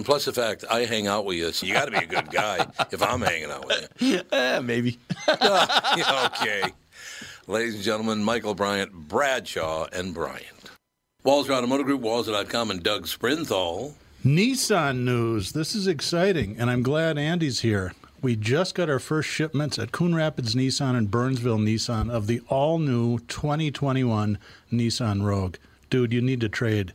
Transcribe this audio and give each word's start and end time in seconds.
And 0.00 0.06
plus 0.06 0.24
the 0.24 0.32
fact 0.32 0.64
I 0.70 0.86
hang 0.86 1.08
out 1.08 1.26
with 1.26 1.36
you, 1.36 1.52
so 1.52 1.66
you 1.66 1.74
got 1.74 1.84
to 1.84 1.90
be 1.90 1.98
a 1.98 2.06
good 2.06 2.30
guy 2.30 2.66
if 2.90 3.02
I'm 3.02 3.20
hanging 3.20 3.50
out 3.50 3.66
with 3.66 3.86
you. 3.98 4.22
Eh, 4.32 4.58
maybe. 4.60 4.98
okay. 5.28 6.72
Ladies 7.46 7.74
and 7.74 7.84
gentlemen, 7.84 8.24
Michael 8.24 8.54
Bryant, 8.54 8.94
Bradshaw, 8.94 9.88
and 9.92 10.14
Bryant. 10.14 10.70
Walser 11.22 11.50
Automotive 11.50 11.84
Group, 11.84 12.00
Walser.com, 12.00 12.70
and 12.70 12.82
Doug 12.82 13.08
Sprinthal. 13.08 13.92
Nissan 14.24 15.00
news. 15.00 15.52
This 15.52 15.74
is 15.74 15.86
exciting, 15.86 16.56
and 16.58 16.70
I'm 16.70 16.82
glad 16.82 17.18
Andy's 17.18 17.60
here. 17.60 17.92
We 18.22 18.36
just 18.36 18.74
got 18.74 18.88
our 18.88 19.00
first 19.00 19.28
shipments 19.28 19.78
at 19.78 19.92
Coon 19.92 20.14
Rapids 20.14 20.54
Nissan 20.54 20.96
and 20.96 21.10
Burnsville 21.10 21.58
Nissan 21.58 22.10
of 22.10 22.26
the 22.26 22.40
all 22.48 22.78
new 22.78 23.18
2021 23.18 24.38
Nissan 24.72 25.22
Rogue. 25.22 25.56
Dude, 25.90 26.14
you 26.14 26.22
need 26.22 26.40
to 26.40 26.48
trade. 26.48 26.94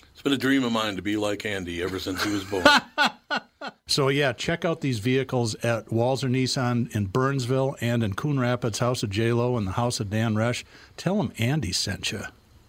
It's 0.21 0.23
been 0.23 0.33
a 0.33 0.37
dream 0.37 0.63
of 0.63 0.71
mine 0.71 0.97
to 0.97 1.01
be 1.01 1.17
like 1.17 1.47
Andy 1.47 1.81
ever 1.81 1.97
since 1.97 2.23
he 2.23 2.31
was 2.31 2.43
born. 2.43 2.63
So 3.87 4.07
yeah, 4.07 4.33
check 4.33 4.63
out 4.65 4.81
these 4.81 4.99
vehicles 4.99 5.55
at 5.55 5.87
Walser 5.87 6.29
Nissan 6.29 6.95
in 6.95 7.07
Burnsville 7.07 7.75
and 7.81 8.03
in 8.03 8.13
Coon 8.13 8.39
Rapids, 8.39 8.79
House 8.79 9.01
of 9.03 9.09
J 9.09 9.33
Lo 9.33 9.57
and 9.57 9.65
the 9.67 9.71
House 9.73 9.99
of 9.99 10.09
Dan 10.11 10.35
Resch. 10.35 10.63
Tell 10.95 11.17
them 11.17 11.33
Andy 11.39 11.71
sent 11.71 12.11
you. 12.11 12.21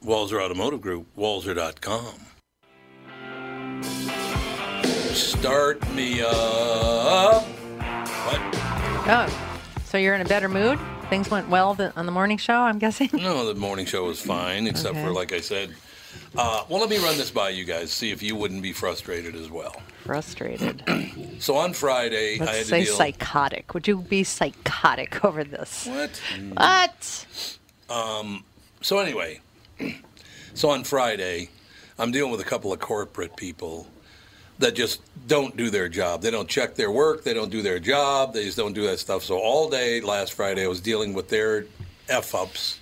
Walser 0.05 0.43
Automotive 0.43 0.81
Group, 0.81 1.07
Walser.com. 1.17 2.15
Start 5.15 5.93
me 5.95 6.23
up. 6.23 7.45
What? 7.45 8.41
Oh, 9.07 9.79
so 9.85 9.99
you're 9.99 10.15
in 10.15 10.23
a 10.23 10.25
better 10.27 10.49
mood? 10.49 10.79
Things 11.11 11.31
went 11.31 11.49
well 11.51 11.77
on 11.97 12.07
the 12.07 12.13
morning 12.13 12.39
show, 12.39 12.59
I'm 12.61 12.79
guessing? 12.79 13.11
No, 13.13 13.47
the 13.53 13.59
morning 13.61 13.87
show 13.87 14.05
was 14.07 14.21
fine, 14.21 14.67
except 14.67 14.97
Okay. 14.97 15.05
for, 15.05 15.13
like 15.13 15.33
I 15.33 15.41
said, 15.41 15.75
uh, 16.37 16.65
well, 16.69 16.81
let 16.81 16.91
me 16.91 16.99
run 16.99 17.17
this 17.19 17.31
by 17.31 17.51
you 17.51 17.65
guys, 17.65 17.91
see 17.93 18.11
if 18.11 18.23
you 18.23 18.37
wouldn't 18.37 18.63
be 18.63 18.73
frustrated 18.73 19.35
as 19.35 19.51
well. 19.51 19.81
Frustrated. 20.05 20.83
So 21.39 21.57
on 21.57 21.73
Friday, 21.73 22.35
I 22.35 22.39
had 22.39 22.47
Let's 22.47 22.59
to 22.61 22.65
say 22.67 22.85
deal. 22.85 22.95
psychotic. 22.95 23.75
Would 23.75 23.89
you 23.89 23.97
be 23.97 24.23
psychotic 24.23 25.25
over 25.25 25.43
this? 25.43 25.87
What? 25.87 26.21
What? 26.55 27.27
So 28.83 28.99
anyway, 28.99 29.41
so 30.55 30.71
on 30.71 30.85
Friday, 30.85 31.49
I'm 31.99 32.13
dealing 32.13 32.31
with 32.31 32.41
a 32.41 32.45
couple 32.45 32.73
of 32.73 32.81
corporate 32.81 33.37
people 33.37 33.87
that 34.59 34.75
just 34.75 35.01
don't 35.27 35.57
do 35.57 35.71
their 35.71 35.89
job. 35.89 36.23
They 36.23 36.31
don't 36.31 36.49
check 36.49 36.75
their 36.75 36.91
work. 36.91 37.25
They 37.25 37.35
don't 37.35 37.51
do 37.51 37.63
their 37.63 37.79
job. 37.81 38.35
They 38.35 38.45
just 38.45 38.57
don't 38.57 38.73
do 38.75 38.83
that 38.87 38.99
stuff. 39.01 39.25
So 39.25 39.39
all 39.39 39.71
day 39.71 40.01
last 40.01 40.35
Friday, 40.35 40.65
I 40.65 40.69
was 40.69 40.81
dealing 40.81 41.15
with 41.15 41.29
their 41.29 41.67
f 42.09 42.35
ups 42.35 42.79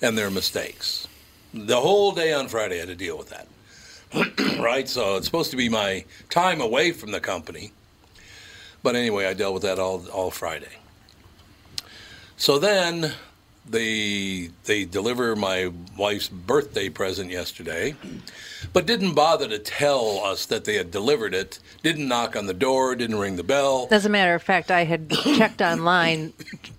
and 0.00 0.16
their 0.16 0.30
mistakes. 0.30 1.07
The 1.54 1.80
whole 1.80 2.12
day 2.12 2.32
on 2.32 2.48
Friday, 2.48 2.76
I 2.76 2.80
had 2.80 2.88
to 2.88 2.94
deal 2.94 3.16
with 3.16 3.30
that. 3.30 3.46
right? 4.58 4.88
So 4.88 5.16
it's 5.16 5.26
supposed 5.26 5.50
to 5.50 5.56
be 5.56 5.68
my 5.68 6.04
time 6.30 6.60
away 6.60 6.92
from 6.92 7.10
the 7.10 7.20
company. 7.20 7.72
But 8.82 8.96
anyway, 8.96 9.26
I 9.26 9.34
dealt 9.34 9.54
with 9.54 9.62
that 9.64 9.78
all 9.78 10.06
all 10.08 10.30
Friday. 10.30 10.78
So 12.36 12.58
then 12.58 13.12
they 13.68 14.50
they 14.64 14.84
deliver 14.84 15.36
my 15.36 15.72
wife's 15.96 16.28
birthday 16.28 16.88
present 16.88 17.30
yesterday, 17.30 17.96
but 18.72 18.86
didn't 18.86 19.14
bother 19.14 19.48
to 19.48 19.58
tell 19.58 20.20
us 20.24 20.46
that 20.46 20.64
they 20.64 20.76
had 20.76 20.90
delivered 20.90 21.34
it. 21.34 21.58
Didn't 21.82 22.08
knock 22.08 22.36
on 22.36 22.46
the 22.46 22.54
door. 22.54 22.94
Didn't 22.94 23.18
ring 23.18 23.36
the 23.36 23.42
bell. 23.42 23.88
As 23.90 24.06
a 24.06 24.08
matter 24.08 24.34
of 24.34 24.42
fact, 24.42 24.70
I 24.70 24.84
had 24.84 25.10
checked 25.10 25.60
online 25.62 26.32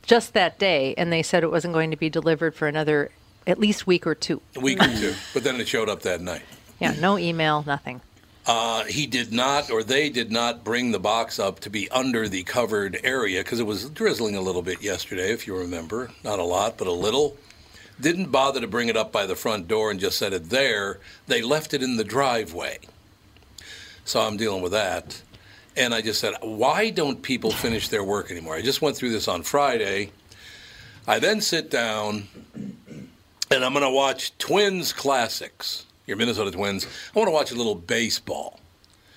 just 0.03 0.33
that 0.33 0.57
day, 0.57 0.95
and 0.97 1.11
they 1.11 1.21
said 1.21 1.43
it 1.43 1.51
wasn't 1.51 1.73
going 1.73 1.91
to 1.91 1.97
be 1.97 2.09
delivered 2.09 2.55
for 2.55 2.67
another 2.67 3.11
at 3.47 3.59
least 3.59 3.87
week 3.87 4.05
or 4.05 4.15
two. 4.15 4.41
A 4.55 4.59
week 4.59 4.81
or 4.81 4.87
two, 4.87 5.13
but 5.33 5.43
then 5.43 5.59
it 5.59 5.67
showed 5.67 5.89
up 5.89 6.01
that 6.03 6.21
night. 6.21 6.43
Yeah, 6.79 6.93
no 6.99 7.17
email, 7.17 7.63
nothing. 7.65 8.01
Uh, 8.45 8.83
he 8.85 9.05
did 9.05 9.31
not, 9.31 9.69
or 9.69 9.83
they 9.83 10.09
did 10.09 10.31
not, 10.31 10.63
bring 10.63 10.91
the 10.91 10.99
box 10.99 11.37
up 11.37 11.59
to 11.59 11.69
be 11.69 11.89
under 11.91 12.27
the 12.27 12.41
covered 12.43 12.99
area 13.03 13.41
because 13.43 13.59
it 13.59 13.65
was 13.65 13.89
drizzling 13.89 14.35
a 14.35 14.41
little 14.41 14.63
bit 14.63 14.81
yesterday, 14.81 15.31
if 15.31 15.45
you 15.45 15.55
remember. 15.55 16.09
Not 16.23 16.39
a 16.39 16.43
lot, 16.43 16.77
but 16.77 16.87
a 16.87 16.91
little. 16.91 17.37
Didn't 18.01 18.31
bother 18.31 18.61
to 18.61 18.67
bring 18.67 18.87
it 18.87 18.97
up 18.97 19.11
by 19.11 19.25
the 19.25 19.35
front 19.35 19.67
door 19.67 19.91
and 19.91 19.99
just 19.99 20.17
set 20.17 20.33
it 20.33 20.49
there. 20.49 20.99
They 21.27 21.41
left 21.41 21.73
it 21.73 21.83
in 21.83 21.97
the 21.97 22.03
driveway. 22.03 22.79
So 24.05 24.21
I'm 24.21 24.37
dealing 24.37 24.63
with 24.63 24.71
that. 24.71 25.21
And 25.75 25.93
I 25.93 26.01
just 26.01 26.19
said, 26.19 26.33
why 26.41 26.89
don't 26.89 27.21
people 27.21 27.51
finish 27.51 27.89
their 27.89 28.03
work 28.03 28.31
anymore? 28.31 28.55
I 28.55 28.61
just 28.61 28.81
went 28.81 28.97
through 28.97 29.11
this 29.11 29.27
on 29.27 29.43
Friday. 29.43 30.11
I 31.05 31.19
then 31.19 31.41
sit 31.41 31.69
down 31.69 32.27
and 33.51 33.65
I'm 33.65 33.73
going 33.73 33.83
to 33.83 33.89
watch 33.89 34.37
Twins 34.37 34.93
Classics, 34.93 35.85
your 36.05 36.17
Minnesota 36.17 36.51
Twins. 36.51 36.85
I 37.15 37.19
want 37.19 37.27
to 37.27 37.33
watch 37.33 37.51
a 37.51 37.55
little 37.55 37.75
baseball. 37.75 38.59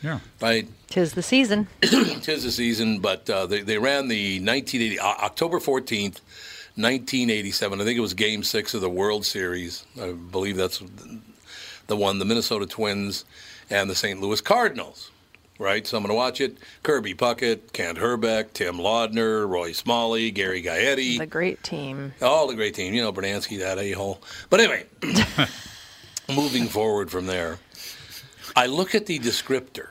Yeah. 0.03 0.19
Right? 0.41 0.69
Tis 0.89 1.15
the 1.15 1.23
season. 1.23 1.69
Tis 1.81 2.43
the 2.43 2.51
season, 2.51 2.99
but 2.99 3.29
uh, 3.31 3.47
they, 3.47 3.61
they 3.61 3.79
ran 3.79 4.09
the 4.09 4.41
1980, 4.41 4.99
uh, 4.99 5.05
October 5.05 5.61
14th, 5.61 6.21
1987. 6.75 7.81
I 7.81 7.85
think 7.85 7.97
it 7.97 8.01
was 8.01 8.15
game 8.15 8.43
six 8.43 8.75
of 8.75 8.81
the 8.81 8.91
World 8.91 9.25
Series. 9.25 9.85
I 10.01 10.13
believe 10.13 10.57
that's 10.57 10.83
the 11.87 11.97
one, 11.97 12.19
the 12.19 12.25
Minnesota 12.25 12.67
Twins 12.67 13.25
and 13.71 13.89
the 13.89 13.95
St. 13.95 14.21
Louis 14.21 14.41
Cardinals. 14.41 15.12
Right? 15.63 15.87
So 15.87 15.97
I'm 15.97 16.03
going 16.03 16.11
to 16.11 16.17
watch 16.17 16.41
it. 16.41 16.59
Kirby 16.83 17.15
Puckett, 17.15 17.73
Kent 17.73 17.99
Hrbek, 17.99 18.53
Tim 18.53 18.79
Laudner, 18.79 19.49
Roy 19.49 19.71
Smalley, 19.71 20.33
Gary 20.33 20.61
Gaetti. 20.61 21.19
The 21.19 21.27
great 21.27 21.63
team. 21.63 22.13
All 22.21 22.49
the 22.49 22.57
great 22.57 22.75
team, 22.75 22.93
you 22.95 23.01
know, 23.01 23.13
Brunansky, 23.13 23.61
that 23.61 23.79
a 23.79 23.93
hole. 23.93 24.21
But 24.51 24.61
anyway, 24.61 24.87
moving 26.29 26.67
forward 26.67 27.13
from 27.13 27.27
there, 27.27 27.59
I 28.57 28.67
look 28.67 28.97
at 28.97 29.07
the 29.07 29.21
descriptor. 29.21 29.91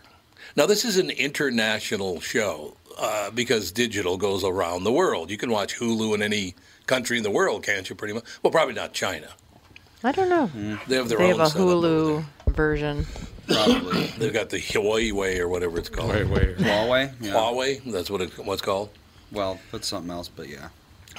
Now, 0.57 0.65
this 0.65 0.83
is 0.83 0.97
an 0.97 1.09
international 1.09 2.19
show 2.19 2.75
uh, 2.99 3.31
because 3.31 3.71
digital 3.71 4.17
goes 4.17 4.43
around 4.43 4.83
the 4.83 4.91
world. 4.91 5.31
You 5.31 5.37
can 5.37 5.51
watch 5.51 5.79
Hulu 5.79 6.13
in 6.15 6.21
any 6.21 6.55
country 6.85 7.15
in 7.17 7.23
the 7.23 7.31
world, 7.31 7.63
can't 7.63 7.89
you? 7.89 7.95
Pretty 7.95 8.13
much. 8.13 8.25
Well, 8.43 8.51
probably 8.51 8.73
not 8.73 8.91
China. 8.91 9.29
I 10.03 10.11
don't 10.11 10.29
know. 10.29 10.47
They 10.87 10.97
have 10.97 11.07
their 11.07 11.19
They 11.19 11.31
own 11.31 11.39
have 11.39 11.55
a 11.55 11.57
Hulu 11.57 12.25
version. 12.47 13.05
There. 13.47 13.65
Probably. 13.65 14.05
They've 14.17 14.33
got 14.33 14.49
the 14.49 14.59
Hawaii 14.59 15.11
way 15.11 15.39
or 15.39 15.47
whatever 15.47 15.79
it's 15.79 15.89
called. 15.89 16.09
Wait, 16.09 16.27
wait. 16.27 16.57
Huawei? 16.57 17.13
Yeah. 17.19 17.33
Huawei, 17.33 17.91
that's 17.91 18.09
what 18.09 18.21
it, 18.21 18.37
what's 18.45 18.61
called. 18.61 18.89
Well, 19.31 19.59
that's 19.71 19.87
something 19.87 20.11
else, 20.11 20.27
but 20.27 20.49
yeah. 20.49 20.69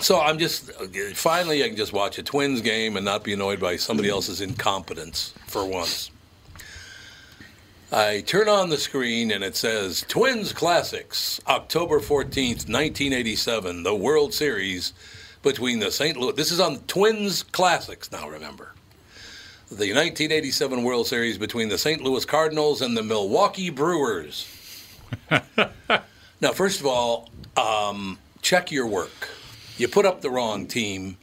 So 0.01 0.21
I'm 0.21 0.39
just 0.39 0.73
finally 1.15 1.63
I 1.63 1.69
can 1.69 1.77
just 1.77 1.93
watch 1.93 2.19
a 2.19 2.23
Twins 2.23 2.61
game 2.63 2.97
and 2.97 3.05
not 3.05 3.25
be 3.25 3.35
annoyed 3.35 3.61
by 3.61 3.77
somebody 3.77 4.09
else's 4.09 4.41
incompetence 4.41 5.35
for 5.47 5.65
once. 5.65 6.11
I 7.95 8.23
turn 8.23 8.49
on 8.49 8.71
the 8.71 8.79
screen 8.79 9.31
and 9.31 9.45
it 9.45 9.55
says 9.55 10.03
Twins 10.09 10.55
Classics, 10.55 11.41
October 11.47 12.01
14th, 12.01 12.67
1987, 12.69 13.83
the 13.83 13.95
World 13.95 14.33
Series 14.33 14.95
between 15.43 15.79
the 15.79 15.91
St. 15.91 16.17
Louis. 16.17 16.33
This 16.33 16.51
is 16.51 16.59
on 16.59 16.79
Twins 16.87 17.43
Classics 17.43 18.11
now, 18.11 18.29
remember. 18.31 18.73
The 19.73 19.95
1987 19.95 20.83
World 20.83 21.07
Series 21.07 21.39
between 21.39 21.71
the 21.71 21.79
St. 21.79 22.03
Louis 22.03 22.27
Cardinals 22.27 22.83
and 22.83 22.95
the 22.95 23.03
Milwaukee 23.03 23.71
Brewers. 23.71 24.47
now, 25.31 26.53
first 26.53 26.81
of 26.81 26.87
all, 26.87 27.31
um, 27.57 28.19
check 28.43 28.71
your 28.71 28.87
work. 28.87 29.31
You 29.79 29.89
put 29.89 30.05
up 30.05 30.21
the 30.21 30.29
wrong 30.29 30.67
team. 30.67 31.17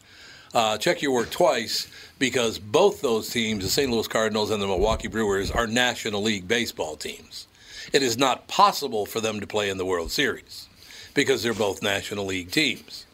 Uh, 0.51 0.79
check 0.79 1.03
your 1.03 1.11
work 1.11 1.29
twice 1.29 1.89
because 2.17 2.57
both 2.57 3.01
those 3.01 3.29
teams, 3.29 3.63
the 3.63 3.69
St. 3.69 3.91
Louis 3.91 4.07
Cardinals 4.07 4.49
and 4.49 4.59
the 4.59 4.67
Milwaukee 4.67 5.07
Brewers, 5.07 5.51
are 5.51 5.67
National 5.67 6.23
League 6.23 6.47
baseball 6.47 6.95
teams. 6.95 7.45
It 7.93 8.01
is 8.01 8.17
not 8.17 8.47
possible 8.47 9.05
for 9.05 9.21
them 9.21 9.39
to 9.41 9.45
play 9.45 9.69
in 9.69 9.77
the 9.77 9.85
World 9.85 10.09
Series 10.09 10.67
because 11.13 11.43
they're 11.43 11.53
both 11.53 11.83
National 11.83 12.25
League 12.25 12.49
teams. 12.49 13.05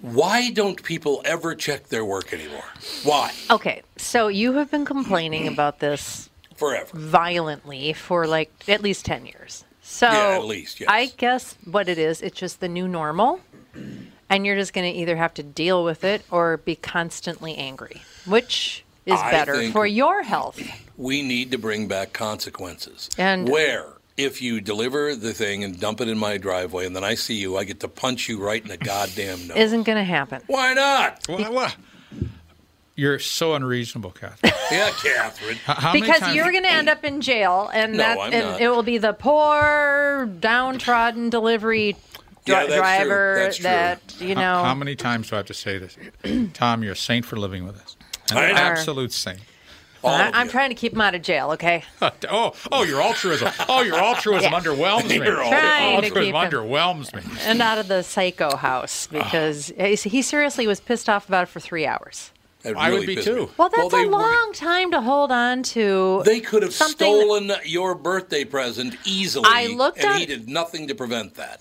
Why 0.00 0.50
don't 0.50 0.82
people 0.82 1.22
ever 1.24 1.54
check 1.54 1.88
their 1.88 2.04
work 2.04 2.32
anymore? 2.32 2.64
Why? 3.02 3.32
Okay, 3.50 3.82
so 3.96 4.28
you 4.28 4.52
have 4.54 4.70
been 4.70 4.84
complaining 4.84 5.48
about 5.48 5.80
this 5.80 6.28
Forever. 6.54 6.90
violently 6.96 7.92
for 7.92 8.26
like 8.26 8.50
at 8.68 8.82
least 8.82 9.04
10 9.04 9.26
years. 9.26 9.64
So 9.82 10.06
Yeah, 10.06 10.36
at 10.38 10.44
least, 10.44 10.80
yes. 10.80 10.88
I 10.90 11.06
guess 11.16 11.56
what 11.64 11.88
it 11.88 11.98
is, 11.98 12.20
it's 12.22 12.38
just 12.38 12.60
the 12.60 12.68
new 12.68 12.86
normal. 12.86 13.40
And 14.30 14.44
you're 14.44 14.56
just 14.56 14.72
going 14.74 14.92
to 14.92 14.98
either 15.00 15.16
have 15.16 15.32
to 15.34 15.42
deal 15.42 15.82
with 15.84 16.04
it 16.04 16.22
or 16.30 16.58
be 16.58 16.76
constantly 16.76 17.54
angry, 17.56 18.02
which 18.26 18.84
is 19.06 19.18
I 19.18 19.30
better 19.30 19.70
for 19.72 19.86
your 19.86 20.22
health. 20.22 20.60
we 20.98 21.22
need 21.22 21.50
to 21.52 21.58
bring 21.58 21.88
back 21.88 22.12
consequences. 22.12 23.08
And- 23.16 23.48
where 23.48 23.94
if 24.18 24.42
you 24.42 24.60
deliver 24.60 25.14
the 25.14 25.32
thing 25.32 25.62
and 25.64 25.78
dump 25.80 26.00
it 26.02 26.08
in 26.08 26.18
my 26.18 26.36
driveway 26.36 26.84
and 26.84 26.94
then 26.94 27.04
I 27.04 27.14
see 27.14 27.34
you, 27.36 27.56
I 27.56 27.64
get 27.64 27.80
to 27.80 27.88
punch 27.88 28.28
you 28.28 28.38
right 28.44 28.60
in 28.60 28.68
the 28.68 28.76
goddamn 28.76 29.46
nose. 29.46 29.56
Isn't 29.56 29.84
going 29.84 29.96
to 29.96 30.04
happen. 30.04 30.42
Why 30.48 30.74
not? 30.74 31.24
Well, 31.28 31.52
well, 31.52 31.72
you're 32.96 33.20
so 33.20 33.54
unreasonable, 33.54 34.10
Catherine. 34.10 34.52
Yeah, 34.70 34.90
Catherine. 34.90 35.56
How- 35.64 35.74
How 35.74 35.92
many 35.94 36.02
because 36.02 36.20
times- 36.20 36.34
you're 36.36 36.50
going 36.52 36.64
to 36.64 36.70
end 36.72 36.90
up 36.90 37.02
in 37.04 37.22
jail, 37.22 37.70
and 37.72 37.92
No, 37.92 37.98
that 37.98 38.18
I'm 38.18 38.32
and 38.34 38.44
not. 38.44 38.60
it 38.60 38.68
will 38.68 38.82
be 38.82 38.98
the 38.98 39.14
poor, 39.14 40.28
downtrodden 40.40 41.30
delivery 41.30 41.92
dri- 41.92 42.02
Yeah, 42.54 42.66
that's 42.66 42.68
true. 42.72 42.76
driver 42.82 43.34
That's 43.38 43.56
true. 43.56 43.62
that 43.64 44.20
you 44.20 44.34
know. 44.34 44.40
How, 44.42 44.64
how 44.64 44.74
many 44.74 44.94
times 44.94 45.30
do 45.30 45.36
I 45.36 45.38
have 45.38 45.46
to 45.46 45.54
say 45.54 45.78
this? 45.78 45.96
Tom, 46.52 46.82
you're 46.82 46.92
a 46.92 46.96
saint 46.96 47.24
for 47.24 47.36
living 47.36 47.64
with 47.64 47.80
us. 47.80 47.96
An 48.30 48.36
I 48.36 48.48
know. 48.52 48.58
absolute 48.58 49.12
saint. 49.12 49.40
All 50.04 50.10
I, 50.14 50.28
of 50.28 50.34
I'm 50.34 50.46
you. 50.46 50.52
trying 50.52 50.68
to 50.70 50.74
keep 50.74 50.92
him 50.92 51.00
out 51.00 51.14
of 51.14 51.22
jail. 51.22 51.50
Okay. 51.52 51.84
Oh, 52.30 52.52
oh, 52.70 52.82
your 52.84 53.00
altruism. 53.00 53.50
Oh, 53.68 53.82
your 53.82 53.96
altruism 53.98 54.52
Yeah. 54.52 54.60
underwhelms 54.60 55.08
me. 55.08 55.16
You're 55.24 55.42
all- 55.42 55.50
Trying 55.50 56.00
to 56.02 56.06
altruism 56.08 56.22
keep 56.24 56.34
him. 56.34 56.50
underwhelms 56.50 57.14
me. 57.14 57.22
and 57.42 57.62
out 57.62 57.78
of 57.78 57.88
the 57.88 58.02
psycho 58.02 58.56
house 58.56 59.08
ah. 59.12 59.18
because 59.24 59.68
he 59.78 59.94
he 60.08 60.22
seriously 60.22 60.66
was 60.66 60.80
pissed 60.80 61.08
off 61.08 61.28
about 61.28 61.44
it 61.44 61.48
for 61.48 61.60
three 61.60 61.86
hours. 61.86 62.32
That 62.62 62.76
I 62.76 62.90
would 62.90 63.06
be 63.06 63.16
too. 63.16 63.42
me. 63.46 63.48
Well, 63.56 63.68
that's 63.74 63.92
they 63.92 64.02
a 64.02 64.06
were- 64.06 64.12
long 64.12 64.52
time 64.52 64.90
to 64.90 65.00
hold 65.00 65.30
on 65.32 65.62
to. 65.64 66.22
They 66.24 66.40
could 66.40 66.62
have 66.62 66.74
something- 66.74 66.96
stolen 67.06 67.52
your 67.64 67.94
birthday 67.94 68.44
present 68.44 68.96
easily, 69.04 69.46
I 69.48 69.66
looked 69.68 69.98
and 69.98 70.08
at- 70.08 70.18
he 70.18 70.26
did 70.26 70.48
nothing 70.48 70.88
to 70.88 70.94
prevent 70.94 71.34
that. 71.36 71.60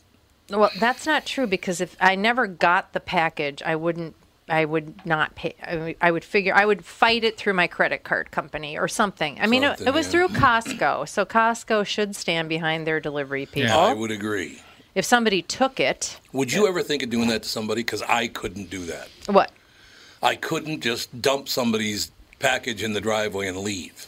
Well, 0.49 0.71
that's 0.79 1.05
not 1.05 1.25
true 1.25 1.45
because 1.47 1.81
if 1.81 1.95
I 1.99 2.15
never 2.15 2.47
got 2.47 2.93
the 2.93 2.99
package, 2.99 3.61
I 3.65 3.75
wouldn't. 3.75 4.15
I 4.49 4.65
would 4.65 5.05
not 5.05 5.35
pay. 5.35 5.55
I 5.65 5.75
would- 5.75 5.95
I 6.01 6.11
would 6.11 6.23
figure. 6.23 6.53
I 6.55 6.65
would 6.65 6.85
fight 6.85 7.23
it 7.23 7.37
through 7.37 7.53
my 7.53 7.67
credit 7.67 8.03
card 8.03 8.31
company 8.31 8.77
or 8.77 8.87
something. 8.87 9.37
I 9.41 9.47
mean, 9.47 9.63
it, 9.63 9.81
it 9.81 9.93
was 9.93 10.05
yeah. 10.07 10.11
through 10.11 10.27
Costco, 10.29 11.07
so 11.07 11.25
Costco 11.25 11.85
should 11.85 12.15
stand 12.15 12.47
behind 12.49 12.87
their 12.87 12.99
delivery 12.99 13.45
people. 13.45 13.69
Yeah. 13.69 13.77
I 13.77 13.93
would 13.93 14.11
agree. 14.11 14.61
If 14.95 15.05
somebody 15.05 15.41
took 15.43 15.79
it, 15.79 16.19
Would 16.33 16.51
you 16.53 16.67
ever 16.67 16.81
think 16.81 17.03
of 17.03 17.09
doing 17.09 17.27
that 17.27 17.43
to 17.43 17.49
somebody? 17.49 17.81
Because 17.81 18.01
I 18.03 18.27
couldn't 18.27 18.69
do 18.69 18.85
that. 18.85 19.09
what? 19.27 19.51
I 20.23 20.35
couldn't 20.35 20.81
just 20.81 21.21
dump 21.21 21.47
somebody's 21.47 22.11
package 22.39 22.81
in 22.81 22.93
the 22.93 23.01
driveway 23.01 23.47
and 23.47 23.57
leave. 23.57 24.07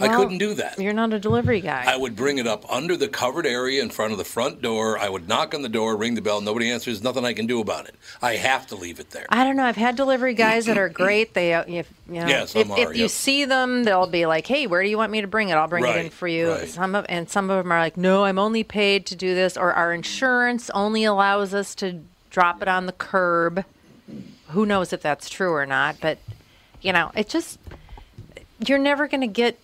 I 0.00 0.08
couldn't 0.16 0.38
do 0.38 0.54
that. 0.54 0.78
You're 0.78 0.92
not 0.92 1.12
a 1.12 1.18
delivery 1.18 1.60
guy. 1.60 1.84
I 1.86 1.96
would 1.96 2.16
bring 2.16 2.38
it 2.38 2.46
up 2.46 2.70
under 2.70 2.96
the 2.96 3.08
covered 3.08 3.46
area 3.46 3.82
in 3.82 3.90
front 3.90 4.12
of 4.12 4.18
the 4.18 4.24
front 4.24 4.60
door. 4.62 4.98
I 4.98 5.08
would 5.08 5.28
knock 5.28 5.54
on 5.54 5.62
the 5.62 5.68
door, 5.68 5.96
ring 5.96 6.14
the 6.14 6.22
bell. 6.22 6.40
Nobody 6.40 6.70
answers. 6.70 7.02
Nothing 7.02 7.24
I 7.24 7.32
can 7.32 7.46
do 7.46 7.60
about 7.60 7.86
it. 7.86 7.94
I 8.20 8.36
have 8.36 8.66
to 8.68 8.76
leave 8.76 9.00
it 9.00 9.10
there. 9.10 9.26
I 9.28 9.44
don't 9.44 9.56
know. 9.56 9.64
I've 9.64 9.76
had 9.76 9.96
delivery 9.96 10.34
guys 10.34 10.66
that 10.66 10.78
are 10.78 10.88
great. 10.88 11.34
They, 11.34 11.54
uh, 11.54 11.64
if 11.66 11.92
you 12.08 12.20
know, 12.20 12.26
Yeah, 12.26 12.42
if, 12.42 12.56
are, 12.56 12.90
if 12.90 12.96
you 12.96 13.02
yep. 13.02 13.10
see 13.10 13.44
them, 13.44 13.84
they'll 13.84 14.06
be 14.06 14.26
like, 14.26 14.46
"Hey, 14.46 14.66
where 14.66 14.82
do 14.82 14.88
you 14.88 14.98
want 14.98 15.12
me 15.12 15.20
to 15.20 15.26
bring 15.26 15.48
it? 15.48 15.54
I'll 15.54 15.68
bring 15.68 15.84
it 15.84 15.96
in 15.96 16.10
for 16.10 16.28
you." 16.28 16.50
right. 16.50 16.68
Some 16.68 16.94
of 16.94 17.06
and 17.08 17.28
some 17.30 17.50
of 17.50 17.62
them 17.62 17.72
are 17.72 17.78
like, 17.80 17.96
"No, 17.96 18.24
I'm 18.24 18.38
only 18.38 18.64
paid 18.64 19.06
to 19.06 19.16
do 19.16 19.34
this," 19.34 19.56
or 19.56 19.72
our 19.72 19.92
insurance 19.92 20.70
only 20.70 21.04
allows 21.04 21.54
us 21.54 21.74
to 21.76 22.00
drop 22.30 22.62
it 22.62 22.68
on 22.68 22.86
the 22.86 22.92
curb. 22.92 23.64
Who 24.48 24.66
knows 24.66 24.92
if 24.92 25.02
that's 25.02 25.28
true 25.28 25.52
or 25.52 25.66
not? 25.66 25.96
But 26.00 26.18
you 26.82 26.92
know, 26.92 27.10
it 27.16 27.28
just 27.28 27.58
you're 28.66 28.78
never 28.78 29.08
going 29.08 29.20
to 29.20 29.26
get 29.26 29.58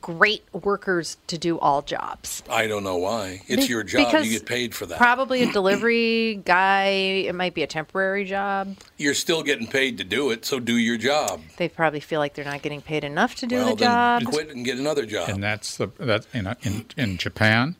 great 0.00 0.44
workers 0.52 1.16
to 1.26 1.36
do 1.36 1.58
all 1.58 1.82
jobs. 1.82 2.42
I 2.48 2.66
don't 2.68 2.84
know 2.84 2.96
why. 2.96 3.42
It's 3.48 3.66
Be- 3.66 3.70
your 3.72 3.82
job. 3.82 4.24
You 4.24 4.30
get 4.30 4.46
paid 4.46 4.74
for 4.74 4.86
that. 4.86 4.98
Probably 4.98 5.42
a 5.42 5.50
delivery 5.52 6.40
guy. 6.44 6.86
It 7.26 7.34
might 7.34 7.54
be 7.54 7.62
a 7.62 7.66
temporary 7.66 8.24
job. 8.24 8.76
You're 8.98 9.14
still 9.14 9.42
getting 9.42 9.66
paid 9.66 9.98
to 9.98 10.04
do 10.04 10.30
it, 10.30 10.44
so 10.44 10.60
do 10.60 10.76
your 10.76 10.96
job. 10.96 11.40
They 11.56 11.68
probably 11.68 12.00
feel 12.00 12.20
like 12.20 12.34
they're 12.34 12.44
not 12.44 12.62
getting 12.62 12.80
paid 12.82 13.02
enough 13.02 13.34
to 13.36 13.46
do 13.46 13.56
well, 13.56 13.74
the 13.74 13.84
job. 13.84 14.22
then 14.22 14.30
quit 14.30 14.48
and 14.50 14.64
get 14.64 14.78
another 14.78 15.06
job. 15.06 15.28
and 15.28 15.42
that's 15.42 15.76
the 15.76 15.88
that 15.98 16.26
in 16.32 16.46
in, 16.62 16.84
in 16.96 17.16
Japan, 17.16 17.74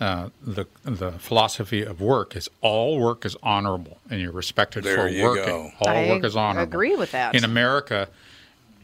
uh, 0.00 0.28
the 0.42 0.66
the 0.84 1.12
philosophy 1.12 1.82
of 1.82 2.00
work 2.00 2.36
is 2.36 2.50
all 2.60 2.98
work 2.98 3.24
is 3.24 3.36
honorable, 3.42 3.98
and 4.10 4.20
you're 4.20 4.32
respected 4.32 4.84
There 4.84 4.96
for 4.96 5.08
you 5.08 5.22
working. 5.24 5.44
go. 5.46 5.70
All 5.80 5.88
I 5.88 6.08
work 6.08 6.24
is 6.24 6.36
honorable. 6.36 6.68
agree 6.70 6.96
with 6.96 7.12
that. 7.12 7.34
In 7.34 7.44
America, 7.44 8.08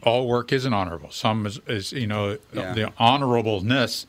all 0.03 0.27
work 0.27 0.51
isn't 0.53 0.73
honorable. 0.73 1.11
Some 1.11 1.45
is, 1.45 1.59
is 1.67 1.91
you 1.91 2.07
know 2.07 2.37
Yeah. 2.53 2.73
the 2.73 2.93
honorableness, 2.99 4.05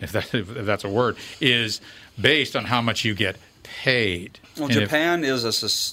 if 0.00 0.12
that 0.12 0.34
if 0.34 0.48
that's 0.48 0.84
a 0.84 0.88
word, 0.88 1.16
is 1.40 1.80
based 2.20 2.54
on 2.56 2.64
how 2.66 2.80
much 2.82 3.04
you 3.04 3.14
get 3.14 3.36
paid. 3.62 4.38
Well, 4.56 4.66
And 4.68 4.76
if- 4.76 4.82
Japan 4.84 5.24
is 5.24 5.44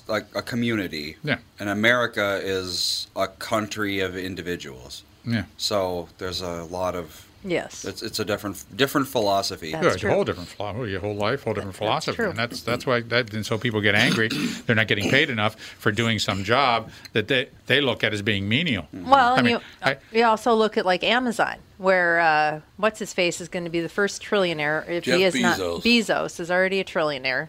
a 0.10 0.22
a 0.36 0.42
community, 0.42 1.18
Yeah. 1.24 1.38
and 1.60 1.70
America 1.70 2.40
is 2.44 3.08
a 3.16 3.28
country 3.28 4.00
of 4.02 4.16
individuals. 4.18 5.04
yeah. 5.26 5.44
So 5.58 6.10
there's 6.18 6.42
a 6.42 6.64
lot 6.64 6.96
of 6.96 7.26
yes. 7.44 7.86
it's 7.86 8.02
it's 8.02 8.20
a 8.20 8.26
different 8.26 8.64
different 8.76 9.08
philosophy. 9.08 9.72
That's 9.72 9.84
Yeah, 9.84 9.92
it's 9.92 10.02
true. 10.02 10.12
a 10.12 10.14
whole 10.14 10.24
different 10.24 10.50
philosophy. 10.50 10.92
Your 10.92 11.00
whole 11.02 11.16
life, 11.16 11.44
whole 11.44 11.54
different 11.54 11.76
philosophy, 11.76 12.16
true. 12.16 12.30
and 12.30 12.38
that's 12.40 12.62
that's 12.62 12.86
why 12.86 13.02
that. 13.02 13.34
And 13.34 13.46
so 13.46 13.58
people 13.58 13.82
get 13.82 13.96
angry. 13.96 14.28
They're 14.66 14.76
not 14.76 14.88
getting 14.88 15.10
paid 15.10 15.30
enough 15.30 15.56
for 15.60 15.92
doing 15.92 16.20
some 16.20 16.44
job 16.44 16.92
that 17.14 17.28
they 17.28 17.50
they 17.68 17.82
look 17.82 18.04
at 18.04 18.14
as 18.14 18.22
being 18.22 18.48
menial. 18.50 18.88
Well, 18.94 19.34
I 19.34 19.38
and 19.38 19.46
mean, 19.46 19.56
you, 19.56 19.62
I- 19.82 19.98
you 20.12 20.24
also 20.26 20.54
look 20.54 20.78
at 20.78 20.86
like 20.86 21.04
Amazon, 21.04 21.56
where 21.78 22.20
uh, 22.20 22.62
what's 22.78 23.00
his 23.00 23.14
face 23.14 23.40
is 23.42 23.48
going 23.48 23.64
to 23.66 23.70
be 23.72 23.80
the 23.82 23.90
first 23.90 24.22
trillionaire. 24.24 24.88
If 24.88 25.06
he 25.06 25.12
Jeff 25.12 25.36
is 25.36 25.42
not, 25.42 25.60
Bezos. 25.60 25.82
Bezos 25.84 26.40
is 26.40 26.52
already 26.52 26.80
a 26.80 26.84
trillionaire, 26.84 27.48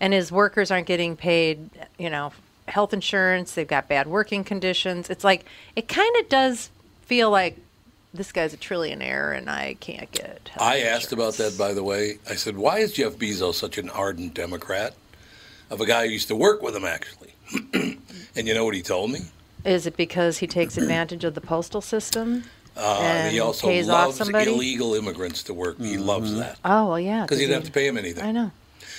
and 0.00 0.12
his 0.12 0.30
workers 0.32 0.70
aren't 0.70 0.86
getting 0.86 1.16
paid. 1.16 1.70
You 1.98 2.10
know, 2.10 2.32
health 2.66 2.92
insurance. 2.92 3.54
They've 3.54 3.66
got 3.68 3.88
bad 3.88 4.06
working 4.06 4.44
conditions. 4.44 5.10
It's 5.10 5.24
like 5.24 5.44
it 5.76 5.88
kind 5.88 6.14
of 6.20 6.28
does 6.28 6.70
feel 7.02 7.30
like 7.30 7.56
this 8.18 8.32
guy's 8.32 8.52
a 8.52 8.58
trillionaire, 8.58 9.34
and 9.34 9.48
I 9.48 9.74
can't 9.80 10.10
get. 10.12 10.50
health 10.52 10.68
I 10.68 10.80
asked 10.80 11.12
about 11.12 11.34
that, 11.34 11.56
by 11.56 11.72
the 11.72 11.82
way. 11.82 12.18
I 12.28 12.34
said, 12.34 12.56
why 12.58 12.78
is 12.80 12.92
Jeff 12.92 13.14
Bezos 13.14 13.54
such 13.54 13.78
an 13.78 13.88
ardent 13.88 14.34
Democrat? 14.34 14.94
Of 15.70 15.80
a 15.80 15.86
guy 15.86 16.06
who 16.06 16.12
used 16.12 16.28
to 16.28 16.36
work 16.36 16.62
with 16.62 16.74
him, 16.74 16.84
actually. 16.84 17.32
and 18.34 18.48
you 18.48 18.54
know 18.54 18.64
what 18.64 18.74
he 18.74 18.82
told 18.82 19.10
me? 19.10 19.20
Is 19.64 19.86
it 19.86 19.96
because 19.96 20.38
he 20.38 20.46
takes 20.46 20.76
advantage 20.76 21.24
of 21.24 21.34
the 21.34 21.40
postal 21.40 21.80
system? 21.80 22.44
Uh, 22.76 22.98
and 23.02 23.32
he 23.32 23.40
also 23.40 23.66
pays 23.68 23.88
off 23.88 24.06
loves 24.06 24.16
somebody? 24.18 24.52
illegal 24.52 24.94
immigrants 24.94 25.42
to 25.44 25.54
work. 25.54 25.78
He 25.78 25.98
loves 25.98 26.34
that. 26.36 26.58
Oh 26.64 26.88
well, 26.88 27.00
yeah. 27.00 27.22
Because 27.22 27.38
he 27.38 27.44
he- 27.44 27.48
didn't 27.48 27.62
have 27.64 27.72
to 27.72 27.72
pay 27.72 27.86
him 27.86 27.98
anything. 27.98 28.24
I 28.24 28.32
know. 28.32 28.50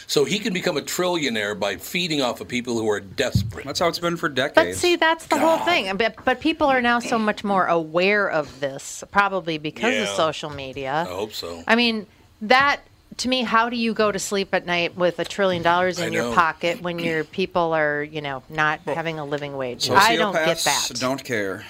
So 0.09 0.25
he 0.25 0.39
can 0.39 0.53
become 0.53 0.75
a 0.75 0.81
trillionaire 0.81 1.57
by 1.57 1.77
feeding 1.77 2.19
off 2.19 2.41
of 2.41 2.47
people 2.47 2.79
who 2.79 2.89
are 2.89 2.99
desperate. 2.99 3.63
That's 3.63 3.79
how 3.79 3.89
it's 3.89 3.99
been 3.99 4.17
for 4.17 4.27
decades. 4.27 4.69
But 4.69 4.75
see, 4.75 4.95
that's 4.95 5.27
the 5.27 5.37
whole 5.37 5.59
thing. 5.59 5.95
But, 5.97 6.15
but 6.25 6.41
people 6.41 6.65
are 6.65 6.81
now 6.81 6.97
so 6.97 7.19
much 7.19 7.43
more 7.43 7.67
aware 7.67 8.27
of 8.27 8.59
this, 8.59 9.03
probably 9.11 9.59
because 9.59 10.09
of 10.09 10.15
social 10.15 10.49
media. 10.49 11.05
I 11.07 11.13
hope 11.13 11.33
so. 11.33 11.63
I 11.67 11.75
mean, 11.75 12.07
that 12.41 12.81
to 13.17 13.29
me, 13.29 13.43
how 13.43 13.69
do 13.69 13.75
you 13.75 13.93
go 13.93 14.11
to 14.11 14.17
sleep 14.17 14.51
at 14.55 14.65
night 14.65 14.97
with 14.97 15.19
a 15.19 15.25
trillion 15.25 15.61
dollars 15.61 15.99
in 15.99 16.11
your 16.11 16.33
pocket 16.33 16.81
when 16.81 16.97
your 16.97 17.23
people 17.23 17.73
are, 17.73 18.01
you 18.01 18.21
know, 18.21 18.41
not 18.49 18.79
having 18.81 19.19
a 19.19 19.25
living 19.25 19.57
wage? 19.57 19.91
I 19.91 20.15
don't 20.15 20.33
get 20.33 20.57
that. 20.57 20.91
Don't 20.95 21.23
care. 21.23 21.65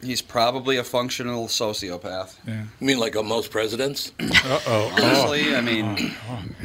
He's 0.00 0.22
probably 0.22 0.76
a 0.76 0.84
functional 0.84 1.48
sociopath. 1.48 2.36
You 2.46 2.66
mean 2.86 2.98
like 2.98 3.14
most 3.24 3.50
presidents? 3.50 4.12
Uh-oh. 4.20 4.92
Honestly, 4.96 5.54
I 5.56 5.60
mean, 5.60 6.12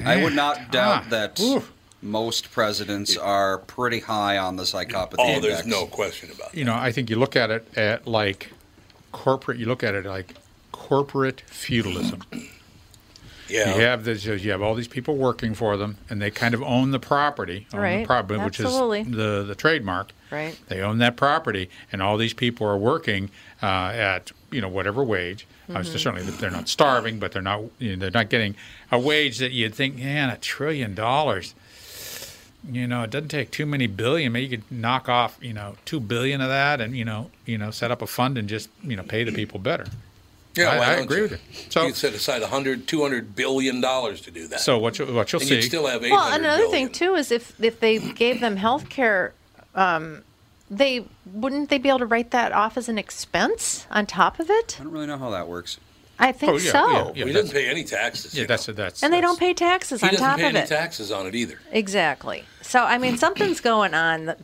I 0.06 0.22
would 0.24 0.34
not 0.36 0.72
doubt 0.72 1.04
Ah. 1.06 1.10
that 1.10 1.40
Ooh. 1.40 1.64
most 2.02 2.52
presidents 2.52 3.18
are 3.18 3.58
pretty 3.58 4.02
high 4.02 4.38
on 4.38 4.56
the 4.56 4.64
psychopathy 4.64 5.16
Oh, 5.18 5.30
index. 5.30 5.42
there's 5.56 5.66
no 5.66 5.88
question 5.88 6.30
about 6.32 6.54
it. 6.54 6.58
You 6.60 6.66
know, 6.66 6.76
I 6.76 6.92
think 6.92 7.10
you 7.10 7.16
look 7.18 7.36
at 7.36 7.50
it 7.50 7.68
at 7.76 8.06
like 8.08 8.52
corporate. 9.12 9.58
You 9.58 9.66
look 9.66 9.84
at 9.84 9.96
it 9.96 10.06
like 10.06 10.36
corporate 10.72 11.42
feudalism. 11.48 12.22
Yeah. 13.50 13.76
You 13.76 13.82
have 13.82 14.04
this. 14.06 14.26
You 14.26 14.52
have 14.52 14.62
all 14.62 14.74
these 14.76 14.88
people 14.88 15.16
working 15.18 15.54
for 15.54 15.76
them, 15.78 15.98
and 16.10 16.22
they 16.22 16.32
kind 16.32 16.54
of 16.54 16.64
own 16.64 16.92
the 16.92 17.00
property, 17.00 17.68
own 17.74 17.80
the 17.80 17.84
Right. 17.84 18.08
property, 18.08 18.40
which 18.40 18.60
is 18.60 18.66
the 18.74 19.44
the 19.48 19.56
trademark. 19.56 20.12
Right. 20.32 20.58
They 20.68 20.82
own 20.82 20.98
that 21.00 21.16
property, 21.18 21.70
and 21.92 22.02
all 22.02 22.18
these 22.18 22.34
people 22.34 22.66
are 22.68 22.78
working 22.78 23.30
uh, 23.62 23.66
at 23.94 24.32
you 24.52 24.62
know 24.62 24.70
whatever 24.70 25.04
wage. 25.04 25.46
Uh, 25.70 25.74
Mm-hmm. 25.76 25.84
so 25.84 25.98
certainly, 25.98 26.24
they're 26.32 26.52
not 26.52 26.68
starving, 26.68 27.20
but 27.20 27.32
they're 27.32 27.42
not 27.42 27.62
you 27.80 27.92
know, 27.92 27.96
they're 28.02 28.12
not 28.12 28.30
getting 28.30 28.56
a 28.92 29.00
wage 29.00 29.38
that 29.40 29.52
you'd 29.52 29.74
think, 29.76 29.96
man, 29.98 30.30
a 30.30 30.38
trillion 30.38 30.94
dollars. 30.96 31.56
You 32.70 32.88
know, 32.88 33.04
it 33.04 33.10
doesn't 33.10 33.28
take 33.30 33.52
too 33.52 33.66
many 33.66 33.88
billion. 33.88 34.32
Maybe 34.32 34.46
you 34.48 34.58
could 34.58 34.72
knock 34.72 35.10
off, 35.10 35.38
you 35.42 35.52
know, 35.54 35.76
two 35.84 36.00
billion 36.00 36.40
of 36.40 36.48
that, 36.48 36.80
and 36.80 36.96
you 36.96 37.04
know, 37.04 37.30
you 37.46 37.58
know, 37.58 37.72
set 37.72 37.92
up 37.92 38.02
a 38.02 38.08
fund 38.08 38.38
and 38.38 38.48
just 38.48 38.70
you 38.84 38.96
know 38.96 39.04
pay 39.04 39.24
the 39.26 39.32
people 39.34 39.60
better. 39.60 39.86
Yeah, 40.56 40.70
I- 40.70 40.92
I 40.92 40.96
don't 40.96 41.04
agree 41.06 41.18
you? 41.18 41.24
with 41.24 41.32
you. 41.34 41.38
So- 41.70 41.88
you 41.88 41.94
set 41.94 42.14
aside 42.14 42.42
100, 42.42 42.88
200 42.88 43.36
billion 43.36 43.82
dollars 43.82 44.22
to 44.22 44.32
do 44.32 44.48
that. 44.50 44.60
So 44.62 44.78
what 44.78 45.00
you, 45.00 45.06
what 45.08 45.32
you'll 45.32 45.42
and 45.42 45.50
see, 45.50 45.56
you'd 45.56 45.64
still 45.64 45.88
have 45.88 46.04
800 46.04 46.12
Well, 46.16 46.34
another 46.34 46.64
billion. 46.64 46.72
thing 46.72 46.90
too 46.90 47.16
is 47.16 47.32
if 47.32 47.54
if 47.62 47.80
they 47.80 47.98
gave 48.00 48.40
them 48.40 48.58
health 48.58 48.90
care, 48.90 49.34
um, 49.76 50.24
they 50.70 51.06
wouldn't 51.26 51.70
they 51.70 51.78
be 51.78 51.90
able 51.90 52.00
to 52.00 52.06
write 52.06 52.32
that 52.32 52.52
off 52.52 52.78
as 52.78 52.88
an 52.90 52.98
expense 52.98 53.86
on 53.92 54.06
top 54.06 54.40
of 54.40 54.50
it? 54.50 54.78
I 54.80 54.84
don't 54.84 54.92
really 54.94 55.08
know 55.08 55.18
how 55.18 55.30
that 55.32 55.48
works. 55.48 55.80
I 56.20 56.32
think 56.32 56.52
Oh, 56.54 56.58
yeah, 56.58 56.72
so. 56.72 56.92
yeah, 56.92 57.12
yeah. 57.16 57.26
we 57.26 57.34
didn't 57.34 57.52
pay 57.52 57.68
any 57.68 57.84
taxes. 57.84 58.36
yeah, 58.36 58.42
you 58.42 58.48
that's 58.48 58.68
know. 58.68 58.76
that's 58.76 59.02
And 59.02 59.12
they 59.12 59.20
don't 59.20 59.40
pay 59.40 59.54
taxes 59.56 60.02
He 60.02 60.08
on 60.08 60.14
doesn't 60.14 60.26
top 60.28 60.38
pay 60.38 60.44
of 60.44 60.50
any 60.56 60.60
it. 60.60 60.68
taxes 60.68 61.12
on 61.12 61.26
it 61.26 61.34
either. 61.34 61.60
Exactly. 61.72 62.44
So 62.62 62.84
I 62.84 63.00
mean, 63.00 63.18
something's 63.18 63.60
going 63.60 63.94
on. 63.96 64.36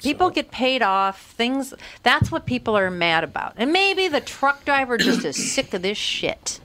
People 0.00 0.30
get 0.30 0.50
paid 0.50 0.82
off. 0.82 1.32
Things. 1.32 1.74
That's 2.02 2.30
what 2.30 2.46
people 2.46 2.76
are 2.76 2.90
mad 2.90 3.24
about. 3.24 3.54
And 3.56 3.72
maybe 3.72 4.08
the 4.08 4.20
truck 4.20 4.64
driver 4.64 4.98
just 4.98 5.24
is 5.24 5.52
sick 5.52 5.72
of 5.74 5.82
this 5.82 5.98
shit. 5.98 6.60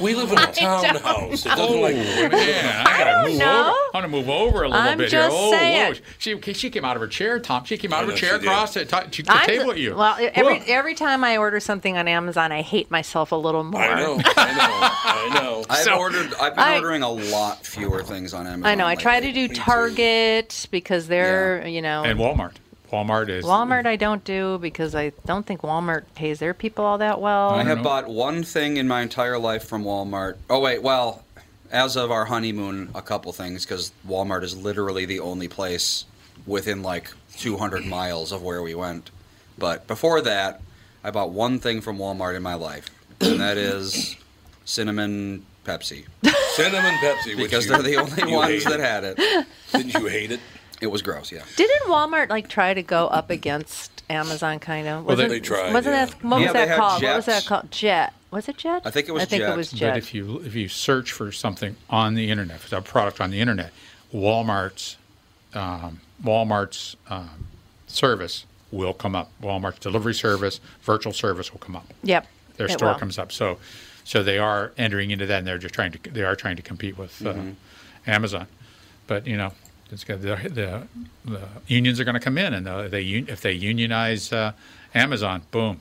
We 0.00 0.14
live 0.14 0.30
in 0.30 0.38
a 0.38 0.46
townhouse. 0.52 1.44
It 1.44 1.48
doesn't 1.48 1.80
like 1.80 1.96
Oh, 1.96 2.28
man, 2.28 2.86
I 2.86 2.98
gotta 2.98 3.10
don't 3.10 3.30
move 3.30 3.38
know. 3.38 3.60
over. 3.60 3.70
I 3.70 3.90
want 3.94 4.04
to 4.04 4.08
move 4.08 4.28
over 4.28 4.62
a 4.62 4.68
little 4.68 4.74
I'm 4.80 4.98
bit 4.98 5.10
just 5.10 5.32
here. 5.36 5.40
Oh, 5.42 5.50
saying. 5.50 5.94
whoa. 5.94 6.00
She, 6.18 6.52
she 6.52 6.70
came 6.70 6.84
out 6.84 6.94
of 6.96 7.02
her 7.02 7.08
chair, 7.08 7.40
Tom. 7.40 7.64
She 7.64 7.76
came 7.76 7.92
out 7.92 8.04
of 8.04 8.10
her 8.10 8.16
chair 8.16 8.34
she 8.34 8.38
did. 8.38 8.46
across 8.46 8.74
the, 8.74 8.84
t- 8.84 9.22
the 9.22 9.42
table 9.44 9.72
at 9.72 9.78
you. 9.78 9.96
Well, 9.96 10.16
every 10.34 10.58
Whoa. 10.60 10.64
every 10.68 10.94
time 10.94 11.24
I 11.24 11.36
order 11.36 11.58
something 11.58 11.96
on 11.96 12.06
Amazon, 12.06 12.52
I 12.52 12.62
hate 12.62 12.90
myself 12.92 13.32
a 13.32 13.36
little 13.36 13.64
more. 13.64 13.80
I 13.82 14.00
know, 14.00 14.20
I 14.24 14.52
know, 14.52 15.34
I 15.34 15.40
know. 15.42 15.64
I've 15.70 15.78
So- 15.84 15.98
ordered. 15.98 16.32
I've 16.34 16.54
been 16.54 16.64
I- 16.64 16.76
ordering 16.76 17.02
a 17.02 17.10
lot 17.10 17.66
fewer 17.66 18.02
things 18.04 18.32
on 18.34 18.46
Amazon. 18.46 18.66
I 18.66 18.74
know. 18.76 18.86
I 18.86 18.94
try 18.94 19.18
to 19.20 19.32
do. 19.32 19.48
Target 19.48 20.68
because 20.70 21.08
they're, 21.08 21.66
you 21.66 21.82
know, 21.82 22.04
and 22.04 22.18
Walmart. 22.18 22.52
Walmart 22.92 23.28
is 23.28 23.44
Walmart. 23.44 23.86
I 23.86 23.96
don't 23.96 24.24
do 24.24 24.58
because 24.58 24.94
I 24.94 25.12
don't 25.26 25.44
think 25.46 25.60
Walmart 25.60 26.04
pays 26.14 26.38
their 26.38 26.54
people 26.54 26.84
all 26.84 26.98
that 26.98 27.20
well. 27.20 27.50
I 27.50 27.58
don't 27.58 27.66
have 27.66 27.78
know. 27.78 27.84
bought 27.84 28.08
one 28.08 28.42
thing 28.42 28.76
in 28.78 28.88
my 28.88 29.02
entire 29.02 29.38
life 29.38 29.64
from 29.64 29.84
Walmart. 29.84 30.36
Oh 30.48 30.60
wait, 30.60 30.82
well, 30.82 31.24
as 31.70 31.96
of 31.96 32.10
our 32.10 32.24
honeymoon, 32.26 32.90
a 32.94 33.02
couple 33.02 33.32
things 33.32 33.64
because 33.66 33.92
Walmart 34.06 34.42
is 34.42 34.56
literally 34.56 35.04
the 35.04 35.20
only 35.20 35.48
place 35.48 36.06
within 36.46 36.82
like 36.82 37.10
200 37.36 37.84
miles 37.84 38.32
of 38.32 38.42
where 38.42 38.62
we 38.62 38.74
went. 38.74 39.10
But 39.58 39.86
before 39.86 40.20
that, 40.22 40.62
I 41.04 41.10
bought 41.10 41.30
one 41.30 41.58
thing 41.58 41.80
from 41.82 41.98
Walmart 41.98 42.36
in 42.36 42.42
my 42.42 42.54
life, 42.54 42.86
and 43.20 43.40
that 43.40 43.56
is 43.58 44.16
cinnamon 44.64 45.44
Pepsi 45.64 46.06
Cinnamon 46.54 46.94
Pepsi. 47.02 47.36
which 47.36 47.36
because 47.50 47.66
you- 47.66 47.72
they're 47.72 47.82
the 47.82 47.96
only 47.96 48.30
you 48.30 48.36
ones 48.36 48.64
hate 48.64 48.70
that 48.70 48.80
had 48.80 49.04
it. 49.04 49.46
Didn't 49.72 49.92
you 49.94 50.06
hate 50.06 50.30
it? 50.32 50.40
It 50.80 50.86
was 50.88 51.02
gross, 51.02 51.32
yeah. 51.32 51.42
Didn't 51.56 51.88
Walmart 51.88 52.28
like 52.30 52.48
try 52.48 52.72
to 52.74 52.82
go 52.82 53.08
up 53.08 53.30
against 53.30 54.02
Amazon? 54.08 54.58
Kind 54.60 54.86
of. 54.88 55.04
Well, 55.04 55.16
they- 55.16 55.24
Wasn't- 55.24 55.30
They 55.30 55.40
tried, 55.46 55.72
Wasn't 55.74 55.94
yeah. 55.94 56.04
that 56.06 56.24
what 56.24 56.38
Yeah, 56.40 56.46
was 56.46 56.52
they 56.52 56.58
that 56.60 56.68
had 56.68 56.76
called? 56.78 57.02
What 57.02 57.16
was 57.16 57.26
that 57.26 57.46
called? 57.46 57.70
Jet. 57.70 58.12
Was 58.30 58.48
it 58.48 58.56
Jet? 58.58 58.82
I 58.84 58.90
think 58.90 59.08
it 59.08 59.12
was 59.12 59.22
I 59.22 59.26
think 59.26 59.42
Jet. 59.42 59.52
it 59.52 59.56
was 59.56 59.72
But 59.72 59.96
if 59.96 60.12
you 60.14 60.38
if 60.44 60.54
you 60.54 60.68
search 60.68 61.12
for 61.12 61.32
something 61.32 61.76
on 61.88 62.14
the 62.14 62.30
internet, 62.30 62.56
if 62.56 62.64
it's 62.64 62.72
a 62.72 62.80
product 62.82 63.20
on 63.20 63.30
the 63.30 63.40
internet, 63.40 63.72
Walmart's 64.14 64.96
um, 65.54 66.00
Walmart's 66.22 66.94
um, 67.08 67.46
service 67.86 68.44
will 68.70 68.92
come 68.92 69.14
up. 69.16 69.30
Walmart's 69.42 69.78
delivery 69.78 70.12
service, 70.14 70.60
virtual 70.82 71.12
service 71.14 71.52
will 71.52 71.60
come 71.60 71.74
up. 71.76 71.86
yep. 72.02 72.26
Their 72.58 72.66
it 72.66 72.72
store 72.72 72.90
will. 72.92 72.98
comes 72.98 73.18
up. 73.18 73.32
So 73.32 73.58
so 74.04 74.22
they 74.22 74.38
are 74.38 74.72
entering 74.76 75.10
into 75.10 75.24
that, 75.26 75.38
and 75.38 75.46
they're 75.46 75.58
just 75.58 75.74
trying 75.74 75.92
to 75.92 75.98
they 76.10 76.22
are 76.22 76.36
trying 76.36 76.56
to 76.56 76.62
compete 76.62 76.98
with 76.98 77.24
uh, 77.26 77.34
Amazon. 78.06 78.46
But 79.06 79.26
you 79.26 79.36
know, 79.38 79.46
it's 79.46 79.52
got 79.52 79.67
the, 79.88 79.96
the 80.16 80.86
the 81.24 81.48
unions 81.66 81.98
are 82.00 82.04
going 82.04 82.14
to 82.14 82.20
come 82.20 82.38
in, 82.38 82.54
and 82.54 82.68
uh, 82.68 82.88
they 82.88 83.02
if 83.04 83.40
they 83.40 83.52
unionize 83.52 84.32
uh, 84.32 84.52
Amazon, 84.94 85.42
boom, 85.50 85.80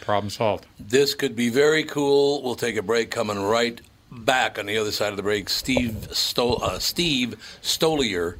problem 0.00 0.30
solved. 0.30 0.66
This 0.78 1.14
could 1.14 1.34
be 1.36 1.48
very 1.48 1.84
cool. 1.84 2.42
We'll 2.42 2.54
take 2.56 2.76
a 2.76 2.82
break. 2.82 3.10
Coming 3.10 3.42
right 3.42 3.80
back 4.10 4.58
on 4.58 4.66
the 4.66 4.76
other 4.78 4.92
side 4.92 5.10
of 5.10 5.16
the 5.16 5.22
break. 5.22 5.48
Steve 5.48 6.08
Sto- 6.12 6.54
uh, 6.54 6.78
Steve 6.78 7.36
Stoliar. 7.62 8.36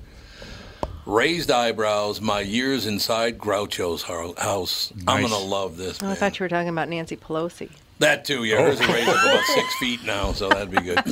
Raised 1.06 1.50
eyebrows. 1.50 2.23
My 2.23 2.40
years 2.40 2.87
inside 2.87 3.37
Groucho's 3.37 4.02
ho- 4.04 4.35
house. 4.38 4.90
I'm 5.06 5.21
gonna 5.21 5.37
love 5.37 5.76
this. 5.76 6.02
Oh, 6.02 6.09
I 6.11 6.14
thought 6.14 6.38
you 6.38 6.44
were 6.44 6.49
talking 6.49 6.71
about 6.71 6.88
Nancy 6.88 7.14
Pelosi. 7.14 7.68
That 7.98 8.24
too, 8.24 8.44
yeah. 8.44 8.56
Hers 8.56 8.80
are 8.80 8.84
oh. 8.84 8.92
raised 8.92 9.08
up 9.08 9.24
about 9.24 9.44
six 9.54 9.74
feet 9.76 10.04
now, 10.04 10.32
so 10.32 10.48
that'd 10.48 10.70
be 10.70 10.80
good. 10.80 11.02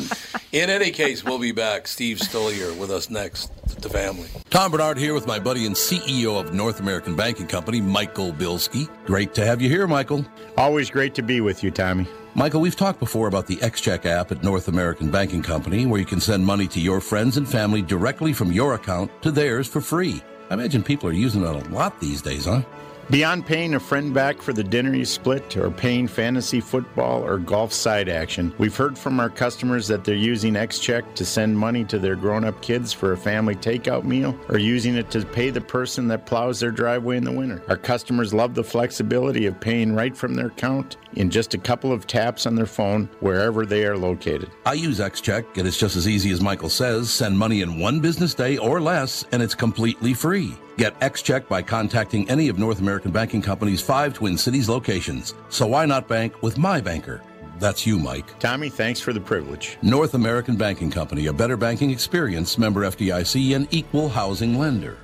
In 0.53 0.69
any 0.69 0.91
case, 0.91 1.25
we'll 1.25 1.39
be 1.39 1.53
back. 1.53 1.87
Steve 1.87 2.19
Stoliar 2.19 2.77
with 2.77 2.91
us 2.91 3.11
next. 3.11 3.51
The 3.81 3.89
family. 3.89 4.29
Tom 4.51 4.71
Barnard 4.71 4.97
here 4.97 5.13
with 5.13 5.27
my 5.27 5.41
buddy 5.41 5.67
and 5.67 5.75
CEO 5.75 6.39
of 6.39 6.55
North 6.55 6.79
American 6.79 7.17
Banking 7.17 7.49
Company, 7.49 7.81
Michael 7.81 8.33
Bilski. 8.33 8.89
Great 9.07 9.35
to 9.35 9.45
have 9.45 9.61
you 9.61 9.69
here, 9.69 9.89
Michael. 9.89 10.25
Always 10.57 10.89
great 10.89 11.17
to 11.17 11.23
be 11.23 11.41
with 11.41 11.65
you, 11.65 11.73
Tommy. 11.73 12.07
Michael, 12.35 12.61
we've 12.61 12.77
talked 12.77 13.01
before 13.01 13.27
about 13.27 13.49
the 13.49 13.57
XCheck 13.57 14.07
app 14.07 14.31
at 14.31 14.45
North 14.45 14.69
American 14.69 15.11
Banking 15.11 15.43
Company, 15.43 15.85
where 15.85 15.99
you 15.99 16.07
can 16.07 16.21
send 16.21 16.47
money 16.47 16.69
to 16.69 16.81
your 16.81 17.01
friends 17.01 17.39
and 17.39 17.49
family 17.49 17.83
directly 17.83 18.33
from 18.33 18.53
your 18.53 18.75
account 18.75 19.11
to 19.23 19.33
theirs 19.33 19.67
for 19.67 19.81
free. 19.81 20.23
I 20.49 20.55
imagine 20.55 20.85
people 20.85 21.09
are 21.09 21.13
using 21.13 21.43
it 21.43 21.49
a 21.49 21.69
lot 21.71 21.99
these 21.99 22.23
days, 22.23 22.45
huh? 22.45 22.63
Beyond 23.11 23.45
paying 23.45 23.75
a 23.75 23.81
friend 23.81 24.15
back 24.15 24.41
for 24.41 24.53
the 24.53 24.63
dinner 24.63 24.95
you 24.95 25.05
split 25.05 25.57
or 25.57 25.71
paying 25.71 26.07
fantasy 26.07 26.61
football 26.61 27.23
or 27.23 27.37
golf 27.37 27.73
side 27.73 28.09
action, 28.09 28.55
we've 28.59 28.77
heard 28.77 28.97
from 28.97 29.19
our 29.19 29.29
customers 29.29 29.89
that 29.89 30.05
they're 30.05 30.15
using 30.15 30.55
XCheck 30.55 31.15
to 31.17 31.25
send 31.25 31.59
money 31.59 31.85
to 31.85 31.99
their 31.99 32.15
grown 32.15 32.45
up 32.45 32.63
kids 32.63 32.93
for 32.93 33.13
a 33.13 33.17
family 33.17 33.57
takeout 33.57 34.05
meal 34.05 34.39
or 34.49 34.57
using 34.57 34.95
it 34.95 35.11
to 35.11 35.27
pay 35.27 35.51
the 35.51 35.61
person 35.61 36.07
that 36.09 36.27
plows 36.27 36.61
their 36.61 36.71
driveway 36.71 37.17
in 37.17 37.25
the 37.25 37.33
winter. 37.33 37.63
Our 37.69 37.77
customers 37.77 38.33
love 38.33 38.55
the 38.55 38.65
flexibility 38.65 39.47
of 39.47 39.61
paying 39.61 39.95
right 39.95 40.17
from 40.17 40.35
their 40.35 40.47
account 40.47 40.97
in 41.15 41.29
just 41.29 41.55
a 41.55 41.59
couple 41.59 41.93
of 41.93 42.07
taps 42.07 42.47
on 42.47 42.55
their 42.55 42.67
phone 42.67 43.11
wherever 43.21 43.67
they 43.67 43.85
are 43.85 43.99
located. 43.99 44.51
I 44.65 44.75
use 44.75 45.01
XCheck, 45.01 45.59
and 45.59 45.67
it's 45.67 45.77
just 45.77 45.97
as 45.97 46.09
easy 46.09 46.31
as 46.31 46.41
Michael 46.41 46.71
says. 46.71 47.11
Send 47.13 47.37
money 47.37 47.63
in 47.63 47.79
one 47.79 48.01
business 48.01 48.33
day 48.33 48.57
or 48.59 48.81
less, 48.81 49.25
and 49.33 49.43
it's 49.43 49.55
completely 49.55 50.15
free. 50.15 50.57
Get 50.77 50.99
XCheck 51.01 51.49
by 51.49 51.63
contacting 51.63 52.29
any 52.31 52.49
of 52.49 52.59
North 52.59 52.81
American 52.81 53.11
Banking 53.11 53.43
Company's 53.43 53.81
five 53.81 54.15
Twin 54.15 54.39
Cities 54.39 54.69
locations. 54.69 55.35
So 55.51 55.67
why 55.67 55.85
not 55.87 56.09
bank 56.09 56.43
with 56.43 56.57
my 56.57 56.81
banker? 56.81 57.23
That's 57.59 57.87
you, 57.87 57.99
Mike. 57.99 58.39
Tommy, 58.41 58.71
thanks 58.71 58.99
for 58.99 59.13
the 59.13 59.21
privilege. 59.21 59.79
North 59.83 60.15
American 60.15 60.57
Banking 60.57 60.91
Company, 60.91 61.27
a 61.27 61.33
better 61.33 61.57
banking 61.57 61.91
experience, 61.91 62.59
member 62.59 62.83
FDIC, 62.83 63.55
and 63.55 63.69
equal 63.71 64.09
housing 64.09 64.59
lender. 64.59 64.97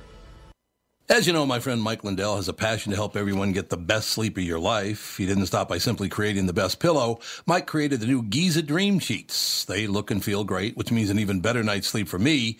As 1.07 1.25
you 1.25 1.33
know, 1.33 1.45
my 1.45 1.59
friend 1.59 1.81
Mike 1.81 2.03
Lindell 2.03 2.35
has 2.35 2.47
a 2.47 2.53
passion 2.53 2.91
to 2.91 2.95
help 2.95 3.15
everyone 3.15 3.51
get 3.51 3.69
the 3.69 3.77
best 3.77 4.09
sleep 4.09 4.37
of 4.37 4.43
your 4.43 4.59
life. 4.59 5.17
He 5.17 5.25
didn't 5.25 5.47
stop 5.47 5.67
by 5.67 5.79
simply 5.79 6.07
creating 6.07 6.45
the 6.45 6.53
best 6.53 6.79
pillow. 6.79 7.19
Mike 7.47 7.65
created 7.65 7.99
the 7.99 8.05
new 8.05 8.21
Giza 8.21 8.61
Dream 8.61 8.99
Sheets. 8.99 9.65
They 9.65 9.87
look 9.87 10.11
and 10.11 10.23
feel 10.23 10.43
great, 10.43 10.77
which 10.77 10.91
means 10.91 11.09
an 11.09 11.17
even 11.17 11.39
better 11.39 11.63
night's 11.63 11.87
sleep 11.87 12.07
for 12.07 12.19
me, 12.19 12.59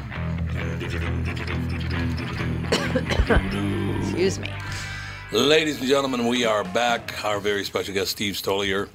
Excuse 4.01 4.39
me. 4.39 4.49
Ladies 5.31 5.79
and 5.79 5.87
gentlemen, 5.87 6.27
we 6.27 6.45
are 6.45 6.63
back. 6.63 7.23
Our 7.23 7.39
very 7.39 7.63
special 7.63 7.93
guest, 7.93 8.11
Steve 8.11 8.35
Stoliar. 8.35 8.89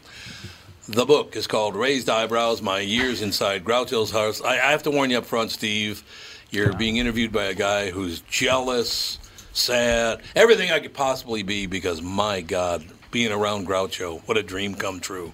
The 0.89 1.05
book 1.05 1.35
is 1.35 1.47
called 1.47 1.75
Raised 1.75 2.09
Eyebrows 2.09 2.63
My 2.63 2.79
Years 2.81 3.23
Inside 3.23 3.65
Groucho's 3.65 4.13
House. 4.13 4.41
I, 4.41 4.53
I 4.53 4.71
have 4.71 4.85
to 4.85 4.91
warn 4.91 5.11
you 5.11 5.19
up 5.19 5.27
front, 5.27 5.51
Steve. 5.51 6.05
You're 6.51 6.73
being 6.75 6.99
interviewed 6.99 7.33
by 7.33 7.45
a 7.45 7.55
guy 7.55 7.91
who's 7.91 8.21
jealous, 8.21 9.19
sad, 9.53 10.21
everything 10.37 10.71
I 10.71 10.79
could 10.79 10.95
possibly 10.95 11.43
be 11.43 11.67
because, 11.67 12.03
my 12.03 12.43
God, 12.43 12.85
being 13.11 13.33
around 13.33 13.67
Groucho, 13.67 14.21
what 14.29 14.37
a 14.37 14.43
dream 14.43 14.75
come 14.77 15.01
true. 15.01 15.33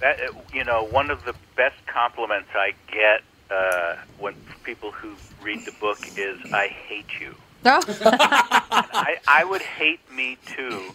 That, 0.00 0.18
you 0.52 0.64
know, 0.64 0.84
one 0.90 1.10
of 1.10 1.24
the 1.24 1.34
best 1.56 1.76
compliments 1.86 2.50
I 2.54 2.72
get 2.92 3.22
uh, 3.50 3.96
when 4.18 4.34
people 4.62 4.90
who 4.90 5.14
read 5.42 5.64
the 5.64 5.72
book 5.72 5.98
is, 6.16 6.38
"I 6.52 6.68
hate 6.68 7.20
you." 7.20 7.34
I, 7.64 9.16
I 9.26 9.44
would 9.44 9.62
hate 9.62 10.00
me 10.12 10.36
too 10.54 10.94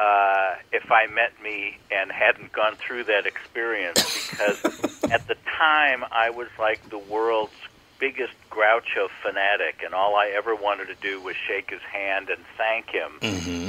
uh, 0.00 0.54
if 0.72 0.90
I 0.90 1.06
met 1.06 1.32
me 1.42 1.76
and 1.90 2.10
hadn't 2.10 2.52
gone 2.52 2.76
through 2.76 3.04
that 3.04 3.26
experience 3.26 4.28
because 4.30 4.64
at 5.10 5.26
the 5.28 5.36
time 5.58 6.04
I 6.10 6.30
was 6.30 6.48
like 6.58 6.88
the 6.88 6.98
world's 6.98 7.52
biggest 7.98 8.32
Groucho 8.50 9.08
fanatic, 9.22 9.82
and 9.84 9.92
all 9.92 10.14
I 10.16 10.32
ever 10.36 10.54
wanted 10.54 10.86
to 10.86 10.94
do 10.94 11.20
was 11.20 11.34
shake 11.36 11.70
his 11.70 11.82
hand 11.82 12.28
and 12.30 12.40
thank 12.56 12.90
him. 12.90 13.18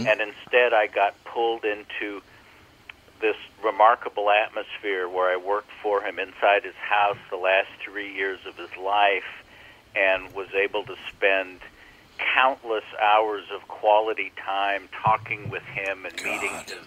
And 0.07 0.21
instead, 0.21 0.71
I 0.71 0.87
got 0.87 1.15
pulled 1.25 1.65
into 1.65 2.21
this 3.21 3.35
remarkable 3.63 4.29
atmosphere 4.29 5.07
where 5.07 5.31
I 5.31 5.37
worked 5.37 5.71
for 5.83 6.01
him 6.01 6.19
inside 6.19 6.63
his 6.63 6.75
house 6.75 7.17
the 7.29 7.37
last 7.37 7.69
three 7.83 8.13
years 8.13 8.39
of 8.47 8.55
his 8.55 8.75
life 8.77 9.43
and 9.95 10.33
was 10.33 10.47
able 10.53 10.83
to 10.85 10.95
spend 11.09 11.59
countless 12.35 12.83
hours 13.01 13.45
of 13.53 13.67
quality 13.67 14.31
time 14.45 14.89
talking 15.01 15.49
with 15.49 15.63
him 15.63 16.05
and 16.05 16.15
meeting 16.23 16.53
his 16.65 16.85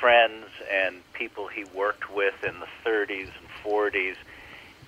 friends 0.00 0.46
and 0.72 0.96
people 1.12 1.46
he 1.46 1.64
worked 1.74 2.12
with 2.12 2.34
in 2.44 2.58
the 2.60 2.68
30s 2.84 3.28
and 3.38 3.48
40s 3.64 4.16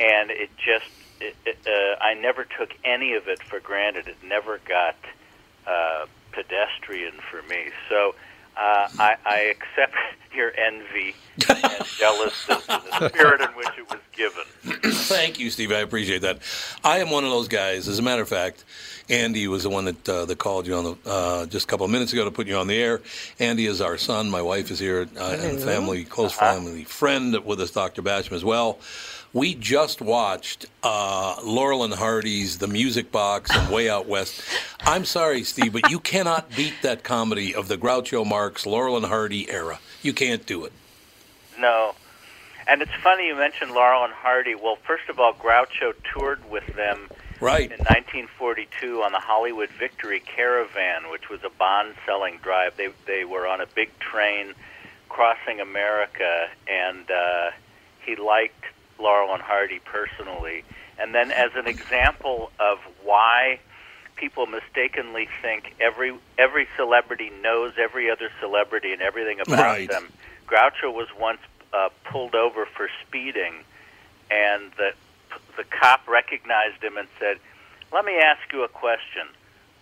and 0.00 0.30
it 0.30 0.50
just 0.56 0.86
it, 1.20 1.36
it, 1.46 1.58
uh, 1.66 2.04
I 2.04 2.14
never 2.14 2.44
took 2.44 2.74
any 2.84 3.14
of 3.14 3.28
it 3.28 3.42
for 3.42 3.60
granted. 3.60 4.08
It 4.08 4.16
never 4.22 4.58
got 4.66 4.96
uh, 5.66 6.06
pedestrian 6.32 7.14
for 7.30 7.42
me. 7.48 7.70
So 7.88 8.14
uh, 8.56 8.88
I, 8.98 9.16
I 9.24 9.38
accept 9.40 9.94
your 10.34 10.52
envy 10.56 11.14
and 11.48 11.84
jealousness 11.98 12.68
in 12.68 12.80
the 12.90 13.08
spirit 13.08 13.40
in 13.40 13.48
which 13.50 13.68
it 13.78 13.88
was 13.88 14.00
given. 14.12 14.42
Thank 14.92 15.38
you, 15.38 15.50
Steve. 15.50 15.70
I 15.72 15.78
appreciate 15.78 16.22
that. 16.22 16.38
I 16.82 16.98
am 16.98 17.10
one 17.10 17.24
of 17.24 17.30
those 17.30 17.48
guys. 17.48 17.86
As 17.88 17.98
a 17.98 18.02
matter 18.02 18.22
of 18.22 18.28
fact, 18.28 18.64
Andy 19.08 19.46
was 19.48 19.64
the 19.64 19.70
one 19.70 19.84
that 19.84 20.08
uh, 20.08 20.24
that 20.24 20.38
called 20.38 20.66
you 20.66 20.74
on 20.74 20.84
the 20.84 20.96
uh, 21.06 21.46
just 21.46 21.66
a 21.66 21.68
couple 21.68 21.84
of 21.84 21.92
minutes 21.92 22.12
ago 22.12 22.24
to 22.24 22.30
put 22.30 22.46
you 22.46 22.56
on 22.56 22.66
the 22.66 22.76
air. 22.76 23.00
Andy 23.38 23.66
is 23.66 23.80
our 23.80 23.98
son. 23.98 24.30
My 24.30 24.42
wife 24.42 24.70
is 24.70 24.78
here, 24.78 25.06
uh, 25.18 25.36
and 25.40 25.60
family, 25.60 26.04
close 26.04 26.32
family 26.32 26.84
friend 26.84 27.44
with 27.44 27.60
us, 27.60 27.70
Dr. 27.70 28.02
Basham 28.02 28.32
as 28.32 28.44
well. 28.44 28.78
We 29.34 29.54
just 29.56 30.00
watched 30.00 30.66
uh, 30.84 31.40
Laurel 31.42 31.82
and 31.82 31.92
Hardy's 31.92 32.58
The 32.58 32.68
Music 32.68 33.10
Box 33.10 33.50
and 33.52 33.68
Way 33.74 33.90
Out 33.90 34.06
West. 34.06 34.40
I'm 34.82 35.04
sorry, 35.04 35.42
Steve, 35.42 35.72
but 35.72 35.90
you 35.90 35.98
cannot 35.98 36.54
beat 36.54 36.74
that 36.82 37.02
comedy 37.02 37.52
of 37.52 37.66
the 37.66 37.76
Groucho 37.76 38.24
Marx, 38.24 38.64
Laurel 38.64 38.96
and 38.96 39.04
Hardy 39.04 39.50
era. 39.50 39.80
You 40.02 40.12
can't 40.12 40.46
do 40.46 40.64
it. 40.64 40.72
No. 41.58 41.96
And 42.68 42.80
it's 42.80 42.94
funny 43.02 43.26
you 43.26 43.34
mentioned 43.34 43.72
Laurel 43.72 44.04
and 44.04 44.12
Hardy. 44.12 44.54
Well, 44.54 44.76
first 44.86 45.08
of 45.08 45.18
all, 45.18 45.34
Groucho 45.34 45.94
toured 46.12 46.48
with 46.48 46.66
them 46.76 47.10
Right. 47.40 47.72
in 47.72 47.78
1942 47.78 49.02
on 49.02 49.10
the 49.10 49.18
Hollywood 49.18 49.68
Victory 49.70 50.20
Caravan, 50.20 51.10
which 51.10 51.28
was 51.28 51.42
a 51.42 51.50
bond-selling 51.50 52.38
drive. 52.38 52.76
They 52.76 52.88
they 53.06 53.24
were 53.24 53.48
on 53.48 53.60
a 53.60 53.66
big 53.66 53.90
train 53.98 54.54
crossing 55.08 55.58
America, 55.60 56.48
and 56.68 57.10
uh, 57.10 57.50
he 58.06 58.14
liked 58.16 58.64
Laurel 58.98 59.32
and 59.34 59.42
Hardy 59.42 59.80
personally. 59.84 60.64
And 60.98 61.14
then, 61.14 61.30
as 61.32 61.50
an 61.56 61.66
example 61.66 62.50
of 62.60 62.78
why 63.02 63.58
people 64.16 64.46
mistakenly 64.46 65.28
think 65.42 65.74
every 65.80 66.14
every 66.38 66.68
celebrity 66.76 67.30
knows 67.42 67.72
every 67.78 68.10
other 68.10 68.30
celebrity 68.40 68.92
and 68.92 69.02
everything 69.02 69.40
about 69.40 69.58
Right. 69.58 69.88
them, 69.88 70.12
Groucho 70.46 70.92
was 70.94 71.08
once 71.18 71.40
uh, 71.72 71.88
pulled 72.04 72.34
over 72.36 72.66
for 72.66 72.88
speeding, 73.06 73.54
and 74.30 74.70
the 74.76 74.92
the 75.56 75.64
cop 75.64 76.06
recognized 76.06 76.80
him 76.82 76.96
and 76.96 77.08
said, 77.18 77.38
"Let 77.92 78.04
me 78.04 78.18
ask 78.18 78.40
you 78.52 78.62
a 78.62 78.68
question. 78.68 79.26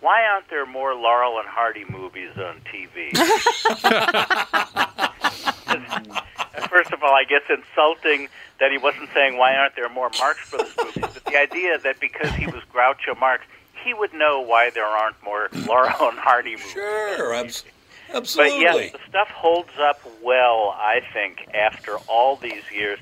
Why 0.01 0.25
aren't 0.25 0.49
there 0.49 0.65
more 0.65 0.95
Laurel 0.95 1.37
and 1.39 1.47
Hardy 1.47 1.85
movies 1.87 2.31
on 2.37 2.59
TV?" 2.73 3.13
First 6.69 6.91
of 6.91 7.01
all, 7.03 7.13
I 7.13 7.23
guess 7.23 7.41
insulting 7.49 8.27
that 8.59 8.71
he 8.71 8.77
wasn't 8.77 9.09
saying 9.13 9.37
why 9.37 9.55
aren't 9.55 9.75
there 9.75 9.89
more 9.89 10.09
Marx 10.19 10.49
Brothers 10.49 10.73
movies, 10.77 11.03
but 11.13 11.25
the 11.25 11.37
idea 11.37 11.77
that 11.79 11.99
because 11.99 12.31
he 12.35 12.45
was 12.47 12.61
Groucho 12.73 13.19
Marx, 13.19 13.43
he 13.83 13.93
would 13.93 14.13
know 14.13 14.39
why 14.41 14.69
there 14.69 14.85
aren't 14.85 15.21
more 15.23 15.49
Laurel 15.67 16.09
and 16.09 16.19
Hardy 16.19 16.51
movies. 16.51 16.71
Sure, 16.71 17.33
abs- 17.33 17.63
But 18.07 18.17
absolutely. 18.17 18.61
yes, 18.61 18.91
the 18.93 18.99
stuff 19.09 19.27
holds 19.29 19.71
up 19.79 19.99
well, 20.21 20.75
I 20.77 21.01
think, 21.13 21.47
after 21.53 21.97
all 22.07 22.35
these 22.37 22.63
years, 22.73 22.99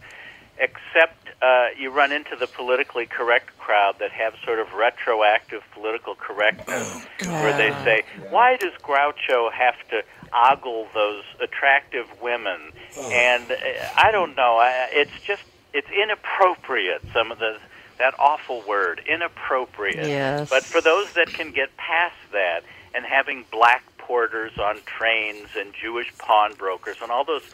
except 0.58 1.21
uh, 1.42 1.68
you 1.78 1.90
run 1.90 2.12
into 2.12 2.36
the 2.36 2.48
politically 2.48 3.06
correct 3.06 3.58
crowd 3.58 3.96
that 4.00 4.12
have 4.12 4.34
sort 4.46 4.60
of 4.60 4.74
retroactive 4.74 5.64
political 5.74 6.16
correctness, 6.16 7.06
where 7.26 7.58
they 7.58 7.72
say, 7.84 8.04
why 8.30 8.58
does 8.58 8.74
Groucho 8.84 9.52
have 9.52 9.76
to 9.90 10.04
ogle 10.34 10.88
those 10.94 11.24
attractive 11.42 12.06
women? 12.22 12.72
And 13.00 13.52
uh, 13.52 13.56
I 13.98 14.12
don't 14.12 14.36
know, 14.36 14.58
I, 14.58 14.90
it's 14.92 15.20
just, 15.26 15.44
it's 15.74 15.90
inappropriate, 15.90 17.02
some 17.14 17.32
of 17.32 17.40
the, 17.40 17.58
that 17.98 18.14
awful 18.20 18.64
word, 18.68 19.02
inappropriate. 19.08 20.08
Yes. 20.08 20.50
But 20.50 20.64
for 20.64 20.82
those 20.82 21.14
that 21.14 21.28
can 21.28 21.52
get 21.52 21.76
past 21.78 22.16
that 22.34 22.64
and 22.94 23.06
having 23.06 23.46
black 23.52 23.84
porters 23.98 24.58
on 24.60 24.78
trains 24.86 25.48
and 25.58 25.74
Jewish 25.74 26.12
pawnbrokers 26.18 26.98
and 27.02 27.12
all 27.12 27.24
those 27.24 27.50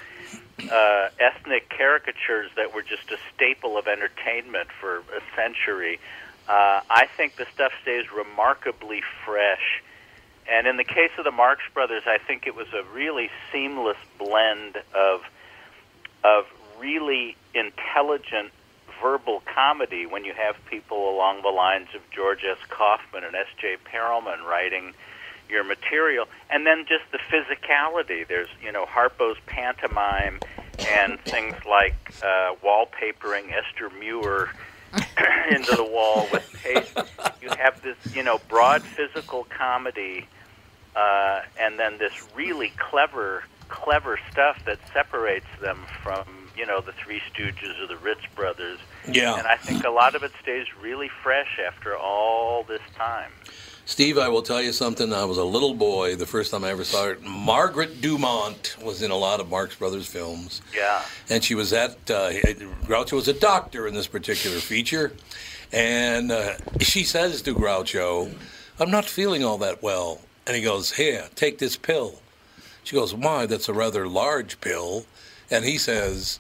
uh, 0.60 1.10
ethnic 1.20 1.70
caricatures 1.70 2.50
that 2.56 2.74
were 2.74 2.82
just 2.82 3.12
a 3.12 3.18
staple 3.34 3.78
of 3.78 3.88
entertainment 3.88 4.70
for 4.80 5.00
a 5.00 5.22
century, 5.36 6.00
uh, 6.48 6.82
I 6.90 7.08
think 7.18 7.36
the 7.36 7.46
stuff 7.54 7.72
stays 7.82 8.06
remarkably 8.12 9.02
fresh. 9.26 9.84
And 10.50 10.66
in 10.66 10.78
the 10.78 10.84
case 10.84 11.12
of 11.18 11.26
the 11.26 11.32
Marx 11.32 11.62
Brothers, 11.74 12.04
I 12.06 12.18
think 12.20 12.48
it 12.48 12.56
was 12.56 12.68
a 12.74 12.84
really 12.94 13.30
seamless 13.52 13.98
blend 14.18 14.78
of 14.96 15.22
of 16.24 16.46
really 16.80 17.36
intelligent 17.54 18.52
verbal 19.02 19.44
comedy 19.54 20.06
when 20.06 20.26
you 20.26 20.34
have 20.34 20.56
people 20.70 21.10
along 21.10 21.42
the 21.42 21.50
lines 21.50 21.88
of 21.96 22.02
George 22.12 22.44
S. 22.44 22.58
Kaufman 22.70 23.24
and 23.24 23.36
S. 23.36 23.48
J. 23.62 23.78
Perelman 23.86 24.44
writing 24.44 24.94
your 25.50 25.64
material, 25.64 26.26
and 26.50 26.66
then 26.66 26.86
just 26.88 27.04
the 27.12 27.20
physicality. 27.32 28.28
There's 28.28 28.50
you 28.64 28.72
know 28.72 28.86
Harpo's 28.86 29.38
pantomime 29.46 30.40
and 30.80 31.20
things 31.26 31.56
like 31.70 31.96
uh, 32.24 32.56
wallpapering 32.64 33.52
Esther 33.52 33.90
Muir 34.00 34.50
into 35.52 35.76
the 35.76 35.84
wall 35.84 36.28
with 36.32 36.52
paste. 36.64 36.98
You 37.42 37.50
have 37.58 37.82
this 37.82 37.98
you 38.16 38.24
know 38.24 38.40
broad 38.50 38.84
physical 38.84 39.46
comedy, 39.46 40.26
uh, 40.96 41.42
and 41.60 41.80
then 41.80 41.98
this 41.98 42.14
really 42.36 42.72
clever 42.78 43.44
clever 43.70 44.18
stuff 44.32 44.64
that 44.66 44.80
separates 44.94 45.48
them 45.62 45.86
from 46.02 46.26
you 46.58 46.66
know 46.66 46.82
the 46.82 46.94
Three 46.94 47.22
Stooges 47.32 47.82
or 47.82 47.88
the 47.88 47.98
Ritz 47.98 48.22
Brothers. 48.36 48.80
Yeah. 49.08 49.38
And 49.38 49.48
I 49.48 49.58
think 49.58 49.84
a 49.84 49.90
lot 49.90 50.16
of 50.16 50.24
it 50.24 50.32
stays 50.42 50.66
really 50.82 51.10
fresh 51.24 51.60
after 51.66 51.96
all 51.96 52.64
this 52.64 52.82
time. 52.96 53.32
Steve, 53.88 54.18
I 54.18 54.28
will 54.28 54.42
tell 54.42 54.62
you 54.62 54.74
something. 54.74 55.14
I 55.14 55.24
was 55.24 55.38
a 55.38 55.46
little 55.46 55.74
boy 55.74 56.18
the 56.18 56.26
first 56.26 56.52
time 56.52 56.66
I 56.66 56.72
ever 56.72 56.84
saw 56.84 57.06
her. 57.06 57.18
Margaret 57.22 58.02
Dumont 58.02 58.76
was 58.84 59.02
in 59.02 59.12
a 59.12 59.16
lot 59.16 59.40
of 59.40 59.50
Marx 59.50 59.78
Brothers 59.78 60.06
films. 60.06 60.62
Yeah. 60.76 61.02
And 61.30 61.42
she 61.42 61.56
was 61.56 61.72
at, 61.72 61.92
uh, 62.12 62.32
Groucho 62.86 63.14
was 63.14 63.30
a 63.30 63.34
doctor 63.34 63.88
in 63.88 63.94
this 63.94 64.06
particular 64.06 64.58
feature. 64.58 65.14
And 65.72 66.34
uh, 66.34 66.56
she 66.82 67.06
says 67.06 67.42
to 67.44 67.56
Groucho, 67.56 68.36
I'm 68.78 68.92
not 68.92 69.06
feeling 69.06 69.46
all 69.46 69.58
that 69.60 69.82
well. 69.82 70.20
And 70.46 70.58
he 70.58 70.62
goes, 70.62 70.92
Here, 70.92 71.30
take 71.36 71.58
this 71.58 71.78
pill. 71.78 72.20
She 72.84 72.94
goes, 72.94 73.14
Why? 73.14 73.46
That's 73.46 73.70
a 73.70 73.74
rather 73.74 74.06
large 74.06 74.60
pill. 74.60 75.06
And 75.50 75.64
he 75.64 75.78
says, 75.78 76.40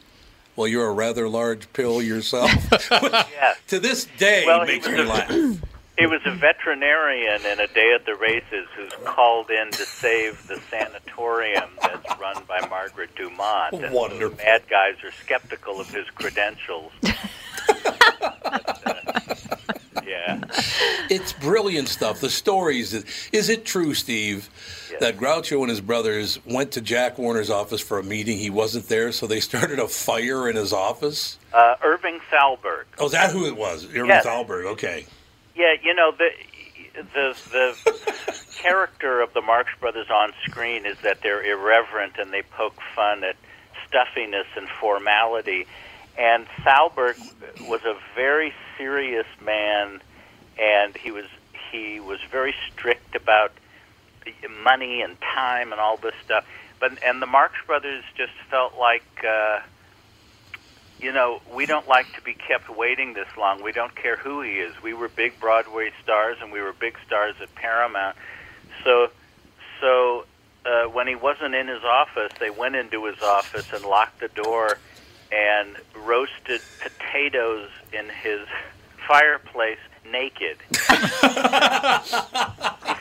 Well, 0.57 0.67
you're 0.67 0.89
a 0.89 0.93
rather 0.93 1.29
large 1.29 1.71
pill 1.71 2.01
yourself. 2.01 2.51
Yes. 2.91 3.57
to 3.67 3.79
this 3.79 4.05
day, 4.17 4.43
Well, 4.45 4.65
makes 4.65 4.85
me 4.85 5.01
laugh. 5.01 5.31
He 5.97 6.05
was 6.05 6.21
a 6.25 6.31
veterinarian 6.35 7.43
in 7.45 7.59
a 7.59 7.67
day 7.67 7.91
at 7.95 8.05
the 8.05 8.13
races 8.15 8.67
who's 8.75 8.91
called 9.03 9.49
in 9.49 9.71
to 9.71 9.83
save 9.83 10.45
the 10.47 10.59
sanatorium 10.69 11.69
that's 11.81 12.19
run 12.19 12.35
by 12.47 12.59
Margaret 12.69 13.15
Dumont. 13.15 13.73
And 13.73 13.91
Wonderful. 13.93 14.29
the 14.29 14.35
bad 14.35 14.61
guys 14.69 14.95
are 15.03 15.11
skeptical 15.23 15.79
of 15.79 15.89
his 15.89 16.05
credentials. 16.11 16.91
But, 17.01 17.17
uh, 18.85 18.99
yeah. 20.05 20.39
It's 21.09 21.33
brilliant 21.33 21.87
stuff. 21.87 22.21
The 22.21 22.29
stories. 22.29 22.93
Is 23.31 23.49
it 23.49 23.65
true, 23.65 23.93
Steve, 23.95 24.49
Yes. 24.91 24.99
that 25.01 25.17
Groucho 25.17 25.61
and 25.61 25.69
his 25.69 25.81
brothers 25.81 26.39
went 26.45 26.71
to 26.73 26.81
Jack 26.81 27.17
Warner's 27.17 27.49
office 27.49 27.81
for 27.81 27.97
a 27.97 28.03
meeting? 28.03 28.37
He 28.37 28.49
wasn't 28.51 28.87
there, 28.87 29.11
so 29.11 29.25
they 29.25 29.39
started 29.39 29.79
a 29.79 29.87
fire 29.87 30.47
in 30.47 30.55
his 30.55 30.71
office? 30.73 31.39
Uh, 31.53 31.75
Irving 31.83 32.19
Thalberg. 32.31 32.85
Oh, 32.99 33.07
is 33.07 33.11
that 33.13 33.31
who 33.31 33.47
it 33.47 33.57
was? 33.57 33.85
Irving 33.85 34.05
Yes. 34.05 34.25
Thalberg. 34.25 34.65
Okay. 34.67 35.05
Yeah, 35.57 35.73
you 35.81 35.95
know 35.95 36.11
the 36.11 36.29
the 37.15 37.35
the 37.51 38.39
character 38.61 39.21
of 39.21 39.33
the 39.33 39.41
Marx 39.41 39.71
Brothers 39.79 40.07
on 40.11 40.31
screen 40.47 40.85
is 40.85 40.97
that 41.01 41.21
they're 41.23 41.43
irreverent 41.43 42.13
and 42.19 42.31
they 42.31 42.43
poke 42.43 42.79
fun 42.95 43.23
at 43.23 43.35
stuffiness 43.87 44.45
and 44.55 44.69
formality. 44.69 45.65
And 46.15 46.45
Thalberg 46.63 47.17
was 47.61 47.81
a 47.85 47.95
very 48.13 48.53
serious 48.77 49.25
man, 49.43 49.99
and 50.59 50.95
he 50.95 51.09
was 51.09 51.25
he 51.71 51.99
was 51.99 52.19
very 52.29 52.53
strict 52.71 53.15
about 53.15 53.51
money 54.63 55.01
and 55.01 55.19
time 55.21 55.71
and 55.71 55.81
all 55.81 55.97
this 55.97 56.15
stuff. 56.23 56.45
But 56.79 57.03
and 57.03 57.19
the 57.19 57.25
Marx 57.25 57.55
Brothers 57.65 58.03
just 58.15 58.33
felt 58.51 58.77
like. 58.77 59.25
Uh, 59.27 59.61
you 60.99 61.11
know, 61.11 61.41
we 61.53 61.65
don't 61.65 61.87
like 61.87 62.11
to 62.15 62.21
be 62.21 62.33
kept 62.33 62.69
waiting 62.69 63.13
this 63.13 63.27
long. 63.37 63.63
We 63.63 63.71
don't 63.71 63.95
care 63.95 64.17
who 64.17 64.41
he 64.41 64.53
is. 64.53 64.73
We 64.81 64.93
were 64.93 65.09
big 65.09 65.39
Broadway 65.39 65.91
stars, 66.03 66.37
and 66.41 66.51
we 66.51 66.61
were 66.61 66.73
big 66.73 66.97
stars 67.05 67.35
at 67.41 67.53
Paramount. 67.55 68.17
So, 68.83 69.11
so 69.79 70.25
uh, 70.65 70.85
when 70.85 71.07
he 71.07 71.15
wasn't 71.15 71.53
in 71.53 71.67
his 71.67 71.83
office, 71.83 72.31
they 72.39 72.49
went 72.49 72.75
into 72.75 73.05
his 73.05 73.21
office 73.21 73.71
and 73.73 73.85
locked 73.85 74.19
the 74.19 74.29
door, 74.29 74.79
and 75.31 75.75
roasted 75.95 76.61
potatoes 76.81 77.69
in 77.93 78.09
his 78.09 78.47
fireplace 79.07 79.79
naked. 80.09 80.57
he 80.71 80.77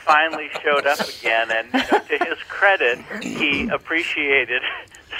finally 0.04 0.50
showed 0.62 0.86
up 0.86 1.00
again, 1.00 1.50
and 1.50 1.68
you 1.72 1.78
know, 1.78 1.98
to 1.98 2.24
his 2.24 2.38
credit, 2.48 2.98
he 3.22 3.68
appreciated 3.68 4.62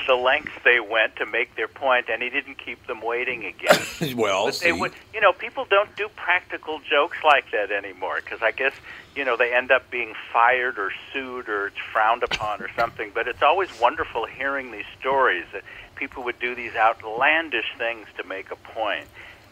the 0.06 0.14
lengths 0.14 0.52
they 0.64 0.80
went 0.80 1.16
to 1.16 1.26
make 1.26 1.54
their 1.56 1.68
point, 1.68 2.06
and 2.08 2.22
he 2.22 2.30
didn't 2.30 2.58
keep 2.58 2.86
them 2.86 3.00
waiting 3.00 3.44
again. 3.44 3.78
Well, 4.16 4.46
But 4.46 4.60
they 4.60 4.66
see. 4.70 4.72
would, 4.72 4.92
you 5.12 5.20
know, 5.20 5.32
people 5.32 5.66
don't 5.68 5.94
do 5.96 6.08
practical 6.16 6.80
jokes 6.88 7.18
like 7.24 7.50
that 7.50 7.70
anymore 7.70 8.20
because 8.24 8.40
I 8.42 8.50
guess 8.52 8.72
you 9.14 9.24
know 9.24 9.36
they 9.36 9.52
end 9.54 9.70
up 9.70 9.90
being 9.90 10.14
fired 10.32 10.78
or 10.78 10.92
sued 11.12 11.48
or 11.48 11.68
it's 11.68 11.76
frowned 11.92 12.22
upon 12.22 12.60
or 12.62 12.68
something. 12.76 13.10
But 13.14 13.26
it's 13.28 13.42
always 13.42 13.68
wonderful 13.80 14.26
hearing 14.26 14.70
these 14.70 14.84
stories 15.00 15.44
that 15.52 15.62
people 15.96 16.22
would 16.24 16.38
do 16.38 16.54
these 16.54 16.74
outlandish 16.76 17.66
things 17.78 18.06
to 18.18 18.24
make 18.24 18.50
a 18.50 18.56
point, 18.56 19.06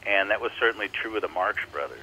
and 0.06 0.30
that 0.30 0.40
was 0.40 0.52
certainly 0.58 0.88
true 0.88 1.16
of 1.16 1.22
the 1.22 1.28
Marx 1.28 1.58
Brothers. 1.72 1.98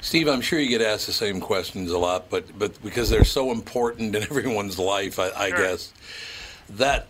Steve, 0.00 0.28
I'm 0.28 0.40
sure 0.40 0.58
you 0.58 0.68
get 0.68 0.80
asked 0.82 1.06
the 1.06 1.12
same 1.12 1.40
questions 1.40 1.90
a 1.90 1.98
lot, 1.98 2.30
but 2.30 2.56
but 2.58 2.80
because 2.82 3.10
they're 3.10 3.24
so 3.24 3.50
important 3.50 4.14
in 4.14 4.22
everyone's 4.30 4.78
life, 4.78 5.18
I, 5.18 5.30
I 5.30 5.48
Sure. 5.48 5.58
guess 5.58 5.92
that 6.70 7.08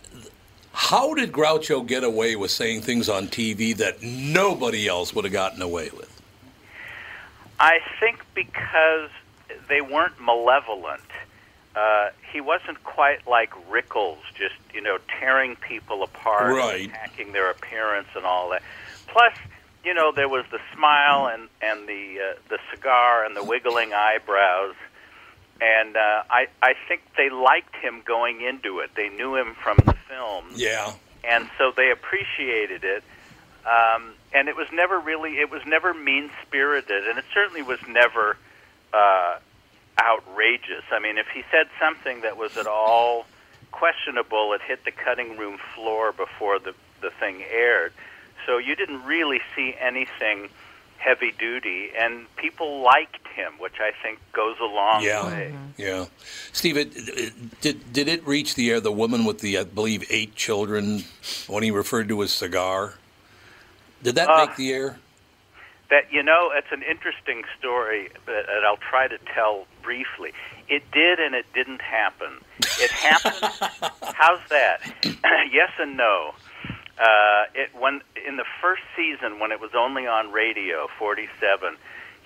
how 0.73 1.13
did 1.13 1.31
Groucho 1.31 1.85
get 1.85 2.03
away 2.03 2.35
with 2.35 2.51
saying 2.51 2.81
things 2.81 3.09
on 3.09 3.27
TV 3.27 3.75
that 3.77 4.01
nobody 4.01 4.87
else 4.87 5.13
would 5.13 5.25
have 5.25 5.33
gotten 5.33 5.61
away 5.61 5.89
with? 5.95 6.07
I 7.59 7.79
think 7.99 8.23
because 8.33 9.09
they 9.67 9.81
weren't 9.81 10.19
malevolent. 10.19 11.01
Uh, 11.75 12.09
he 12.33 12.41
wasn't 12.41 12.83
quite 12.83 13.25
like 13.27 13.51
Rickles, 13.69 14.17
just 14.33 14.55
you 14.73 14.81
know 14.81 14.97
tearing 15.19 15.55
people 15.57 16.03
apart, 16.03 16.53
Right. 16.55 16.89
attacking 16.89 17.31
their 17.33 17.49
appearance 17.49 18.07
and 18.15 18.25
all 18.25 18.49
that. 18.49 18.61
Plus, 19.07 19.33
you 19.85 19.93
know, 19.93 20.11
there 20.11 20.27
was 20.29 20.45
the 20.51 20.59
smile 20.73 21.27
and 21.27 21.47
and 21.61 21.87
the 21.87 22.19
uh, 22.19 22.39
the 22.49 22.57
cigar 22.73 23.23
and 23.23 23.35
the 23.37 23.43
wiggling 23.43 23.93
eyebrows, 23.93 24.75
and 25.61 25.95
uh, 25.95 26.23
I 26.29 26.47
I 26.61 26.73
think 26.87 27.01
they 27.15 27.29
liked 27.29 27.75
him 27.75 28.01
going 28.05 28.41
into 28.41 28.79
it. 28.79 28.89
They 28.95 29.09
knew 29.09 29.35
him 29.35 29.55
from 29.63 29.77
the 29.85 29.93
film 30.09 30.45
Yeah. 30.55 30.93
and 31.23 31.49
so 31.57 31.71
they 31.75 31.91
appreciated 31.91 32.83
it. 32.83 33.03
Um, 33.63 34.13
and 34.33 34.47
it 34.49 34.55
was 34.55 34.67
never 34.73 34.99
really, 34.99 35.37
it 35.39 35.51
was 35.51 35.61
never 35.67 35.93
mean 35.93 36.31
spirited, 36.47 37.07
and 37.07 37.19
it 37.19 37.25
certainly 37.31 37.61
was 37.61 37.77
never 37.87 38.35
uh, 38.91 39.37
outrageous. 39.99 40.83
I 40.91 40.99
mean, 40.99 41.17
if 41.19 41.27
he 41.33 41.43
said 41.51 41.67
something 41.79 42.21
that 42.21 42.37
was 42.37 42.57
at 42.57 42.65
all 42.65 43.25
questionable, 43.71 44.53
it 44.53 44.61
hit 44.67 44.83
the 44.83 44.91
cutting 44.91 45.37
room 45.37 45.57
floor 45.75 46.11
before 46.11 46.59
the 46.59 46.73
the 47.01 47.11
thing 47.19 47.43
aired. 47.51 47.93
So 48.45 48.57
you 48.57 48.75
didn't 48.75 49.03
really 49.05 49.41
see 49.55 49.75
anything 49.79 50.49
heavy 51.01 51.31
duty, 51.37 51.89
and 51.97 52.33
people 52.35 52.81
liked 52.81 53.27
him, 53.35 53.53
which 53.59 53.79
I 53.79 53.91
think 54.03 54.19
goes 54.33 54.55
a 54.61 54.65
long 54.65 55.03
Yeah. 55.03 55.25
way. 55.25 55.53
Yeah. 55.77 56.05
Steve, 56.53 56.77
it, 56.77 56.91
it, 56.95 57.61
did 57.61 57.91
did 57.91 58.07
it 58.07 58.25
reach 58.27 58.55
the 58.55 58.69
air? 58.69 58.79
The 58.79 58.91
woman 58.91 59.25
with 59.25 59.39
the, 59.39 59.57
I 59.57 59.63
believe, 59.63 60.05
eight 60.09 60.35
children, 60.35 61.03
when 61.47 61.63
he 61.63 61.71
referred 61.71 62.07
to 62.09 62.19
his 62.21 62.31
cigar, 62.31 62.93
did 64.03 64.15
that 64.15 64.29
Uh, 64.29 64.45
make 64.45 64.55
the 64.55 64.71
air? 64.73 64.99
That 65.89 66.11
you 66.13 66.23
know, 66.23 66.51
it's 66.55 66.71
an 66.71 66.83
interesting 66.83 67.43
story 67.57 68.09
that 68.27 68.45
that 68.47 68.63
I'll 68.65 68.77
try 68.77 69.07
to 69.07 69.17
tell 69.33 69.65
briefly. 69.81 70.31
It 70.69 70.83
did 70.91 71.19
and 71.19 71.35
it 71.35 71.45
didn't 71.53 71.81
happen. 71.81 72.29
It 72.79 72.91
happened. 72.91 73.51
how's 74.15 74.39
that? 74.49 74.79
yes 75.51 75.71
and 75.79 75.97
no. 75.97 76.33
Uh, 76.99 77.43
it 77.55 77.69
when 77.79 78.01
in 78.27 78.37
the 78.37 78.45
first 78.61 78.83
season 78.95 79.39
when 79.39 79.51
it 79.51 79.59
was 79.59 79.71
only 79.75 80.07
on 80.07 80.31
radio, 80.31 80.87
forty 80.99 81.27
seven, 81.39 81.75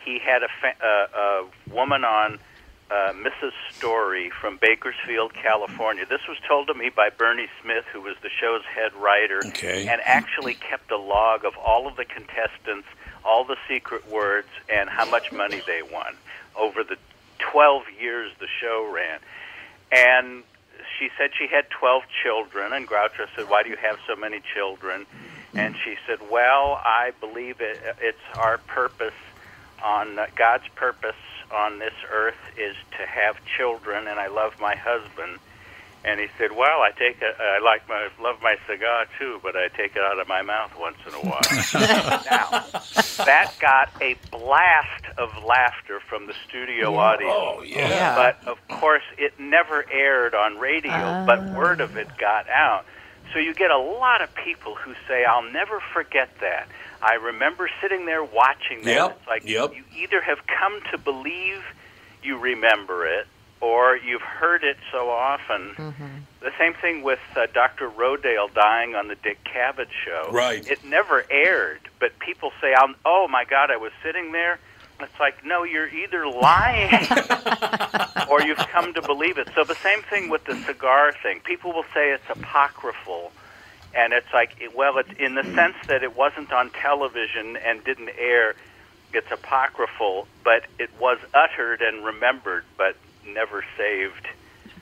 he 0.03 0.19
had 0.19 0.43
a, 0.43 0.47
fa- 0.61 0.85
uh, 0.85 1.19
a 1.19 1.73
woman 1.73 2.03
on. 2.05 2.39
Uh, 2.87 3.13
Mrs. 3.13 3.51
Story 3.71 4.29
from 4.29 4.57
Bakersfield, 4.57 5.33
California. 5.33 6.05
This 6.07 6.21
was 6.29 6.37
told 6.47 6.67
to 6.67 6.75
me 6.75 6.89
by 6.95 7.09
Bernie 7.09 7.47
Smith, 7.59 7.83
who 7.91 7.99
was 7.99 8.15
the 8.21 8.29
show's 8.29 8.61
head 8.63 8.93
writer, 8.93 9.41
Okay. 9.47 9.87
and 9.87 9.99
actually 10.05 10.53
kept 10.53 10.91
a 10.91 10.95
log 10.97 11.45
of 11.45 11.57
all 11.57 11.87
of 11.87 11.95
the 11.95 12.05
contestants, 12.05 12.87
all 13.23 13.43
the 13.43 13.57
secret 13.67 14.07
words, 14.07 14.49
and 14.71 14.87
how 14.87 15.09
much 15.09 15.31
money 15.31 15.63
they 15.65 15.81
won 15.81 16.15
over 16.55 16.83
the 16.83 16.95
12 17.39 17.85
years 17.99 18.31
the 18.39 18.45
show 18.61 18.87
ran. 18.93 19.19
And 19.91 20.43
she 20.99 21.09
said 21.17 21.31
she 21.37 21.47
had 21.47 21.69
12 21.69 22.03
children, 22.23 22.73
and 22.73 22.87
Groucho 22.87 23.27
said, 23.35 23.49
Why 23.49 23.63
do 23.63 23.69
you 23.69 23.77
have 23.77 23.97
so 24.07 24.15
many 24.15 24.41
children? 24.53 25.05
And 25.55 25.75
she 25.83 25.95
said, 26.07 26.19
Well, 26.31 26.79
I 26.83 27.11
believe 27.19 27.61
it, 27.61 27.79
it's 28.01 28.17
our 28.37 28.57
purpose 28.57 29.13
on 29.83 30.19
uh, 30.19 30.27
God's 30.35 30.67
purpose 30.75 31.15
on 31.51 31.79
this 31.79 31.93
earth 32.11 32.39
is 32.57 32.75
to 32.97 33.05
have 33.05 33.37
children, 33.57 34.07
and 34.07 34.19
I 34.19 34.27
love 34.27 34.53
my 34.59 34.75
husband. 34.75 35.39
And 36.05 36.19
he 36.19 36.27
said, 36.37 36.51
"Well, 36.51 36.81
I 36.81 36.91
take 36.91 37.19
it. 37.19 37.35
I 37.39 37.57
like 37.59 37.89
my 37.89 38.09
love 38.21 38.35
my 38.41 38.57
cigar 38.67 39.07
too, 39.17 39.39
but 39.41 39.55
I 39.55 39.69
take 39.69 39.95
it 39.95 40.03
out 40.03 40.19
of 40.19 40.27
my 40.27 40.43
mouth 40.43 40.71
once 40.79 40.97
in 41.07 41.13
a 41.15 41.17
while." 41.17 41.41
now, 42.29 42.63
that 43.25 43.53
got 43.59 43.89
a 43.99 44.15
blast 44.29 45.05
of 45.17 45.43
laughter 45.43 45.99
from 45.99 46.27
the 46.27 46.35
studio 46.47 46.95
audience. 46.95 47.33
Oh 47.35 47.63
yeah. 47.63 47.89
Yeah. 47.89 48.15
But 48.15 48.47
of 48.47 48.79
course, 48.79 49.03
it 49.17 49.39
never 49.39 49.83
aired 49.91 50.35
on 50.35 50.59
radio, 50.59 51.25
but 51.25 51.39
oh. 51.39 51.53
word 51.57 51.81
of 51.81 51.97
it 51.97 52.07
got 52.19 52.47
out. 52.49 52.85
So 53.33 53.39
you 53.39 53.55
get 53.55 53.71
a 53.71 53.77
lot 53.77 54.21
of 54.21 54.33
people 54.35 54.75
who 54.75 54.93
say, 55.07 55.25
"I'll 55.25 55.51
never 55.51 55.81
forget 55.91 56.29
that." 56.39 56.67
I 57.01 57.15
remember 57.15 57.69
sitting 57.81 58.05
there 58.05 58.23
watching 58.23 58.81
that. 58.83 58.95
Yep, 58.95 59.17
It's 59.19 59.27
like 59.27 59.45
yep. 59.45 59.73
you 59.75 59.83
either 59.95 60.21
have 60.21 60.39
come 60.47 60.81
to 60.91 60.97
believe 60.97 61.63
you 62.23 62.37
remember 62.37 63.05
it, 63.05 63.27
or 63.61 63.97
you've 63.97 64.21
heard 64.21 64.63
it 64.63 64.77
so 64.91 65.09
often. 65.09 65.73
The 66.41 66.51
same 66.59 66.73
thing 66.75 67.01
with 67.01 67.19
uh, 67.35 67.47
Dr. 67.53 67.89
Rodale 67.89 68.53
dying 68.53 68.95
on 68.95 69.07
the 69.07 69.15
Dick 69.15 69.39
Cavett 69.43 69.87
show. 70.05 70.29
Right. 70.31 70.67
It 70.67 70.83
never 70.85 71.25
aired, 71.31 71.81
but 71.99 72.17
people 72.19 72.51
say, 72.61 72.75
"Oh 73.05 73.27
my 73.27 73.45
God, 73.45 73.71
I 73.71 73.77
was 73.77 73.91
sitting 74.03 74.31
there." 74.31 74.59
It's 74.99 75.19
like, 75.19 75.45
no, 75.45 75.63
you're 75.63 75.89
either 75.89 76.25
lying 76.25 76.89
or 78.29 78.41
you've 78.41 78.57
come 78.57 78.93
to 78.93 79.01
believe 79.01 79.37
it. 79.37 79.49
So 79.53 79.63
the 79.65 79.75
same 79.75 80.01
thing 80.03 80.29
with 80.29 80.45
the 80.45 80.55
cigar 80.55 81.13
thing. 81.21 81.41
People 81.41 81.73
will 81.73 81.85
say 81.93 82.11
it's 82.11 82.23
apocryphal, 82.29 83.31
and 83.93 84.13
it's 84.13 84.31
like, 84.33 84.57
well, 84.73 84.97
it's 84.97 85.11
in 85.19 85.35
the 85.35 85.43
sense 85.43 85.75
that 85.87 86.03
it 86.03 86.15
wasn't 86.15 86.51
on 86.53 86.69
television 86.69 87.57
and 87.57 87.83
didn't 87.83 88.09
air. 88.17 88.55
It's 89.13 89.29
apocryphal, 89.31 90.27
but 90.43 90.63
it 90.79 90.89
was 90.99 91.17
uttered 91.33 91.81
and 91.81 92.05
remembered, 92.05 92.63
but 92.77 92.95
never 93.27 93.63
saved 93.77 94.27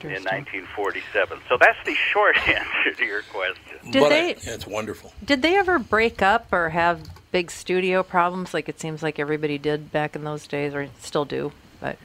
in 0.02 0.10
1947. 0.22 1.38
So 1.48 1.56
that's 1.58 1.78
the 1.86 1.94
short 1.94 2.36
answer 2.48 2.92
to 2.96 3.04
your 3.04 3.22
question. 3.22 3.78
Did 3.90 4.00
but 4.00 4.08
they- 4.10 4.22
I, 4.34 4.38
yeah, 4.42 4.54
it's 4.54 4.66
wonderful. 4.66 5.12
Did 5.24 5.42
they 5.42 5.56
ever 5.56 5.78
break 5.78 6.20
up 6.22 6.52
or 6.52 6.70
have 6.70 7.08
big 7.32 7.50
studio 7.50 8.02
problems 8.02 8.54
like 8.54 8.68
it 8.68 8.78
seems 8.80 9.02
like 9.02 9.18
everybody 9.18 9.58
did 9.58 9.90
back 9.92 10.14
in 10.14 10.24
those 10.24 10.46
days 10.46 10.74
or 10.74 10.88
still 11.00 11.24
do? 11.24 11.52
But 11.80 11.96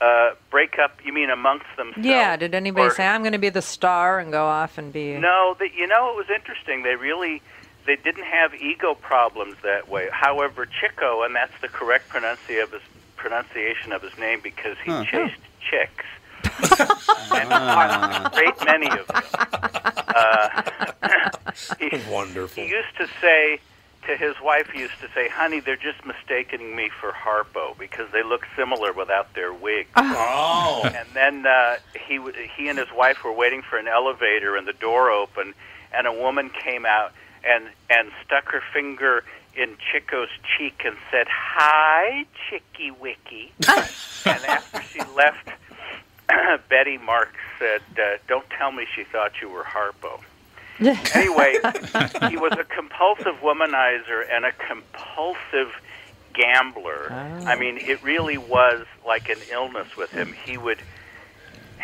Uh, 0.00 0.30
break 0.50 0.78
up? 0.78 0.98
You 1.04 1.12
mean 1.12 1.30
amongst 1.30 1.66
themselves? 1.76 2.06
yeah, 2.06 2.36
did 2.36 2.54
anybody 2.54 2.86
Or- 2.88 2.90
say 2.94 3.06
I'm 3.06 3.22
going 3.22 3.32
to 3.32 3.38
be 3.38 3.50
the 3.50 3.62
star 3.62 4.18
and 4.18 4.30
go 4.32 4.46
off 4.46 4.78
and 4.78 4.92
be 4.92 5.14
No, 5.18 5.54
the, 5.58 5.68
you 5.70 5.86
know 5.86 6.10
it 6.10 6.16
was 6.16 6.30
interesting. 6.30 6.82
They 6.82 6.96
really 6.96 7.42
they 7.86 7.96
didn't 7.96 8.24
have 8.24 8.54
ego 8.54 8.94
problems 8.94 9.56
that 9.62 9.88
way. 9.88 10.08
However, 10.12 10.66
Chico, 10.66 11.22
and 11.22 11.34
that's 11.34 11.52
the 11.60 11.68
correct 11.68 12.08
pronunciation 12.10 12.62
of 12.62 12.72
his 12.72 12.82
pronunciation 13.20 13.92
of 13.92 14.02
his 14.02 14.16
name 14.18 14.40
because 14.42 14.76
he 14.84 14.90
Huh. 14.90 15.04
chased 15.04 15.40
chicks. 15.70 16.04
and 17.34 17.50
caught 17.50 17.90
a 17.90 18.30
great 18.34 18.64
many 18.64 18.86
of 18.88 19.06
them. 19.08 19.22
Uh, 20.08 20.62
he, 21.78 22.00
Wonderful. 22.10 22.62
he 22.64 22.68
used 22.70 22.96
to 22.98 23.06
say 23.20 23.60
to 24.06 24.16
his 24.16 24.34
wife, 24.42 24.68
he 24.72 24.80
used 24.80 24.98
to 25.02 25.08
say, 25.14 25.28
"Honey, 25.28 25.60
they're 25.60 25.76
just 25.76 26.04
mistaking 26.06 26.74
me 26.74 26.88
for 27.00 27.12
Harpo 27.12 27.76
because 27.78 28.10
they 28.12 28.22
look 28.22 28.46
similar 28.56 28.92
without 28.94 29.34
their 29.34 29.52
wigs." 29.52 29.90
Oh, 29.96 30.82
and 30.86 31.06
then 31.14 31.46
uh, 31.46 31.76
he 32.08 32.16
w- 32.16 32.34
he 32.56 32.68
and 32.68 32.78
his 32.78 32.88
wife 32.96 33.22
were 33.22 33.32
waiting 33.34 33.60
for 33.62 33.76
an 33.78 33.86
elevator, 33.86 34.56
and 34.56 34.66
the 34.66 34.72
door 34.72 35.10
opened, 35.10 35.52
and 35.92 36.06
a 36.06 36.12
woman 36.12 36.48
came 36.50 36.86
out 36.86 37.12
and 37.44 37.64
and 37.90 38.10
stuck 38.24 38.46
her 38.50 38.62
finger 38.72 39.24
in 39.56 39.76
Chico's 39.90 40.28
cheek 40.56 40.82
and 40.84 40.96
said, 41.10 41.26
"Hi, 41.28 42.24
Chicky 42.48 42.90
Wicky." 42.90 43.52
and 43.68 44.44
after 44.44 44.82
she 44.82 45.00
left, 45.16 45.48
Betty 46.68 46.98
Marx 46.98 47.32
said, 47.58 47.82
uh, 47.98 48.18
"Don't 48.28 48.48
tell 48.50 48.72
me 48.72 48.86
she 48.94 49.04
thought 49.04 49.32
you 49.40 49.48
were 49.48 49.64
Harpo." 49.64 50.20
anyway, 51.14 51.56
he 52.30 52.38
was 52.38 52.52
a 52.52 52.64
compulsive 52.64 53.34
womanizer 53.42 54.24
and 54.32 54.46
a 54.46 54.52
compulsive 54.52 55.74
gambler. 56.32 57.12
I 57.12 57.54
mean, 57.58 57.76
it 57.76 58.02
really 58.02 58.38
was 58.38 58.86
like 59.06 59.28
an 59.28 59.38
illness 59.52 59.94
with 59.96 60.10
him. 60.10 60.32
He 60.44 60.56
would 60.56 60.78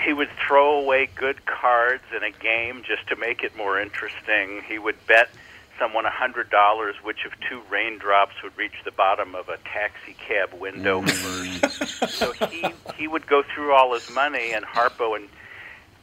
he 0.02 0.12
would 0.12 0.30
throw 0.46 0.78
away 0.78 1.08
good 1.14 1.44
cards 1.46 2.04
in 2.14 2.22
a 2.22 2.30
game 2.30 2.82
just 2.86 3.06
to 3.08 3.16
make 3.16 3.42
it 3.42 3.56
more 3.56 3.80
interesting. 3.80 4.62
He 4.68 4.78
would 4.78 4.96
bet 5.06 5.28
someone 5.78 6.06
a 6.06 6.10
hundred 6.10 6.50
dollars 6.50 6.96
which 7.02 7.24
of 7.24 7.32
two 7.48 7.60
raindrops 7.70 8.34
would 8.42 8.56
reach 8.56 8.74
the 8.84 8.90
bottom 8.90 9.34
of 9.34 9.48
a 9.48 9.58
taxi 9.58 10.14
cab 10.14 10.52
window 10.54 11.02
mm. 11.02 11.10
first. 11.10 12.08
so 12.08 12.32
he 12.32 12.64
he 12.96 13.06
would 13.06 13.26
go 13.26 13.42
through 13.42 13.72
all 13.72 13.94
his 13.94 14.10
money 14.10 14.52
and 14.52 14.64
Harpo 14.64 15.16
and 15.16 15.28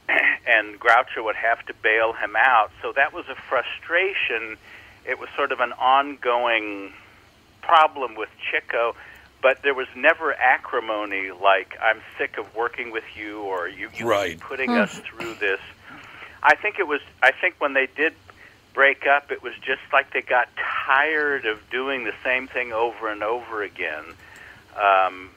and 0.46 0.78
Groucho 0.78 1.24
would 1.24 1.36
have 1.36 1.64
to 1.66 1.74
bail 1.82 2.12
him 2.12 2.36
out. 2.36 2.70
So 2.82 2.92
that 2.92 3.12
was 3.12 3.24
a 3.28 3.34
frustration. 3.34 4.56
It 5.04 5.18
was 5.18 5.28
sort 5.36 5.52
of 5.52 5.60
an 5.60 5.72
ongoing 5.72 6.92
problem 7.62 8.14
with 8.14 8.28
Chico, 8.50 8.94
but 9.42 9.62
there 9.62 9.74
was 9.74 9.88
never 9.96 10.34
acrimony 10.34 11.30
like 11.30 11.76
"I'm 11.80 12.00
sick 12.18 12.38
of 12.38 12.54
working 12.54 12.90
with 12.90 13.04
you" 13.16 13.40
or 13.40 13.68
"You 13.68 13.90
you 13.94 14.06
Right. 14.06 14.32
keep 14.32 14.40
putting 14.40 14.70
hmm. 14.70 14.78
us 14.78 14.98
through 14.98 15.34
this." 15.34 15.60
I 16.42 16.54
think 16.54 16.78
it 16.78 16.86
was. 16.86 17.00
I 17.22 17.32
think 17.32 17.54
when 17.58 17.72
they 17.72 17.86
did 17.86 18.14
break 18.74 19.06
up, 19.06 19.30
it 19.30 19.42
was 19.42 19.54
just 19.64 19.80
like 19.92 20.12
they 20.12 20.20
got 20.20 20.48
tired 20.86 21.46
of 21.46 21.58
doing 21.70 22.04
the 22.04 22.12
same 22.22 22.48
thing 22.48 22.72
over 22.72 23.08
and 23.08 23.22
over 23.22 23.62
again. 23.62 24.04
Um, 24.76 25.30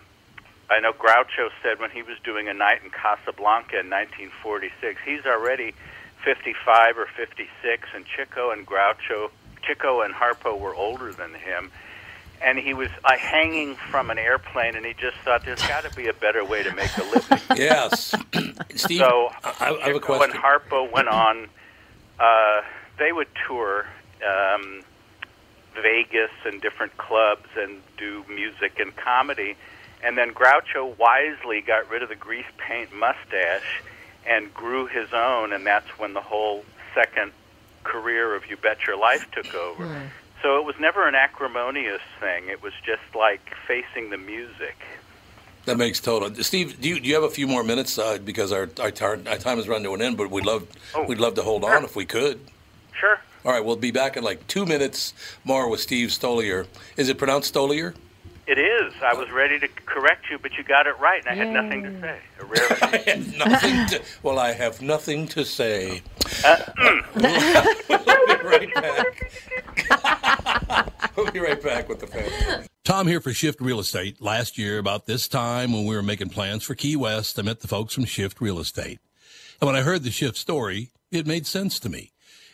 I 0.70 0.80
know 0.82 0.92
Groucho 0.92 1.50
said 1.64 1.80
when 1.80 1.92
he 1.92 2.02
was 2.02 2.18
doing 2.24 2.50
a 2.50 2.54
night 2.54 2.80
in 2.84 2.90
Casablanca 2.90 3.80
in 3.80 3.90
1946, 3.90 5.00
he's 5.06 5.26
already 5.26 5.74
55 6.26 6.98
or 6.98 7.08
56, 7.16 7.88
and 7.96 8.06
Chico 8.06 8.52
and 8.52 8.66
Groucho, 8.68 9.30
Chico 9.64 10.02
and 10.02 10.14
Harpo 10.14 10.60
were 10.60 10.76
older 10.76 11.14
than 11.14 11.34
him. 11.34 11.72
And 12.42 12.60
he 12.60 12.74
was 12.74 12.90
uh, 13.04 13.18
hanging 13.18 13.76
from 13.76 14.12
an 14.12 14.18
airplane, 14.20 14.76
and 14.76 14.86
he 14.86 14.94
just 14.94 15.18
thought 15.20 15.46
there's 15.46 15.62
got 15.68 15.84
to 15.90 15.96
be 15.96 16.08
a 16.08 16.14
better 16.14 16.44
way 16.44 16.64
to 16.64 16.74
make 16.76 16.96
a 16.98 17.04
living. 17.04 17.40
yes. 17.56 18.14
Steve, 18.76 19.00
So 19.00 19.30
I, 19.44 19.80
I 19.82 19.88
have 19.88 19.96
a 19.96 20.00
question. 20.00 20.32
and 20.36 20.44
Harpo 20.44 20.92
went 20.92 21.08
on. 21.08 21.48
Uh, 22.20 22.62
they 22.98 23.12
would 23.12 23.28
tour 23.48 23.86
um, 24.26 24.82
Vegas 25.82 26.32
and 26.46 26.62
different 26.62 26.98
clubs 26.98 27.48
and 27.58 27.82
do 27.98 28.24
music 28.30 28.80
and 28.80 28.96
comedy. 28.96 29.56
And 30.04 30.18
then 30.18 30.34
Groucho 30.34 30.98
wisely 30.98 31.62
got 31.62 31.90
rid 31.90 32.04
of 32.04 32.10
the 32.10 32.16
grease 32.16 32.46
paint 32.58 32.94
mustache 32.94 33.82
and 34.28 34.54
grew 34.54 34.88
his 34.88 35.14
own, 35.14 35.54
and 35.54 35.66
that's 35.66 35.88
when 36.00 36.14
the 36.14 36.22
whole 36.22 36.64
second 36.94 37.32
career 37.84 38.36
of 38.36 38.46
You 38.50 38.58
Bet 38.58 38.86
Your 38.86 38.98
Life 38.98 39.28
took 39.32 39.54
over. 39.56 40.12
So 40.44 40.60
it 40.60 40.66
was 40.66 40.76
never 40.80 41.08
an 41.08 41.16
acrimonious 41.16 42.02
thing. 42.20 42.50
It 42.50 42.62
was 42.62 42.74
just 42.86 43.02
like 43.16 43.42
facing 43.68 44.10
the 44.10 44.18
music. 44.18 44.76
That 45.66 45.78
makes 45.78 46.00
total. 46.00 46.34
Steve, 46.44 46.80
do 46.80 46.88
you, 46.90 47.00
do 47.00 47.08
you 47.08 47.16
have 47.16 47.24
a 47.24 47.30
few 47.30 47.48
more 47.48 47.64
minutes? 47.64 47.98
Uh, 47.98 48.18
because 48.24 48.52
our, 48.52 48.70
our, 48.80 48.88
our 49.02 49.38
time 49.38 49.58
has 49.58 49.68
run 49.68 49.84
to 49.84 49.94
an 49.94 50.02
end, 50.02 50.16
but 50.18 50.30
we'd 50.30 50.46
love 50.46 50.68
Oh, 50.96 51.06
we'd 51.06 51.20
love 51.20 51.36
to 51.36 51.44
hold 51.44 51.64
sure. 51.64 51.76
on 51.76 51.84
if 51.84 51.96
we 51.96 52.06
could. 52.06 52.40
Sure. 53.00 53.20
All 53.46 53.52
right, 53.52 53.64
we'll 53.64 53.76
be 53.76 53.92
back 53.92 54.18
in 54.18 54.24
like 54.24 54.46
two 54.48 54.66
minutes 54.66 55.14
more 55.44 55.70
with 55.70 55.80
Steve 55.80 56.10
Stoliar. 56.10 56.68
Is 56.98 57.10
it 57.10 57.18
pronounced 57.18 57.54
Stoliar? 57.54 57.94
It 58.48 58.58
is. 58.58 58.94
I 59.04 59.14
was 59.14 59.30
ready 59.30 59.60
to 59.60 59.68
correct 59.68 60.30
you, 60.30 60.40
but 60.40 60.54
you 60.58 60.64
got 60.64 60.88
it 60.88 60.98
right, 61.00 61.22
and 61.26 61.30
I 61.30 61.44
had 61.46 61.54
nothing 61.54 61.84
to 61.84 62.00
say. 62.00 62.20
A 62.40 62.46
rare 62.46 62.78
I 62.82 62.98
have 63.10 63.38
nothing 63.38 63.86
to, 63.88 64.02
well, 64.24 64.40
I 64.40 64.54
have 64.54 64.82
nothing 64.82 65.28
to 65.30 65.44
say. 65.44 66.02
Uh, 66.46 66.58
we'll 67.16 68.38
be 68.38 68.44
right 68.44 68.74
back. 68.74 69.32
we'll 71.18 71.32
be 71.32 71.40
right 71.40 71.62
back 71.62 71.90
with 71.90 72.00
the 72.00 72.08
family. 72.08 72.68
Tom 72.86 73.06
here 73.06 73.20
for 73.20 73.34
Shift 73.34 73.60
Real 73.60 73.82
Estate. 73.82 74.22
Last 74.22 74.58
year, 74.58 74.78
about 74.78 75.08
this 75.08 75.28
time 75.28 75.74
when 75.74 75.86
we 75.86 75.94
were 75.94 76.02
making 76.02 76.30
plans 76.30 76.64
for 76.64 76.74
Key 76.74 76.96
West, 76.96 77.38
I 77.38 77.42
met 77.42 77.60
the 77.60 77.68
folks 77.68 77.94
from 77.94 78.06
Shift 78.06 78.40
Real 78.40 78.60
Estate. 78.60 79.00
And 79.60 79.68
when 79.68 79.76
I 79.76 79.82
heard 79.82 80.04
the 80.04 80.12
Shift 80.12 80.38
story, 80.38 80.92
it 81.12 81.28
made 81.28 81.46
sense 81.46 81.82
to 81.82 81.90
me. 81.90 82.12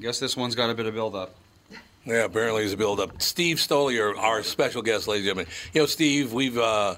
Guess 0.00 0.18
this 0.18 0.36
one's 0.36 0.54
got 0.54 0.70
a 0.70 0.74
bit 0.74 0.86
of 0.86 0.94
build 0.94 1.14
up. 1.14 1.34
Yeah, 2.04 2.24
apparently 2.24 2.62
there's 2.62 2.72
a 2.72 2.76
build 2.76 2.98
up. 2.98 3.22
Steve 3.22 3.58
Stoliar, 3.58 4.16
our 4.16 4.42
special 4.42 4.82
guest, 4.82 5.06
ladies 5.06 5.28
and 5.28 5.36
gentlemen. 5.36 5.54
You 5.72 5.82
know, 5.82 5.86
Steve, 5.86 6.32
we've 6.32 6.58
uh, 6.58 6.96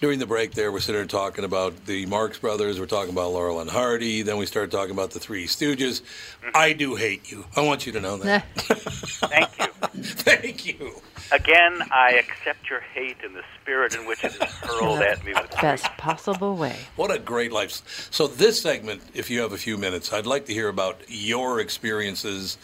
during 0.00 0.18
the 0.18 0.26
break 0.26 0.52
there, 0.52 0.70
we're 0.70 0.80
sitting 0.80 1.00
there 1.00 1.06
talking 1.06 1.44
about 1.44 1.86
the 1.86 2.06
Marx 2.06 2.38
Brothers. 2.38 2.78
We're 2.78 2.86
talking 2.86 3.12
about 3.12 3.32
Laurel 3.32 3.60
and 3.60 3.68
Hardy. 3.68 4.22
Then 4.22 4.36
we 4.36 4.46
started 4.46 4.70
talking 4.70 4.92
about 4.92 5.10
the 5.10 5.18
Three 5.18 5.46
Stooges. 5.46 6.02
Mm-hmm. 6.02 6.50
I 6.54 6.72
do 6.72 6.94
hate 6.94 7.30
you. 7.30 7.44
I 7.56 7.62
want 7.62 7.86
you 7.86 7.92
to 7.92 8.00
know 8.00 8.16
that. 8.18 8.46
Thank 8.56 9.58
you. 9.58 9.66
Thank 10.02 10.66
you. 10.66 11.02
Again, 11.30 11.82
I 11.90 12.12
accept 12.12 12.70
your 12.70 12.80
hate 12.80 13.18
in 13.24 13.34
the 13.34 13.42
spirit 13.60 13.94
in 13.94 14.06
which 14.06 14.24
it 14.24 14.34
is 14.34 14.40
hurled 14.40 15.00
at 15.00 15.22
me 15.24 15.34
with 15.34 15.50
the 15.50 15.56
Best 15.60 15.84
possible 15.98 16.56
way. 16.56 16.76
What 16.96 17.10
a 17.10 17.18
great 17.18 17.52
life. 17.52 18.08
So, 18.10 18.28
this 18.28 18.62
segment, 18.62 19.02
if 19.12 19.28
you 19.28 19.40
have 19.40 19.52
a 19.52 19.58
few 19.58 19.76
minutes, 19.76 20.12
I'd 20.12 20.26
like 20.26 20.46
to 20.46 20.54
hear 20.54 20.68
about 20.68 21.00
your 21.08 21.60
experiences. 21.60 22.56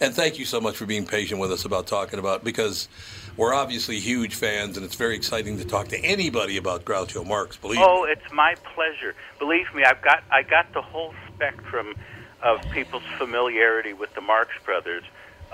And 0.00 0.12
thank 0.12 0.38
you 0.38 0.44
so 0.44 0.60
much 0.60 0.76
for 0.76 0.84
being 0.84 1.06
patient 1.06 1.40
with 1.40 1.50
us 1.50 1.64
about 1.64 1.86
talking 1.86 2.18
about, 2.18 2.44
because 2.44 2.88
we're 3.40 3.54
obviously 3.54 3.98
huge 3.98 4.34
fans, 4.34 4.76
and 4.76 4.84
it's 4.84 4.96
very 4.96 5.16
exciting 5.16 5.56
to 5.56 5.64
talk 5.64 5.88
to 5.88 5.98
anybody 6.04 6.58
about 6.58 6.84
Groucho 6.84 7.26
Marx, 7.26 7.56
believe 7.56 7.78
me. 7.78 7.86
Oh, 7.88 8.04
it's 8.04 8.30
my 8.34 8.54
pleasure. 8.74 9.14
Believe 9.38 9.74
me, 9.74 9.82
I've 9.82 10.02
got 10.02 10.22
I 10.30 10.42
got 10.42 10.74
the 10.74 10.82
whole 10.82 11.14
spectrum 11.34 11.94
of 12.42 12.60
people's 12.70 13.02
familiarity 13.16 13.94
with 13.94 14.14
the 14.14 14.20
Marx 14.20 14.50
Brothers, 14.62 15.04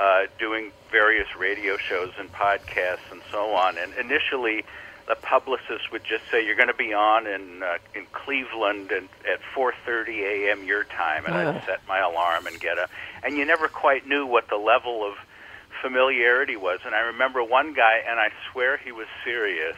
uh, 0.00 0.26
doing 0.36 0.72
various 0.90 1.28
radio 1.38 1.76
shows 1.76 2.10
and 2.18 2.30
podcasts 2.32 3.08
and 3.12 3.20
so 3.30 3.54
on. 3.54 3.78
And 3.78 3.94
initially, 3.94 4.64
the 5.06 5.14
publicist 5.14 5.92
would 5.92 6.02
just 6.02 6.28
say, 6.28 6.44
"You're 6.44 6.56
going 6.56 6.66
to 6.66 6.74
be 6.74 6.92
on 6.92 7.28
in 7.28 7.62
uh, 7.62 7.78
in 7.94 8.06
Cleveland 8.12 8.90
and 8.90 9.08
at 9.32 9.38
4:30 9.54 10.48
a.m. 10.48 10.64
your 10.64 10.82
time," 10.82 11.24
and 11.24 11.36
I'd 11.36 11.64
set 11.64 11.86
my 11.86 12.00
alarm 12.00 12.48
and 12.48 12.58
get 12.58 12.80
up. 12.80 12.90
And 13.22 13.36
you 13.36 13.44
never 13.44 13.68
quite 13.68 14.08
knew 14.08 14.26
what 14.26 14.48
the 14.48 14.56
level 14.56 15.04
of 15.04 15.14
familiarity 15.86 16.56
was. 16.56 16.80
And 16.84 16.94
I 16.94 17.00
remember 17.00 17.42
one 17.42 17.72
guy, 17.72 18.00
and 18.08 18.18
I 18.18 18.30
swear 18.50 18.76
he 18.76 18.92
was 18.92 19.06
serious. 19.24 19.76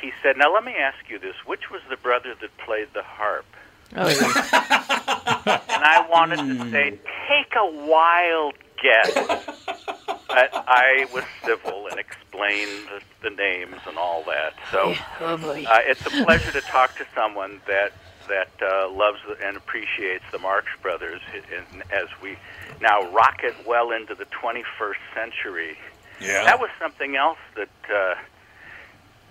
He 0.00 0.12
said, 0.22 0.36
"Now 0.36 0.52
let 0.52 0.64
me 0.64 0.74
ask 0.74 1.08
you 1.08 1.18
this: 1.18 1.34
Which 1.46 1.70
was 1.70 1.80
the 1.88 1.96
brother 1.96 2.34
that 2.40 2.56
played 2.58 2.88
the 2.94 3.02
harp?" 3.02 3.46
Oh, 3.96 4.08
yeah. 4.08 5.62
And 5.68 5.84
I 5.84 6.06
wanted 6.10 6.38
to 6.38 6.70
say, 6.70 6.98
"Take 7.28 7.54
a 7.56 7.70
wild 7.86 8.54
guess," 8.82 9.14
but 10.28 10.50
I 10.52 11.06
was 11.12 11.24
civil 11.44 11.86
and 11.88 11.98
explained 11.98 12.88
the, 13.22 13.30
names 13.30 13.76
and 13.86 13.96
all 13.96 14.24
that. 14.24 14.54
So 14.72 14.94
oh 15.20 15.34
uh, 15.34 15.78
it's 15.84 16.04
a 16.06 16.24
pleasure 16.24 16.50
to 16.52 16.60
talk 16.62 16.96
to 16.96 17.06
someone 17.14 17.60
that 17.68 17.92
that 18.28 18.50
uh, 18.62 18.90
loves 18.90 19.18
and 19.42 19.56
appreciates 19.56 20.24
the 20.32 20.38
Marx 20.38 20.66
Brothers 20.82 21.20
in, 21.34 21.82
as 21.90 22.06
we 22.22 22.36
now 22.80 23.10
rocket 23.12 23.54
well 23.66 23.90
into 23.90 24.14
the 24.14 24.26
21st 24.26 24.94
century. 25.14 25.76
Yeah. 26.20 26.44
That 26.44 26.60
was 26.60 26.70
something 26.78 27.16
else 27.16 27.38
that, 27.56 27.68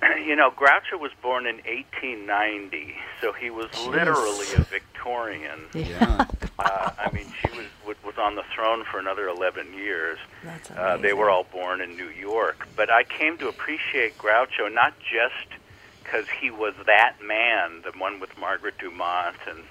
uh, 0.01 0.07
you 0.25 0.35
know, 0.35 0.51
Groucho 0.51 0.99
was 0.99 1.11
born 1.21 1.45
in 1.45 1.55
1890, 1.57 2.95
so 3.21 3.31
he 3.33 3.49
was 3.49 3.67
literally 3.87 4.47
a 4.57 4.61
Victorian. 4.63 5.59
Yeah. 5.73 6.25
Uh, 6.59 6.89
I 6.97 7.11
mean, 7.13 7.31
she 7.39 7.49
was 7.55 7.67
was- 7.85 8.03
was 8.03 8.17
on 8.17 8.33
the 8.33 8.41
throne 8.55 8.83
for 8.91 8.97
another 8.97 9.27
11 9.27 9.75
years. 9.75 10.17
That's 10.43 10.71
Uh, 10.71 10.97
they 10.97 11.13
were 11.13 11.29
all 11.29 11.43
born 11.43 11.81
in 11.81 11.95
New 11.95 12.09
York, 12.09 12.67
but 12.75 12.89
I 12.91 13.03
came 13.03 13.37
to 13.37 13.47
appreciate 13.47 14.17
Groucho 14.17 14.73
not 14.73 14.95
just 14.99 15.49
because 16.07 16.25
he 16.41 16.49
was 16.49 16.73
that 16.85 17.15
man, 17.25 17.81
the 17.83 17.97
one 17.97 18.19
with 18.19 18.37
Margaret 18.39 18.75
Dumont 18.79 19.35
and 19.47 19.63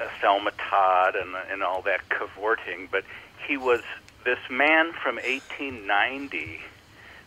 uh, 0.00 0.04
Thelma 0.20 0.52
Todd 0.52 1.16
and 1.16 1.34
and 1.50 1.62
all 1.62 1.82
that 1.82 2.08
cavorting, 2.08 2.88
but 2.90 3.04
he 3.46 3.56
was 3.56 3.80
this 4.24 4.38
man 4.50 4.92
from 5.02 5.16
1890 5.16 6.60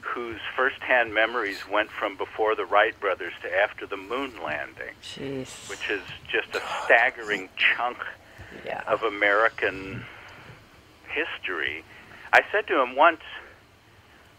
whose 0.01 0.39
firsthand 0.55 1.13
memories 1.13 1.67
went 1.69 1.89
from 1.89 2.15
before 2.15 2.55
the 2.55 2.63
Wright 2.63 2.97
brothers 2.99 3.33
to 3.41 3.53
after 3.53 3.85
the 3.87 3.97
moon 3.97 4.31
landing, 4.43 4.93
Jeez. 5.03 5.67
which 5.69 5.89
is 5.89 6.01
just 6.31 6.55
a 6.55 6.61
staggering 6.85 7.49
chunk 7.57 7.97
Yeah. 8.65 8.83
of 8.87 9.01
American 9.03 10.05
history. 11.09 11.83
I 12.31 12.41
said 12.51 12.67
to 12.67 12.79
him 12.81 12.95
once, 12.95 13.21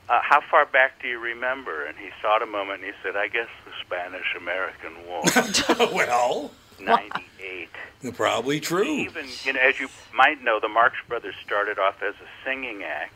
uh, 0.08 0.20
"How 0.22 0.40
far 0.40 0.66
back 0.66 1.00
do 1.02 1.08
you 1.08 1.18
remember?" 1.18 1.84
And 1.84 1.96
he 1.98 2.10
thought 2.22 2.42
a 2.42 2.46
moment 2.46 2.82
and 2.82 2.92
he 2.92 2.98
said, 3.02 3.16
"I 3.16 3.28
guess 3.28 3.48
the 3.64 3.72
Spanish-American 3.84 5.06
War, 5.06 5.22
well, 5.94 6.50
'98." 6.80 7.68
probably 8.14 8.60
true. 8.60 8.84
Even 8.84 9.26
you 9.44 9.52
know, 9.52 9.60
as 9.60 9.80
you 9.80 9.88
might 10.14 10.42
know, 10.42 10.60
the 10.60 10.68
Marx 10.68 10.96
Brothers 11.08 11.34
started 11.44 11.78
off 11.78 12.02
as 12.02 12.14
a 12.14 12.44
singing 12.44 12.82
act 12.84 13.14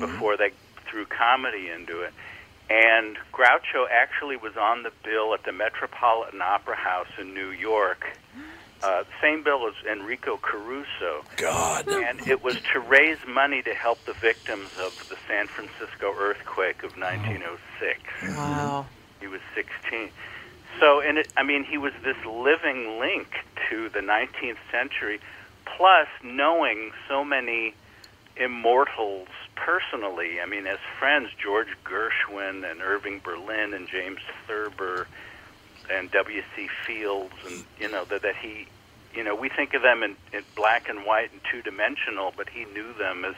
before 0.00 0.36
they 0.36 0.50
threw 0.86 1.04
comedy 1.06 1.68
into 1.68 2.02
it. 2.02 2.12
And 2.70 3.16
Groucho 3.32 3.86
actually 3.90 4.36
was 4.36 4.56
on 4.56 4.82
the 4.82 4.92
bill 5.02 5.32
at 5.34 5.44
the 5.44 5.52
Metropolitan 5.52 6.42
Opera 6.42 6.76
House 6.76 7.08
in 7.18 7.32
New 7.32 7.50
York. 7.50 8.04
Uh, 8.82 9.02
same 9.20 9.42
bill 9.42 9.66
as 9.66 9.74
Enrico 9.90 10.36
Caruso. 10.36 11.24
God. 11.36 11.88
And 11.88 12.26
it 12.28 12.42
was 12.44 12.56
to 12.72 12.80
raise 12.80 13.18
money 13.26 13.62
to 13.62 13.74
help 13.74 14.04
the 14.04 14.12
victims 14.12 14.70
of 14.80 15.08
the 15.08 15.16
San 15.26 15.48
Francisco 15.48 16.14
earthquake 16.16 16.84
of 16.84 16.96
1906. 16.96 18.00
Wow. 18.36 18.86
He 19.20 19.26
was 19.26 19.40
16. 19.54 20.10
So, 20.78 21.00
and 21.00 21.18
it, 21.18 21.28
I 21.36 21.42
mean, 21.42 21.64
he 21.64 21.76
was 21.76 21.92
this 22.04 22.16
living 22.24 23.00
link 23.00 23.28
to 23.68 23.88
the 23.88 24.00
19th 24.00 24.58
century, 24.70 25.20
plus 25.64 26.06
knowing 26.22 26.92
so 27.08 27.24
many 27.24 27.74
immortals 28.36 29.28
personally. 29.56 30.40
I 30.40 30.46
mean, 30.46 30.66
as 30.66 30.78
friends, 30.98 31.30
George 31.42 31.76
Gershwin 31.84 32.70
and 32.70 32.80
Irving 32.80 33.20
Berlin 33.24 33.74
and 33.74 33.88
James 33.88 34.20
Thurber 34.46 35.08
and 35.90 36.10
W.C. 36.10 36.68
Fields, 36.86 37.34
and 37.46 37.64
you 37.78 37.88
know 37.90 38.04
that 38.06 38.22
that 38.22 38.36
he, 38.36 38.66
you 39.14 39.24
know, 39.24 39.34
we 39.34 39.48
think 39.48 39.74
of 39.74 39.82
them 39.82 40.02
in, 40.02 40.16
in 40.32 40.42
black 40.56 40.88
and 40.88 41.04
white 41.04 41.32
and 41.32 41.40
two 41.50 41.62
dimensional, 41.62 42.32
but 42.36 42.48
he 42.48 42.64
knew 42.66 42.92
them 42.94 43.24
as 43.24 43.34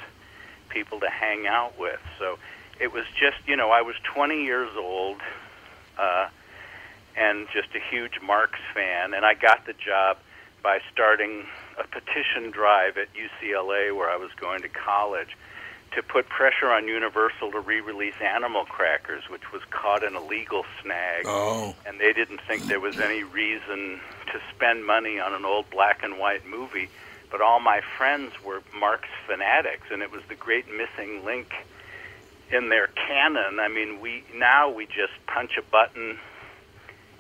people 0.69 1.01
to 1.01 1.09
hang 1.09 1.47
out 1.47 1.79
with. 1.79 2.01
So 2.19 2.39
it 2.81 2.93
was 2.93 3.05
just, 3.19 3.37
you 3.47 3.57
know, 3.57 3.71
I 3.71 3.83
was 3.83 3.97
20 4.15 4.45
years 4.45 4.71
old. 4.77 5.19
Uh, 5.99 6.29
and 7.17 7.47
just 7.53 7.69
a 7.75 7.81
huge 7.91 8.21
Marx 8.23 8.59
fan. 8.75 9.15
And 9.15 9.25
I 9.25 9.35
got 9.35 9.67
the 9.67 9.73
job 9.73 10.19
by 10.63 10.79
starting 10.93 11.47
a 11.79 11.87
petition 11.87 12.51
drive 12.51 12.97
at 12.97 13.09
UCLA, 13.15 13.95
where 13.95 14.11
I 14.11 14.17
was 14.17 14.31
going 14.39 14.63
to 14.63 14.69
college, 14.69 15.37
to 15.93 16.03
put 16.03 16.29
pressure 16.29 16.71
on 16.71 16.87
Universal 16.87 17.51
to 17.53 17.61
re-release 17.61 18.15
Animal 18.21 18.65
Crackers, 18.65 19.25
which 19.29 19.53
was 19.53 19.63
caught 19.71 20.03
in 20.05 20.15
a 20.15 20.25
legal 20.25 20.65
snag. 20.83 21.25
Oh. 21.27 21.75
And 21.87 21.99
they 21.99 22.13
didn't 22.13 22.41
think 22.47 22.67
there 22.67 22.79
was 22.81 22.99
any 23.01 23.25
reason 23.25 24.01
to 24.33 24.41
spend 24.55 24.87
money 24.87 25.19
on 25.19 25.33
an 25.35 25.45
old 25.45 25.69
black 25.71 26.03
and 26.05 26.19
white 26.19 26.47
movie. 26.47 26.89
But 27.31 27.41
all 27.41 27.61
my 27.61 27.81
friends 27.97 28.33
were 28.45 28.63
Marx 28.79 29.09
fanatics, 29.27 29.89
and 29.91 30.03
it 30.03 30.11
was 30.13 30.23
the 30.29 30.35
great 30.37 30.67
missing 30.69 31.25
link 31.25 31.53
in 32.53 32.69
their 32.69 32.89
canon. 32.89 33.61
I 33.61 33.69
mean, 33.69 34.01
we 34.01 34.25
now 34.35 34.71
we 34.71 34.87
just 34.87 35.13
punch 35.27 35.57
a 35.57 35.63
button 35.63 36.19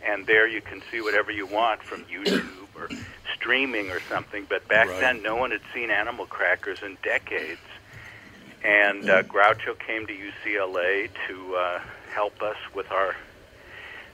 and 0.04 0.26
there 0.26 0.48
you 0.48 0.60
can 0.60 0.82
see 0.90 1.00
whatever 1.00 1.30
you 1.30 1.46
want 1.46 1.82
from 1.82 2.02
YouTube 2.04 2.48
or 2.74 2.88
streaming 3.34 3.90
or 3.90 4.00
something. 4.08 4.46
But 4.48 4.66
back 4.66 4.88
Right. 4.88 5.00
then, 5.00 5.22
no 5.22 5.36
one 5.36 5.50
had 5.50 5.60
seen 5.74 5.90
Animal 5.90 6.26
Crackers 6.26 6.82
in 6.82 6.96
decades. 7.02 7.60
And 8.62 9.08
uh, 9.08 9.22
Groucho 9.22 9.78
came 9.78 10.06
to 10.06 10.12
UCLA 10.12 11.08
to 11.28 11.54
uh, 11.54 11.80
help 12.12 12.42
us 12.42 12.56
with 12.74 12.90
our. 12.90 13.14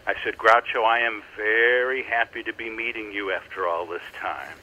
I 0.06 0.14
said, 0.22 0.38
Groucho, 0.38 0.84
I 0.84 1.00
am 1.00 1.22
very 1.36 2.04
happy 2.04 2.44
to 2.44 2.52
be 2.52 2.70
meeting 2.70 3.12
you 3.12 3.32
after 3.32 3.66
all 3.66 3.86
this 3.86 4.02
time. 4.20 4.54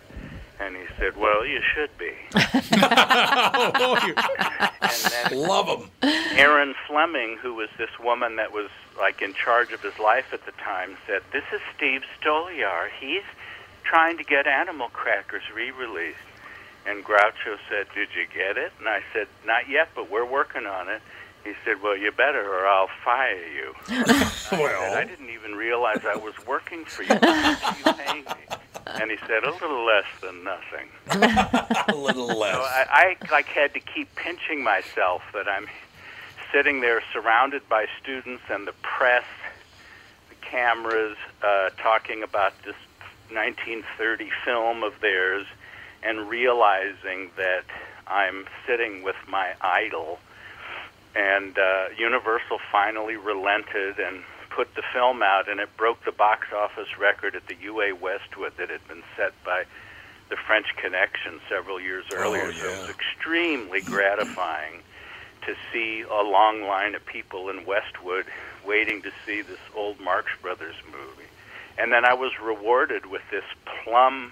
And 0.60 0.76
he 0.78 0.84
said, 0.98 1.18
Well, 1.18 1.46
you 1.46 1.60
should 1.76 1.90
be. 1.98 2.14
Love 5.32 5.68
him. 5.68 5.90
Erin 6.38 6.74
Fleming, 6.88 7.38
who 7.42 7.56
was 7.56 7.70
this 7.78 7.90
woman 8.00 8.36
that 8.38 8.54
was 8.54 8.70
like 8.98 9.22
in 9.22 9.34
charge 9.34 9.72
of 9.72 9.82
his 9.82 9.98
life 10.00 10.34
at 10.34 10.46
the 10.46 10.52
time, 10.54 10.98
said, 11.08 11.22
"This 11.32 11.44
is 11.54 11.62
Steve 11.76 12.02
Stoliar. 12.20 12.90
He's 13.00 13.24
trying 13.84 14.18
to 14.18 14.24
get 14.24 14.48
Animal 14.48 14.90
Crackers 14.90 15.44
re-released." 15.54 16.18
And 16.86 17.04
Groucho 17.04 17.58
said, 17.70 17.88
Did 17.96 18.10
you 18.16 18.26
get 18.34 18.58
it? 18.58 18.72
And 18.80 18.88
I 18.88 19.02
said, 19.14 19.28
Not 19.46 19.70
yet, 19.70 19.90
but 19.96 20.10
we're 20.10 20.26
working 20.30 20.66
on 20.66 20.90
it. 20.90 21.02
He 21.44 21.54
said, 21.66 21.82
Well, 21.82 21.98
you 21.98 22.12
better, 22.12 22.44
or 22.44 22.68
I'll 22.68 22.90
fire 23.04 23.46
you. 23.48 23.74
I 23.90 24.24
said, 24.26 24.60
I 24.60 25.06
didn't 25.06 25.30
even 25.30 25.54
realize 25.54 26.02
I 26.06 26.16
was 26.16 26.34
working 26.46 26.86
for 26.86 27.04
you. 27.04 27.18
How 27.22 27.52
much 27.52 27.64
are 27.64 27.78
you 27.78 28.04
paying 28.04 28.24
me? 28.26 28.58
And 28.86 29.12
he 29.12 29.18
said, 29.28 29.44
A 29.44 29.52
little 29.52 29.86
less 29.86 30.06
than 30.22 30.44
nothing. 30.44 30.90
A 31.88 31.96
little 31.96 32.28
less. 32.28 32.56
So 32.56 32.62
I, 32.62 33.16
I 33.22 33.32
like 33.32 33.48
had 33.48 33.74
to 33.74 33.80
keep 33.80 34.14
pinching 34.16 34.64
myself 34.64 35.22
that 35.34 35.48
I'm 35.48 35.68
sitting 36.54 36.82
there 36.82 37.02
surrounded 37.12 37.68
by 37.68 37.88
students 38.02 38.44
and 38.50 38.68
the 38.68 38.74
press, 38.82 39.26
the 40.30 40.36
cameras, 40.36 41.18
uh, 41.42 41.70
talking 41.82 42.24
about 42.24 42.54
this 42.64 42.76
1930 43.32 44.30
film 44.46 44.84
of 44.84 44.94
theirs, 45.02 45.46
and 46.04 46.30
realizing 46.30 47.32
that 47.38 47.64
I'm 48.08 48.46
sitting 48.68 49.04
with 49.04 49.16
my 49.28 49.54
idol. 49.62 50.20
And 51.16 51.58
uh, 51.58 51.86
Universal 51.98 52.60
finally 52.72 53.16
relented 53.16 54.00
and 54.00 54.24
put 54.50 54.74
the 54.76 54.84
film 54.94 55.24
out, 55.24 55.50
and 55.50 55.60
it 55.60 55.70
broke 55.78 56.04
the 56.06 56.12
box 56.12 56.48
office 56.56 56.98
record 57.00 57.36
at 57.36 57.48
the 57.48 57.56
UA 57.62 57.96
Westwood 57.96 58.54
that 58.58 58.70
had 58.70 58.88
been 58.88 59.04
set 59.16 59.32
by 59.44 59.64
the 60.30 60.36
French 60.36 60.68
Connection 60.78 61.40
several 61.50 61.80
years 61.80 62.06
earlier. 62.14 62.46
Oh 62.48 62.52
So 62.52 62.68
it 62.68 62.80
was 62.82 62.90
extremely 62.90 63.82
gratifying 63.82 64.82
to 65.46 65.56
see 65.72 66.02
a 66.02 66.24
long 66.24 66.64
line 66.64 66.96
of 66.96 67.06
people 67.06 67.50
in 67.50 67.66
Westwood 67.66 68.26
waiting 68.66 69.02
to 69.02 69.12
see 69.26 69.42
this 69.42 69.60
old 69.76 70.00
Marx 70.00 70.32
Brothers 70.42 70.76
movie. 70.86 71.30
And 71.78 71.92
then 71.92 72.06
I 72.06 72.14
was 72.14 72.32
rewarded 72.42 73.06
with 73.06 73.22
this 73.30 73.44
plum 73.84 74.32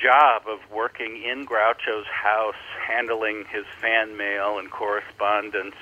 job 0.00 0.42
of 0.48 0.58
working 0.70 1.22
in 1.22 1.46
Groucho's 1.46 2.06
house, 2.06 2.54
handling 2.86 3.44
his 3.50 3.64
fan 3.80 4.16
mail 4.16 4.58
and 4.58 4.70
correspondence, 4.70 5.74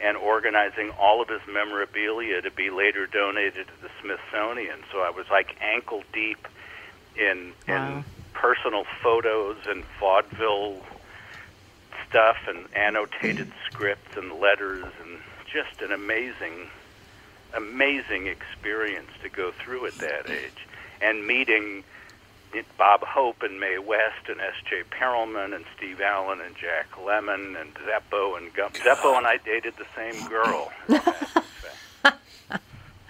and 0.00 0.16
organizing 0.16 0.90
all 0.98 1.20
of 1.20 1.28
his 1.28 1.42
memorabilia 1.46 2.40
to 2.40 2.50
be 2.50 2.70
later 2.70 3.06
donated 3.06 3.66
to 3.66 3.82
the 3.82 3.90
Smithsonian. 4.00 4.78
So 4.90 5.00
I 5.00 5.10
was 5.10 5.26
like 5.30 5.56
ankle 5.60 6.02
deep 6.12 6.48
in 7.16 7.52
in 7.68 8.04
personal 8.32 8.84
photos 9.02 9.58
and 9.68 9.84
vaudeville 9.98 10.78
stuff 12.08 12.38
and 12.48 12.66
annotated 12.74 13.52
scripts 13.70 14.16
and 14.16 14.40
letters 14.40 14.84
and 15.02 15.18
just 15.52 15.82
an 15.82 15.92
amazing 15.92 16.68
amazing 17.54 18.28
experience 18.28 19.10
to 19.22 19.28
go 19.28 19.50
through 19.50 19.84
at 19.86 19.94
that 19.96 20.30
age 20.30 20.66
and 21.02 21.26
meeting 21.26 21.82
Bob 22.78 23.02
Hope 23.02 23.42
and 23.42 23.60
Mae 23.60 23.78
West 23.78 24.28
and 24.28 24.40
S.J. 24.40 24.82
Perelman 24.90 25.54
and 25.54 25.64
Steve 25.76 26.00
Allen 26.00 26.40
and 26.40 26.56
Jack 26.56 26.90
Lemmon 26.92 27.60
and 27.60 27.74
Zeppo 27.74 28.36
and 28.36 28.52
Gummo. 28.54 28.72
Zeppo 28.76 29.16
and 29.16 29.26
I 29.26 29.36
dated 29.36 29.74
the 29.76 29.86
same 29.94 30.28
girl. 30.28 30.72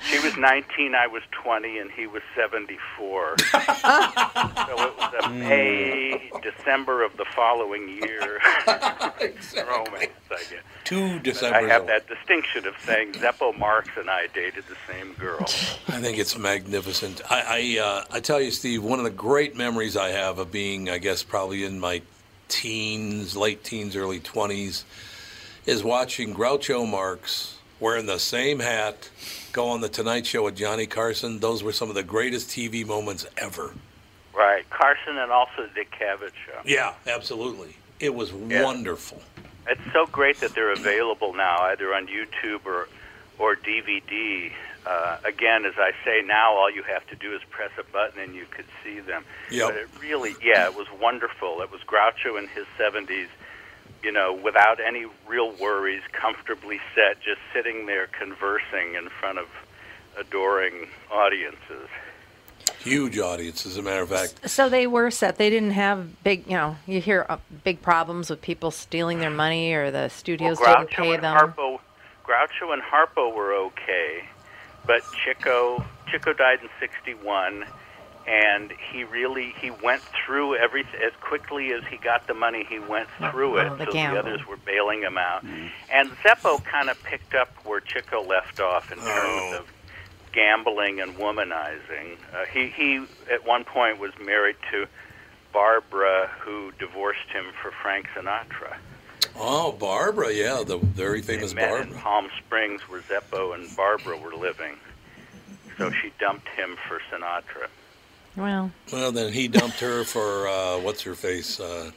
she 0.02 0.18
was 0.20 0.36
19, 0.36 0.94
I 0.94 1.06
was 1.06 1.22
20, 1.30 1.78
and 1.78 1.90
he 1.90 2.06
was 2.06 2.22
74. 2.34 3.38
so 3.38 3.58
it 3.58 4.98
was 4.98 5.14
a 5.24 5.30
May, 5.30 6.30
December 6.42 7.02
of 7.02 7.16
the 7.16 7.24
following 7.34 7.88
year 7.88 8.40
romance, 8.66 10.10
I 10.30 10.42
guess. 10.50 10.62
Two 10.84 11.18
December. 11.20 11.56
I 11.58 11.62
have 11.62 11.86
that 11.86 12.08
distinction 12.08 12.66
of 12.66 12.74
saying 12.84 13.12
Zeppo 13.12 13.56
Marx 13.56 13.90
and 13.96 14.10
I 14.10 14.26
dated 14.28 14.64
the 14.66 14.76
same 14.92 15.12
girl. 15.14 15.42
I 15.88 16.00
think 16.00 16.18
it's 16.18 16.36
magnificent. 16.36 17.20
I 17.30 17.78
I, 17.80 17.80
uh, 17.80 18.04
I 18.10 18.20
tell 18.20 18.40
you, 18.40 18.50
Steve, 18.50 18.82
one 18.82 18.98
of 18.98 19.04
the 19.04 19.10
great 19.10 19.56
memories 19.56 19.96
I 19.96 20.08
have 20.08 20.38
of 20.38 20.50
being, 20.50 20.88
I 20.88 20.98
guess, 20.98 21.22
probably 21.22 21.64
in 21.64 21.78
my 21.78 22.02
teens, 22.48 23.36
late 23.36 23.62
teens, 23.62 23.94
early 23.94 24.20
twenties, 24.20 24.84
is 25.66 25.84
watching 25.84 26.34
Groucho 26.34 26.88
Marx 26.88 27.58
wearing 27.78 28.06
the 28.06 28.18
same 28.18 28.60
hat 28.60 29.08
go 29.52 29.68
on 29.68 29.80
the 29.80 29.88
Tonight 29.88 30.26
Show 30.26 30.44
with 30.44 30.56
Johnny 30.56 30.86
Carson. 30.86 31.38
Those 31.38 31.62
were 31.62 31.72
some 31.72 31.88
of 31.88 31.94
the 31.94 32.02
greatest 32.02 32.48
TV 32.48 32.86
moments 32.86 33.26
ever. 33.36 33.72
Right, 34.34 34.68
Carson 34.70 35.18
and 35.18 35.30
also 35.30 35.66
the 35.66 35.74
Dick 35.74 35.90
Cavett 35.90 36.32
show. 36.46 36.60
Yeah, 36.64 36.94
absolutely. 37.06 37.76
It 37.98 38.14
was 38.14 38.32
wonderful. 38.32 39.22
It's 39.68 39.80
so 39.92 40.06
great 40.06 40.40
that 40.40 40.54
they're 40.54 40.72
available 40.72 41.34
now, 41.34 41.58
either 41.64 41.94
on 41.94 42.06
YouTube 42.06 42.64
or 42.64 42.88
or 43.38 43.56
DVD. 43.56 44.52
Uh, 44.86 45.18
again, 45.24 45.64
as 45.66 45.74
I 45.76 45.92
say 46.04 46.22
now, 46.24 46.54
all 46.54 46.70
you 46.70 46.82
have 46.84 47.06
to 47.08 47.16
do 47.16 47.34
is 47.34 47.42
press 47.50 47.70
a 47.78 47.84
button 47.84 48.20
and 48.20 48.34
you 48.34 48.46
could 48.50 48.64
see 48.82 49.00
them. 49.00 49.24
Yep. 49.50 49.68
But 49.68 49.76
it 49.76 49.88
really, 50.00 50.34
yeah, 50.42 50.66
it 50.66 50.74
was 50.74 50.86
wonderful. 51.00 51.60
It 51.60 51.70
was 51.70 51.80
Groucho 51.82 52.38
in 52.38 52.48
his 52.48 52.66
70s, 52.78 53.28
you 54.02 54.12
know, 54.12 54.32
without 54.32 54.80
any 54.80 55.06
real 55.26 55.52
worries, 55.52 56.02
comfortably 56.12 56.80
set, 56.94 57.20
just 57.22 57.40
sitting 57.52 57.86
there 57.86 58.06
conversing 58.06 58.94
in 58.94 59.08
front 59.08 59.38
of 59.38 59.46
adoring 60.18 60.88
audiences. 61.10 61.88
Huge 62.80 63.18
audience, 63.18 63.66
as 63.66 63.76
a 63.76 63.82
matter 63.82 64.02
of 64.02 64.08
fact. 64.08 64.48
So 64.48 64.68
they 64.68 64.86
were 64.86 65.10
set. 65.10 65.36
They 65.36 65.50
didn't 65.50 65.72
have 65.72 66.22
big, 66.22 66.46
you 66.46 66.56
know, 66.56 66.76
you 66.86 67.00
hear 67.00 67.26
uh, 67.28 67.38
big 67.62 67.82
problems 67.82 68.30
with 68.30 68.40
people 68.40 68.70
stealing 68.70 69.18
their 69.18 69.30
money 69.30 69.72
or 69.74 69.90
the 69.90 70.08
studios 70.08 70.58
well, 70.60 70.78
didn't 70.78 70.90
Groucho 70.90 70.96
pay 70.96 71.14
and 71.14 71.22
them. 71.22 71.36
Harpo, 71.36 71.80
Groucho 72.24 72.72
and 72.72 72.82
Harpo 72.82 73.34
were 73.34 73.52
okay, 73.54 74.24
but 74.86 75.02
Chico 75.24 75.84
Chico 76.10 76.32
died 76.32 76.60
in 76.62 76.68
'61, 76.80 77.64
and 78.26 78.72
he 78.92 79.04
really 79.04 79.54
he 79.60 79.70
went 79.70 80.02
through 80.24 80.56
every 80.56 80.82
as 81.04 81.12
quickly 81.20 81.72
as 81.72 81.82
he 81.90 81.96
got 81.96 82.26
the 82.26 82.34
money. 82.34 82.64
He 82.68 82.78
went 82.78 83.08
through 83.30 83.58
Oh, 83.58 83.74
it, 83.74 83.78
the 83.78 83.84
so 83.86 83.92
gamble. 83.92 84.22
the 84.22 84.28
others 84.28 84.46
were 84.46 84.56
bailing 84.58 85.02
him 85.02 85.18
out. 85.18 85.44
And 85.92 86.10
Zeppo 86.22 86.62
kind 86.64 86.88
of 86.90 87.02
picked 87.02 87.34
up 87.34 87.48
where 87.64 87.80
Chico 87.80 88.22
left 88.22 88.60
off 88.60 88.92
in 88.92 88.98
terms 88.98 89.56
of 89.58 89.66
gambling 90.32 91.00
and 91.00 91.16
womanizing. 91.16 92.16
Uh, 92.34 92.44
he 92.52 92.68
he 92.68 93.04
at 93.30 93.46
one 93.46 93.64
point 93.64 93.98
was 93.98 94.12
married 94.24 94.56
to 94.70 94.86
Barbara, 95.52 96.30
who 96.40 96.72
divorced 96.78 97.28
him 97.32 97.46
for 97.60 97.72
Frank 97.82 98.06
Sinatra. 98.14 98.76
Oh, 99.36 99.72
Barbara, 99.72 100.32
yeah, 100.32 100.62
the 100.66 100.78
very 100.78 101.22
famous 101.22 101.52
They 101.52 101.56
met 101.62 101.70
Barbara. 101.70 101.86
in 101.88 101.94
Palm 102.00 102.28
Springs, 102.38 102.82
where 102.82 103.00
Zeppo 103.00 103.54
and 103.54 103.74
Barbara 103.76 104.16
were 104.16 104.34
living. 104.34 104.76
So 105.78 105.90
she 105.90 106.12
dumped 106.20 106.48
him 106.50 106.76
for 106.86 107.00
Sinatra. 107.10 107.68
Well, 108.40 108.70
Well, 108.90 109.12
then 109.12 109.32
he 109.32 109.48
dumped 109.48 109.80
her 109.80 110.04
for 110.04 110.48
uh, 110.48 110.78
what's 110.80 111.02
her 111.02 111.14
face? 111.14 111.60
Uh, 111.60 111.90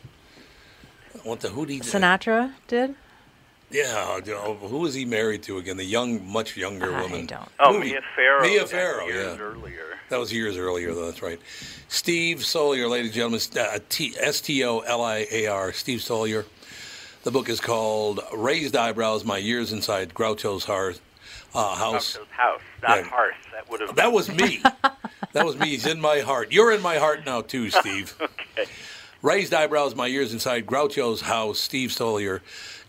what 1.23 1.39
the 1.39 1.49
who 1.49 1.65
did 1.65 1.73
he? 1.73 1.79
Sinatra 1.79 2.51
did. 2.67 2.95
Yeah, 3.71 4.17
you 4.17 4.33
know, 4.33 4.53
who 4.55 4.79
was 4.79 4.93
he 4.93 5.05
married 5.05 5.41
to 5.43 5.57
again? 5.57 5.77
The 5.77 5.83
young, 5.85 6.23
much 6.29 6.55
younger 6.55 6.91
woman. 6.91 7.25
don't. 7.25 7.49
Oh, 7.59 7.73
Movie. 7.73 7.91
Mia 7.91 8.01
Farrow. 8.15 8.41
Mia 8.43 8.67
Farrow, 8.67 9.05
years 9.07 9.37
yeah. 9.37 9.43
earlier. 9.43 9.85
That 10.09 10.19
was 10.19 10.31
years 10.31 10.57
earlier, 10.57 10.93
though. 10.93 11.05
That's 11.07 11.23
right. 11.23 11.39
Steve 11.87 12.39
Stoliar, 12.39 12.87
ladies 12.89 13.07
and 13.07 13.15
gentlemen, 13.15 13.39
uh, 13.57 13.79
T- 13.89 14.13
S 14.19 14.41
T 14.41 14.63
O 14.63 14.79
L 14.79 15.01
I 15.01 15.25
A 15.31 15.47
R. 15.47 15.71
Steve 15.73 15.99
Stoliar. 15.99 16.45
The 17.23 17.31
book 17.31 17.47
is 17.49 17.59
called 17.61 18.19
"Raised 18.35 18.75
Eyebrows: 18.75 19.23
My 19.23 19.37
Years 19.37 19.71
Inside 19.71 20.13
Groucho's 20.13 20.65
Heart, 20.65 20.99
uh, 21.55 21.75
House." 21.75 22.17
Groucho's 22.17 22.27
house, 22.31 22.61
not 22.83 22.97
Yeah. 22.99 23.03
hearth. 23.05 23.35
That 23.51 23.69
would 23.69 23.81
have. 23.81 23.95
That 23.95 24.11
was 24.11 24.29
me. 24.29 24.61
that 25.33 25.45
was 25.45 25.57
me. 25.57 25.69
He's 25.69 25.85
in 25.87 25.99
my 25.99 26.19
heart. 26.19 26.51
You're 26.51 26.71
in 26.71 26.81
my 26.81 26.97
heart 26.97 27.25
now, 27.25 27.41
too, 27.41 27.69
Steve. 27.71 28.13
okay. 28.21 28.69
Raised 29.23 29.53
Eyebrows, 29.53 29.95
My 29.95 30.07
ears 30.07 30.33
Inside 30.33 30.65
Groucho's 30.65 31.21
House, 31.21 31.57
Steve 31.57 31.89
Stoliar, 31.91 32.41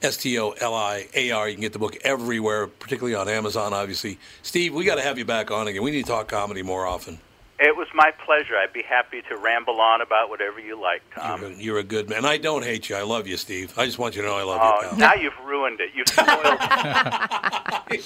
S 0.02 0.16
T 0.16 0.36
O 0.38 0.50
L 0.50 0.74
I 0.74 1.06
A 1.14 1.30
R. 1.30 1.48
You 1.48 1.54
can 1.54 1.62
get 1.62 1.72
the 1.72 1.78
book 1.78 1.96
everywhere, 2.02 2.66
particularly 2.66 3.14
on 3.14 3.28
Amazon, 3.28 3.72
obviously. 3.72 4.18
Steve, 4.42 4.74
we 4.74 4.84
got 4.84 4.96
to 4.96 5.02
have 5.02 5.16
you 5.16 5.24
back 5.24 5.50
on 5.52 5.68
again. 5.68 5.82
We 5.82 5.92
need 5.92 6.04
to 6.04 6.10
talk 6.10 6.28
comedy 6.28 6.62
more 6.62 6.86
often. 6.86 7.18
It 7.58 7.76
was 7.76 7.86
my 7.94 8.10
pleasure. 8.24 8.56
I'd 8.56 8.72
be 8.72 8.82
happy 8.82 9.22
to 9.28 9.36
ramble 9.36 9.80
on 9.80 10.00
about 10.00 10.28
whatever 10.28 10.58
you 10.58 10.80
like, 10.80 11.02
Tom. 11.14 11.40
You're, 11.40 11.50
a, 11.50 11.54
you're 11.54 11.78
a 11.78 11.82
good 11.84 12.08
man. 12.10 12.24
I 12.24 12.36
don't 12.36 12.64
hate 12.64 12.88
you. 12.88 12.96
I 12.96 13.02
love 13.02 13.26
you, 13.28 13.36
Steve. 13.36 13.72
I 13.78 13.86
just 13.86 13.98
want 13.98 14.16
you 14.16 14.22
to 14.22 14.28
know 14.28 14.36
I 14.36 14.42
love 14.42 14.60
Oh, 14.62 14.82
you, 14.82 14.88
pal. 14.88 14.98
now 14.98 15.14
you've 15.14 15.38
ruined 15.44 15.80
it. 15.80 15.90
You've 15.94 16.08
spoiled 16.08 16.40
it. 17.90 18.02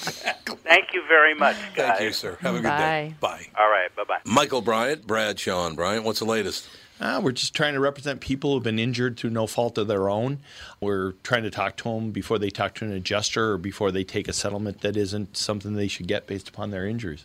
Thank 0.65 0.93
you 0.93 1.03
very 1.09 1.35
much, 1.35 1.57
guys. 1.75 1.97
Thank 1.99 2.01
you, 2.03 2.13
sir. 2.13 2.37
Have 2.43 2.55
a 2.57 2.61
good 2.61 2.69
day. 2.69 3.15
Bye. 3.21 3.47
All 3.59 3.71
right. 3.71 3.95
Bye 3.97 4.05
bye. 4.07 4.19
Michael 4.25 4.61
Bryant, 4.61 5.07
Bradshaw 5.07 5.67
and 5.67 5.77
Bryant. 5.77 6.05
What's 6.05 6.19
the 6.19 6.25
latest? 6.27 6.69
Uh, 7.01 7.21
we're 7.23 7.33
just 7.33 7.55
trying 7.55 7.75
to 7.75 7.81
represent 7.81 8.21
people 8.21 8.53
who've 8.53 8.63
been 8.63 8.79
injured 8.79 9.17
through 9.17 9.31
no 9.31 9.47
fault 9.47 9.79
of 9.79 9.87
their 9.87 10.09
own. 10.11 10.41
We're 10.81 11.13
trying 11.23 11.45
to 11.45 11.51
talk 11.51 11.77
to 11.79 11.85
them 11.85 12.11
before 12.11 12.39
they 12.41 12.51
talk 12.51 12.75
to 12.77 12.85
an 12.85 12.93
adjuster 12.93 13.53
or 13.53 13.59
before 13.59 13.93
they 13.93 14.03
take 14.03 14.27
a 14.27 14.33
settlement 14.33 14.81
that 14.81 14.97
isn't 14.97 15.37
something 15.37 15.75
they 15.75 15.87
should 15.89 16.09
get 16.09 16.27
based 16.27 16.49
upon 16.49 16.71
their 16.71 16.87
injuries. 16.87 17.25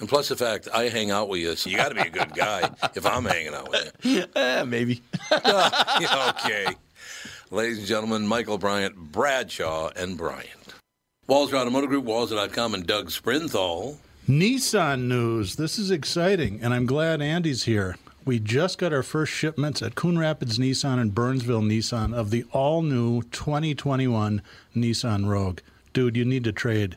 And 0.00 0.08
plus 0.08 0.28
the 0.28 0.36
fact 0.36 0.66
I 0.74 0.88
hang 0.88 1.10
out 1.10 1.28
with 1.28 1.40
you, 1.40 1.54
so 1.54 1.68
you 1.68 1.76
got 1.76 1.90
to 1.90 1.94
be 1.94 2.00
a 2.00 2.10
good 2.10 2.34
guy 2.34 2.70
if 2.94 3.04
I'm 3.06 3.24
hanging 3.24 3.54
out 3.54 3.70
with 3.70 3.92
you. 4.02 4.24
Eh, 4.34 4.64
maybe. 4.64 5.02
okay. 5.32 6.66
Ladies 7.50 7.78
and 7.78 7.86
gentlemen, 7.86 8.26
Michael 8.26 8.58
Bryant, 8.58 8.96
Bradshaw, 8.96 9.90
and 9.94 10.16
Bryant. 10.16 10.74
Walser 11.28 11.54
Automotive 11.54 11.90
Group, 11.90 12.06
Walser.com, 12.06 12.74
and 12.74 12.86
Doug 12.86 13.10
Sprinthal. 13.10 13.98
Nissan 14.28 15.02
news. 15.02 15.56
This 15.56 15.78
is 15.78 15.90
exciting, 15.90 16.60
and 16.62 16.72
I'm 16.72 16.86
glad 16.86 17.20
Andy's 17.20 17.64
here. 17.64 17.96
We 18.24 18.38
just 18.38 18.78
got 18.78 18.92
our 18.92 19.02
first 19.02 19.32
shipments 19.32 19.82
at 19.82 19.94
Coon 19.94 20.18
Rapids 20.18 20.58
Nissan 20.58 21.00
and 21.00 21.14
Burnsville 21.14 21.62
Nissan 21.62 22.14
of 22.14 22.30
the 22.30 22.44
all 22.52 22.82
new 22.82 23.22
2021 23.22 24.40
Nissan 24.74 25.26
Rogue. 25.26 25.60
Dude, 25.92 26.16
you 26.16 26.24
need 26.24 26.44
to 26.44 26.52
trade. 26.52 26.96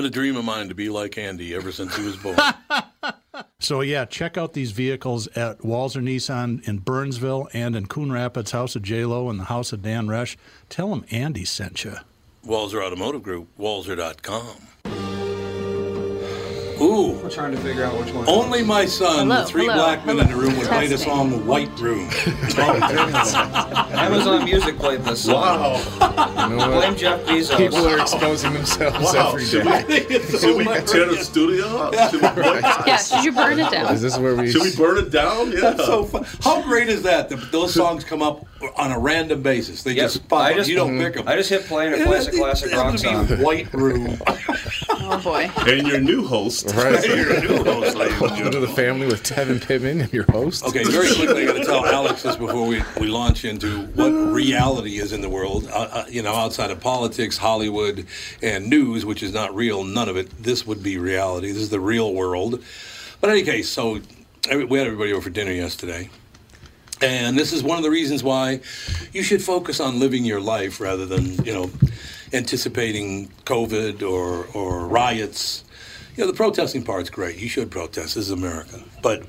It's 0.00 0.06
been 0.06 0.22
a 0.22 0.24
dream 0.24 0.36
of 0.38 0.46
mine 0.46 0.70
to 0.70 0.74
be 0.74 0.88
like 0.88 1.18
Andy 1.18 1.54
ever 1.54 1.70
since 1.70 1.94
he 1.94 2.02
was 2.04 2.16
born. 2.16 2.38
So 3.62 3.82
yeah, 3.82 4.06
check 4.06 4.38
out 4.38 4.54
these 4.54 4.70
vehicles 4.70 5.26
at 5.28 5.58
Walser 5.58 6.02
Nissan 6.02 6.66
in 6.66 6.78
Burnsville 6.78 7.48
and 7.52 7.76
in 7.76 7.86
Coon 7.86 8.10
Rapids, 8.10 8.52
House 8.52 8.74
of 8.74 8.82
J 8.82 9.04
Lo 9.04 9.28
and 9.28 9.38
the 9.38 9.44
House 9.44 9.74
of 9.74 9.82
Dan 9.82 10.06
Resch. 10.06 10.36
Tell 10.70 10.88
them 10.88 11.04
Andy 11.10 11.44
sent 11.44 11.84
you. 11.84 11.96
Walser 12.44 12.82
Automotive 12.82 13.22
Group, 13.22 13.48
Walser.com. 13.58 14.69
Ooh. 16.80 17.12
We're 17.22 17.30
trying 17.30 17.52
to 17.52 17.58
figure 17.58 17.84
out 17.84 17.98
which 17.98 18.12
one. 18.14 18.28
Only 18.28 18.62
my 18.62 18.86
son, 18.86 19.28
Hello, 19.28 19.42
the 19.42 19.46
three 19.46 19.66
hello, 19.66 19.76
black 19.76 20.06
men 20.06 20.18
in 20.20 20.28
the 20.28 20.34
room, 20.36 20.56
would 20.56 20.66
play 20.66 20.86
the 20.86 20.96
Testing. 20.96 21.12
song 21.12 21.46
White 21.46 21.78
Room. 21.78 22.08
Amazon 23.94 24.44
Music 24.44 24.78
played 24.78 25.02
this 25.02 25.24
song. 25.24 25.78
You 26.50 26.56
know 26.56 26.68
Blame? 26.70 26.96
Jeff 26.96 27.20
Bezos. 27.26 27.56
People 27.56 27.86
are 27.86 28.00
exposing 28.00 28.52
themselves 28.54 29.14
every 29.14 29.44
Should 29.44 29.64
day. 29.64 30.06
we, 30.08 30.38
should 30.38 30.56
we 30.56 30.64
tear 30.64 31.06
the 31.06 31.18
studio 31.22 31.66
up? 31.66 32.10
Should 32.10 32.22
we, 32.22 32.28
burn, 32.42 32.62
Yeah, 32.86 32.96
should 32.96 33.24
you 33.24 33.32
burn 33.32 33.58
it 33.58 33.70
down? 33.70 33.92
Is 33.94 34.00
this 34.02 34.16
where 34.18 34.34
we? 34.34 34.50
should 34.50 34.62
we 34.62 34.74
burn 34.76 34.98
it 34.98 35.10
down? 35.10 35.52
Yeah. 35.52 35.60
That's 35.60 35.84
so 35.86 36.04
fun. 36.04 36.24
How 36.42 36.62
great 36.62 36.88
is 36.88 37.02
that? 37.02 37.28
that 37.28 37.52
those 37.52 37.74
songs 37.74 38.04
come 38.04 38.22
up 38.22 38.46
on 38.76 38.92
a 38.92 38.98
random 38.98 39.42
basis. 39.42 39.82
They 39.82 39.92
Yep. 39.92 40.02
just 40.04 40.28
pop 40.28 40.40
I 40.42 40.50
up. 40.50 40.56
just- 40.58 40.68
You 40.70 40.76
don't 40.76 40.98
pick 40.98 41.14
them. 41.14 41.26
I 41.28 41.36
just 41.36 41.48
hit 41.50 41.64
play 41.66 41.86
and 41.86 41.94
it 41.94 42.06
plays 42.06 42.26
a 42.26 42.30
classic 42.38 42.72
rock 42.72 42.98
song. 42.98 43.26
White 43.40 43.72
Room. 43.72 44.18
Oh 44.90 45.20
boy. 45.22 45.50
and 45.66 45.86
your 45.86 46.00
new 46.00 46.26
host. 46.26 46.72
Right. 46.74 47.02
You're 47.08 47.40
new 47.40 47.64
host, 47.64 47.96
ladies 47.96 48.12
and 48.12 48.20
Welcome 48.20 48.50
to 48.52 48.60
the 48.60 48.68
family 48.68 49.06
with 49.06 49.22
Tevin 49.22 49.60
Pittman, 49.64 50.08
your 50.12 50.24
host. 50.30 50.64
Okay, 50.64 50.84
very 50.84 51.14
quickly, 51.14 51.42
I 51.42 51.46
got 51.46 51.56
to 51.56 51.64
tell 51.64 51.86
Alex 51.86 52.22
this 52.22 52.36
before 52.36 52.66
we, 52.66 52.82
we 53.00 53.06
launch 53.06 53.44
into 53.44 53.86
what 53.94 54.10
reality 54.10 54.98
is 54.98 55.12
in 55.12 55.20
the 55.20 55.28
world. 55.28 55.66
Uh, 55.68 55.88
uh, 55.90 56.04
you 56.08 56.22
know, 56.22 56.34
outside 56.34 56.70
of 56.70 56.80
politics, 56.80 57.36
Hollywood, 57.38 58.06
and 58.42 58.68
news, 58.68 59.04
which 59.06 59.22
is 59.22 59.32
not 59.32 59.54
real, 59.54 59.84
none 59.84 60.08
of 60.08 60.16
it. 60.16 60.30
This 60.42 60.66
would 60.66 60.82
be 60.82 60.98
reality. 60.98 61.48
This 61.52 61.62
is 61.62 61.70
the 61.70 61.80
real 61.80 62.12
world. 62.14 62.62
But 63.20 63.30
in 63.30 63.36
any 63.36 63.44
case, 63.44 63.68
so 63.68 64.00
every, 64.48 64.64
we 64.64 64.78
had 64.78 64.86
everybody 64.86 65.12
over 65.12 65.22
for 65.22 65.30
dinner 65.30 65.52
yesterday. 65.52 66.10
And 67.02 67.38
this 67.38 67.52
is 67.52 67.62
one 67.62 67.78
of 67.78 67.82
the 67.82 67.90
reasons 67.90 68.22
why 68.22 68.60
you 69.12 69.22
should 69.22 69.42
focus 69.42 69.80
on 69.80 69.98
living 69.98 70.24
your 70.24 70.40
life 70.40 70.80
rather 70.80 71.06
than, 71.06 71.42
you 71.44 71.52
know, 71.52 71.70
anticipating 72.32 73.28
COVID 73.46 74.02
or, 74.02 74.46
or 74.54 74.86
riots. 74.86 75.64
You 76.16 76.24
know, 76.24 76.30
the 76.30 76.36
protesting 76.36 76.84
part's 76.84 77.08
great. 77.08 77.38
You 77.38 77.48
should 77.48 77.70
protest. 77.70 78.16
This 78.16 78.24
is 78.24 78.30
America. 78.30 78.80
But 79.02 79.22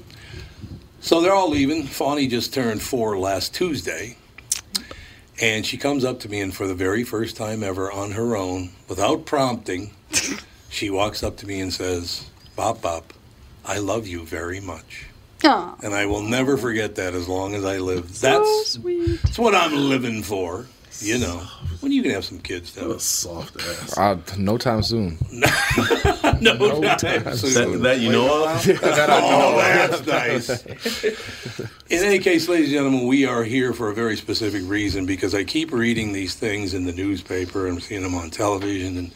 so 0.99 1.21
they're 1.21 1.33
all 1.33 1.49
leaving. 1.49 1.83
Fawny 1.83 2.27
just 2.27 2.53
turned 2.53 2.81
four 2.81 3.17
last 3.17 3.55
Tuesday. 3.55 4.17
And 5.41 5.65
she 5.65 5.77
comes 5.77 6.05
up 6.05 6.19
to 6.19 6.29
me, 6.29 6.41
and 6.41 6.53
for 6.53 6.67
the 6.67 6.75
very 6.75 7.03
first 7.03 7.35
time 7.35 7.63
ever 7.63 7.91
on 7.91 8.11
her 8.11 8.35
own, 8.35 8.69
without 8.87 9.25
prompting, 9.25 9.91
she 10.69 10.89
walks 10.91 11.23
up 11.23 11.37
to 11.37 11.47
me 11.47 11.61
and 11.61 11.73
says, 11.73 12.29
Bop 12.55 12.81
Bop, 12.81 13.13
I 13.65 13.79
love 13.79 14.05
you 14.05 14.23
very 14.23 14.59
much. 14.59 15.07
Aw. 15.43 15.75
And 15.83 15.93
I 15.93 16.05
will 16.05 16.21
never 16.21 16.57
forget 16.57 16.95
that 16.95 17.13
as 17.13 17.27
long 17.27 17.55
as 17.55 17.65
I 17.65 17.77
live. 17.79 18.19
That's, 18.19 18.75
that's 18.77 19.39
what 19.39 19.55
I'm 19.55 19.75
living 19.75 20.23
for. 20.23 20.65
You 20.99 21.17
know, 21.17 21.37
when 21.79 21.91
you 21.91 22.03
can 22.03 22.11
have 22.11 22.25
some 22.25 22.37
kids, 22.37 22.75
What 22.75 22.87
though. 22.87 22.93
a 22.93 22.99
soft 22.99 23.55
ass. 23.59 23.97
Uh, 23.97 24.17
no 24.37 24.59
time 24.59 24.83
soon. 24.83 25.17
no, 25.31 25.47
time 26.95 27.35
soon. 27.35 27.53
That, 27.55 27.79
that 27.81 27.99
you 28.01 28.11
know 28.11 28.45
of? 28.47 28.67
Oh, 28.83 29.57
that's 29.57 30.05
nice. 30.05 30.63
In 31.89 32.03
any 32.05 32.19
case, 32.19 32.47
ladies 32.47 32.67
and 32.67 32.73
gentlemen, 32.75 33.07
we 33.07 33.25
are 33.25 33.43
here 33.43 33.73
for 33.73 33.89
a 33.89 33.95
very 33.95 34.15
specific 34.15 34.61
reason 34.65 35.07
because 35.07 35.33
I 35.33 35.43
keep 35.43 35.71
reading 35.71 36.13
these 36.13 36.35
things 36.35 36.75
in 36.75 36.85
the 36.85 36.93
newspaper 36.93 37.65
and 37.65 37.81
seeing 37.81 38.03
them 38.03 38.13
on 38.13 38.29
television 38.29 38.95
and 38.97 39.11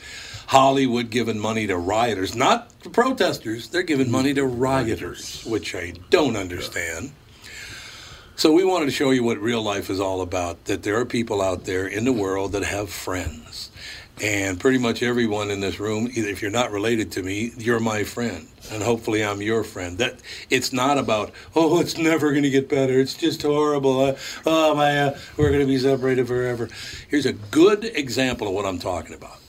Hollywood 0.48 1.10
giving 1.10 1.40
money 1.40 1.68
to 1.68 1.78
rioters, 1.78 2.36
not 2.36 2.80
to 2.82 2.90
protesters. 2.90 3.70
They're 3.70 3.84
giving 3.84 4.12
money 4.12 4.34
to 4.36 4.46
rioters, 4.46 5.44
which 5.46 5.74
I 5.74 5.94
don't 6.10 6.36
understand. 6.36 7.12
So 8.36 8.52
we 8.52 8.66
wanted 8.66 8.86
to 8.86 8.92
show 8.92 9.12
you 9.12 9.24
what 9.24 9.40
real 9.40 9.62
life 9.62 9.90
is 9.90 10.00
all 10.00 10.22
about. 10.22 10.66
That 10.66 10.84
there 10.84 11.00
are 11.00 11.06
people 11.06 11.42
out 11.42 11.66
there 11.66 11.88
in 11.88 12.04
the 12.06 12.14
world 12.14 12.52
that 12.52 12.64
have 12.64 12.90
friends, 12.90 13.72
and 14.22 14.60
pretty 14.60 14.78
much 14.78 15.02
everyone 15.02 15.50
in 15.50 15.62
this 15.62 15.80
room, 15.80 16.10
either 16.14 16.28
if 16.28 16.42
you're 16.42 16.52
not 16.52 16.72
related 16.72 17.14
to 17.14 17.24
me, 17.24 17.54
you're 17.58 17.80
my 17.80 18.04
friend, 18.04 18.48
and 18.72 18.84
hopefully 18.84 19.24
I'm 19.24 19.42
your 19.42 19.64
friend. 19.64 19.98
That 20.00 20.20
it's 20.50 20.74
not 20.74 20.98
about 20.98 21.32
oh, 21.56 21.80
it's 21.80 21.98
never 21.98 22.32
going 22.32 22.44
to 22.44 22.50
get 22.50 22.68
better. 22.68 23.00
It's 23.00 23.14
just 23.14 23.42
horrible. 23.42 24.02
Uh, 24.02 24.16
oh 24.46 24.76
my, 24.76 25.00
uh, 25.00 25.18
we're 25.38 25.50
going 25.50 25.62
to 25.62 25.66
be 25.66 25.80
separated 25.80 26.28
forever. 26.28 26.68
Here's 27.08 27.26
a 27.26 27.34
good 27.34 27.86
example 27.86 28.50
of 28.50 28.54
what 28.54 28.66
I'm 28.66 28.80
talking 28.80 29.16
about. 29.16 29.40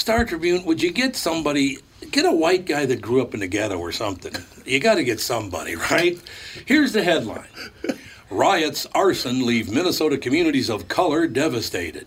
Star 0.00 0.24
Tribune, 0.24 0.64
would 0.64 0.82
you 0.82 0.92
get 0.92 1.14
somebody, 1.14 1.76
get 2.10 2.24
a 2.24 2.32
white 2.32 2.64
guy 2.64 2.86
that 2.86 3.02
grew 3.02 3.20
up 3.20 3.34
in 3.34 3.40
the 3.40 3.46
ghetto 3.46 3.76
or 3.76 3.92
something? 3.92 4.32
You 4.64 4.80
got 4.80 4.94
to 4.94 5.04
get 5.04 5.20
somebody, 5.20 5.76
right? 5.76 6.18
Here's 6.64 6.94
the 6.94 7.02
headline 7.02 7.44
Riots, 8.30 8.86
arson 8.94 9.44
leave 9.44 9.70
Minnesota 9.70 10.16
communities 10.16 10.70
of 10.70 10.88
color 10.88 11.26
devastated. 11.26 12.06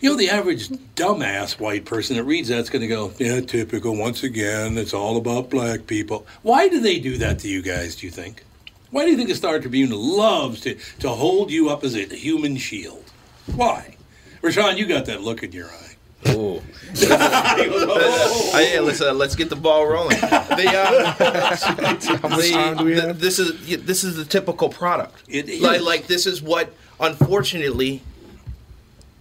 You 0.00 0.10
know, 0.10 0.16
the 0.16 0.28
average 0.28 0.68
dumbass 0.68 1.58
white 1.58 1.86
person 1.86 2.18
that 2.18 2.24
reads 2.24 2.48
that's 2.48 2.68
going 2.68 2.82
to 2.82 2.88
go, 2.88 3.10
yeah, 3.16 3.40
typical, 3.40 3.96
once 3.96 4.22
again, 4.22 4.76
it's 4.76 4.92
all 4.92 5.16
about 5.16 5.48
black 5.48 5.86
people. 5.86 6.26
Why 6.42 6.68
do 6.68 6.78
they 6.78 7.00
do 7.00 7.16
that 7.16 7.38
to 7.38 7.48
you 7.48 7.62
guys, 7.62 7.96
do 7.96 8.06
you 8.06 8.12
think? 8.12 8.44
Why 8.90 9.06
do 9.06 9.10
you 9.12 9.16
think 9.16 9.30
the 9.30 9.34
Star 9.34 9.58
Tribune 9.60 9.92
loves 9.92 10.60
to, 10.60 10.76
to 10.98 11.08
hold 11.08 11.50
you 11.50 11.70
up 11.70 11.84
as 11.84 11.94
a 11.94 12.04
human 12.04 12.58
shield? 12.58 13.10
Why? 13.54 13.96
Rashawn, 14.42 14.76
you 14.76 14.84
got 14.84 15.06
that 15.06 15.22
look 15.22 15.42
in 15.42 15.52
your 15.52 15.68
eye. 15.68 15.85
Oh. 16.28 16.62
Yeah, 16.94 18.80
let's 18.82 19.00
uh, 19.00 19.12
let's 19.12 19.34
get 19.34 19.50
the 19.50 19.56
ball 19.56 19.86
rolling. 19.86 20.18
The, 20.18 20.72
uh, 20.74 21.14
the- 21.18 22.50
time 22.52 22.76
do 22.78 22.84
we 22.84 22.94
the- 22.94 23.12
this 23.12 23.38
is 23.38 23.68
yeah, 23.68 23.76
this 23.80 24.04
is 24.04 24.16
the 24.16 24.24
typical 24.24 24.68
product. 24.68 25.22
It 25.28 25.48
is. 25.48 25.60
Like, 25.60 25.80
like 25.82 26.06
this 26.06 26.26
is 26.26 26.42
what, 26.42 26.72
unfortunately, 27.00 28.02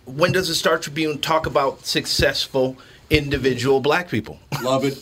when 0.06 0.32
does 0.32 0.48
the 0.48 0.56
Star 0.56 0.78
Tribune 0.80 1.20
talk 1.20 1.46
about 1.46 1.86
successful 1.86 2.78
individual 3.10 3.82
black 3.82 4.10
people? 4.10 4.40
Love 4.62 4.86
it. 4.86 4.98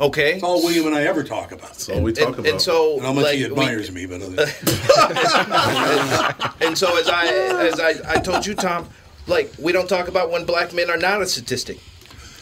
Okay, 0.00 0.32
That's 0.32 0.42
all 0.44 0.62
William 0.62 0.86
and 0.86 0.94
I 0.96 1.02
ever 1.04 1.22
talk 1.22 1.52
about. 1.52 1.68
That's 1.68 1.88
all 1.88 2.00
we 2.00 2.12
talk 2.12 2.28
and, 2.28 2.38
about. 2.38 2.50
and 2.50 2.60
so 2.60 2.94
And 2.94 3.02
how 3.02 3.12
much 3.12 3.24
like, 3.24 3.34
he 3.36 3.44
we- 3.44 3.50
admires 3.50 3.92
me, 3.92 4.06
but 4.06 4.22
other 4.22 4.36
and 6.66 6.76
so 6.78 6.96
as 6.98 7.08
I 7.08 7.26
as 7.66 7.78
I, 7.78 8.14
I 8.14 8.16
told 8.18 8.46
you, 8.46 8.54
Tom, 8.54 8.88
like 9.26 9.52
we 9.58 9.72
don't 9.72 9.88
talk 9.88 10.08
about 10.08 10.30
when 10.30 10.44
black 10.44 10.72
men 10.74 10.90
are 10.90 10.96
not 10.96 11.22
a 11.22 11.26
statistic. 11.26 11.78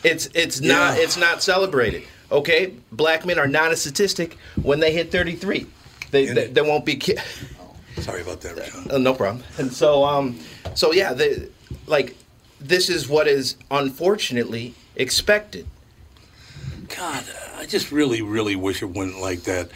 It's 0.04 0.26
it's 0.34 0.60
not 0.60 0.96
Yeah. 0.96 1.02
it's 1.04 1.16
not 1.16 1.42
celebrated. 1.42 2.02
Okay, 2.32 2.74
black 2.92 3.26
men 3.26 3.38
are 3.38 3.48
not 3.48 3.72
a 3.72 3.76
statistic 3.76 4.36
when 4.62 4.80
they 4.80 4.92
hit 4.92 5.10
33. 5.10 5.66
They 6.10 6.26
they, 6.26 6.46
they 6.46 6.62
won't 6.62 6.84
be. 6.84 6.96
Ki- 6.96 7.16
Sorry 7.98 8.22
about 8.22 8.40
that, 8.42 8.56
Rashawn. 8.56 8.92
uh, 8.92 8.98
no 8.98 9.14
problem. 9.14 9.44
And 9.58 9.72
so 9.72 10.04
um 10.04 10.38
so 10.74 10.92
yeah, 10.92 11.12
the 11.12 11.48
like 11.86 12.16
this 12.60 12.88
is 12.88 13.08
what 13.08 13.26
is 13.28 13.56
unfortunately 13.70 14.74
expected. 14.96 15.66
God, 16.96 17.24
I 17.56 17.66
just 17.66 17.92
really, 17.92 18.20
really 18.20 18.56
wish 18.56 18.82
it 18.82 18.86
went 18.90 19.20
like 19.20 19.42
that. 19.44 19.70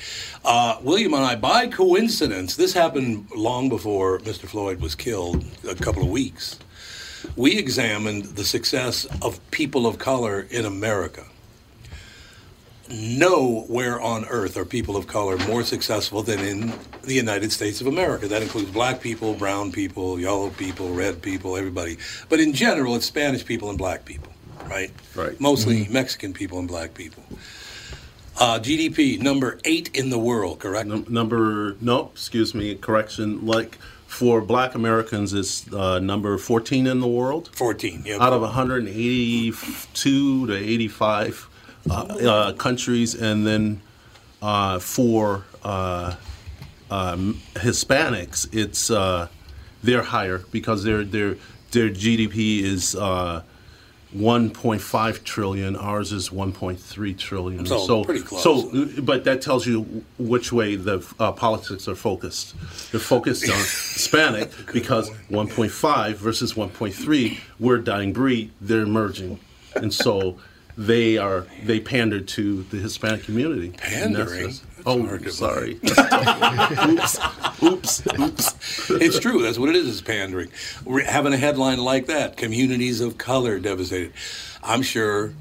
Uh, 0.44 0.78
William 0.82 1.14
and 1.14 1.24
I, 1.24 1.36
by 1.36 1.68
coincidence, 1.68 2.57
this 2.57 2.72
happened 2.72 3.28
long 3.36 3.68
before 3.68 4.18
Mr. 4.20 4.46
Floyd 4.48 4.80
was 4.80 4.94
killed, 4.96 5.44
a 5.68 5.76
couple 5.76 6.02
of 6.02 6.09
weeks. 6.09 6.59
We 7.37 7.59
examined 7.59 8.25
the 8.37 8.45
success 8.45 9.07
of 9.22 9.41
people 9.51 9.87
of 9.87 9.99
color 9.99 10.47
in 10.51 10.64
America. 10.64 11.25
Nowhere 12.91 13.99
on 14.01 14.27
earth 14.27 14.59
are 14.59 14.66
people 14.66 14.97
of 14.97 15.07
color 15.07 15.39
more 15.39 15.62
successful 15.62 16.22
than 16.22 16.41
in 16.41 16.72
the 17.03 17.14
United 17.14 17.51
States 17.51 17.81
of 17.81 17.87
America. 17.87 18.29
That 18.29 18.43
includes 18.43 18.70
black 18.70 19.01
people, 19.01 19.35
brown 19.35 19.72
people, 19.72 20.20
yellow 20.20 20.51
people, 20.51 20.93
red 20.93 21.22
people, 21.22 21.57
everybody. 21.57 21.97
But 22.29 22.41
in 22.41 22.53
general, 22.53 22.95
it's 22.95 23.07
Spanish 23.07 23.45
people 23.45 23.70
and 23.70 23.79
black 23.79 24.05
people, 24.05 24.33
right? 24.66 24.91
Right. 25.14 25.41
Mostly 25.41 25.89
Mexican 25.89 26.35
people 26.35 26.59
and 26.59 26.68
black 26.68 26.93
people. 26.93 27.22
Uh, 28.39 28.59
GDP 28.59 29.20
number 29.20 29.61
eight 29.64 29.91
in 29.95 30.11
the 30.11 30.18
world, 30.18 30.59
correct? 30.59 30.89
Num- 30.89 31.07
number 31.09 31.77
no, 31.81 32.11
excuse 32.12 32.53
me, 32.55 32.75
correction. 32.75 33.47
Like 33.47 33.79
for 34.15 34.41
Black 34.41 34.77
Americans, 34.77 35.35
it's 35.35 35.71
uh, 35.73 35.99
number 35.99 36.39
14 36.39 36.87
in 36.87 37.01
the 37.01 37.09
world. 37.09 37.51
14, 37.53 38.05
yeah. 38.07 38.19
Out 38.21 38.33
of 38.33 38.43
182 38.43 40.47
to 40.47 40.55
85 40.55 41.49
uh, 41.91 41.95
uh, 41.95 42.53
countries, 42.53 43.17
and 43.17 43.45
then 43.45 43.81
uh, 44.41 44.79
for 44.79 45.43
uh, 45.65 46.15
um, 46.93 47.41
Hispanics, 47.55 48.47
it's 48.55 48.89
uh, 48.89 49.27
they're 49.83 50.03
higher 50.03 50.45
because 50.53 50.85
their 50.85 51.03
their 51.03 51.37
their 51.73 51.91
GDP 51.91 52.62
is. 52.62 52.95
Uh, 54.15 54.19
1.5 54.19 55.25
trillion. 55.25 55.77
Ours 55.77 56.12
is 56.12 56.31
1.3 56.31 57.19
trillion. 57.19 57.67
So, 57.67 58.05
pretty 58.05 58.23
close. 58.23 58.43
So, 58.43 59.03
but 59.03 59.25
that 59.25 59.43
tells 59.43 59.67
you 59.67 60.05
which 60.19 60.53
way 60.53 60.77
the 60.77 61.05
uh, 61.19 61.33
politics 61.33 61.89
are 61.89 61.95
focused. 61.95 62.55
They're 62.91 63.01
focused 63.01 63.49
on 63.49 63.57
Hispanic 63.57 64.51
because 64.73 65.11
1.5 65.31 66.15
versus 66.15 66.55
1.3, 66.55 67.39
we're 67.59 67.79
dying 67.79 68.12
breed. 68.12 68.53
They're 68.61 68.83
emerging, 68.83 69.41
and 69.75 69.93
so 69.93 70.39
they 70.77 71.19
are 71.19 71.47
they 71.65 71.81
pander 71.81 72.21
to 72.21 72.62
the 72.65 72.79
Hispanic 72.79 73.25
community. 73.25 73.71
Pandering? 73.71 74.55
Just- 74.85 74.87
Oh, 74.87 75.07
hard 75.07 75.22
to 75.24 75.30
sorry. 75.32 75.78
oops, 76.93 77.18
oops, 77.62 78.03
oops. 78.18 78.91
it's 78.91 79.18
true. 79.18 79.43
That's 79.43 79.59
what 79.59 79.68
it 79.70 79.76
is. 79.76 79.87
Is 79.89 80.01
pandering. 80.03 80.51
We're 80.85 81.05
having 81.05 81.32
a 81.32 81.37
headline 81.37 81.78
like 81.78 82.07
that: 82.07 82.37
"Communities 82.37 83.01
of 83.01 83.16
color 83.18 83.59
devastated." 83.59 84.12
I'm 84.62 84.82
sure 84.82 85.32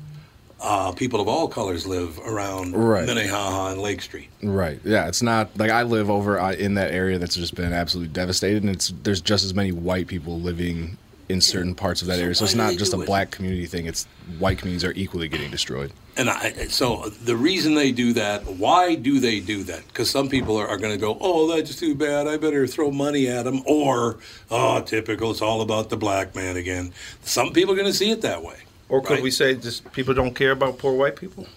uh, 0.62 0.92
people 0.94 1.20
of 1.22 1.28
all 1.28 1.48
colors 1.48 1.86
live 1.88 2.20
around 2.26 2.74
Right. 2.74 3.06
Minnehaha 3.06 3.72
and 3.72 3.82
Lake 3.82 4.02
Street. 4.02 4.30
Right. 4.42 4.80
Yeah. 4.84 5.08
It's 5.08 5.22
not 5.22 5.58
like 5.58 5.72
I 5.72 5.84
live 5.84 6.10
over 6.10 6.40
uh, 6.40 6.54
in 6.54 6.74
that 6.76 6.92
area 6.92 7.20
that's 7.20 7.36
just 7.36 7.56
been 7.56 7.74
absolutely 7.74 8.14
devastated, 8.14 8.64
and 8.64 8.72
it's 8.74 8.94
there's 9.04 9.22
just 9.22 9.44
as 9.46 9.54
many 9.54 9.72
white 9.72 10.08
people 10.08 10.40
living 10.40 10.98
in 11.30 11.40
certain 11.42 11.74
parts 11.74 12.02
of 12.02 12.08
that 12.10 12.20
area. 12.20 12.36
So 12.36 12.44
it's 12.46 12.56
not 12.56 12.74
just 12.76 12.94
a 12.94 12.98
do 12.98 13.02
it? 13.04 13.06
black 13.06 13.32
community 13.32 13.66
thing. 13.66 13.86
It's 13.86 14.06
white 14.40 14.58
communities 14.58 14.84
are 14.84 14.94
equally 14.94 15.28
getting 15.30 15.52
destroyed. 15.52 15.92
And 16.16 16.30
I, 16.30 16.52
so 16.68 17.10
the 17.24 17.36
reason 17.36 17.74
they 17.74 17.92
do 17.92 18.14
that, 18.14 18.46
why 18.46 18.94
do 18.96 19.20
they 19.20 19.40
do 19.40 19.64
that? 19.64 19.88
Because 19.88 20.12
some 20.12 20.30
people 20.30 20.58
are, 20.58 20.68
are 20.68 20.78
going 20.78 20.94
to 20.94 21.00
go, 21.00 21.18
oh, 21.20 21.48
that's 21.54 21.76
too 21.76 21.96
bad. 21.96 22.28
I 22.28 22.38
better 22.38 22.68
throw 22.68 22.92
money 22.92 23.28
at 23.28 23.46
them. 23.46 23.64
Or, 23.66 24.18
oh, 24.52 24.82
typical. 24.82 25.32
It's 25.32 25.42
all 25.42 25.62
about 25.62 25.90
the 25.90 25.98
black 25.98 26.36
man 26.36 26.56
again. 26.56 26.94
Some 27.24 27.52
people 27.52 27.74
are 27.74 27.78
going 27.78 27.92
to 27.92 27.98
see 27.98 28.12
it 28.12 28.22
that 28.22 28.44
way. 28.44 28.58
Or 28.90 29.02
could 29.02 29.14
Right. 29.16 29.24
we 29.24 29.32
say 29.32 29.56
just 29.56 29.92
people 29.94 30.14
don't 30.14 30.36
care 30.36 30.52
about 30.52 30.78
poor 30.78 30.94
white 30.94 31.16
people? 31.16 31.48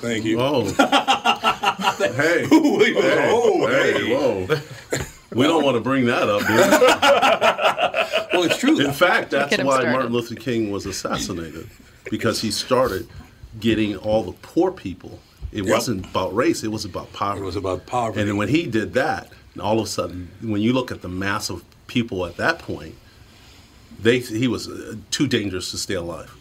Thank 0.00 0.24
you. 0.24 0.40
Oh, 0.40 0.64
hey, 0.64 2.46
oh, 2.50 3.66
hey, 3.66 4.14
whoa. 4.14 4.46
We 5.34 5.44
don't 5.44 5.62
want 5.62 5.74
to 5.76 5.82
bring 5.82 6.06
that 6.06 6.26
up, 6.26 6.40
do 6.46 6.54
we? 6.54 8.17
Well, 8.38 8.50
it's 8.50 8.58
true. 8.58 8.80
In 8.80 8.92
fact, 8.92 9.30
that's 9.30 9.56
why 9.58 9.64
started. 9.64 9.92
Martin 9.92 10.12
Luther 10.12 10.34
King 10.34 10.70
was 10.70 10.86
assassinated 10.86 11.68
because 12.10 12.40
he 12.40 12.50
started 12.50 13.08
getting 13.60 13.96
all 13.96 14.22
the 14.22 14.32
poor 14.32 14.70
people. 14.70 15.18
It 15.50 15.64
Yep. 15.64 15.72
wasn't 15.72 16.06
about 16.06 16.34
race; 16.34 16.62
it 16.62 16.68
was 16.70 16.84
about 16.84 17.12
poverty. 17.12 17.42
It 17.42 17.46
was 17.46 17.56
about 17.56 17.86
poverty. 17.86 18.20
And 18.20 18.28
then 18.28 18.36
when 18.36 18.48
he 18.48 18.66
did 18.66 18.94
that, 18.94 19.32
all 19.60 19.78
of 19.80 19.86
a 19.86 19.88
sudden, 19.88 20.28
when 20.42 20.60
you 20.60 20.72
look 20.72 20.90
at 20.92 21.02
the 21.02 21.08
mass 21.08 21.50
of 21.50 21.64
people 21.86 22.26
at 22.26 22.36
that 22.36 22.58
point, 22.58 22.94
they 24.00 24.18
he 24.20 24.46
was 24.46 24.68
uh, 24.68 24.94
too 25.10 25.26
dangerous 25.26 25.70
to 25.72 25.78
stay 25.78 25.94
alive. 25.94 26.34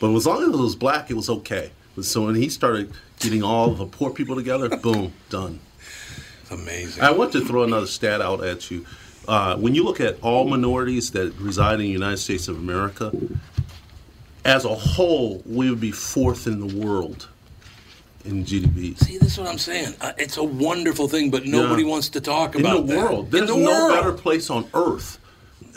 But 0.00 0.14
as 0.14 0.26
long 0.26 0.42
as 0.42 0.48
it 0.48 0.56
was 0.56 0.76
black, 0.76 1.10
it 1.10 1.14
was 1.14 1.30
okay. 1.30 1.72
So 2.00 2.26
when 2.26 2.34
he 2.34 2.48
started 2.48 2.92
getting 3.20 3.42
all 3.42 3.70
the 3.70 3.86
poor 3.86 4.10
people 4.10 4.34
together, 4.36 4.68
boom, 4.68 5.12
done. 5.30 5.60
It's 6.42 6.50
amazing. 6.50 7.02
I 7.02 7.10
want 7.12 7.32
to 7.32 7.44
throw 7.44 7.62
another 7.64 7.86
stat 7.86 8.20
out 8.20 8.42
at 8.44 8.70
you. 8.70 8.84
Uh, 9.28 9.56
when 9.56 9.74
you 9.74 9.84
look 9.84 10.00
at 10.00 10.20
all 10.22 10.46
minorities 10.48 11.10
that 11.12 11.32
reside 11.38 11.74
in 11.74 11.80
the 11.80 11.88
United 11.88 12.16
States 12.18 12.48
of 12.48 12.56
America, 12.56 13.12
as 14.44 14.64
a 14.64 14.74
whole, 14.74 15.42
we 15.46 15.70
would 15.70 15.80
be 15.80 15.92
fourth 15.92 16.46
in 16.46 16.66
the 16.66 16.76
world 16.84 17.28
in 18.24 18.44
GDP. 18.44 18.98
See, 18.98 19.18
this 19.18 19.32
is 19.32 19.38
what 19.38 19.48
I'm 19.48 19.58
saying. 19.58 19.94
Uh, 20.00 20.12
it's 20.18 20.36
a 20.36 20.42
wonderful 20.44 21.08
thing, 21.08 21.30
but 21.30 21.46
nobody 21.46 21.82
Yeah. 21.82 21.88
wants 21.90 22.08
to 22.10 22.20
talk 22.20 22.54
about 22.56 22.80
in 22.80 22.86
the 22.86 22.94
that. 22.94 22.98
world. 23.10 23.30
There's 23.30 23.48
the 23.48 23.56
no 23.56 23.64
world. 23.64 23.92
better 23.94 24.12
place 24.12 24.50
on 24.50 24.66
earth, 24.74 25.18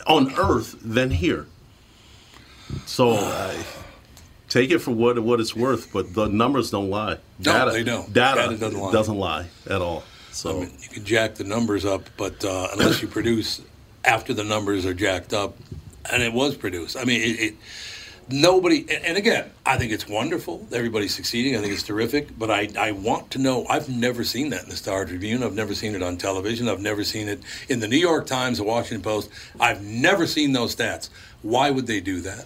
on 0.07 0.33
earth 0.37 0.75
than 0.81 1.11
here. 1.11 1.45
So 2.87 3.11
uh, 3.11 3.53
take 4.49 4.71
it 4.71 4.79
for 4.79 4.91
what 4.91 5.19
what 5.19 5.39
it's 5.39 5.55
worth, 5.55 5.93
but 5.93 6.13
the 6.15 6.27
numbers 6.27 6.71
don't 6.71 6.89
lie. 6.89 7.17
No, 7.39 7.71
they 7.71 7.83
don't. 7.83 8.11
Data, 8.11 8.41
Data 8.41 8.57
doesn't 8.57 8.79
lie. 8.79 8.91
doesn't 8.91 9.17
lie 9.17 9.45
at 9.69 9.81
all. 9.81 10.03
So 10.35 10.49
I 10.49 10.53
mean, 10.65 10.73
you 10.81 10.89
can 10.89 11.05
jack 11.05 11.35
the 11.35 11.45
numbers 11.45 11.85
up, 11.85 12.09
but 12.17 12.43
uh, 12.43 12.67
unless 12.73 13.01
you 13.01 13.07
produce 13.07 13.61
after 14.03 14.33
the 14.33 14.43
numbers 14.43 14.85
are 14.85 14.93
jacked 14.93 15.33
up, 15.33 15.55
and 16.11 16.21
it 16.21 16.33
was 16.33 16.55
produced. 16.57 16.97
I 16.97 17.05
mean, 17.05 17.21
it, 17.21 17.39
it 17.39 17.55
nobody. 18.29 18.81
and- 18.81 19.05
And 19.05 19.17
again, 19.17 19.49
I 19.65 19.77
think 19.77 19.93
it's 19.93 20.09
wonderful. 20.09 20.67
Everybody's 20.73 21.15
succeeding. 21.15 21.55
I 21.55 21.61
think 21.61 21.71
it's 21.71 21.83
terrific. 21.83 22.37
But 22.37 22.51
I, 22.51 22.67
I 22.77 22.91
want 22.91 23.31
to 23.31 23.39
know. 23.39 23.65
I've 23.69 23.87
never 23.87 24.25
seen 24.25 24.49
that 24.49 24.63
in 24.63 24.69
the 24.69 24.75
Star 24.75 25.05
Tribune. 25.05 25.41
I've 25.41 25.53
never 25.55 25.73
seen 25.73 25.95
it 25.95 26.03
on 26.03 26.17
television. 26.17 26.67
I've 26.67 26.81
never 26.81 27.05
seen 27.05 27.29
it 27.29 27.39
in 27.69 27.79
the 27.79 27.87
New 27.87 27.97
York 27.97 28.27
Times, 28.27 28.57
the 28.57 28.65
Washington 28.65 29.01
Post. 29.03 29.29
I've 29.57 29.81
never 29.83 30.27
seen 30.27 30.51
those 30.51 30.75
stats. 30.75 31.07
Why 31.43 31.71
would 31.71 31.87
they 31.87 32.01
do 32.01 32.19
that? 32.21 32.45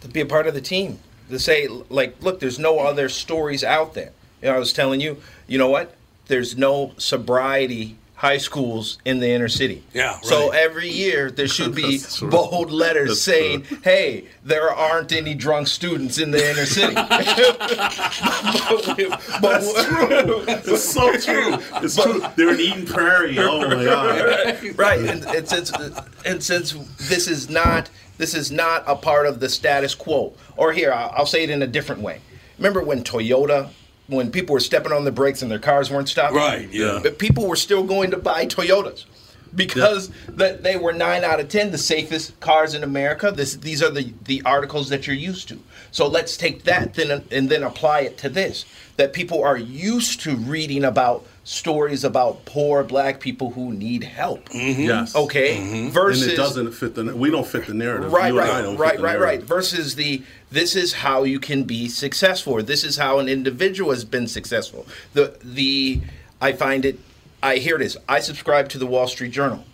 to 0.00 0.08
be 0.08 0.20
a 0.20 0.26
part 0.26 0.46
of 0.46 0.54
the 0.54 0.60
team. 0.62 0.98
To 1.28 1.38
say, 1.38 1.68
like, 1.68 2.16
look, 2.22 2.40
there's 2.40 2.58
no 2.58 2.80
other 2.80 3.08
stories 3.10 3.62
out 3.62 3.92
there. 3.94 4.12
You 4.42 4.48
know, 4.48 4.56
I 4.56 4.58
was 4.58 4.72
telling 4.72 5.00
you, 5.02 5.18
you 5.50 5.58
know 5.58 5.68
what? 5.68 5.94
There's 6.28 6.56
no 6.56 6.92
sobriety 6.96 7.96
high 8.14 8.36
schools 8.36 8.98
in 9.06 9.18
the 9.18 9.30
inner 9.30 9.48
city. 9.48 9.82
Yeah, 9.94 10.20
So 10.20 10.50
every 10.50 10.90
year 10.90 11.30
there 11.30 11.48
should 11.48 11.74
be 11.74 11.98
bold 12.22 12.70
letters 12.70 13.08
That's 13.08 13.22
saying, 13.22 13.62
true. 13.62 13.78
"Hey, 13.82 14.26
there 14.44 14.70
aren't 14.70 15.10
any 15.10 15.34
drunk 15.34 15.68
students 15.68 16.18
in 16.18 16.30
the 16.30 16.50
inner 16.50 16.66
city." 16.66 16.94
but, 18.70 18.98
we- 18.98 19.08
but 19.40 19.62
it's 20.68 20.84
so 20.84 21.12
true. 21.16 21.56
It's 21.82 21.96
true. 21.96 22.22
They're 22.36 22.54
in 22.54 22.60
Eden 22.60 22.86
Prairie. 22.86 23.38
Oh 23.38 23.66
my 23.68 23.84
God. 23.84 24.78
right 24.78 25.00
and, 25.00 25.24
and 25.24 25.48
since 25.48 25.72
and 26.24 26.42
since 26.42 26.72
this 27.08 27.26
is 27.26 27.48
not 27.48 27.88
this 28.18 28.34
is 28.34 28.50
not 28.52 28.84
a 28.86 28.96
part 28.96 29.26
of 29.26 29.40
the 29.40 29.48
status 29.48 29.94
quo 29.94 30.34
or 30.56 30.72
here 30.72 30.92
I'll, 30.92 31.10
I'll 31.16 31.26
say 31.26 31.42
it 31.42 31.50
in 31.50 31.62
a 31.62 31.66
different 31.66 32.02
way 32.02 32.20
remember 32.58 32.82
when 32.82 33.02
toyota 33.02 33.70
when 34.10 34.30
people 34.30 34.52
were 34.52 34.60
stepping 34.60 34.92
on 34.92 35.04
the 35.04 35.12
brakes 35.12 35.40
and 35.42 35.50
their 35.50 35.58
cars 35.58 35.90
weren't 35.90 36.08
stopping 36.08 36.36
Right, 36.36 36.68
yeah. 36.70 37.00
but 37.02 37.18
people 37.18 37.46
were 37.46 37.56
still 37.56 37.84
going 37.84 38.10
to 38.10 38.16
buy 38.18 38.46
toyotas 38.46 39.04
because 39.54 40.10
that 40.28 40.62
they 40.62 40.76
were 40.76 40.92
nine 40.92 41.24
out 41.24 41.40
of 41.40 41.48
ten 41.48 41.70
the 41.70 41.78
safest 41.78 42.38
cars 42.40 42.74
in 42.74 42.82
America. 42.82 43.32
This, 43.32 43.56
these 43.56 43.82
are 43.82 43.90
the, 43.90 44.12
the 44.24 44.42
articles 44.44 44.88
that 44.90 45.06
you're 45.06 45.16
used 45.16 45.48
to. 45.48 45.58
So 45.92 46.06
let's 46.06 46.36
take 46.36 46.64
that 46.64 46.94
then 46.94 47.24
and 47.30 47.48
then 47.48 47.62
apply 47.62 48.00
it 48.00 48.18
to 48.18 48.28
this. 48.28 48.64
That 48.96 49.12
people 49.12 49.42
are 49.42 49.56
used 49.56 50.20
to 50.20 50.36
reading 50.36 50.84
about 50.84 51.26
stories 51.44 52.04
about 52.04 52.44
poor 52.44 52.84
black 52.84 53.18
people 53.18 53.50
who 53.50 53.72
need 53.72 54.04
help. 54.04 54.48
Mm-hmm. 54.50 54.82
Yes. 54.82 55.16
Okay, 55.16 55.88
versus 55.88 56.24
and 56.24 56.32
it 56.32 56.36
doesn't 56.36 56.72
fit 56.72 56.94
the. 56.94 57.16
We 57.16 57.30
don't 57.30 57.46
fit 57.46 57.66
the 57.66 57.74
narrative. 57.74 58.12
right, 58.12 58.32
You 58.32 58.38
and 58.40 58.50
I 58.50 58.54
right, 58.54 58.62
don't 58.62 58.76
fit 58.76 58.80
right, 58.82 58.96
the 58.98 59.02
right, 59.02 59.20
right. 59.20 59.42
Versus 59.42 59.94
the 59.94 60.22
this 60.50 60.76
is 60.76 60.92
how 60.92 61.24
you 61.24 61.40
can 61.40 61.64
be 61.64 61.88
successful. 61.88 62.62
This 62.62 62.84
is 62.84 62.96
how 62.96 63.18
an 63.18 63.28
individual 63.28 63.90
has 63.90 64.04
been 64.04 64.28
successful. 64.28 64.86
The 65.14 65.38
the 65.42 66.02
I 66.40 66.52
find 66.52 66.84
it. 66.84 66.98
I 67.42 67.56
here 67.56 67.76
it 67.76 67.82
is. 67.82 67.96
I 68.08 68.20
subscribe 68.20 68.68
to 68.70 68.78
the 68.78 68.86
Wall 68.86 69.08
Street 69.08 69.32
Journal. 69.32 69.64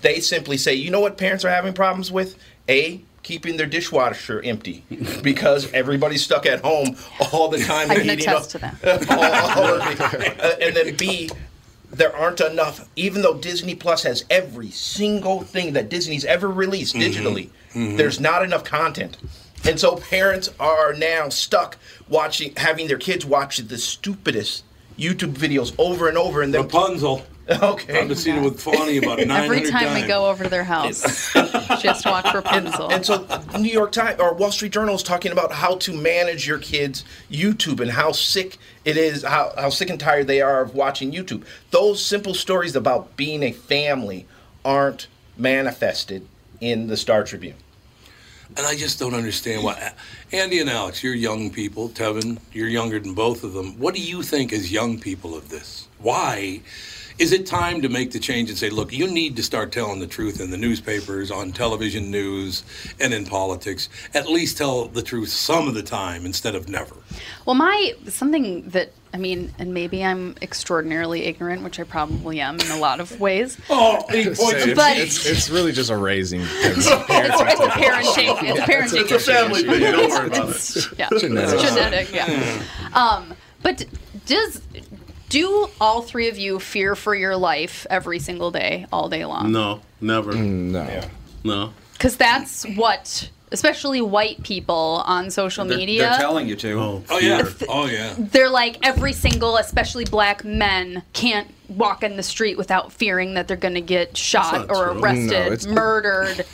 They 0.00 0.20
simply 0.20 0.56
say, 0.56 0.74
you 0.74 0.90
know 0.90 1.00
what 1.00 1.18
parents 1.18 1.44
are 1.44 1.50
having 1.50 1.74
problems 1.74 2.10
with? 2.10 2.38
A 2.68 3.02
keeping 3.24 3.56
their 3.56 3.66
dishwasher 3.66 4.40
empty 4.44 4.84
because 5.22 5.72
everybody's 5.72 6.22
stuck 6.22 6.46
at 6.46 6.60
home 6.60 6.96
all 7.32 7.48
the 7.48 7.58
time. 7.58 7.90
I 7.90 7.96
can 7.96 8.04
eating 8.04 8.20
attest 8.20 8.54
up- 8.54 8.60
to 8.62 8.78
that. 8.80 9.10
all- 9.10 9.64
all 9.64 9.78
the- 9.78 10.34
uh, 10.44 10.56
and 10.60 10.76
then 10.76 10.94
B, 10.96 11.30
there 11.90 12.14
aren't 12.14 12.40
enough. 12.40 12.88
Even 12.94 13.22
though 13.22 13.34
Disney 13.34 13.74
Plus 13.74 14.02
has 14.04 14.24
every 14.30 14.70
single 14.70 15.40
thing 15.42 15.72
that 15.72 15.88
Disney's 15.88 16.24
ever 16.24 16.48
released 16.48 16.94
digitally, 16.94 17.50
there's 17.74 18.20
not 18.20 18.44
enough 18.44 18.62
content 18.62 19.16
And 19.66 19.80
so 19.80 19.96
parents 19.96 20.48
are 20.60 20.92
now 20.92 21.28
stuck 21.30 21.76
watching, 22.08 22.52
having 22.56 22.86
their 22.86 22.98
kids 22.98 23.24
watch 23.26 23.56
the 23.56 23.78
stupidest 23.78 24.62
YouTube 24.98 25.34
videos 25.34 25.74
over 25.78 26.08
and 26.08 26.16
over. 26.18 26.42
And 26.42 26.52
they're 26.54 26.62
Rapunzel. 26.62 27.24
Okay. 27.62 28.00
I've 28.00 28.18
seen 28.18 28.36
it 28.36 28.42
with 28.42 28.58
Fawny 28.58 28.96
about 28.98 29.18
900 29.18 29.44
Every 29.44 29.70
time 29.70 29.84
times. 29.88 30.02
we 30.02 30.08
go 30.08 30.26
over 30.30 30.44
to 30.44 30.50
their 30.50 30.64
house, 30.64 31.32
just 31.82 32.06
watch 32.06 32.32
Rapunzel. 32.32 32.90
And 32.90 33.04
so, 33.04 33.26
New 33.58 33.70
York 33.70 33.92
Times 33.92 34.18
or 34.18 34.32
Wall 34.32 34.50
Street 34.50 34.72
Journal 34.72 34.94
is 34.94 35.02
talking 35.02 35.30
about 35.30 35.52
how 35.52 35.76
to 35.76 35.92
manage 35.92 36.46
your 36.46 36.58
kids' 36.58 37.04
YouTube 37.30 37.80
and 37.80 37.90
how 37.90 38.12
sick 38.12 38.56
it 38.86 38.96
is, 38.96 39.24
how, 39.24 39.52
how 39.56 39.68
sick 39.68 39.90
and 39.90 40.00
tired 40.00 40.26
they 40.26 40.40
are 40.40 40.62
of 40.62 40.74
watching 40.74 41.12
YouTube. 41.12 41.44
Those 41.70 42.02
simple 42.04 42.32
stories 42.32 42.74
about 42.74 43.14
being 43.16 43.42
a 43.42 43.52
family 43.52 44.26
aren't 44.64 45.08
manifested 45.36 46.26
in 46.62 46.86
the 46.86 46.96
Star 46.96 47.24
Tribune. 47.24 47.56
And 48.56 48.66
I 48.66 48.74
just 48.76 48.98
don't 48.98 49.14
understand 49.14 49.64
why. 49.64 49.92
Andy 50.32 50.60
and 50.60 50.70
Alex, 50.70 51.02
you're 51.02 51.14
young 51.14 51.50
people. 51.50 51.88
Tevin, 51.88 52.38
you're 52.52 52.68
younger 52.68 53.00
than 53.00 53.12
both 53.12 53.42
of 53.42 53.52
them. 53.52 53.78
What 53.78 53.94
do 53.94 54.00
you 54.00 54.22
think 54.22 54.52
as 54.52 54.70
young 54.70 54.98
people 54.98 55.36
of 55.36 55.48
this? 55.48 55.88
Why 55.98 56.60
is 57.18 57.32
it 57.32 57.46
time 57.46 57.80
to 57.82 57.88
make 57.88 58.10
the 58.12 58.18
change 58.18 58.48
and 58.50 58.58
say, 58.58 58.70
look, 58.70 58.92
you 58.92 59.06
need 59.06 59.36
to 59.36 59.42
start 59.42 59.70
telling 59.72 60.00
the 60.00 60.06
truth 60.06 60.40
in 60.40 60.50
the 60.50 60.56
newspapers, 60.56 61.30
on 61.30 61.52
television 61.52 62.10
news, 62.10 62.64
and 63.00 63.14
in 63.14 63.24
politics? 63.24 63.88
At 64.14 64.28
least 64.28 64.58
tell 64.58 64.86
the 64.86 65.02
truth 65.02 65.28
some 65.28 65.68
of 65.68 65.74
the 65.74 65.82
time 65.82 66.26
instead 66.26 66.54
of 66.54 66.68
never. 66.68 66.96
Well, 67.46 67.54
my 67.54 67.94
something 68.08 68.68
that 68.70 68.92
I 69.12 69.16
mean, 69.16 69.54
and 69.60 69.72
maybe 69.72 70.04
I'm 70.04 70.34
extraordinarily 70.42 71.22
ignorant, 71.26 71.62
which 71.62 71.78
I 71.78 71.84
probably 71.84 72.40
am 72.40 72.58
in 72.58 72.68
a 72.72 72.78
lot 72.78 72.98
of 72.98 73.20
ways. 73.20 73.56
Oh, 73.70 74.04
he 74.10 74.22
It's, 74.22 74.40
points 74.40 74.64
it's, 74.66 74.74
But- 74.74 74.96
it's, 74.96 75.24
it's 75.24 75.48
really 75.50 75.70
just 75.70 75.90
a 75.90 75.96
raising. 75.96 76.40
It's, 76.44 76.78
It's, 76.78 76.86
it's 76.88 77.60
a 77.60 77.68
parenting. 77.68 78.42
It's 78.42 78.58
a 78.58 78.62
parenting. 78.62 79.00
It's 79.02 79.12
a 79.12 79.18
family 79.20 79.62
thing. 79.62 79.80
Don't 79.80 80.10
worry 80.10 80.26
about 80.26 80.48
It's- 80.48 80.76
it. 80.76 80.98
Yeah, 80.98 81.08
Genetics. 81.16 81.52
it's 81.52 81.62
genetic. 81.62 82.12
Yeah. 82.12 82.62
Um, 82.92 83.34
but 83.62 83.86
does 84.26 84.60
do 85.34 85.68
all 85.80 86.00
three 86.02 86.28
of 86.28 86.38
you 86.38 86.60
fear 86.60 86.94
for 86.94 87.12
your 87.14 87.36
life 87.36 87.86
every 87.90 88.20
single 88.20 88.50
day, 88.52 88.86
all 88.92 89.08
day 89.08 89.24
long? 89.24 89.50
No, 89.50 89.80
never. 90.00 90.32
Mm, 90.32 90.70
no. 90.70 91.00
No. 91.42 91.72
Because 91.94 92.16
that's 92.16 92.64
what, 92.76 93.28
especially 93.50 94.00
white 94.00 94.42
people 94.44 95.02
on 95.06 95.30
social 95.32 95.64
They're, 95.64 95.76
media. 95.76 96.02
they're 96.10 96.18
telling 96.18 96.48
you 96.48 96.54
to. 96.56 96.72
Oh, 96.80 97.04
Oh, 97.10 97.18
yeah. 97.18 97.48
Oh, 97.68 97.86
yeah. 97.86 98.14
they're 98.16 98.48
like 98.48 98.78
every 98.86 99.12
single, 99.12 99.56
especially 99.56 100.04
black 100.04 100.44
men, 100.44 101.02
can't 101.12 101.48
walk 101.68 102.02
in 102.04 102.16
the 102.16 102.22
street 102.22 102.56
without 102.56 102.92
fearing 102.92 103.34
that 103.34 103.48
they're 103.48 103.56
going 103.56 103.74
to 103.74 103.80
get 103.80 104.16
shot 104.16 104.68
not 104.68 104.70
or 104.70 104.92
true. 104.92 105.02
arrested, 105.02 105.30
No, 105.30 105.40
it's- 105.46 105.66
murdered, 105.66 106.46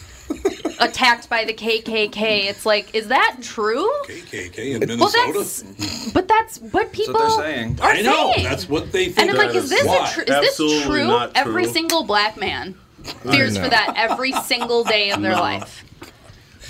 attacked 0.80 1.28
by 1.28 1.44
the 1.44 1.52
KKK. 1.52 2.44
It's 2.46 2.64
like, 2.64 2.94
is 2.94 3.08
that 3.08 3.36
true? 3.42 3.88
KKK 4.06 4.58
in 4.58 4.80
Well, 4.80 5.10
Minnesota. 5.12 5.32
that's 5.38 6.12
but 6.12 6.28
that's 6.28 6.58
what 6.58 6.92
people 6.92 7.14
That's 7.14 7.36
what 7.36 7.42
they're 7.42 7.54
saying. 7.56 7.78
are 7.80 7.90
I 7.90 8.02
know. 8.02 8.32
saying. 8.34 8.46
That's 8.48 8.68
what 8.68 8.92
they 8.92 9.06
think. 9.06 9.18
and 9.18 9.30
I'm 9.30 9.36
like, 9.36 9.48
that 9.48 9.56
is 9.56 9.64
is 9.64 9.70
this 9.70 9.86
why. 9.86 10.08
a 10.08 10.12
tr- 10.14 10.20
is 10.20 10.26
this 10.26 10.48
Absolutely 10.48 10.82
true? 10.84 11.28
Every 11.34 11.66
single 11.66 12.04
black 12.04 12.36
man 12.36 12.74
fears 13.30 13.56
for 13.58 13.68
that 13.68 13.94
every 13.96 14.32
single 14.32 14.84
day 14.84 15.10
of 15.10 15.20
their 15.22 15.32
No. 15.32 15.40
life. 15.40 15.84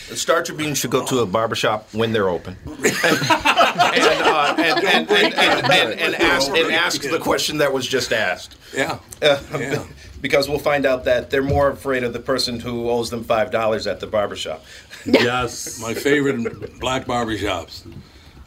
The 0.08 0.16
Star 0.16 0.42
Tribune 0.42 0.74
should 0.74 0.90
go 0.90 1.04
to 1.06 1.20
a 1.20 1.26
barbershop 1.26 1.88
when 1.94 2.12
they're 2.12 2.28
open. 2.28 2.56
and, 2.66 2.84
uh, 2.84 4.54
and, 4.58 4.84
and, 4.84 5.10
and, 5.10 5.34
and, 5.34 5.72
and, 5.72 6.00
and 6.00 6.14
ask, 6.16 6.50
and 6.50 6.72
ask 6.72 7.02
the 7.02 7.18
question 7.20 7.58
that 7.58 7.72
was 7.72 7.86
just 7.86 8.12
asked. 8.12 8.56
Yeah. 8.74 8.98
Uh, 9.22 9.40
Yeah. 9.52 9.84
Because 10.20 10.48
we'll 10.48 10.58
find 10.58 10.84
out 10.84 11.04
that 11.04 11.30
they're 11.30 11.42
more 11.42 11.70
afraid 11.70 12.04
of 12.04 12.12
the 12.12 12.20
person 12.20 12.60
who 12.60 12.90
owes 12.90 13.08
them 13.10 13.24
$5 13.24 13.90
at 13.90 14.00
the 14.00 14.06
barbershop. 14.06 14.64
Yes. 15.06 15.80
My 15.80 15.94
favorite 15.94 16.78
black 16.78 17.06
barbershops. 17.06 17.90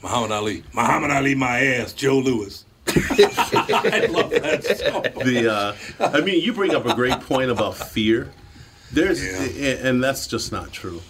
Muhammad 0.03 0.31
Ali. 0.31 0.63
Muhammad 0.71 1.09
Ali, 1.09 1.33
my 1.33 1.59
ass. 1.65 1.93
Joe 1.93 2.19
Louis. 2.19 2.63
I 2.87 4.07
love 4.11 4.29
that 4.29 4.63
so 4.63 5.01
the 5.23 5.51
uh, 5.51 5.75
I 6.15 6.21
mean, 6.21 6.43
you 6.43 6.53
bring 6.53 6.75
up 6.75 6.85
a 6.85 6.93
great 6.93 7.19
point 7.21 7.49
about 7.49 7.75
fear. 7.75 8.31
There's, 8.91 9.23
Yeah. 9.25 9.41
and 9.71 9.87
and 9.87 10.03
that's 10.03 10.27
just 10.27 10.51
not 10.51 10.71
true. 10.71 11.01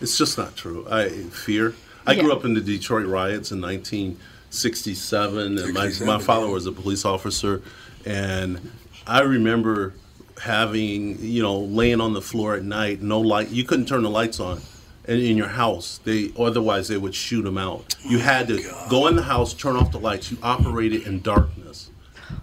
It's 0.00 0.18
just 0.18 0.36
not 0.36 0.56
true. 0.56 0.84
I 0.90 1.08
fear. 1.10 1.74
I 2.04 2.16
grew 2.16 2.32
up 2.32 2.44
in 2.44 2.54
the 2.54 2.60
Detroit 2.60 3.06
riots 3.06 3.52
in 3.52 3.60
1967, 3.60 5.58
and 5.58 5.72
my 5.74 5.92
my 6.04 6.18
father 6.18 6.48
was 6.48 6.66
a 6.66 6.72
police 6.72 7.04
officer, 7.04 7.62
and 8.04 8.72
I 9.06 9.20
remember 9.20 9.94
having 10.42 11.18
you 11.20 11.42
know 11.42 11.58
laying 11.58 12.00
on 12.00 12.12
the 12.12 12.22
floor 12.22 12.54
at 12.54 12.62
night, 12.62 13.02
no 13.02 13.20
light. 13.20 13.50
You 13.50 13.64
couldn't 13.64 13.86
turn 13.86 14.02
the 14.02 14.10
lights 14.10 14.40
on. 14.40 14.60
In, 15.06 15.18
in 15.18 15.36
your 15.36 15.48
house, 15.48 15.98
they 16.04 16.30
otherwise 16.38 16.88
they 16.88 16.96
would 16.96 17.14
shoot 17.14 17.42
them 17.42 17.58
out. 17.58 17.94
You 18.04 18.18
oh 18.18 18.22
had 18.22 18.48
to 18.48 18.62
go 18.88 19.06
in 19.06 19.16
the 19.16 19.22
house, 19.22 19.54
turn 19.54 19.76
off 19.76 19.92
the 19.92 19.98
lights. 19.98 20.30
You 20.30 20.38
operated 20.42 21.06
in 21.06 21.20
darkness. 21.20 21.90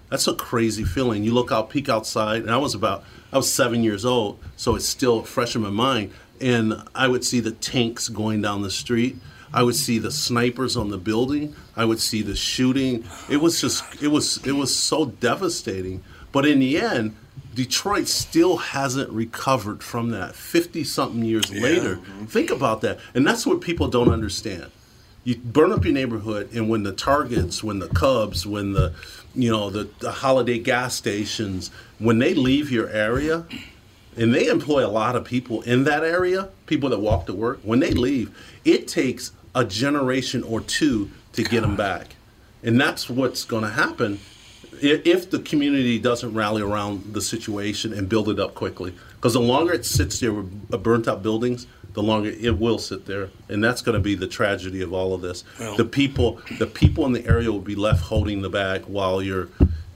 That's 0.10 0.28
a 0.28 0.34
crazy 0.34 0.84
feeling. 0.84 1.24
You 1.24 1.34
look 1.34 1.52
out, 1.52 1.70
peek 1.70 1.90
outside, 1.90 2.42
and 2.42 2.52
I 2.52 2.58
was 2.58 2.74
about, 2.74 3.04
I 3.32 3.38
was 3.38 3.52
seven 3.52 3.84
years 3.84 4.06
old, 4.06 4.40
so 4.56 4.76
it's 4.76 4.86
still 4.86 5.24
fresh 5.24 5.56
in 5.56 5.62
my 5.62 5.70
mind. 5.70 6.12
And 6.40 6.82
I 6.96 7.08
would 7.08 7.26
see 7.26 7.40
the 7.40 7.52
tanks 7.52 8.10
going 8.10 8.42
down 8.42 8.62
the 8.62 8.72
street. 8.72 9.18
I 9.54 9.64
would 9.64 9.76
see 9.76 9.98
the 9.98 10.12
snipers 10.12 10.78
on 10.78 10.90
the 10.90 10.98
building. 10.98 11.56
I 11.76 11.86
would 11.86 12.00
see 12.00 12.22
the 12.22 12.36
shooting. 12.36 13.06
It 13.30 13.38
was 13.38 13.60
just, 13.60 14.02
it 14.02 14.10
was, 14.10 14.46
it 14.46 14.52
was 14.54 14.76
so 14.76 15.06
devastating. 15.06 16.04
But 16.32 16.46
in 16.46 16.60
the 16.60 16.78
end, 16.78 17.16
Detroit 17.56 18.08
still 18.08 18.58
hasn't 18.58 19.10
recovered 19.12 19.82
from 19.82 20.10
that 20.12 20.36
50 20.36 20.84
something 20.84 21.24
years 21.24 21.52
later. 21.52 21.96
Mm-hmm. 21.96 22.26
Think 22.26 22.52
about 22.52 22.82
that. 22.82 23.00
And 23.14 23.26
that's 23.26 23.46
what 23.46 23.62
people 23.62 23.88
don't 23.88 24.10
understand 24.10 24.72
you 25.28 25.36
burn 25.36 25.74
up 25.74 25.84
your 25.84 25.94
neighborhood 25.94 26.50
and 26.54 26.70
when 26.70 26.84
the 26.84 26.94
targets 26.94 27.62
when 27.62 27.80
the 27.80 27.90
cubs 27.90 28.48
when 28.48 28.72
the 28.72 28.94
you 29.36 29.52
know 29.52 29.70
the, 29.70 29.90
the 30.00 30.10
holiday 30.10 30.58
gas 30.58 30.96
stations 30.96 31.70
when 32.00 32.18
they 32.20 32.34
leave 32.34 32.72
your 32.72 32.88
area 32.88 33.46
and 34.16 34.34
they 34.34 34.48
employ 34.48 34.86
a 34.86 34.88
lot 34.88 35.18
of 35.18 35.26
people 35.26 35.62
in 35.64 35.84
that 35.84 36.02
area 36.02 36.48
people 36.66 36.90
that 36.90 37.00
walk 37.00 37.26
to 37.26 37.34
work 37.34 37.60
when 37.64 37.82
they 37.82 37.92
leave 37.92 38.34
it 38.64 38.88
takes 38.88 39.34
a 39.54 39.66
generation 39.66 40.44
or 40.44 40.62
two 40.62 41.12
to 41.34 41.44
get 41.44 41.60
them 41.60 41.76
back 41.76 42.16
and 42.64 42.80
that's 42.80 43.10
what's 43.10 43.44
going 43.44 43.64
to 43.64 43.72
happen 43.72 44.18
if 44.82 45.30
the 45.30 45.40
community 45.40 46.00
doesn't 46.00 46.34
rally 46.34 46.62
around 46.62 47.14
the 47.14 47.22
situation 47.22 47.94
and 47.94 48.08
build 48.10 48.30
it 48.30 48.40
up 48.40 48.54
quickly 48.56 48.94
because 49.16 49.34
the 49.34 49.40
longer 49.42 49.74
it 49.74 49.86
sits 49.86 50.20
there 50.20 50.34
with 50.34 50.52
uh, 50.74 50.78
burnt 50.78 51.08
out 51.08 51.22
buildings 51.24 51.68
the 51.94 52.04
longer 52.04 52.30
it 52.30 52.58
will 52.60 52.78
sit 52.78 53.06
there 53.06 53.30
and 53.50 53.64
that's 53.64 53.82
going 53.82 53.94
to 53.94 54.00
be 54.02 54.14
the 54.16 54.28
tragedy 54.28 54.82
of 54.82 54.94
all 54.94 55.14
of 55.14 55.22
this. 55.22 55.44
Well- 55.60 55.76
the 55.78 55.86
people 55.86 56.40
the 56.60 56.68
people 56.68 57.06
in 57.06 57.12
the 57.14 57.26
area 57.26 57.52
will 57.52 57.60
be 57.60 57.76
left 57.76 58.04
holding 58.04 58.42
the 58.42 58.50
bag 58.50 58.86
while 58.86 59.22
your 59.22 59.50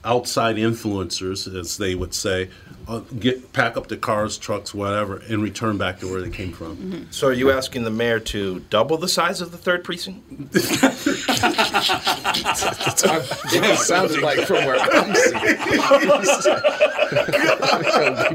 outside 0.04 0.56
influencers 0.56 1.52
as 1.58 1.76
they 1.76 1.94
would 1.94 2.12
say 2.12 2.48
uh, 2.88 2.98
get 3.20 3.52
pack 3.52 3.76
up 3.76 3.86
the 3.86 3.96
cars 3.96 4.36
trucks 4.36 4.74
whatever 4.74 5.22
and 5.28 5.42
return 5.42 5.78
back 5.78 6.00
to 6.00 6.10
where 6.10 6.20
they 6.20 6.30
came 6.30 6.52
from 6.52 7.06
So 7.12 7.28
are 7.28 7.32
you 7.32 7.52
asking 7.52 7.84
the 7.84 7.90
mayor 7.90 8.18
to 8.20 8.58
double 8.70 8.96
the 8.96 9.06
size 9.08 9.40
of 9.40 9.52
the 9.52 9.58
third 9.58 9.84
precinct? 9.84 10.24
it 13.54 13.78
sounded 13.78 14.20
like 14.22 14.40
from 14.40 14.64
where 14.64 14.76
I'm 14.80 15.14
sitting. 15.14 15.56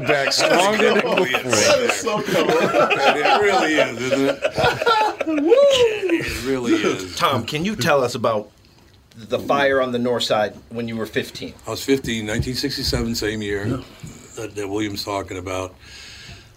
Be 0.02 0.06
back 0.06 0.32
stronger 0.32 0.94
than 0.94 0.94
before. 0.94 1.26
It 3.16 3.42
really 3.42 3.74
is, 3.74 4.00
isn't 4.00 4.28
it? 4.28 4.38
It 5.26 6.44
really 6.46 6.72
is. 6.72 7.14
Tom, 7.16 7.44
can 7.44 7.64
you 7.64 7.76
tell 7.76 8.02
us 8.02 8.14
about 8.14 8.50
the 9.26 9.38
fire 9.38 9.82
on 9.82 9.92
the 9.92 9.98
north 9.98 10.22
side 10.22 10.56
when 10.70 10.86
you 10.88 10.96
were 10.96 11.06
15? 11.06 11.54
I 11.66 11.70
was 11.70 11.82
15, 11.84 12.24
1967, 12.26 13.14
same 13.16 13.42
year 13.42 13.64
that, 14.36 14.54
that 14.54 14.68
William's 14.68 15.04
talking 15.04 15.36
about. 15.38 15.74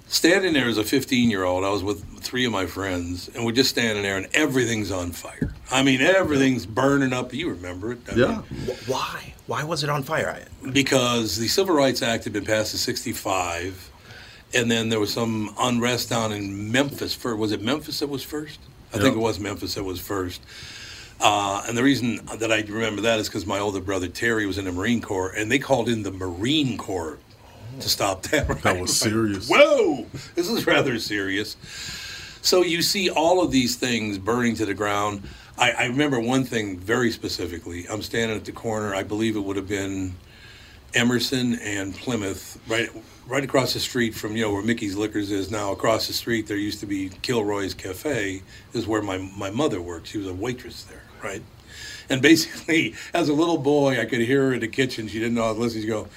Standing 0.07 0.53
there 0.53 0.67
as 0.67 0.77
a 0.77 0.83
15 0.83 1.29
year 1.29 1.43
old, 1.45 1.63
I 1.63 1.69
was 1.69 1.83
with 1.83 2.03
three 2.19 2.45
of 2.45 2.51
my 2.51 2.65
friends, 2.65 3.29
and 3.33 3.45
we're 3.45 3.53
just 3.53 3.69
standing 3.69 4.03
there, 4.03 4.17
and 4.17 4.27
everything's 4.33 4.91
on 4.91 5.11
fire. 5.11 5.53
I 5.71 5.83
mean, 5.83 6.01
everything's 6.01 6.65
burning 6.65 7.13
up. 7.13 7.33
You 7.33 7.49
remember 7.49 7.93
it? 7.93 7.99
I 8.11 8.15
yeah 8.15 8.41
mean, 8.51 8.75
Why? 8.87 9.33
Why 9.47 9.63
was 9.63 9.83
it 9.83 9.89
on 9.89 10.03
fire? 10.03 10.45
because 10.71 11.37
the 11.37 11.47
Civil 11.47 11.75
Rights 11.75 12.01
Act 12.01 12.25
had 12.25 12.33
been 12.33 12.45
passed 12.45 12.73
in 12.73 12.79
65, 12.79 13.89
and 14.53 14.69
then 14.69 14.89
there 14.89 14.99
was 14.99 15.13
some 15.13 15.53
unrest 15.57 16.09
down 16.09 16.31
in 16.33 16.71
Memphis. 16.71 17.13
For, 17.15 17.35
was 17.35 17.51
it 17.53 17.61
Memphis 17.61 17.99
that 17.99 18.07
was 18.07 18.21
first? 18.23 18.59
I 18.93 18.97
think 18.97 19.15
it 19.15 19.19
was 19.19 19.39
Memphis 19.39 19.75
that 19.75 19.83
was 19.85 19.99
first. 20.01 20.41
Uh, 21.21 21.63
and 21.67 21.77
the 21.77 21.83
reason 21.83 22.19
that 22.37 22.51
I 22.51 22.61
remember 22.61 23.03
that 23.03 23.19
is 23.19 23.27
because 23.27 23.45
my 23.45 23.59
older 23.59 23.79
brother 23.79 24.07
Terry 24.07 24.47
was 24.47 24.57
in 24.57 24.65
the 24.65 24.71
Marine 24.71 25.01
Corps, 25.01 25.31
and 25.31 25.51
they 25.51 25.59
called 25.59 25.87
in 25.87 26.03
the 26.03 26.11
Marine 26.11 26.77
Corps 26.77 27.19
to 27.79 27.89
stop 27.89 28.23
that. 28.23 28.47
that 28.63 28.79
was 28.79 28.97
serious 28.97 29.49
Whoa, 29.49 30.05
this 30.35 30.49
is 30.49 30.65
rather 30.65 30.97
serious. 30.99 31.55
So 32.41 32.63
you 32.63 32.81
see 32.81 33.09
all 33.09 33.43
of 33.43 33.51
these 33.51 33.75
things 33.75 34.17
burning 34.17 34.55
to 34.55 34.65
the 34.65 34.73
ground. 34.73 35.21
I, 35.57 35.71
I 35.71 35.85
remember 35.85 36.19
one 36.19 36.43
thing 36.43 36.79
very 36.79 37.11
specifically. 37.11 37.85
I'm 37.87 38.01
standing 38.01 38.35
at 38.35 38.45
the 38.45 38.51
corner. 38.51 38.95
I 38.95 39.03
believe 39.03 39.35
it 39.35 39.41
would 39.41 39.57
have 39.57 39.67
been 39.67 40.15
Emerson 40.93 41.55
and 41.59 41.93
Plymouth, 41.95 42.59
right 42.67 42.89
right 43.27 43.43
across 43.43 43.73
the 43.73 43.79
street 43.79 44.13
from 44.13 44.35
you 44.35 44.43
know 44.43 44.51
where 44.51 44.63
Mickey's 44.63 44.95
Liquors 44.95 45.31
is 45.31 45.51
now. 45.51 45.71
Across 45.71 46.07
the 46.07 46.13
street, 46.13 46.47
there 46.47 46.57
used 46.57 46.79
to 46.81 46.85
be 46.85 47.09
Kilroy's 47.21 47.73
Cafe, 47.73 48.41
is 48.73 48.87
where 48.87 49.01
my 49.01 49.17
my 49.37 49.49
mother 49.49 49.81
worked. 49.81 50.07
She 50.07 50.17
was 50.17 50.27
a 50.27 50.33
waitress 50.33 50.83
there, 50.83 51.03
right? 51.23 51.41
And 52.09 52.21
basically, 52.21 52.95
as 53.13 53.29
a 53.29 53.33
little 53.33 53.57
boy, 53.57 53.99
I 53.99 54.05
could 54.05 54.21
hear 54.21 54.47
her 54.47 54.53
in 54.53 54.59
the 54.59 54.67
kitchen. 54.67 55.07
She 55.07 55.19
didn't 55.19 55.35
know 55.35 55.45
I 55.45 55.49
was 55.49 55.57
listening. 55.59 55.83
She'd 55.83 55.89
go, 55.89 56.07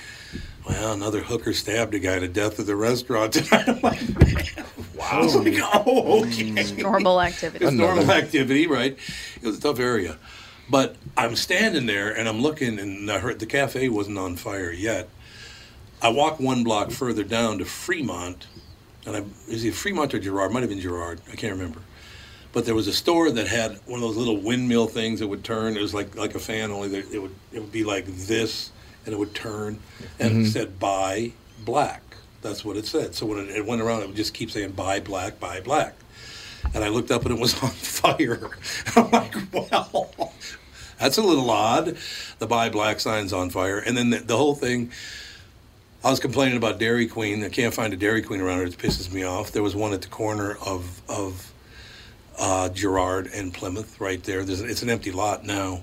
"Well, 0.66 0.92
another 0.92 1.20
hooker 1.22 1.52
stabbed 1.52 1.94
a 1.94 1.98
guy 1.98 2.18
to 2.18 2.28
death 2.28 2.58
at 2.60 2.66
the 2.66 2.76
restaurant 2.76 3.34
tonight." 3.34 3.68
I'm 3.68 3.80
like, 3.80 4.00
"Wow!" 4.96 5.08
I 5.10 5.18
was 5.18 5.36
like, 5.36 5.54
"Oh, 5.62 6.24
okay." 6.24 6.82
Normal 6.82 7.20
activity. 7.20 7.64
It's 7.64 7.74
normal 7.74 8.10
activity, 8.10 8.66
right? 8.66 8.98
It 9.40 9.46
was 9.46 9.58
a 9.58 9.60
tough 9.60 9.78
area. 9.78 10.18
But 10.68 10.96
I'm 11.16 11.36
standing 11.36 11.86
there 11.86 12.10
and 12.16 12.28
I'm 12.28 12.40
looking, 12.40 12.78
and 12.78 13.10
I 13.10 13.18
heard 13.18 13.38
the 13.38 13.46
cafe 13.46 13.88
wasn't 13.88 14.18
on 14.18 14.36
fire 14.36 14.72
yet. 14.72 15.08
I 16.00 16.08
walk 16.08 16.40
one 16.40 16.64
block 16.64 16.90
further 16.90 17.22
down 17.22 17.58
to 17.58 17.64
Fremont, 17.64 18.46
and 19.06 19.16
I 19.16 19.24
is 19.48 19.64
it 19.64 19.74
Fremont 19.74 20.14
or 20.14 20.18
Girard? 20.18 20.52
Might 20.52 20.60
have 20.60 20.70
been 20.70 20.80
Girard. 20.80 21.20
I 21.30 21.36
can't 21.36 21.52
remember. 21.52 21.80
But 22.54 22.64
there 22.66 22.74
was 22.74 22.86
a 22.88 22.92
store 22.92 23.30
that 23.32 23.48
had 23.48 23.80
one 23.84 23.96
of 23.98 24.00
those 24.02 24.16
little 24.16 24.36
windmill 24.38 24.86
things 24.86 25.18
that 25.20 25.26
would 25.26 25.42
turn. 25.44 25.76
It 25.76 25.82
was 25.82 25.92
like 25.92 26.14
like 26.16 26.34
a 26.34 26.38
fan, 26.38 26.70
only 26.70 26.88
that 26.88 27.12
it 27.12 27.18
would 27.20 27.34
it 27.52 27.60
would 27.60 27.72
be 27.72 27.84
like 27.84 28.06
this, 28.06 28.70
and 29.04 29.12
it 29.12 29.18
would 29.18 29.34
turn, 29.34 29.78
and 30.20 30.30
it 30.32 30.46
Mhm. 30.46 30.52
said 30.52 30.78
"buy 30.78 31.32
black." 31.64 32.00
That's 32.42 32.64
what 32.64 32.76
it 32.76 32.86
said. 32.86 33.14
So 33.14 33.26
when 33.26 33.38
it, 33.40 33.48
it 33.50 33.66
went 33.66 33.82
around, 33.82 34.02
it 34.02 34.06
would 34.06 34.16
just 34.16 34.34
keep 34.34 34.50
saying 34.52 34.70
"buy 34.72 35.00
black, 35.00 35.40
buy 35.40 35.60
black." 35.60 35.94
And 36.72 36.82
I 36.84 36.88
looked 36.88 37.10
up 37.10 37.24
and 37.26 37.34
it 37.36 37.40
was 37.40 37.54
on 37.62 37.70
fire. 37.70 38.50
I'm 38.96 39.10
like, 39.10 39.34
well, 39.52 40.32
that's 41.00 41.18
a 41.18 41.22
little 41.22 41.50
odd. 41.50 41.96
The 42.38 42.46
buy 42.46 42.68
black 42.70 43.00
sign's 43.00 43.32
on 43.32 43.50
fire. 43.50 43.78
And 43.78 43.96
then 43.96 44.10
the, 44.10 44.18
the 44.20 44.36
whole 44.36 44.54
thing, 44.54 44.90
I 46.04 46.10
was 46.10 46.20
complaining 46.20 46.56
about 46.56 46.78
Dairy 46.78 47.06
Queen. 47.08 47.42
I 47.44 47.48
can't 47.48 47.74
find 47.74 47.92
a 47.92 47.96
Dairy 47.96 48.22
Queen 48.22 48.40
around 48.40 48.58
here. 48.58 48.66
It 48.68 48.78
pisses 48.78 49.12
me 49.12 49.24
off. 49.24 49.50
There 49.52 49.62
was 49.62 49.74
one 49.74 49.92
at 49.92 50.02
the 50.02 50.08
corner 50.08 50.56
of, 50.64 51.02
of 51.08 51.52
uh, 52.38 52.68
Girard 52.70 53.28
and 53.28 53.52
Plymouth 53.52 54.00
right 54.00 54.22
there. 54.22 54.44
There's, 54.44 54.60
it's 54.60 54.82
an 54.82 54.90
empty 54.90 55.12
lot 55.12 55.44
now. 55.44 55.82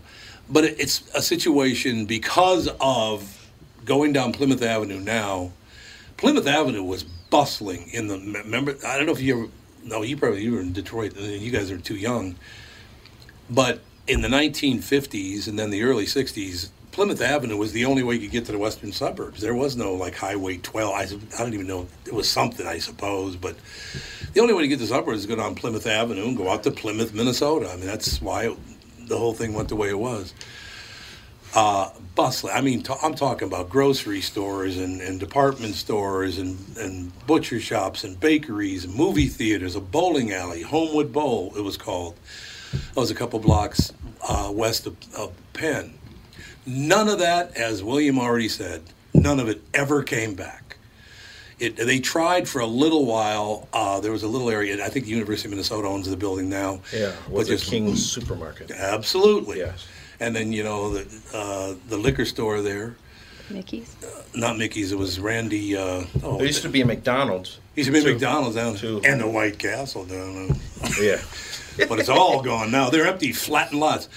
But 0.49 0.65
it, 0.65 0.79
it's 0.79 1.09
a 1.15 1.21
situation 1.21 2.05
because 2.05 2.69
of 2.79 3.49
going 3.85 4.13
down 4.13 4.33
Plymouth 4.33 4.61
Avenue 4.61 4.99
now. 4.99 5.51
Plymouth 6.17 6.47
Avenue 6.47 6.83
was 6.83 7.03
bustling 7.03 7.89
in 7.91 8.07
the. 8.07 8.17
Remember, 8.17 8.75
I 8.85 8.97
don't 8.97 9.05
know 9.05 9.13
if 9.13 9.21
you 9.21 9.37
ever. 9.37 9.51
No, 9.83 10.03
you 10.03 10.15
probably 10.15 10.43
you 10.43 10.53
were 10.53 10.59
in 10.59 10.73
Detroit. 10.73 11.15
You 11.17 11.49
guys 11.51 11.71
are 11.71 11.77
too 11.77 11.95
young. 11.95 12.35
But 13.49 13.81
in 14.07 14.21
the 14.21 14.27
1950s 14.27 15.47
and 15.47 15.57
then 15.57 15.69
the 15.71 15.83
early 15.83 16.05
60s, 16.05 16.69
Plymouth 16.91 17.21
Avenue 17.21 17.57
was 17.57 17.71
the 17.71 17.85
only 17.85 18.03
way 18.03 18.15
you 18.15 18.21
could 18.21 18.31
get 18.31 18.45
to 18.45 18.51
the 18.51 18.57
western 18.57 18.91
suburbs. 18.91 19.41
There 19.41 19.55
was 19.55 19.77
no 19.77 19.93
like 19.93 20.15
Highway 20.15 20.57
12. 20.57 20.93
I, 20.93 21.01
I 21.01 21.43
don't 21.43 21.53
even 21.53 21.67
know. 21.67 21.87
It 22.05 22.13
was 22.13 22.29
something, 22.29 22.67
I 22.67 22.79
suppose. 22.79 23.35
But 23.37 23.55
the 24.33 24.41
only 24.41 24.53
way 24.53 24.63
to 24.63 24.67
get 24.67 24.75
to 24.75 24.81
the 24.81 24.87
suburbs 24.87 25.19
is 25.19 25.25
go 25.25 25.37
down 25.37 25.55
Plymouth 25.55 25.87
Avenue 25.87 26.23
and 26.23 26.35
go 26.35 26.49
out 26.49 26.63
to 26.63 26.71
Plymouth, 26.71 27.13
Minnesota. 27.13 27.69
I 27.71 27.77
mean, 27.77 27.85
that's 27.85 28.21
why 28.21 28.47
it, 28.47 28.57
the 29.07 29.17
whole 29.17 29.33
thing 29.33 29.53
went 29.53 29.69
the 29.69 29.75
way 29.75 29.89
it 29.89 29.99
was. 29.99 30.33
Uh, 31.53 31.89
bustling. 32.15 32.53
I 32.53 32.61
mean, 32.61 32.83
I'm 33.03 33.13
talking 33.13 33.47
about 33.47 33.69
grocery 33.69 34.21
stores 34.21 34.77
and, 34.77 35.01
and 35.01 35.19
department 35.19 35.75
stores 35.75 36.39
and, 36.39 36.57
and 36.77 37.11
butcher 37.25 37.59
shops 37.59 38.03
and 38.03 38.19
bakeries 38.19 38.85
and 38.85 38.95
movie 38.95 39.27
theaters, 39.27 39.75
a 39.75 39.81
bowling 39.81 40.31
alley, 40.33 40.61
Homewood 40.61 41.11
Bowl, 41.11 41.53
it 41.57 41.61
was 41.61 41.77
called. 41.77 42.15
That 42.71 43.01
was 43.01 43.11
a 43.11 43.15
couple 43.15 43.39
blocks 43.39 43.91
uh, 44.27 44.49
west 44.53 44.87
of, 44.87 44.95
of 45.17 45.33
Penn. 45.53 45.93
None 46.65 47.09
of 47.09 47.19
that, 47.19 47.55
as 47.57 47.83
William 47.83 48.19
already 48.19 48.49
said, 48.49 48.83
none 49.13 49.39
of 49.39 49.49
it 49.49 49.61
ever 49.73 50.03
came 50.03 50.35
back. 50.35 50.77
It, 51.59 51.75
they 51.75 51.99
tried 51.99 52.47
for 52.49 52.59
a 52.59 52.65
little 52.65 53.05
while. 53.05 53.67
Uh, 53.71 53.99
there 53.99 54.11
was 54.11 54.23
a 54.23 54.27
little 54.27 54.49
area. 54.49 54.83
I 54.83 54.89
think 54.89 55.05
the 55.05 55.11
University 55.11 55.47
of 55.47 55.51
Minnesota 55.51 55.87
owns 55.87 56.09
the 56.09 56.17
building 56.17 56.49
now. 56.49 56.81
Yeah, 56.93 57.13
but 57.25 57.31
was 57.33 57.49
it 57.49 57.57
just- 57.57 57.69
King's 57.69 58.03
Supermarket? 58.11 58.71
Absolutely. 58.71 59.59
Yes. 59.59 59.87
And 60.19 60.35
then 60.35 60.53
you 60.53 60.63
know 60.63 60.93
the 60.93 61.07
uh, 61.33 61.73
the 61.89 61.97
liquor 61.97 62.25
store 62.25 62.61
there, 62.61 62.95
Mickey's. 63.49 63.95
not 64.35 64.55
Mickey's. 64.57 64.91
It 64.91 64.97
was 64.97 65.19
Randy. 65.19 65.75
Uh, 65.75 66.03
oh, 66.23 66.37
There 66.37 66.45
used 66.45 66.61
to 66.61 66.69
be 66.69 66.81
a 66.81 66.85
McDonald's. 66.85 67.59
used 67.75 67.87
to 67.87 67.93
be 67.93 68.07
a. 68.07 68.13
McDonald's 68.13 68.55
down 68.55 68.75
Too. 68.75 69.01
and 69.03 69.19
the 69.19 69.27
White 69.27 69.57
Castle 69.57 70.05
down. 70.05 70.47
there. 70.47 71.03
Yeah. 71.03 71.21
but 71.89 71.99
it's 71.99 72.09
all 72.09 72.43
gone 72.43 72.69
now. 72.71 72.89
They're 72.91 73.07
empty, 73.07 73.31
flattened 73.33 73.79
lots. 73.79 74.09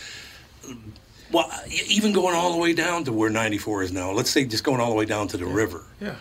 Well, 1.34 1.50
even 1.88 2.12
going 2.12 2.36
all 2.36 2.52
the 2.52 2.58
way 2.58 2.72
down 2.72 3.02
to 3.04 3.12
where 3.12 3.28
94 3.28 3.82
is 3.82 3.92
now. 3.92 4.12
Let's 4.12 4.30
say 4.30 4.44
just 4.44 4.62
going 4.62 4.80
all 4.80 4.90
the 4.90 4.94
way 4.94 5.04
down 5.04 5.26
to 5.28 5.36
the 5.36 5.44
river. 5.46 5.82
Yeah. 6.00 6.14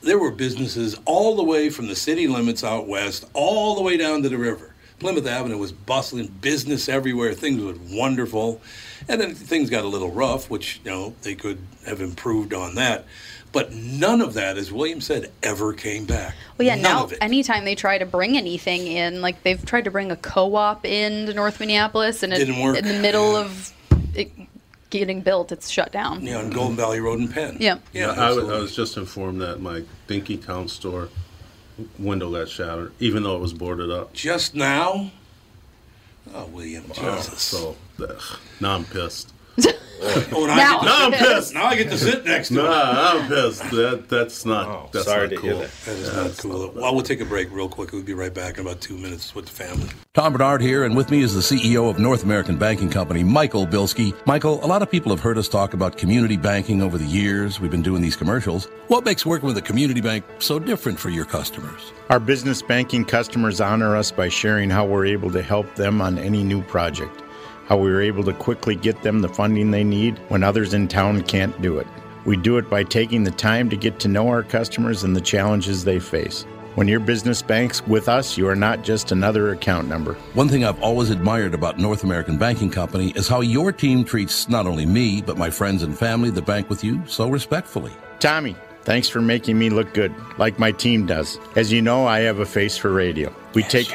There 0.00 0.18
were 0.18 0.30
businesses 0.30 0.96
all 1.04 1.36
the 1.36 1.44
way 1.44 1.68
from 1.68 1.86
the 1.86 1.94
city 1.94 2.26
limits 2.26 2.64
out 2.64 2.88
west, 2.88 3.26
all 3.34 3.74
the 3.74 3.82
way 3.82 3.98
down 3.98 4.22
to 4.22 4.30
the 4.30 4.38
river. 4.38 4.74
Plymouth 5.00 5.26
Avenue 5.26 5.58
was 5.58 5.70
bustling, 5.70 6.28
business 6.28 6.88
everywhere. 6.88 7.34
Things 7.34 7.62
were 7.62 7.74
wonderful, 7.94 8.62
and 9.06 9.20
then 9.20 9.34
things 9.34 9.68
got 9.68 9.84
a 9.84 9.88
little 9.88 10.10
rough, 10.10 10.48
which 10.48 10.80
you 10.82 10.90
know 10.90 11.14
they 11.22 11.34
could 11.34 11.58
have 11.84 12.00
improved 12.00 12.54
on 12.54 12.74
that. 12.76 13.04
But 13.52 13.72
none 13.74 14.22
of 14.22 14.32
that, 14.34 14.56
as 14.56 14.72
William 14.72 15.02
said, 15.02 15.30
ever 15.42 15.74
came 15.74 16.06
back. 16.06 16.34
Well, 16.56 16.66
yeah. 16.66 16.76
None 16.76 16.82
now, 16.82 17.04
of 17.04 17.12
it. 17.12 17.18
anytime 17.20 17.66
they 17.66 17.74
try 17.74 17.98
to 17.98 18.06
bring 18.06 18.38
anything 18.38 18.86
in, 18.86 19.20
like 19.20 19.42
they've 19.42 19.62
tried 19.64 19.84
to 19.84 19.90
bring 19.90 20.10
a 20.10 20.16
co-op 20.16 20.86
in 20.86 21.26
to 21.26 21.34
North 21.34 21.60
Minneapolis, 21.60 22.22
and 22.22 22.32
it, 22.32 22.38
Didn't 22.38 22.60
work. 22.60 22.78
in 22.78 22.86
the 22.86 22.98
middle 23.00 23.36
of 23.36 23.72
it 24.14 24.30
getting 24.98 25.20
built, 25.20 25.50
it's 25.52 25.68
shut 25.68 25.92
down. 25.92 26.22
Yeah, 26.22 26.38
on 26.38 26.50
Golden 26.50 26.76
Valley 26.76 27.00
Road 27.00 27.18
in 27.20 27.28
Penn. 27.28 27.56
Yeah. 27.60 27.78
Yeah, 27.92 28.10
I, 28.10 28.30
was, 28.32 28.48
I 28.48 28.58
was 28.58 28.74
just 28.76 28.96
informed 28.96 29.40
that 29.40 29.60
my 29.60 29.82
Dinkytown 30.08 30.70
store 30.70 31.08
window 31.98 32.30
got 32.30 32.48
shattered, 32.48 32.92
even 33.00 33.24
though 33.24 33.36
it 33.36 33.40
was 33.40 33.52
boarded 33.52 33.90
up. 33.90 34.12
Just 34.12 34.54
now? 34.54 35.10
Oh, 36.32 36.46
William, 36.46 36.84
Wow. 36.88 37.16
Jesus. 37.16 37.42
So 37.42 37.76
ugh, 38.00 38.38
now 38.60 38.76
I'm 38.76 38.84
pissed. 38.84 39.33
Oh, 40.36 40.44
now, 40.46 40.54
Now 40.54 40.78
I 40.78 40.80
get 40.80 40.84
to 40.84 40.90
I'm 40.90 41.12
sit- 41.12 41.18
pissed. 41.34 41.54
Now 41.54 41.64
I 41.64 41.76
get 41.76 41.90
to 41.90 41.98
sit 41.98 42.24
next 42.26 42.48
to 42.48 42.54
Nah, 42.54 42.62
him. 43.16 43.22
I'm 43.22 43.28
pissed. 43.28 43.62
That 43.70 44.04
that's 44.10 44.44
not. 44.44 44.68
Oh, 44.68 44.88
that's 44.92 45.06
Oh, 45.06 45.10
sorry 45.10 45.28
not 45.28 45.34
to 45.36 45.40
hear 45.40 45.52
cool. 45.52 45.60
that. 45.62 45.70
That 45.86 45.96
is 45.96 46.14
not 46.14 46.36
cool. 46.38 46.72
Well, 46.74 46.94
we'll 46.94 47.02
take 47.02 47.20
a 47.22 47.24
break 47.24 47.50
real 47.50 47.70
quick. 47.70 47.90
We'll 47.92 48.02
be 48.02 48.12
right 48.12 48.32
back 48.32 48.58
in 48.58 48.66
about 48.66 48.82
two 48.82 48.98
minutes 48.98 49.34
with 49.34 49.46
the 49.46 49.52
family. 49.52 49.88
Tom 50.12 50.34
Barnard 50.34 50.60
here, 50.60 50.84
and 50.84 50.94
with 50.94 51.10
me 51.10 51.22
is 51.22 51.34
the 51.34 51.40
CEO 51.40 51.88
of 51.88 51.98
North 51.98 52.22
American 52.22 52.58
Banking 52.58 52.90
Company, 52.90 53.24
Michael 53.24 53.66
Bilski. 53.66 54.14
Michael, 54.26 54.62
a 54.62 54.66
lot 54.66 54.82
of 54.82 54.90
people 54.90 55.10
have 55.10 55.20
heard 55.20 55.38
us 55.38 55.48
talk 55.48 55.72
about 55.72 55.96
community 55.96 56.36
banking 56.36 56.82
over 56.82 56.98
the 56.98 57.06
years. 57.06 57.58
We've 57.58 57.70
been 57.70 57.82
doing 57.82 58.02
these 58.02 58.14
commercials. 58.16 58.66
What 58.88 59.06
makes 59.06 59.24
working 59.24 59.46
with 59.46 59.56
a 59.56 59.62
community 59.62 60.02
bank 60.02 60.24
so 60.38 60.58
different 60.58 60.98
for 61.00 61.08
your 61.08 61.24
customers? 61.24 61.92
Our 62.10 62.20
business 62.20 62.60
banking 62.60 63.06
customers 63.06 63.58
honor 63.60 63.96
us 63.96 64.10
by 64.10 64.28
sharing 64.28 64.68
how 64.68 64.84
we're 64.84 65.06
able 65.06 65.30
to 65.32 65.40
help 65.42 65.74
them 65.76 66.02
on 66.02 66.18
any 66.18 66.44
new 66.44 66.60
project, 66.62 67.22
how 67.66 67.76
we 67.76 67.90
are 67.90 68.00
able 68.00 68.24
to 68.24 68.32
quickly 68.32 68.74
get 68.74 69.02
them 69.02 69.20
the 69.20 69.28
funding 69.28 69.70
they 69.70 69.84
need 69.84 70.18
when 70.28 70.42
others 70.42 70.74
in 70.74 70.88
town 70.88 71.22
can't 71.22 71.60
do 71.62 71.78
it. 71.78 71.86
We 72.24 72.36
do 72.36 72.56
it 72.58 72.70
by 72.70 72.84
taking 72.84 73.24
the 73.24 73.30
time 73.30 73.68
to 73.70 73.76
get 73.76 73.98
to 74.00 74.08
know 74.08 74.28
our 74.28 74.42
customers 74.42 75.04
and 75.04 75.14
the 75.14 75.20
challenges 75.20 75.84
they 75.84 75.98
face. 75.98 76.44
When 76.74 76.88
your 76.88 76.98
business 76.98 77.40
banks 77.40 77.86
with 77.86 78.08
us, 78.08 78.36
you 78.36 78.48
are 78.48 78.56
not 78.56 78.82
just 78.82 79.12
another 79.12 79.52
account 79.52 79.86
number. 79.86 80.14
One 80.32 80.48
thing 80.48 80.64
I've 80.64 80.82
always 80.82 81.10
admired 81.10 81.54
about 81.54 81.78
North 81.78 82.02
American 82.02 82.36
Banking 82.36 82.68
Company 82.70 83.12
is 83.14 83.28
how 83.28 83.42
your 83.42 83.70
team 83.70 84.04
treats 84.04 84.48
not 84.48 84.66
only 84.66 84.84
me, 84.84 85.22
but 85.22 85.38
my 85.38 85.50
friends 85.50 85.84
and 85.84 85.96
family 85.96 86.30
that 86.30 86.46
bank 86.46 86.68
with 86.68 86.82
you 86.82 87.00
so 87.06 87.28
respectfully. 87.28 87.92
Tommy, 88.18 88.56
thanks 88.82 89.08
for 89.08 89.20
making 89.20 89.56
me 89.56 89.70
look 89.70 89.94
good, 89.94 90.12
like 90.36 90.58
my 90.58 90.72
team 90.72 91.06
does. 91.06 91.38
As 91.54 91.70
you 91.70 91.80
know, 91.80 92.08
I 92.08 92.20
have 92.20 92.40
a 92.40 92.46
face 92.46 92.76
for 92.76 92.90
radio. 92.90 93.32
We 93.54 93.62
take 93.62 93.88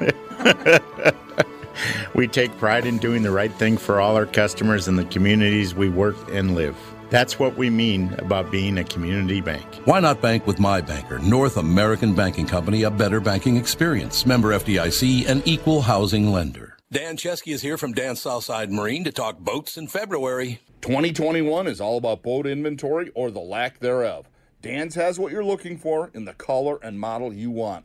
we 2.14 2.28
take 2.28 2.56
pride 2.58 2.86
in 2.86 2.98
doing 2.98 3.22
the 3.22 3.30
right 3.30 3.52
thing 3.52 3.76
for 3.76 4.00
all 4.00 4.16
our 4.16 4.26
customers 4.26 4.88
and 4.88 4.98
the 4.98 5.04
communities 5.06 5.74
we 5.74 5.88
work 5.88 6.16
and 6.30 6.54
live. 6.54 6.76
That's 7.10 7.38
what 7.38 7.56
we 7.56 7.70
mean 7.70 8.12
about 8.18 8.50
being 8.50 8.78
a 8.78 8.84
community 8.84 9.40
bank. 9.40 9.64
Why 9.84 10.00
not 10.00 10.20
bank 10.20 10.46
with 10.46 10.58
my 10.58 10.80
banker, 10.80 11.18
North 11.20 11.56
American 11.56 12.14
Banking 12.14 12.46
Company, 12.46 12.82
a 12.82 12.90
better 12.90 13.20
banking 13.20 13.56
experience, 13.56 14.26
member 14.26 14.48
FDIC, 14.50 15.28
and 15.28 15.46
equal 15.46 15.82
housing 15.82 16.32
lender. 16.32 16.76
Dan 16.90 17.16
Chesky 17.16 17.52
is 17.52 17.62
here 17.62 17.78
from 17.78 17.92
Dan 17.92 18.16
Southside 18.16 18.70
Marine 18.70 19.04
to 19.04 19.12
talk 19.12 19.38
boats 19.38 19.76
in 19.76 19.86
February. 19.86 20.60
2021 20.80 21.66
is 21.66 21.80
all 21.80 21.98
about 21.98 22.22
boat 22.22 22.46
inventory 22.46 23.10
or 23.14 23.30
the 23.30 23.40
lack 23.40 23.80
thereof. 23.80 24.28
Dan's 24.60 24.94
has 24.94 25.18
what 25.18 25.30
you're 25.32 25.44
looking 25.44 25.76
for 25.76 26.10
in 26.14 26.24
the 26.24 26.34
color 26.34 26.78
and 26.82 26.98
model 26.98 27.32
you 27.32 27.50
want. 27.50 27.84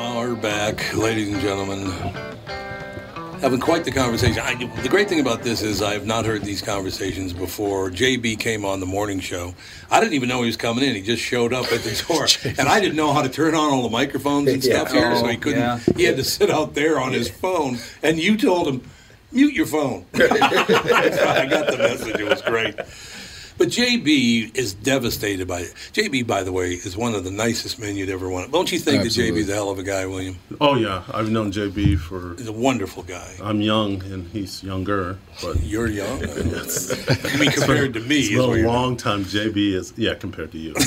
We're 0.00 0.34
back, 0.34 0.94
ladies 0.94 1.28
and 1.32 1.40
gentlemen. 1.40 1.90
Having 3.40 3.60
quite 3.60 3.84
the 3.84 3.90
conversation. 3.90 4.40
I, 4.40 4.54
the 4.82 4.88
great 4.90 5.08
thing 5.08 5.20
about 5.20 5.42
this 5.42 5.62
is 5.62 5.80
I 5.80 5.94
have 5.94 6.04
not 6.04 6.26
heard 6.26 6.42
these 6.42 6.60
conversations 6.60 7.32
before. 7.32 7.90
JB 7.90 8.38
came 8.38 8.64
on 8.66 8.80
the 8.80 8.86
morning 8.86 9.20
show. 9.20 9.54
I 9.90 10.00
didn't 10.00 10.12
even 10.12 10.28
know 10.28 10.40
he 10.42 10.46
was 10.48 10.56
coming 10.58 10.84
in. 10.84 10.94
He 10.94 11.00
just 11.02 11.22
showed 11.22 11.54
up 11.54 11.72
at 11.72 11.80
the 11.80 12.04
door, 12.08 12.26
and 12.58 12.68
I 12.68 12.78
didn't 12.80 12.96
know 12.96 13.12
how 13.14 13.22
to 13.22 13.28
turn 13.30 13.54
on 13.54 13.72
all 13.72 13.82
the 13.84 13.88
microphones 13.90 14.48
and 14.50 14.62
Yeah. 14.62 14.80
stuff 14.80 14.92
here, 14.92 15.16
so 15.16 15.26
he 15.28 15.36
Oh, 15.36 15.40
couldn't. 15.40 15.60
yeah. 15.60 15.78
He 15.96 16.04
had 16.04 16.16
to 16.16 16.24
sit 16.24 16.50
out 16.50 16.74
there 16.74 16.98
on 17.00 17.12
his 17.12 17.30
phone, 17.30 17.78
and 18.02 18.18
you 18.18 18.36
told 18.36 18.68
him, 18.68 18.82
"Mute 19.32 19.54
your 19.54 19.66
phone." 19.66 20.04
I 20.14 21.46
got 21.48 21.68
the 21.70 21.78
message. 21.78 22.16
It 22.20 22.28
was 22.28 22.42
great. 22.42 22.74
But 23.58 23.68
JB 23.68 24.56
is 24.56 24.74
devastated 24.74 25.48
by 25.48 25.60
it. 25.60 25.74
JB, 25.92 26.26
by 26.26 26.42
the 26.42 26.52
way, 26.52 26.72
is 26.72 26.96
one 26.96 27.14
of 27.14 27.24
the 27.24 27.30
nicest 27.30 27.78
men 27.78 27.96
you'd 27.96 28.10
ever 28.10 28.28
want. 28.28 28.52
Don't 28.52 28.70
you 28.70 28.78
think 28.78 29.04
Absolutely. 29.04 29.42
that 29.42 29.46
JB's 29.46 29.48
a 29.50 29.54
hell 29.54 29.70
of 29.70 29.78
a 29.78 29.82
guy, 29.82 30.04
William? 30.04 30.38
Oh 30.60 30.74
yeah, 30.74 31.04
I've 31.12 31.30
known 31.30 31.52
JB 31.52 31.98
for. 31.98 32.34
He's 32.36 32.48
a 32.48 32.52
wonderful 32.52 33.02
guy. 33.02 33.34
I'm 33.42 33.60
young 33.60 34.02
and 34.02 34.28
he's 34.28 34.62
younger, 34.62 35.18
but 35.42 35.62
you're 35.62 35.88
young. 35.88 36.22
I 36.24 37.36
mean, 37.38 37.50
compared 37.50 37.94
to 37.94 38.00
me, 38.00 38.20
it's 38.20 38.28
been 38.28 38.64
a 38.64 38.68
long 38.68 38.96
time. 38.96 39.24
JB 39.24 39.72
is 39.74 39.94
yeah, 39.96 40.14
compared 40.14 40.52
to 40.52 40.58
you. 40.58 40.72
no, 40.74 40.80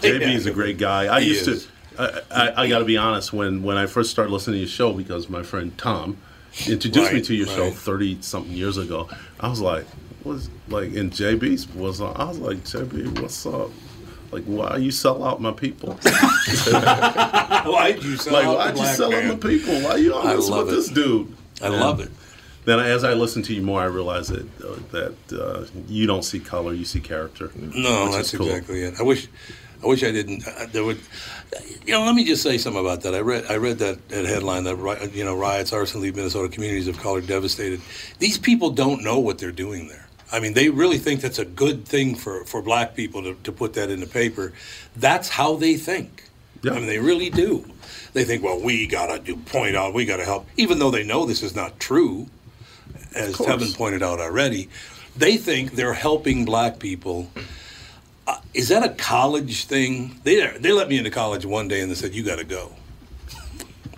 JB 0.00 0.34
is 0.34 0.46
a 0.46 0.52
great 0.52 0.78
guy. 0.78 1.06
I 1.06 1.18
used 1.18 1.48
is. 1.48 1.64
to. 1.64 1.70
I, 1.96 2.20
I, 2.30 2.62
I 2.62 2.68
got 2.68 2.78
to 2.78 2.84
be 2.84 2.96
honest. 2.96 3.32
When 3.32 3.62
when 3.62 3.76
I 3.76 3.86
first 3.86 4.10
started 4.10 4.32
listening 4.32 4.54
to 4.54 4.60
your 4.60 4.68
show, 4.68 4.92
because 4.94 5.28
my 5.28 5.42
friend 5.42 5.76
Tom 5.76 6.16
introduced 6.66 7.12
me 7.12 7.20
to 7.20 7.34
your 7.34 7.46
show 7.46 7.70
thirty 7.70 8.20
something 8.22 8.52
years 8.52 8.78
ago, 8.78 9.08
I 9.38 9.48
was 9.48 9.60
like, 9.60 9.84
was 10.24 10.48
like, 10.68 10.94
and 10.94 11.12
JB's 11.12 11.68
was 11.74 12.00
on. 12.00 12.16
I 12.16 12.24
was 12.24 12.38
like, 12.38 12.58
JB, 12.58 13.20
what's 13.20 13.44
up? 13.46 13.70
Like, 14.30 14.44
why 14.44 14.78
you 14.78 14.90
sell 14.90 15.22
out 15.22 15.40
my 15.40 15.52
people? 15.52 15.92
Why'd 15.92 18.02
you 18.02 18.16
sell 18.16 18.32
like, 18.32 18.46
out 18.46 18.56
why'd 18.56 18.70
you 18.70 18.82
black 18.82 18.96
sell 18.96 19.14
out 19.14 19.24
my 19.24 19.36
people? 19.36 19.80
Why 19.82 19.96
you 19.96 20.14
on 20.14 20.36
this 20.36 20.50
with 20.50 20.68
it. 20.68 20.70
this 20.72 20.88
dude? 20.88 21.32
I 21.62 21.68
love 21.68 22.00
it. 22.00 22.10
Then, 22.64 22.80
as 22.80 23.04
I 23.04 23.12
listen 23.12 23.42
to 23.42 23.54
you 23.54 23.62
more, 23.62 23.80
I 23.80 23.84
realize 23.84 24.28
that 24.28 24.46
uh, 24.64 24.78
that 24.90 25.14
uh, 25.32 25.66
you 25.86 26.06
don't 26.06 26.24
see 26.24 26.40
color, 26.40 26.72
you 26.72 26.84
see 26.84 27.00
character. 27.00 27.50
No, 27.54 28.10
that's 28.10 28.34
cool. 28.34 28.48
exactly 28.48 28.82
it. 28.82 28.98
I 28.98 29.02
wish, 29.02 29.28
I 29.82 29.86
wish 29.86 30.02
I 30.02 30.10
didn't. 30.10 30.48
Uh, 30.48 30.66
there 30.72 30.82
would, 30.82 30.98
you 31.84 31.92
know. 31.92 32.04
Let 32.04 32.14
me 32.14 32.24
just 32.24 32.42
say 32.42 32.56
something 32.56 32.80
about 32.80 33.02
that. 33.02 33.14
I 33.14 33.20
read, 33.20 33.44
I 33.50 33.56
read 33.56 33.78
that, 33.78 34.08
that 34.08 34.24
headline 34.24 34.64
that 34.64 35.10
you 35.12 35.24
know 35.24 35.36
riots, 35.36 35.72
arson, 35.72 36.00
leave 36.00 36.16
Minnesota 36.16 36.48
communities 36.48 36.88
of 36.88 36.98
color 36.98 37.20
devastated. 37.20 37.82
These 38.18 38.38
people 38.38 38.70
don't 38.70 39.04
know 39.04 39.18
what 39.18 39.38
they're 39.38 39.52
doing 39.52 39.88
there. 39.88 40.03
I 40.34 40.40
mean, 40.40 40.54
they 40.54 40.68
really 40.68 40.98
think 40.98 41.20
that's 41.20 41.38
a 41.38 41.44
good 41.44 41.84
thing 41.84 42.16
for, 42.16 42.44
for 42.44 42.60
black 42.60 42.96
people 42.96 43.22
to, 43.22 43.36
to 43.44 43.52
put 43.52 43.74
that 43.74 43.88
in 43.88 44.00
the 44.00 44.06
paper. 44.06 44.52
That's 44.96 45.28
how 45.28 45.54
they 45.54 45.76
think. 45.76 46.24
I 46.64 46.70
mean, 46.70 46.86
they 46.86 46.98
really 46.98 47.30
do. 47.30 47.64
They 48.14 48.24
think, 48.24 48.42
well, 48.42 48.60
we 48.60 48.88
gotta 48.88 49.20
do 49.20 49.36
point 49.36 49.76
out, 49.76 49.94
we 49.94 50.04
gotta 50.04 50.24
help, 50.24 50.48
even 50.56 50.80
though 50.80 50.90
they 50.90 51.04
know 51.04 51.24
this 51.24 51.44
is 51.44 51.54
not 51.54 51.78
true, 51.78 52.26
as. 53.14 53.36
Kevin 53.36 53.72
pointed 53.74 54.02
out 54.02 54.18
already. 54.18 54.68
They 55.16 55.36
think 55.36 55.72
they're 55.72 55.94
helping 55.94 56.44
black 56.44 56.80
people. 56.80 57.30
Uh, 58.26 58.38
is 58.54 58.70
that 58.70 58.82
a 58.82 58.88
college 58.88 59.66
thing? 59.66 60.18
They 60.24 60.44
they 60.58 60.72
let 60.72 60.88
me 60.88 60.98
into 60.98 61.10
college 61.10 61.46
one 61.46 61.68
day 61.68 61.80
and 61.80 61.88
they 61.90 61.94
said 61.94 62.12
you 62.12 62.24
got 62.24 62.38
to 62.38 62.44
go. 62.44 62.72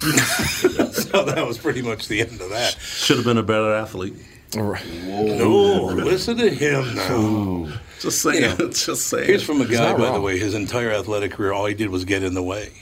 so 0.03 1.24
that 1.24 1.45
was 1.47 1.57
pretty 1.57 1.80
much 1.80 2.09
the 2.09 2.20
end 2.20 2.39
of 2.43 2.51
that. 2.51 2.76
Should 2.78 3.16
have 3.16 3.24
been 3.24 3.39
a 3.39 3.43
better 3.43 3.72
athlete. 3.72 4.16
No, 4.57 5.85
listen 5.95 6.37
to 6.39 6.51
him 6.51 6.95
now. 6.95 7.73
Just 8.01 8.23
saying. 8.23 8.43
You 8.43 8.49
know, 8.59 8.71
just 8.71 9.07
saying. 9.07 9.27
Here's 9.27 9.43
from 9.43 9.61
a 9.61 9.67
guy, 9.67 9.91
not 9.93 9.99
by 9.99 10.13
the 10.13 10.21
way, 10.21 10.39
his 10.39 10.55
entire 10.55 10.91
athletic 10.93 11.33
career, 11.33 11.53
all 11.53 11.67
he 11.67 11.75
did 11.75 11.89
was 11.91 12.05
get 12.05 12.23
in 12.23 12.35
the 12.35 12.43
way. 12.43 12.73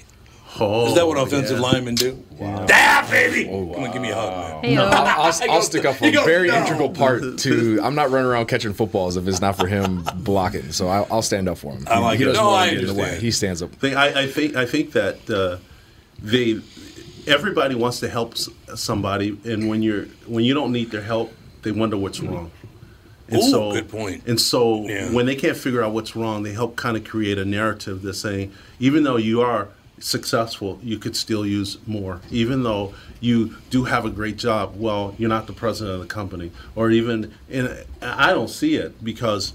Oh, 0.60 0.86
Is 0.86 0.94
that 0.94 1.04
what 1.08 1.18
offensive 1.18 1.56
yeah. 1.58 1.62
linemen 1.64 1.96
do? 1.96 2.22
Ah, 2.40 3.04
baby! 3.10 3.44
Come 3.46 3.70
on, 3.84 3.90
give 3.90 4.00
me 4.00 4.10
a 4.10 4.14
hug, 4.14 4.62
man. 4.62 4.74
No, 4.76 4.84
I'll, 4.86 4.92
I'll, 5.24 5.32
I'll 5.50 5.62
stick 5.62 5.84
up 5.84 5.96
for 5.96 6.04
He 6.06 6.14
a 6.14 6.22
very 6.22 6.46
"No." 6.46 6.58
integral 6.58 6.90
part 6.90 7.38
to. 7.38 7.80
I'm 7.82 7.96
not 7.96 8.10
running 8.10 8.28
around 8.30 8.46
catching 8.46 8.72
footballs 8.72 9.16
if 9.16 9.26
it's 9.26 9.40
not 9.40 9.56
for 9.56 9.66
him 9.66 10.04
blocking. 10.18 10.70
So 10.70 10.86
I'll, 10.86 11.08
I'll 11.10 11.22
stand 11.22 11.48
up 11.48 11.58
for 11.58 11.72
him. 11.72 11.84
I 11.88 11.98
like 11.98 12.18
he 12.18 12.22
it. 12.22 12.26
doesn't 12.28 12.42
No, 12.44 12.50
want 12.50 12.70
I 12.70 12.72
in 12.72 12.86
the 12.86 12.94
way. 12.94 13.00
understand. 13.00 13.22
He 13.22 13.30
stands 13.32 13.62
up. 13.62 13.72
Thing- 13.72 13.96
I, 13.96 14.22
I 14.22 14.26
think 14.28 14.54
I 14.54 14.64
think 14.64 14.92
that 14.92 15.28
uh, 15.28 15.58
they 16.22 16.60
everybody 17.26 17.74
wants 17.74 17.98
to 18.00 18.08
help 18.08 18.36
somebody, 18.76 19.36
and 19.44 19.68
when 19.68 19.82
you're 19.82 20.04
when 20.28 20.44
you 20.44 20.54
don't 20.54 20.70
need 20.70 20.92
their 20.92 21.02
help, 21.02 21.32
they 21.64 21.72
wonder 21.72 21.96
what's 21.96 22.20
mm-hmm. 22.20 22.34
wrong. 22.34 22.50
And 23.28 23.42
Ooh, 23.42 23.50
so, 23.50 23.72
good 23.72 23.88
point. 23.88 24.22
And 24.26 24.40
so, 24.40 24.86
Yeah. 24.86 25.10
when 25.10 25.26
they 25.26 25.34
can't 25.34 25.56
figure 25.56 25.82
out 25.82 25.92
what's 25.92 26.14
wrong, 26.14 26.42
they 26.42 26.52
help 26.52 26.76
kind 26.76 26.96
of 26.96 27.04
create 27.04 27.38
a 27.38 27.44
narrative 27.44 28.02
that's 28.02 28.18
saying, 28.18 28.52
even 28.78 29.02
though 29.02 29.16
you 29.16 29.40
are 29.40 29.68
successful, 29.98 30.78
you 30.82 30.98
could 30.98 31.16
still 31.16 31.46
use 31.46 31.78
more. 31.86 32.20
Even 32.30 32.62
though 32.62 32.92
you 33.20 33.56
do 33.70 33.84
have 33.84 34.04
a 34.04 34.10
great 34.10 34.36
job, 34.36 34.74
well, 34.76 35.14
you're 35.18 35.28
not 35.28 35.46
the 35.46 35.52
president 35.52 35.94
of 35.94 36.00
the 36.00 36.06
company, 36.06 36.50
or 36.74 36.90
even. 36.90 37.32
And 37.50 37.84
I 38.02 38.30
don't 38.30 38.50
see 38.50 38.74
it 38.74 39.02
because 39.02 39.54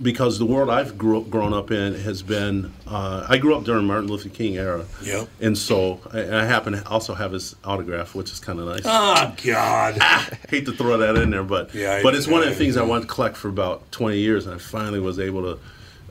because 0.00 0.38
the 0.38 0.46
world 0.46 0.70
I've 0.70 0.96
grew, 0.96 1.22
grown 1.24 1.52
up 1.52 1.70
in 1.70 1.94
has 1.94 2.22
been. 2.22 2.72
Uh, 2.86 3.26
I 3.28 3.38
grew 3.38 3.56
up 3.56 3.64
during 3.64 3.84
Martin 3.86 4.08
Luther 4.08 4.28
King 4.28 4.56
era. 4.56 4.84
Yep. 5.02 5.28
And 5.40 5.58
so 5.58 6.00
I, 6.12 6.20
I 6.40 6.44
happen 6.44 6.74
to 6.74 6.88
also 6.88 7.14
have 7.14 7.32
his 7.32 7.56
autograph, 7.64 8.14
which 8.14 8.30
is 8.32 8.38
kind 8.40 8.58
of 8.60 8.66
nice. 8.66 8.82
Oh 8.84 9.34
God! 9.44 9.94
hate 10.48 10.66
to 10.66 10.72
throw 10.72 10.96
that 10.98 11.16
in 11.16 11.30
there, 11.30 11.42
but 11.42 11.74
Yeah, 11.74 11.94
I- 11.96 12.02
but 12.02 12.14
it's 12.14 12.26
one 12.28 12.40
of 12.42 12.48
the 12.48 12.54
I- 12.54 12.58
things 12.58 12.76
I 12.76 12.82
wanted 12.82 13.02
to 13.02 13.08
collect 13.08 13.36
for 13.36 13.48
about 13.48 13.90
20 13.92 14.18
years, 14.18 14.46
and 14.46 14.54
I 14.54 14.58
finally 14.58 15.00
was 15.00 15.18
able 15.18 15.42
to 15.42 15.58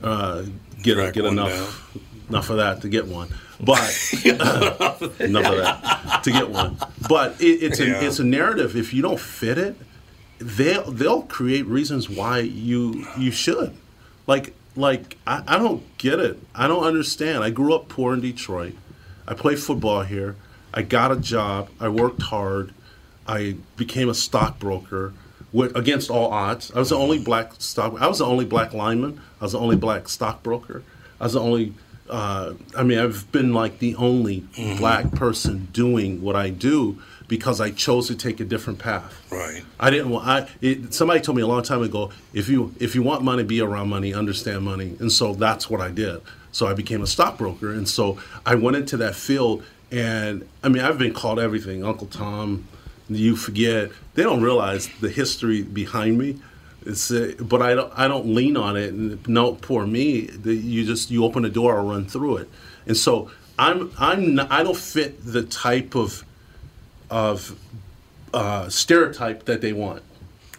uh, 0.06 0.44
get 0.82 1.14
get 1.14 1.24
enough 1.24 1.96
enough 2.28 2.50
of 2.50 2.58
that 2.58 2.82
to 2.82 2.88
get 2.88 3.06
one. 3.06 3.28
But 3.60 3.78
enough 4.24 5.00
of 5.00 5.16
that 5.18 6.20
to 6.24 6.30
get 6.30 6.48
one. 6.50 6.76
But 7.08 7.40
it, 7.40 7.62
it's 7.62 7.80
Yeah. 7.80 8.00
a 8.00 8.04
it's 8.06 8.18
a 8.18 8.24
narrative. 8.24 8.76
If 8.76 8.92
you 8.94 9.02
don't 9.02 9.18
fit 9.18 9.58
it, 9.58 9.76
they'll 10.38 10.90
they'll 10.90 11.22
create 11.22 11.66
reasons 11.66 12.08
why 12.08 12.40
you 12.40 13.06
you 13.16 13.30
should. 13.30 13.76
Like 14.26 14.54
like 14.76 15.16
I, 15.26 15.42
I 15.46 15.58
don't 15.58 15.82
get 15.98 16.20
it. 16.20 16.38
I 16.54 16.68
don't 16.68 16.84
understand. 16.84 17.42
I 17.42 17.50
grew 17.50 17.74
up 17.74 17.88
poor 17.88 18.14
in 18.14 18.20
Detroit. 18.20 18.74
I 19.26 19.34
played 19.34 19.58
football 19.58 20.02
here. 20.02 20.36
I 20.72 20.82
got 20.82 21.12
a 21.12 21.16
job. 21.16 21.70
I 21.80 21.88
worked 21.88 22.22
hard. 22.22 22.72
I 23.26 23.56
became 23.76 24.08
a 24.08 24.14
stockbroker 24.14 25.12
with, 25.52 25.76
against 25.76 26.10
all 26.10 26.30
odds. 26.32 26.70
I 26.72 26.78
was 26.78 26.90
the 26.90 26.96
only 26.96 27.18
black 27.18 27.52
stock. 27.58 28.00
I 28.00 28.06
was 28.06 28.18
the 28.18 28.26
only 28.26 28.44
black 28.44 28.72
lineman. 28.72 29.20
I 29.40 29.44
was 29.44 29.52
the 29.52 29.58
only 29.58 29.76
black 29.76 30.08
stockbroker. 30.08 30.82
I 31.20 31.24
was 31.24 31.32
the 31.34 31.40
only. 31.40 31.74
Uh, 32.08 32.54
I 32.74 32.84
mean, 32.84 32.98
I've 32.98 33.30
been 33.32 33.52
like 33.52 33.80
the 33.80 33.94
only 33.96 34.44
black 34.78 35.10
person 35.12 35.68
doing 35.72 36.22
what 36.22 36.36
I 36.36 36.48
do 36.48 37.02
because 37.28 37.60
I 37.60 37.70
chose 37.70 38.08
to 38.08 38.16
take 38.16 38.40
a 38.40 38.44
different 38.44 38.78
path. 38.78 39.14
Right. 39.30 39.62
I 39.78 39.90
didn't 39.90 40.10
want. 40.10 40.26
I 40.26 40.48
it, 40.60 40.94
somebody 40.94 41.20
told 41.20 41.36
me 41.36 41.42
a 41.42 41.46
long 41.46 41.62
time 41.62 41.82
ago, 41.82 42.10
if 42.32 42.48
you 42.48 42.74
if 42.80 42.94
you 42.94 43.02
want 43.02 43.22
money, 43.22 43.44
be 43.44 43.60
around 43.60 43.88
money, 43.88 44.12
understand 44.12 44.64
money, 44.64 44.96
and 44.98 45.12
so 45.12 45.34
that's 45.34 45.70
what 45.70 45.80
I 45.80 45.90
did. 45.90 46.20
So 46.50 46.66
I 46.66 46.74
became 46.74 47.02
a 47.02 47.06
stockbroker, 47.06 47.72
and 47.72 47.88
so 47.88 48.18
I 48.44 48.54
went 48.54 48.76
into 48.76 48.96
that 48.96 49.14
field. 49.14 49.62
And 49.90 50.48
I 50.62 50.68
mean, 50.68 50.82
I've 50.82 50.98
been 50.98 51.14
called 51.14 51.38
everything, 51.38 51.84
Uncle 51.84 52.08
Tom. 52.08 52.66
You 53.08 53.36
forget. 53.36 53.90
They 54.14 54.22
don't 54.22 54.42
realize 54.42 54.88
the 55.00 55.08
history 55.08 55.62
behind 55.62 56.18
me. 56.18 56.40
It's, 56.84 57.10
uh, 57.10 57.34
but 57.40 57.62
I 57.62 57.74
don't. 57.74 57.92
I 57.96 58.08
don't 58.08 58.26
lean 58.34 58.56
on 58.56 58.76
it. 58.76 58.92
And 58.92 59.26
no, 59.28 59.54
poor 59.54 59.86
me. 59.86 60.22
The, 60.22 60.54
you 60.54 60.84
just 60.84 61.10
you 61.10 61.24
open 61.24 61.42
the 61.42 61.50
door, 61.50 61.78
I'll 61.78 61.86
run 61.86 62.06
through 62.06 62.38
it. 62.38 62.50
And 62.86 62.96
so 62.96 63.30
I'm. 63.58 63.92
I'm. 63.98 64.34
Not, 64.36 64.50
I 64.50 64.62
don't 64.62 64.76
fit 64.76 65.24
the 65.24 65.42
type 65.42 65.94
of 65.94 66.24
of 67.10 67.58
uh, 68.34 68.68
stereotype 68.68 69.44
that 69.46 69.60
they 69.60 69.72
want. 69.72 70.02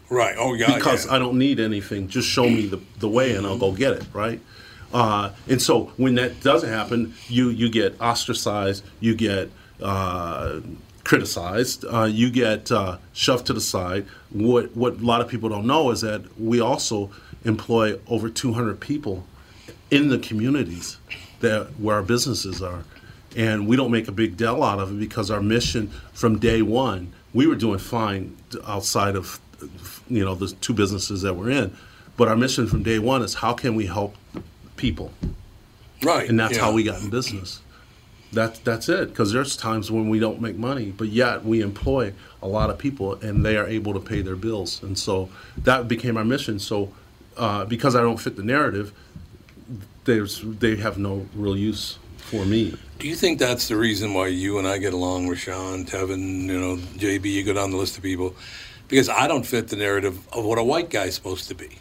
Right. 0.10 0.36
Oh, 0.38 0.54
yeah. 0.54 0.76
Because 0.76 1.06
yeah. 1.06 1.14
I 1.14 1.20
don't 1.20 1.38
need 1.38 1.60
anything. 1.60 2.08
Just 2.08 2.28
show 2.28 2.50
me 2.50 2.66
the, 2.66 2.80
the 2.98 3.10
way 3.10 3.36
and 3.36 3.46
I'll 3.46 3.60
go 3.60 3.72
get 3.72 3.94
it, 3.94 4.06
right? 4.14 4.42
Uh, 4.92 5.32
and 5.48 5.62
so 5.62 5.92
when 5.98 6.16
that 6.16 6.42
doesn't 6.42 6.70
happen, 6.70 7.14
you, 7.28 7.50
you 7.50 7.70
get 7.70 8.00
ostracized, 8.02 8.84
you 9.00 9.14
get 9.14 9.52
uh, 9.82 10.62
criticized, 11.04 11.86
uh, 11.86 12.06
you 12.06 12.32
get 12.32 12.72
uh, 12.72 12.98
shoved 13.14 13.46
to 13.48 13.54
the 13.54 13.62
side. 13.62 14.06
What, 14.32 14.76
what 14.76 14.94
a 14.94 15.06
lot 15.06 15.22
of 15.22 15.28
people 15.28 15.50
don't 15.50 15.68
know 15.68 15.92
is 15.92 16.02
that 16.02 16.40
we 16.40 16.60
also 16.60 17.12
employ 17.46 18.00
over 18.08 18.30
200 18.30 18.80
people 18.80 19.26
in 19.92 20.10
the 20.10 20.18
communities 20.18 20.98
that 21.40 21.68
where 21.80 21.96
our 21.96 22.04
businesses 22.04 22.62
are. 22.62 22.84
And 23.36 23.68
we 23.68 23.76
don't 23.76 23.92
make 23.92 24.08
a 24.08 24.12
big 24.12 24.38
deal 24.38 24.64
out 24.64 24.80
of 24.80 24.92
it 24.92 25.00
because 25.00 25.30
our 25.30 25.42
mission 25.42 25.92
from 26.14 26.40
day 26.40 26.62
one, 26.62 27.14
we 27.34 27.46
were 27.48 27.56
doing 27.56 27.80
fine 27.80 28.36
outside 28.66 29.16
of, 29.16 29.40
you 30.10 30.24
know, 30.26 30.36
the 30.36 30.48
two 30.48 30.74
businesses 30.74 31.22
that 31.22 31.36
we're 31.36 31.50
in, 31.52 31.76
but 32.18 32.28
our 32.28 32.36
mission 32.36 32.68
from 32.68 32.84
day 32.84 33.00
one 33.00 33.22
is 33.22 33.36
how 33.36 33.54
can 33.54 33.76
we 33.76 33.86
help 33.86 34.16
people, 34.78 35.12
Right. 36.04 36.30
and 36.30 36.40
that's 36.40 36.56
yeah. 36.56 36.64
how 36.64 36.72
we 36.74 36.84
got 36.84 37.02
in 37.02 37.10
business. 37.10 37.62
That, 38.32 38.64
that's 38.64 38.88
it, 38.90 39.10
because 39.10 39.32
there's 39.32 39.58
times 39.58 39.90
when 39.92 40.08
we 40.08 40.20
don't 40.20 40.40
make 40.40 40.56
money, 40.56 40.94
but 40.96 41.08
yet 41.10 41.44
we 41.44 41.62
employ 41.62 42.14
a 42.44 42.48
lot 42.48 42.70
of 42.70 42.78
people 42.78 43.16
and 43.16 43.44
they 43.44 43.58
are 43.58 43.66
able 43.68 43.94
to 43.94 44.00
pay 44.00 44.22
their 44.22 44.36
bills. 44.36 44.84
And 44.84 44.98
so 44.98 45.30
that 45.58 45.88
became 45.88 46.16
our 46.16 46.24
mission. 46.24 46.60
So 46.60 46.94
uh, 47.38 47.66
because 47.66 47.96
I 47.96 48.02
don't 48.02 48.20
fit 48.20 48.36
the 48.36 48.44
narrative, 48.44 48.94
there's, 50.06 50.42
they 50.44 50.76
have 50.76 51.00
no 51.00 51.26
real 51.34 51.58
use 51.58 51.98
for 52.30 52.46
me. 52.46 52.78
Do 53.00 53.08
you 53.08 53.16
think 53.16 53.40
that's 53.40 53.68
the 53.68 53.76
reason 53.76 54.14
why 54.14 54.28
you 54.28 54.58
and 54.60 54.68
I 54.68 54.78
get 54.78 54.94
along, 54.94 55.28
Rashawn, 55.28 55.90
Tevin, 55.90 56.46
you 56.46 56.60
know, 56.60 56.76
JB, 56.78 57.26
you 57.26 57.44
go 57.44 57.54
down 57.54 57.72
the 57.72 57.78
list 57.78 57.98
of 57.98 58.04
people? 58.04 58.36
Because 58.88 59.10
I 59.10 59.28
don't 59.28 59.46
fit 59.46 59.68
the 59.70 59.76
narrative 59.76 60.28
of 60.34 60.46
what 60.46 60.58
a 60.58 60.64
white 60.64 60.90
guy's 60.90 61.16
supposed 61.16 61.48
to 61.48 61.56
be. 61.56 61.80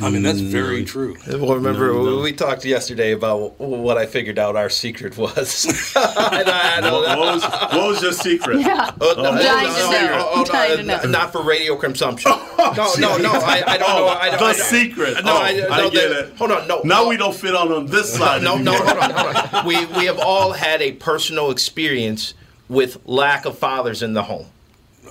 I 0.00 0.10
mean, 0.10 0.22
that's 0.22 0.40
mm, 0.40 0.48
very 0.48 0.84
true. 0.84 1.16
Well, 1.28 1.54
remember 1.54 1.92
No, 1.92 2.16
no. 2.16 2.20
we 2.20 2.32
talked 2.32 2.64
yesterday 2.64 3.12
about 3.12 3.58
what 3.60 3.96
I 3.96 4.06
figured 4.06 4.38
out 4.38 4.56
our 4.56 4.68
secret 4.68 5.16
was. 5.16 5.66
I 5.96 6.80
I 6.82 6.90
What, 6.92 7.18
what 7.18 7.34
was, 7.34 7.44
what 7.44 7.88
was 7.88 8.02
your 8.02 8.12
secret? 8.12 8.60
Yeah. 8.60 8.90
Oh, 9.00 9.14
no, 9.16 9.30
I'm 9.30 9.38
dying 9.38 9.72
to 9.72 9.80
no, 9.80 9.90
know. 9.90 10.06
no, 10.06 10.28
oh, 10.28 10.32
I'm 10.32 10.38
no, 10.38 10.44
dying 10.44 10.76
to 10.78 10.82
no, 10.82 10.96
know. 11.02 11.08
Not 11.10 11.32
for 11.32 11.42
radio 11.42 11.76
consumption. 11.76 12.32
No, 12.72 12.94
no, 12.98 13.16
no. 13.18 13.32
I, 13.32 13.62
I 13.66 13.78
don't 13.78 13.88
know. 13.96 14.06
I, 14.08 14.30
don't- 14.30 14.38
The 14.40 14.44
I, 14.46 14.52
secret. 14.52 15.14
No, 15.24 15.32
Oh, 15.32 15.36
I, 15.42 15.48
I 15.70 15.80
no, 15.82 15.90
get 15.90 16.08
the- 16.08 16.18
it. 16.28 16.36
Hold 16.36 16.50
on. 16.52 16.66
No. 16.68 16.80
Now 16.84 17.02
no, 17.02 17.08
we 17.08 17.16
don't 17.16 17.34
fit 17.34 17.54
on 17.54 17.70
on 17.72 17.86
this 17.86 18.12
side. 18.14 18.42
No, 18.42 18.56
no, 18.56 18.72
hold 18.72 18.98
on, 18.98 19.10
hold 19.10 19.36
on. 19.54 19.66
We 19.66 19.84
we 19.86 20.06
have 20.06 20.18
all 20.18 20.52
had 20.52 20.80
a 20.82 20.92
personal 20.92 21.50
experience 21.50 22.34
with 22.68 22.98
lack 23.06 23.44
of 23.44 23.58
fathers 23.58 24.02
in 24.02 24.14
the 24.14 24.22
home. 24.22 24.46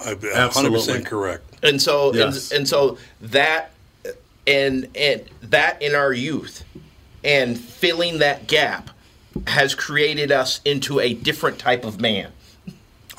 Hundred 0.01 0.71
percent 0.73 1.05
correct. 1.05 1.43
And 1.63 1.81
so 1.81 2.13
Yes. 2.13 2.51
and, 2.51 2.59
and 2.61 2.67
so 2.69 2.97
that 3.21 3.71
and 4.47 4.87
and 4.95 5.23
that 5.43 5.81
in 5.81 5.95
our 5.95 6.11
youth 6.11 6.63
and 7.23 7.57
filling 7.57 8.19
that 8.19 8.47
gap 8.47 8.89
has 9.47 9.73
created 9.75 10.31
us 10.31 10.59
into 10.65 10.99
a 10.99 11.13
different 11.13 11.57
type 11.59 11.85
of 11.85 12.01
man. 12.01 12.31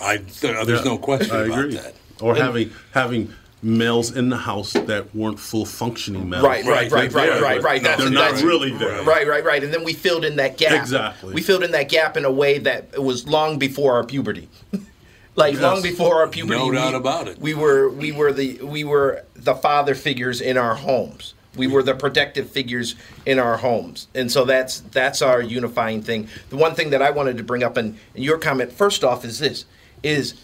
I 0.01 0.19
there's 0.19 0.85
no 0.85 0.99
question 0.99 1.35
I 1.35 1.45
about 1.45 1.59
agree. 1.59 1.75
that. 1.77 1.95
Or 2.21 2.33
And- 2.35 2.43
having 2.43 2.71
having 2.93 3.33
males 3.65 4.15
in 4.15 4.29
the 4.29 4.37
house 4.37 4.73
that 4.75 5.15
weren't 5.15 5.41
full 5.41 5.65
functioning 5.65 6.29
males. 6.29 6.45
Right, 6.45 6.65
right, 6.65 6.91
right, 6.91 7.11
They're 7.11 7.31
right, 7.31 7.41
right, 7.41 7.63
right. 7.63 7.83
That's 7.83 8.01
they're 8.03 8.11
not 8.11 8.21
that's- 8.33 8.43
really 8.43 8.71
there. 8.73 9.03
Right, 9.03 9.27
right, 9.27 9.43
right. 9.45 9.65
And 9.65 9.73
then 9.73 9.85
we 9.85 9.93
filled 9.95 10.25
in 10.25 10.37
that 10.37 10.59
gap. 10.59 10.81
Exactly. 10.81 11.35
We 11.35 11.41
filled 11.43 11.65
in 11.65 11.73
that 11.73 11.89
gap 11.89 12.17
in 12.17 12.25
a 12.25 12.31
way 12.31 12.59
that 12.59 12.89
it 12.93 13.03
was 13.03 13.27
long 13.27 13.59
before 13.59 13.95
our 13.95 14.05
puberty. 14.05 14.49
like 15.37 15.55
Yes. 15.55 15.63
long 15.63 15.83
before 15.83 16.17
our 16.21 16.29
puberty. 16.29 16.59
No 16.59 16.69
we- 16.69 16.77
doubt 16.77 16.95
about 16.95 17.27
it. 17.29 17.39
We 17.39 17.55
were 17.55 17.89
we 17.89 18.13
were 18.13 18.33
the 18.33 18.59
we 18.63 18.85
were 18.85 19.25
the 19.35 19.55
father 19.55 19.95
figures 19.95 20.41
in 20.41 20.57
our 20.57 20.75
homes. 20.75 21.35
We 21.57 21.67
were 21.69 21.85
the 21.85 21.95
protective 21.95 22.51
figures 22.51 22.97
in 23.25 23.39
our 23.39 23.57
homes. 23.57 24.09
And 24.15 24.31
so 24.31 24.45
that's 24.45 24.81
that's 24.81 25.23
our 25.23 25.41
unifying 25.41 26.03
thing. 26.03 26.29
The 26.51 26.57
one 26.57 26.75
thing 26.75 26.91
that 26.91 27.01
I 27.01 27.11
wanted 27.11 27.37
to 27.39 27.45
bring 27.45 27.63
up 27.63 27.79
in, 27.79 27.97
in 28.15 28.23
your 28.25 28.39
comment 28.39 28.73
first 28.73 29.05
off 29.05 29.25
is 29.25 29.39
this 29.39 29.65
is 30.03 30.35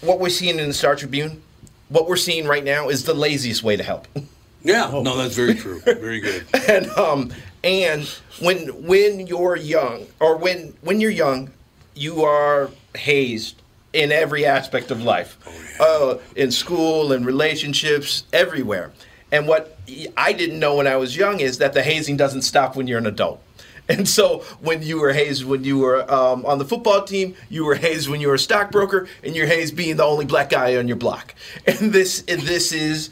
what 0.00 0.18
we're 0.20 0.28
seeing 0.28 0.58
in 0.58 0.66
the 0.68 0.74
Star 0.74 0.94
Tribune, 0.96 1.42
what 1.88 2.08
we're 2.08 2.16
seeing 2.16 2.46
right 2.46 2.64
now 2.64 2.88
is 2.88 3.04
the 3.04 3.14
laziest 3.14 3.62
way 3.62 3.76
to 3.76 3.82
help. 3.82 4.06
Yeah, 4.62 4.90
no, 4.90 5.16
that's 5.16 5.36
very 5.36 5.54
true. 5.54 5.78
Very 5.78 6.18
good. 6.18 6.44
and 6.68 6.88
um 6.98 7.30
and 7.62 8.04
when 8.40 8.84
when 8.84 9.26
you're 9.28 9.54
young 9.54 10.06
or 10.18 10.36
when 10.36 10.74
when 10.80 11.00
you're 11.00 11.10
young 11.10 11.50
you 11.94 12.24
are 12.24 12.70
hazed 12.96 13.62
in 13.92 14.12
every 14.12 14.44
aspect 14.44 14.90
of 14.90 15.02
life 15.02 15.38
uh, 15.80 16.18
in 16.36 16.50
school 16.50 17.12
and 17.12 17.24
relationships 17.24 18.24
everywhere 18.32 18.92
and 19.32 19.48
what 19.48 19.78
i 20.16 20.32
didn't 20.32 20.58
know 20.58 20.76
when 20.76 20.86
i 20.86 20.96
was 20.96 21.16
young 21.16 21.40
is 21.40 21.58
that 21.58 21.72
the 21.72 21.82
hazing 21.82 22.16
doesn't 22.16 22.42
stop 22.42 22.76
when 22.76 22.86
you're 22.86 22.98
an 22.98 23.06
adult 23.06 23.42
and 23.88 24.08
so 24.08 24.40
when 24.60 24.82
you 24.82 25.00
were 25.00 25.12
hazed 25.12 25.44
when 25.44 25.64
you 25.64 25.78
were 25.78 26.10
um, 26.12 26.44
on 26.46 26.58
the 26.58 26.64
football 26.64 27.04
team, 27.04 27.34
you 27.48 27.64
were 27.64 27.76
hazed 27.76 28.08
when 28.08 28.20
you 28.20 28.28
were 28.28 28.34
a 28.34 28.38
stockbroker, 28.38 29.08
and 29.22 29.36
you're 29.36 29.46
hazed 29.46 29.76
being 29.76 29.96
the 29.96 30.04
only 30.04 30.24
black 30.24 30.50
guy 30.50 30.76
on 30.76 30.88
your 30.88 30.96
block. 30.96 31.34
And 31.66 31.92
this 31.92 32.24
and 32.28 32.42
this 32.42 32.72
is 32.72 33.10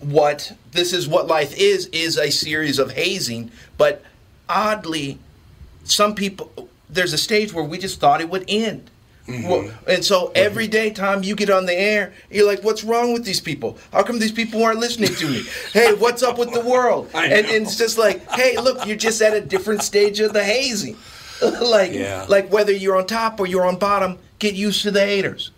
what 0.00 0.52
this 0.72 0.92
is 0.92 1.08
what 1.08 1.26
life 1.26 1.56
is 1.56 1.86
is 1.86 2.18
a 2.18 2.30
series 2.30 2.78
of 2.78 2.92
hazing. 2.92 3.50
But 3.78 4.02
oddly, 4.48 5.18
some 5.84 6.14
people 6.14 6.68
there's 6.88 7.12
a 7.12 7.18
stage 7.18 7.52
where 7.52 7.64
we 7.64 7.78
just 7.78 8.00
thought 8.00 8.20
it 8.20 8.28
would 8.28 8.44
end. 8.48 8.90
Well, 9.26 9.70
and 9.88 10.04
so 10.04 10.32
every 10.34 10.66
day, 10.68 10.90
Tom, 10.90 11.22
you 11.22 11.34
get 11.34 11.48
on 11.48 11.64
the 11.64 11.72
air, 11.72 12.12
you're 12.30 12.46
like, 12.46 12.62
"What's 12.62 12.84
wrong 12.84 13.14
with 13.14 13.24
these 13.24 13.40
people? 13.40 13.78
How 13.90 14.02
come 14.02 14.18
these 14.18 14.32
people 14.32 14.62
aren't 14.62 14.80
listening 14.80 15.14
to 15.14 15.26
me? 15.28 15.44
Hey, 15.72 15.94
what's 15.94 16.22
up 16.22 16.36
with 16.38 16.52
the 16.52 16.60
world?" 16.60 17.08
And, 17.14 17.30
know. 17.30 17.54
and 17.54 17.66
it's 17.66 17.76
just 17.78 17.96
like, 17.96 18.30
"Hey, 18.32 18.56
look, 18.58 18.86
you're 18.86 18.98
just 18.98 19.22
at 19.22 19.32
a 19.32 19.40
different 19.40 19.82
stage 19.82 20.20
of 20.20 20.34
the 20.34 20.44
hazing. 20.44 20.96
like, 21.42 21.92
Yeah. 21.92 22.26
like 22.28 22.52
whether 22.52 22.72
you're 22.72 22.96
on 22.96 23.06
top 23.06 23.40
or 23.40 23.46
you're 23.46 23.64
on 23.66 23.76
bottom, 23.78 24.18
get 24.38 24.54
used 24.54 24.82
to 24.82 24.90
the 24.90 25.04
haters." 25.06 25.52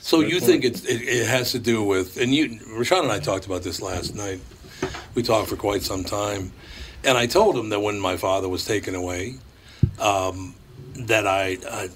So 0.00 0.20
you 0.20 0.40
think 0.40 0.64
it's, 0.64 0.84
it, 0.84 1.02
it 1.02 1.26
has 1.28 1.52
to 1.52 1.58
do 1.58 1.82
with, 1.84 2.16
and 2.16 2.34
you, 2.34 2.48
Rashawn 2.78 3.02
and 3.02 3.12
I 3.12 3.18
talked 3.20 3.46
about 3.46 3.62
this 3.62 3.80
last 3.82 4.14
night. 4.14 4.40
We 5.14 5.22
talked 5.22 5.48
for 5.48 5.56
quite 5.56 5.82
some 5.82 6.02
time, 6.02 6.50
and 7.04 7.16
I 7.16 7.26
told 7.26 7.56
him 7.56 7.68
that 7.68 7.80
when 7.80 8.00
my 8.00 8.16
father 8.16 8.48
was 8.48 8.64
taken 8.64 8.94
away, 8.94 9.34
um, 10.00 10.54
that 10.94 11.26
I, 11.26 11.58
I, 11.70 11.88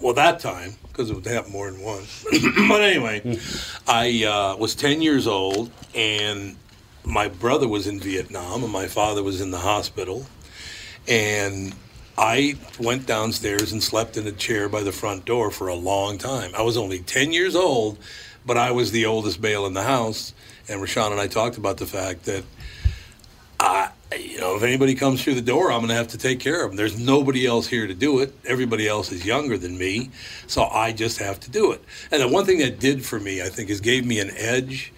well, 0.00 0.14
that 0.14 0.40
time 0.40 0.74
because 0.88 1.10
it 1.10 1.14
would 1.14 1.26
happen 1.26 1.52
more 1.52 1.70
than 1.70 1.80
once. 1.80 2.24
but 2.68 2.82
anyway, 2.82 3.38
I 3.86 4.24
uh, 4.24 4.56
was 4.56 4.74
ten 4.74 5.02
years 5.02 5.26
old, 5.26 5.70
and 5.94 6.56
my 7.04 7.28
brother 7.28 7.68
was 7.68 7.86
in 7.86 8.00
Vietnam, 8.00 8.64
and 8.64 8.72
my 8.72 8.86
father 8.86 9.22
was 9.22 9.40
in 9.40 9.50
the 9.50 9.58
hospital, 9.58 10.26
and 11.06 11.74
I 12.18 12.56
went 12.80 13.06
downstairs 13.06 13.70
and 13.70 13.80
slept 13.80 14.16
in 14.16 14.26
a 14.26 14.32
chair 14.32 14.68
by 14.68 14.82
the 14.82 14.90
front 14.90 15.24
door 15.24 15.52
for 15.52 15.68
a 15.68 15.74
long 15.76 16.18
time. 16.18 16.50
I 16.56 16.62
was 16.62 16.76
only 16.76 16.98
10 16.98 17.32
years 17.32 17.54
old, 17.54 17.96
but 18.44 18.56
I 18.56 18.72
was 18.72 18.90
the 18.90 19.06
oldest 19.06 19.40
male 19.40 19.64
in 19.66 19.74
the 19.74 19.84
house. 19.84 20.34
And 20.68 20.80
Rashawn 20.80 21.12
and 21.12 21.20
I 21.20 21.28
talked 21.28 21.58
about 21.58 21.76
the 21.76 21.86
fact 21.86 22.24
that, 22.24 22.42
you 24.16 24.40
know, 24.40 24.56
if 24.56 24.62
anybody 24.62 24.94
comes 24.94 25.22
through 25.22 25.34
the 25.34 25.42
door, 25.42 25.70
I'm 25.70 25.80
going 25.80 25.88
to 25.88 25.94
have 25.94 26.08
to 26.08 26.18
take 26.18 26.40
care 26.40 26.64
of 26.64 26.70
them. 26.70 26.76
There's 26.76 26.98
nobody 26.98 27.46
else 27.46 27.66
here 27.66 27.86
to 27.86 27.94
do 27.94 28.20
it. 28.20 28.34
Everybody 28.46 28.88
else 28.88 29.12
is 29.12 29.24
younger 29.24 29.58
than 29.58 29.76
me, 29.76 30.10
so 30.46 30.64
I 30.64 30.92
just 30.92 31.18
have 31.18 31.38
to 31.40 31.50
do 31.50 31.72
it. 31.72 31.82
And 32.10 32.22
the 32.22 32.28
one 32.28 32.46
thing 32.46 32.58
that 32.58 32.80
did 32.80 33.04
for 33.04 33.20
me, 33.20 33.42
I 33.42 33.48
think, 33.48 33.68
is 33.68 33.80
gave 33.80 34.06
me 34.06 34.18
an 34.20 34.30
edge 34.34 34.92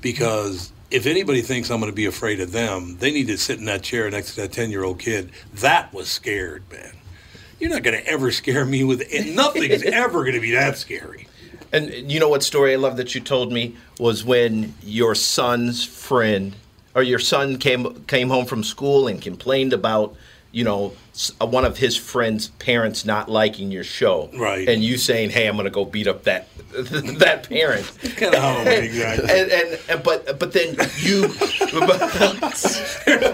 because 0.00 0.72
if 0.90 1.06
anybody 1.06 1.42
thinks 1.42 1.70
I'm 1.70 1.80
going 1.80 1.92
to 1.92 1.96
be 1.96 2.06
afraid 2.06 2.40
of 2.40 2.52
them, 2.52 2.96
they 2.98 3.12
need 3.12 3.26
to 3.28 3.36
sit 3.36 3.58
in 3.58 3.66
that 3.66 3.82
chair 3.82 4.10
next 4.10 4.34
to 4.34 4.42
that 4.42 4.52
10 4.52 4.70
year 4.70 4.84
old 4.84 4.98
kid. 4.98 5.30
That 5.54 5.92
was 5.92 6.10
scared, 6.10 6.64
man. 6.70 6.92
You're 7.58 7.70
not 7.70 7.82
going 7.82 7.96
to 7.96 8.06
ever 8.06 8.32
scare 8.32 8.64
me 8.64 8.82
with 8.82 9.02
it. 9.02 9.34
nothing's 9.34 9.82
ever 9.84 10.22
going 10.22 10.34
to 10.34 10.40
be 10.40 10.52
that 10.52 10.78
scary. 10.78 11.28
And 11.72 12.10
you 12.10 12.20
know 12.20 12.28
what 12.28 12.42
story 12.42 12.72
I 12.74 12.76
love 12.76 12.98
that 12.98 13.14
you 13.14 13.20
told 13.20 13.52
me 13.52 13.76
was 13.98 14.24
when 14.24 14.74
your 14.82 15.14
son's 15.14 15.84
friend 15.84 16.54
or 16.94 17.02
your 17.02 17.18
son 17.18 17.58
came 17.58 18.04
came 18.04 18.28
home 18.28 18.46
from 18.46 18.62
school 18.62 19.08
and 19.08 19.20
complained 19.20 19.72
about 19.72 20.14
you 20.52 20.64
know 20.64 20.92
Uh, 21.40 21.46
one 21.46 21.66
of 21.66 21.76
his 21.76 21.94
friends' 21.94 22.48
parents 22.58 23.04
not 23.04 23.28
liking 23.28 23.70
your 23.70 23.84
show, 23.84 24.30
Right. 24.32 24.66
And 24.66 24.82
you 24.82 24.96
saying, 24.96 25.28
"Hey, 25.28 25.46
I'm 25.46 25.56
going 25.56 25.64
to 25.64 25.70
go 25.70 25.84
beat 25.84 26.06
up 26.06 26.22
that 26.24 26.48
that 26.72 27.46
parent." 27.50 27.84
Kind 28.16 28.34
of 28.34 28.42
oh 28.42 28.46
how 28.46 28.60
it 28.62 28.84
exactly. 28.84 29.28
and, 29.30 29.50
and, 29.52 29.80
and 29.90 30.00
uh, 30.00 30.02
but 30.02 30.26
uh, 30.26 30.32
but 30.32 30.52
then 30.54 30.74
you 31.00 31.28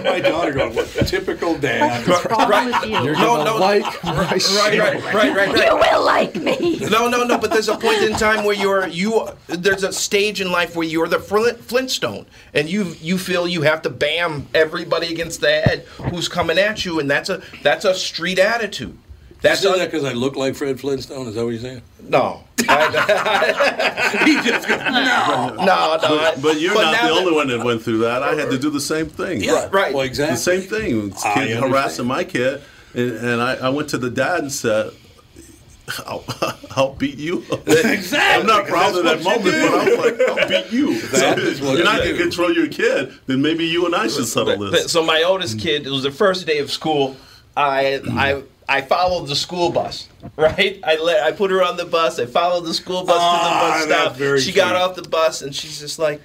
my 0.04 0.20
daughter 0.20 0.52
going, 0.52 0.74
what 0.74 0.88
typical 1.06 1.56
dad. 1.58 2.04
right, 2.48 2.88
You're 2.88 3.14
no, 3.14 3.36
gonna 3.36 3.44
no, 3.44 3.56
like 3.58 4.04
my 4.04 4.16
right, 4.28 4.42
show. 4.42 4.56
right, 4.58 4.78
right, 4.78 5.14
right, 5.14 5.14
right, 5.14 5.36
right. 5.36 5.70
You 5.70 5.76
will 5.76 6.04
like 6.04 6.34
me. 6.34 6.78
No, 6.90 7.08
no, 7.08 7.22
no. 7.24 7.38
But 7.38 7.50
there's 7.52 7.68
a 7.68 7.76
point 7.76 8.02
in 8.02 8.12
time 8.14 8.44
where 8.44 8.56
you're 8.56 8.88
you. 8.88 9.28
There's 9.46 9.84
a 9.84 9.92
stage 9.92 10.40
in 10.40 10.50
life 10.50 10.74
where 10.74 10.86
you're 10.86 11.06
the 11.08 11.20
Flint, 11.20 11.60
Flintstone, 11.60 12.26
and 12.54 12.68
you 12.68 12.96
you 13.00 13.18
feel 13.18 13.46
you 13.46 13.62
have 13.62 13.82
to 13.82 13.90
bam 13.90 14.48
everybody 14.52 15.12
against 15.12 15.40
the 15.40 15.48
head 15.48 15.84
who's 16.10 16.26
coming 16.28 16.58
at 16.58 16.84
you, 16.84 16.98
and 16.98 17.08
that's 17.08 17.28
a 17.28 17.40
that's 17.62 17.67
a 17.84 17.94
street 17.94 18.38
attitude. 18.38 18.96
That's 19.40 19.62
That's 19.62 19.72
you 19.74 19.78
that 19.78 19.90
because 19.92 20.04
I 20.04 20.12
look 20.14 20.34
like 20.36 20.56
Fred 20.56 20.80
Flintstone. 20.80 21.28
Is 21.28 21.34
that 21.36 21.44
what 21.44 21.50
you're 21.50 21.60
saying? 21.60 21.82
No. 22.08 22.42
he 22.58 22.64
just 22.66 22.92
goes, 24.68 24.78
no. 24.80 25.54
No, 25.58 25.64
no. 25.64 25.98
But, 26.00 26.42
but 26.42 26.60
you're 26.60 26.74
But 26.74 26.82
not 26.82 26.92
now 26.92 27.02
the 27.08 27.14
that- 27.14 27.20
only 27.20 27.32
one 27.34 27.46
that 27.48 27.62
went 27.64 27.82
through 27.82 27.98
that. 27.98 28.22
I 28.24 28.34
had 28.34 28.50
to 28.50 28.58
do 28.58 28.68
the 28.70 28.80
same 28.80 29.06
thing. 29.06 29.40
Yeah, 29.42 29.68
right. 29.70 29.94
Well, 29.94 30.02
exactly. 30.04 30.34
The 30.34 30.40
same 30.40 30.60
thing. 30.62 31.10
This 31.10 31.24
I 31.24 31.34
kid 31.34 31.40
understand. 31.42 31.70
harassing 31.72 32.06
my 32.06 32.24
kid, 32.24 32.60
and, 32.94 33.10
and 33.12 33.40
I, 33.42 33.54
I 33.54 33.68
went 33.68 33.88
to 33.90 33.98
the 33.98 34.10
dad 34.10 34.40
and 34.40 34.50
said, 34.52 34.90
"I'll, 36.04 36.24
I'll 36.76 36.94
beat 36.94 37.18
you." 37.18 37.44
Exactly, 37.66 38.18
I'm 38.40 38.46
not 38.46 38.66
proud 38.66 38.96
of 38.96 39.04
that 39.04 39.22
moment, 39.22 39.44
you 39.44 39.52
but 39.52 39.74
I 39.74 39.84
was 39.84 39.98
like, 39.98 40.20
"I'll 40.28 40.48
beat 40.48 40.72
you." 40.72 41.00
That 41.10 41.38
so 41.38 41.44
is 41.44 41.60
what 41.60 41.76
you're 41.76 41.84
not 41.84 42.02
going 42.02 42.16
to 42.16 42.22
control 42.22 42.52
your 42.52 42.66
kid. 42.68 43.12
Then 43.26 43.40
maybe 43.40 43.64
you 43.66 43.86
and 43.86 43.94
I 43.94 44.08
should 44.08 44.26
settle 44.26 44.56
But- 44.56 44.72
this. 44.72 44.82
but- 44.82 44.90
So 44.90 45.04
my 45.04 45.22
oldest 45.22 45.60
kid, 45.60 45.86
it 45.86 45.90
was 45.90 46.02
the 46.02 46.10
first 46.10 46.44
day 46.46 46.58
of 46.58 46.72
school. 46.72 47.16
I 47.58 48.00
I 48.10 48.42
I 48.68 48.82
followed 48.82 49.26
the 49.26 49.34
school 49.36 49.70
bus, 49.70 50.08
right? 50.36 50.78
I 50.84 50.96
let 50.96 51.22
I 51.24 51.32
put 51.32 51.50
her 51.50 51.62
on 51.62 51.76
the 51.76 51.84
bus. 51.84 52.18
I 52.18 52.26
followed 52.26 52.64
the 52.64 52.74
school 52.74 53.04
bus 53.04 53.16
to 53.16 53.20
the 53.20 53.50
Ah, 53.50 53.84
bus 53.86 54.16
stop. 54.16 54.38
She 54.38 54.52
got 54.52 54.76
off 54.76 54.94
the 54.94 55.08
bus 55.08 55.42
and 55.42 55.54
she's 55.54 55.80
just 55.80 55.98
like, 55.98 56.20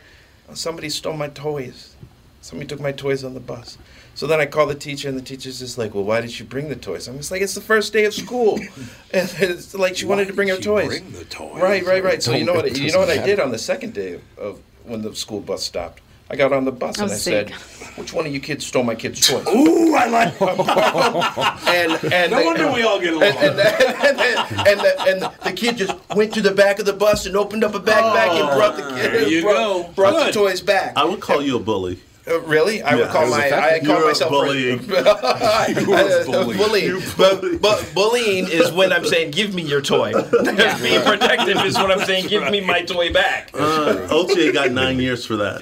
"Oh, 0.50 0.54
somebody 0.54 0.90
stole 0.90 1.14
my 1.18 1.30
toys. 1.30 1.96
Somebody 2.42 2.68
took 2.68 2.82
my 2.82 2.92
toys 2.92 3.24
on 3.24 3.34
the 3.34 3.40
bus. 3.40 3.78
So 4.16 4.28
then 4.28 4.40
I 4.40 4.46
call 4.46 4.68
the 4.68 4.76
teacher, 4.76 5.10
and 5.10 5.18
the 5.18 5.24
teacher's 5.24 5.58
just 5.58 5.80
like, 5.80 5.96
"Well, 5.96 6.04
why 6.04 6.22
did 6.22 6.38
you 6.38 6.46
bring 6.46 6.70
the 6.70 6.76
toys?" 6.76 7.08
I'm 7.08 7.18
just 7.18 7.32
like, 7.32 7.42
"It's 7.42 7.56
the 7.56 7.62
first 7.62 7.94
day 7.94 8.06
of 8.06 8.14
school," 8.14 8.60
and 9.12 9.34
it's 9.40 9.74
like 9.74 9.96
she 9.98 10.06
wanted 10.06 10.28
to 10.28 10.34
bring 10.34 10.50
her 10.50 10.58
toys. 10.58 10.86
bring 10.88 11.12
the 11.14 11.26
toys? 11.26 11.60
Right, 11.60 11.84
right, 11.84 12.04
right. 12.04 12.22
So 12.22 12.34
you 12.36 12.46
know 12.46 12.54
what? 12.54 12.78
You 12.78 12.92
know 12.92 13.00
what 13.00 13.10
I 13.10 13.26
did 13.26 13.40
on 13.40 13.50
the 13.50 13.58
second 13.58 13.96
day 13.96 14.14
of, 14.14 14.22
of 14.38 14.60
when 14.84 15.02
the 15.02 15.16
school 15.16 15.40
bus 15.40 15.64
stopped. 15.64 16.03
I 16.34 16.36
got 16.36 16.52
on 16.52 16.66
the 16.66 16.72
bus 16.72 16.98
I 16.98 17.04
and 17.04 17.12
I 17.12 17.14
was 17.14 17.22
said, 17.22 17.52
"Which 17.96 18.12
one 18.12 18.26
of 18.26 18.34
you 18.34 18.40
kids 18.40 18.66
stole 18.66 18.82
my 18.84 18.96
kid's 18.96 19.28
toys?" 19.28 19.46
Ooh, 19.48 19.94
I 19.94 20.08
like. 20.08 20.42
and 21.68 22.12
and 22.12 22.32
No 22.32 22.40
they- 22.40 22.46
wonder 22.46 22.72
we 22.72 22.82
all 22.82 23.00
get 23.00 23.14
along. 23.14 23.24
And, 23.24 23.60
and, 23.60 23.60
and, 23.60 24.20
and, 24.20 24.68
and 24.68 24.80
the, 24.80 25.02
and 25.02 25.22
the 25.44 25.54
kid 25.54 25.78
just 25.78 25.94
went 26.16 26.34
to 26.34 26.42
the 26.42 26.50
back 26.52 26.80
of 26.80 26.88
the 26.88 26.94
bus 26.94 27.28
and 27.28 27.38
opened 27.38 27.64
up 27.64 27.76
a 27.76 27.80
backpack 27.80 28.30
and 28.30 28.50
brought 28.58 28.78
the 28.78 28.86
oh, 28.86 28.96
kid. 28.96 29.14
there 29.14 29.28
you 29.28 29.42
brought, 29.44 29.54
go. 29.54 29.92
Brought 29.94 30.14
Good. 30.14 30.28
the 30.30 30.32
toys 30.32 30.62
back. 30.62 30.94
I 30.98 31.06
would 31.06 31.20
call 31.20 31.40
you 31.44 31.56
a 31.56 31.60
bully. 31.60 32.00
Uh, 32.26 32.40
really? 32.42 32.82
I 32.82 32.96
would 32.96 33.10
call 33.10 33.30
my. 33.30 33.38
I 33.38 33.48
effective. 33.48 33.88
call 33.90 34.06
myself 34.06 34.32
bullying. 34.32 34.80
You 35.84 35.90
were 35.90 35.98
a 35.98 36.22
uh, 36.30 36.58
bullying. 36.58 37.02
But, 37.18 37.62
but 37.62 37.92
bullying 37.94 38.48
is 38.48 38.72
when 38.72 38.94
I'm 38.94 39.06
saying, 39.06 39.32
"Give 39.32 39.54
me 39.54 39.62
your 39.62 39.82
toy." 39.82 40.14
Being 40.14 41.02
protective 41.06 41.58
is 41.66 41.76
when 41.78 41.92
I'm 41.92 42.06
saying, 42.06 42.28
"Give 42.28 42.50
me 42.50 42.62
my 42.62 42.82
toy 42.84 43.12
back." 43.12 43.50
Uh, 43.54 44.08
OJ 44.10 44.54
got 44.54 44.72
nine 44.72 45.00
years 45.00 45.26
for 45.26 45.36
that. 45.38 45.62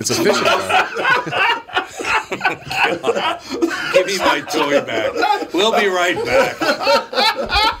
it's 0.00 0.10
official. 0.10 0.44
Give 3.92 4.06
me 4.06 4.18
my 4.18 4.40
toy 4.40 4.84
back. 4.84 5.52
We'll 5.52 5.78
be 5.78 5.88
right 5.88 6.24
back. 6.24 7.80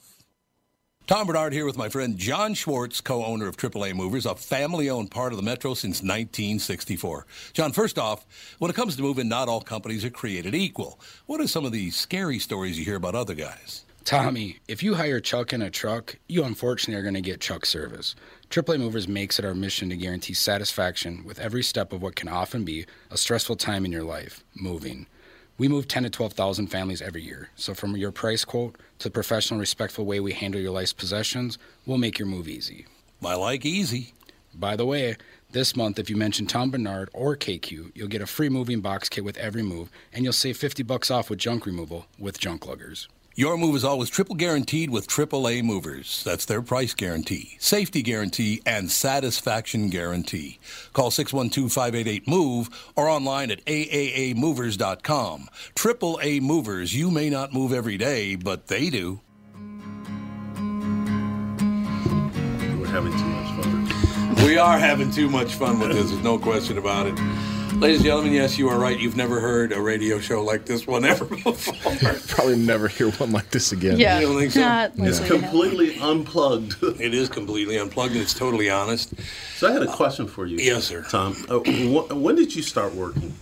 Tom 1.07 1.27
Barnard 1.27 1.51
here 1.51 1.65
with 1.65 1.77
my 1.77 1.89
friend 1.89 2.17
John 2.17 2.53
Schwartz, 2.53 3.01
co-owner 3.01 3.47
of 3.47 3.57
AAA 3.57 3.93
Movers, 3.95 4.25
a 4.25 4.35
family-owned 4.35 5.11
part 5.11 5.33
of 5.33 5.37
the 5.37 5.43
Metro 5.43 5.73
since 5.73 5.97
1964. 5.97 7.25
John, 7.51 7.73
first 7.73 7.99
off, 7.99 8.25
when 8.59 8.71
it 8.71 8.75
comes 8.75 8.95
to 8.95 9.01
moving, 9.01 9.27
not 9.27 9.49
all 9.49 9.59
companies 9.59 10.05
are 10.05 10.09
created 10.09 10.55
equal. 10.55 10.99
What 11.25 11.41
are 11.41 11.47
some 11.47 11.65
of 11.65 11.73
the 11.73 11.89
scary 11.89 12.39
stories 12.39 12.79
you 12.79 12.85
hear 12.85 12.95
about 12.95 13.15
other 13.15 13.33
guys? 13.33 13.83
Tommy, 14.05 14.59
if 14.69 14.81
you 14.81 14.95
hire 14.95 15.19
Chuck 15.19 15.51
in 15.51 15.61
a 15.61 15.69
truck, 15.69 16.17
you 16.29 16.43
unfortunately 16.45 16.95
are 16.95 17.03
going 17.03 17.15
to 17.15 17.21
get 17.21 17.41
Chuck 17.41 17.65
service. 17.65 18.15
AAA 18.49 18.79
Movers 18.79 19.07
makes 19.07 19.37
it 19.37 19.43
our 19.43 19.53
mission 19.53 19.89
to 19.89 19.97
guarantee 19.97 20.33
satisfaction 20.33 21.25
with 21.25 21.39
every 21.39 21.63
step 21.63 21.91
of 21.91 22.01
what 22.01 22.15
can 22.15 22.29
often 22.29 22.63
be 22.63 22.85
a 23.09 23.17
stressful 23.17 23.57
time 23.57 23.83
in 23.83 23.91
your 23.91 24.03
life, 24.03 24.45
moving. 24.55 25.07
We 25.61 25.67
move 25.67 25.87
10 25.87 26.01
to 26.01 26.09
12,000 26.09 26.69
families 26.69 27.03
every 27.03 27.21
year. 27.21 27.51
So 27.55 27.75
from 27.75 27.95
your 27.95 28.11
price 28.11 28.43
quote 28.43 28.79
to 28.97 29.09
the 29.09 29.13
professional, 29.13 29.59
respectful 29.59 30.05
way 30.05 30.19
we 30.19 30.33
handle 30.33 30.59
your 30.59 30.71
life's 30.71 30.91
possessions, 30.91 31.59
we'll 31.85 31.99
make 31.99 32.17
your 32.17 32.27
move 32.27 32.47
easy. 32.47 32.87
I 33.23 33.35
like 33.35 33.63
easy. 33.63 34.15
By 34.55 34.75
the 34.75 34.87
way, 34.87 35.17
this 35.51 35.75
month, 35.75 35.99
if 35.99 36.09
you 36.09 36.15
mention 36.15 36.47
Tom 36.47 36.71
Barnard 36.71 37.11
or 37.13 37.37
KQ, 37.37 37.91
you'll 37.93 38.07
get 38.07 38.23
a 38.23 38.25
free 38.25 38.49
moving 38.49 38.81
box 38.81 39.07
kit 39.07 39.23
with 39.23 39.37
every 39.37 39.61
move, 39.61 39.91
and 40.11 40.23
you'll 40.23 40.33
save 40.33 40.57
50 40.57 40.81
bucks 40.81 41.11
off 41.11 41.29
with 41.29 41.37
junk 41.37 41.67
removal 41.67 42.07
with 42.17 42.39
Junk 42.39 42.65
Luggers. 42.65 43.07
Your 43.33 43.55
move 43.55 43.77
is 43.77 43.85
always 43.85 44.09
triple 44.09 44.35
guaranteed 44.35 44.89
with 44.89 45.07
AAA 45.07 45.63
Movers. 45.63 46.21
That's 46.25 46.43
their 46.43 46.61
price 46.61 46.93
guarantee, 46.93 47.55
safety 47.59 48.01
guarantee, 48.01 48.61
and 48.65 48.91
satisfaction 48.91 49.89
guarantee. 49.89 50.59
Call 50.91 51.11
612-588-MOVE 51.11 52.91
or 52.97 53.07
online 53.07 53.49
at 53.51 53.63
aaamovers.com. 53.63 55.47
AAA 55.75 56.41
Movers, 56.41 56.93
you 56.93 57.09
may 57.09 57.29
not 57.29 57.53
move 57.53 57.71
every 57.71 57.97
day, 57.97 58.35
but 58.35 58.67
they 58.67 58.89
do. 58.89 59.21
We're 62.77 62.87
having 62.87 63.13
too 63.13 63.23
much 63.23 63.63
fun. 63.63 64.45
We 64.45 64.57
are 64.57 64.77
having 64.77 65.09
too 65.09 65.29
much 65.29 65.53
fun 65.53 65.79
with 65.79 65.93
this, 65.93 66.11
there's 66.11 66.21
no 66.21 66.37
question 66.37 66.77
about 66.77 67.07
it. 67.07 67.17
Ladies 67.81 67.97
and 67.97 68.05
gentlemen, 68.05 68.33
yes, 68.33 68.59
you 68.59 68.69
are 68.69 68.77
right. 68.77 68.99
You've 68.99 69.17
never 69.17 69.39
heard 69.39 69.71
a 69.71 69.81
radio 69.81 70.19
show 70.19 70.43
like 70.43 70.65
this 70.65 70.85
one 70.85 71.03
ever 71.03 71.25
before. 71.43 72.13
Probably 72.27 72.55
never 72.55 72.87
hear 72.87 73.09
one 73.13 73.31
like 73.31 73.49
this 73.49 73.71
again. 73.71 73.97
You 73.97 74.05
don't 74.27 74.37
think 74.37 74.51
so? 74.51 74.59
Not 74.59 74.91
It's 74.97 75.19
likely 75.19 75.39
to 75.39 75.41
completely 75.47 75.99
unplugged. 75.99 76.75
It 77.01 77.15
is 77.15 77.27
completely 77.27 77.79
unplugged 77.79 78.11
and 78.11 78.21
it's 78.21 78.35
totally 78.35 78.69
honest. 78.69 79.15
So 79.55 79.67
I 79.67 79.71
had 79.71 79.81
a 79.81 79.91
question 79.91 80.27
for 80.27 80.45
you. 80.45 80.57
Yes, 80.57 80.83
sir. 80.83 81.03
Tom, 81.09 81.35
uh, 81.49 81.57
wh- 81.57 82.15
when 82.21 82.35
did 82.35 82.55
you 82.55 82.61
start 82.61 82.93
working? 82.93 83.33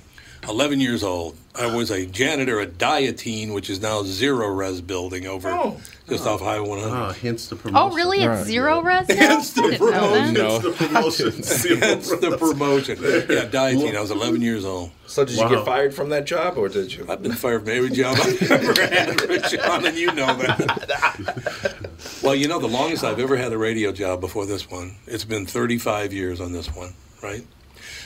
11 0.48 0.80
years 0.80 1.04
old. 1.04 1.36
I 1.56 1.66
was 1.76 1.92
a 1.92 2.06
janitor 2.06 2.62
at 2.62 2.78
Diatine, 2.78 3.54
which 3.54 3.70
is 3.70 3.82
now 3.82 4.04
Zero 4.04 4.48
Res 4.48 4.80
building 4.80 5.28
over 5.28 5.76
just 6.08 6.26
off 6.26 6.40
Highway 6.40 6.70
100. 6.70 6.96
Ah, 6.96 7.12
hence 7.12 7.48
the 7.48 7.56
promotion. 7.58 7.92
Oh, 7.92 7.96
really? 7.96 8.24
It's 8.24 8.48
zero 8.48 8.82
res 8.82 9.08
now? 9.10 9.16
Hence 9.16 9.54
the 9.54 9.64
I 9.64 9.70
didn't 9.72 10.34
know 10.34 10.60
that. 10.60 10.76
promotion. 10.76 11.32
Hence 11.32 11.38
the 11.38 11.42
promotion. 11.42 11.44
Zero 11.44 11.80
Hence 11.82 12.10
the 12.10 12.30
res. 12.32 12.40
promotion. 12.40 12.98
Yeah, 12.98 13.46
Diatine. 13.50 13.96
I 13.96 14.02
was 14.02 14.10
11 14.12 14.42
years 14.42 14.64
old. 14.66 14.92
So 15.06 15.26
did 15.26 15.36
you 15.36 15.44
Wow. 15.44 15.50
get 15.50 15.66
fired 15.66 15.94
from 15.94 16.10
that 16.10 16.26
job, 16.26 16.58
or 16.58 16.70
did 16.70 16.94
you? 16.94 17.06
I've 17.10 17.22
been 17.22 17.34
fired 17.34 17.62
from 17.66 17.70
every 17.76 17.90
job 17.90 18.18
I've 18.20 18.52
ever 18.52 18.82
had, 18.88 19.44
John, 19.52 19.86
and 19.86 19.98
you 19.98 20.08
know 20.14 20.34
that. 20.38 21.90
well, 22.24 22.36
you 22.36 22.48
know, 22.48 22.60
the 22.60 22.68
longest 22.68 23.04
I've 23.04 23.20
ever 23.20 23.36
had 23.38 23.52
a 23.52 23.58
radio 23.58 23.92
job 23.92 24.22
before 24.22 24.46
this 24.46 24.70
one, 24.72 24.96
it's 25.08 25.26
been 25.26 25.46
35 25.46 26.14
years 26.14 26.40
on 26.42 26.54
this 26.54 26.74
one, 26.74 26.94
right? 27.22 27.46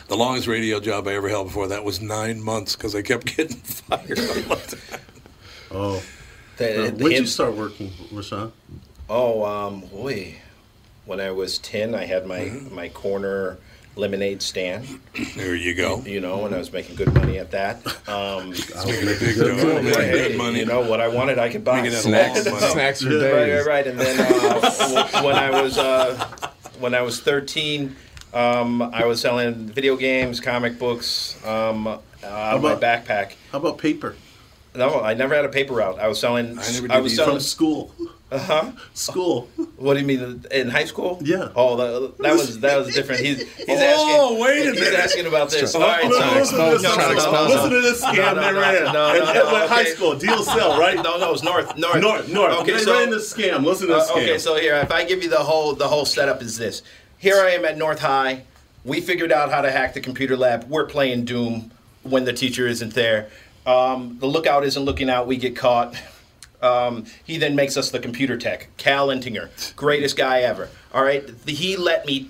The 0.07 0.15
longest 0.17 0.47
radio 0.47 0.79
job 0.79 1.07
I 1.07 1.13
ever 1.15 1.29
held 1.29 1.47
before 1.47 1.67
that 1.69 1.83
was 1.83 2.01
nine 2.01 2.41
months 2.43 2.75
because 2.75 2.93
I 2.95 3.01
kept 3.01 3.25
getting 3.37 3.57
fired. 3.57 4.19
all 4.19 4.55
the 4.57 4.77
time. 4.89 4.99
Oh. 5.71 6.03
The- 6.57 6.87
Uh, 6.87 6.91
when 6.91 7.11
did 7.11 7.19
you 7.21 7.25
start 7.25 7.53
working, 7.55 7.89
Rashawn? 8.11 8.51
Oh, 9.09 9.43
um, 9.43 9.81
boy. 9.81 10.35
When 11.05 11.19
I 11.19 11.31
was 11.31 11.57
10, 11.59 11.95
I 11.95 12.05
had 12.05 12.25
my, 12.27 12.45
my 12.71 12.89
corner 12.89 13.57
lemonade 13.95 14.41
stand. 14.41 14.87
There 15.35 15.55
you 15.55 15.73
go. 15.75 16.01
You 16.05 16.19
know, 16.21 16.45
and 16.45 16.55
I 16.55 16.57
was 16.57 16.71
making 16.71 16.95
good 16.95 17.13
money 17.13 17.37
at 17.39 17.51
that. 17.51 17.85
Um, 18.07 18.53
Speaking 18.55 19.09
of 19.09 19.19
big 19.19 19.35
dough, 19.37 19.81
making 19.81 20.01
hey, 20.01 20.27
good 20.29 20.37
money. 20.37 20.59
You 20.59 20.65
know, 20.65 20.81
what 20.89 21.01
I 21.01 21.07
wanted, 21.09 21.39
I 21.39 21.49
could 21.49 21.63
buy. 21.63 21.81
Making 21.81 21.97
Snacks- 21.97 22.45
long 22.45 22.59
snacks 22.59 23.01
for 23.01 23.09
Right, 23.09 23.19
days. 23.19 23.65
right, 23.65 23.85
right. 23.85 23.87
And 23.87 23.99
then 23.99 24.19
uh, 24.19 25.21
when 25.23 25.35
I 25.35 25.61
was 25.61 25.77
uh, 25.77 26.25
when 26.79 26.93
I 26.95 27.01
was 27.01 27.19
13, 27.21 27.95
um, 28.33 28.81
I 28.81 29.05
was 29.05 29.21
selling 29.21 29.67
video 29.67 29.95
games, 29.95 30.39
comic 30.39 30.79
books, 30.79 31.35
um, 31.45 31.87
uh, 31.87 31.97
out 32.23 32.55
of 32.57 32.61
my 32.63 32.73
about- 32.73 33.05
backpack. 33.05 33.33
How 33.51 33.59
about 33.59 33.77
paper? 33.77 34.15
No, 34.75 35.01
I 35.01 35.13
never 35.13 35.35
had 35.35 35.45
a 35.45 35.49
paper 35.49 35.73
route. 35.75 35.99
I 35.99 36.07
was 36.07 36.19
selling. 36.19 36.57
I 36.57 36.71
never 36.71 36.91
I 36.91 36.95
did 36.95 37.03
was 37.03 37.13
either. 37.13 37.23
selling 37.25 37.31
From 37.35 37.39
school. 37.41 37.91
Uh 38.31 38.39
huh. 38.39 38.71
School. 38.95 39.47
What 39.77 39.93
do 39.93 39.99
you 39.99 40.07
mean 40.07 40.43
in 40.49 40.71
high 40.71 40.85
school? 40.85 41.19
Yeah. 41.21 41.49
Oh, 41.55 41.75
that, 41.77 42.17
that 42.17 42.33
was 42.33 42.59
that 42.61 42.77
was 42.79 42.91
different. 42.95 43.21
He's 43.21 43.41
he's 43.55 43.65
Oh, 43.69 44.29
asking. 44.31 44.39
wait 44.43 44.61
a 44.67 44.71
He's 44.71 44.79
minute. 44.79 44.99
asking 44.99 45.25
about 45.27 45.51
this. 45.51 45.75
Oh, 45.75 45.81
All 45.83 45.87
right, 45.87 46.03
no, 46.05 46.17
sorry. 46.17 46.39
listen 46.39 46.57
to 46.57 46.71
this, 46.71 46.81
No, 46.81 46.95
no, 46.95 47.13
no, 47.13 47.31
no, 47.31 47.47
Listen 47.53 47.69
to 47.69 47.81
this 47.81 48.01
no, 48.01 48.07
scam 48.07 48.15
no, 48.15 48.41
they 48.41 48.51
no, 48.51 48.59
ran. 48.61 48.73
no, 48.85 48.91
no, 48.93 49.09
And- 49.09 49.19
no, 49.25 49.29
and 49.29 49.35
no, 49.35 49.67
high 49.67 49.81
okay. 49.81 49.91
school, 49.91 50.15
deal 50.17 50.41
sell, 50.43 50.79
right? 50.79 50.95
No, 50.95 51.17
no, 51.19 51.33
it's 51.33 51.43
north, 51.43 51.77
north, 51.77 52.01
North, 52.01 52.27
north. 52.29 52.53
Okay, 52.61 52.71
they 52.73 52.79
so 52.79 52.93
ran 52.93 53.11
this 53.11 53.31
scam. 53.31 53.63
Listen 53.63 53.89
to 53.89 53.93
this 53.93 54.09
Uh, 54.09 54.13
scam. 54.13 54.23
okay, 54.23 54.37
so 54.39 54.55
here, 54.55 54.77
if 54.77 54.91
I 54.91 55.03
give 55.05 55.21
you 55.21 55.29
the 55.29 55.37
whole 55.37 55.75
the 55.75 55.87
whole 55.87 56.05
setup 56.05 56.41
is 56.41 56.57
this. 56.57 56.81
Here 57.23 57.39
I 57.39 57.51
am 57.51 57.63
at 57.63 57.77
North 57.77 57.99
High. 57.99 58.43
We 58.83 58.99
figured 58.99 59.31
out 59.31 59.49
how 59.49 59.61
to 59.61 59.71
hack 59.71 59.93
the 59.93 60.01
computer 60.01 60.35
lab. 60.35 60.65
We're 60.65 60.85
playing 60.85 61.23
Doom 61.23 61.71
when 62.01 62.25
the 62.25 62.33
teacher 62.33 62.67
isn't 62.67 62.95
there. 62.95 63.29
Um, 63.65 64.17
the 64.19 64.25
lookout 64.25 64.65
isn't 64.65 64.83
looking 64.83 65.09
out. 65.09 65.25
We 65.25 65.37
get 65.37 65.55
caught. 65.55 65.95
Um, 66.61 67.05
he 67.23 67.37
then 67.37 67.55
makes 67.55 67.77
us 67.77 67.91
the 67.91 67.99
computer 67.99 68.35
tech. 68.37 68.67
Cal 68.75 69.07
Intinger, 69.07 69.73
greatest 69.77 70.17
guy 70.17 70.41
ever. 70.41 70.67
All 70.93 71.01
right, 71.01 71.23
he 71.47 71.77
let 71.77 72.05
me 72.05 72.29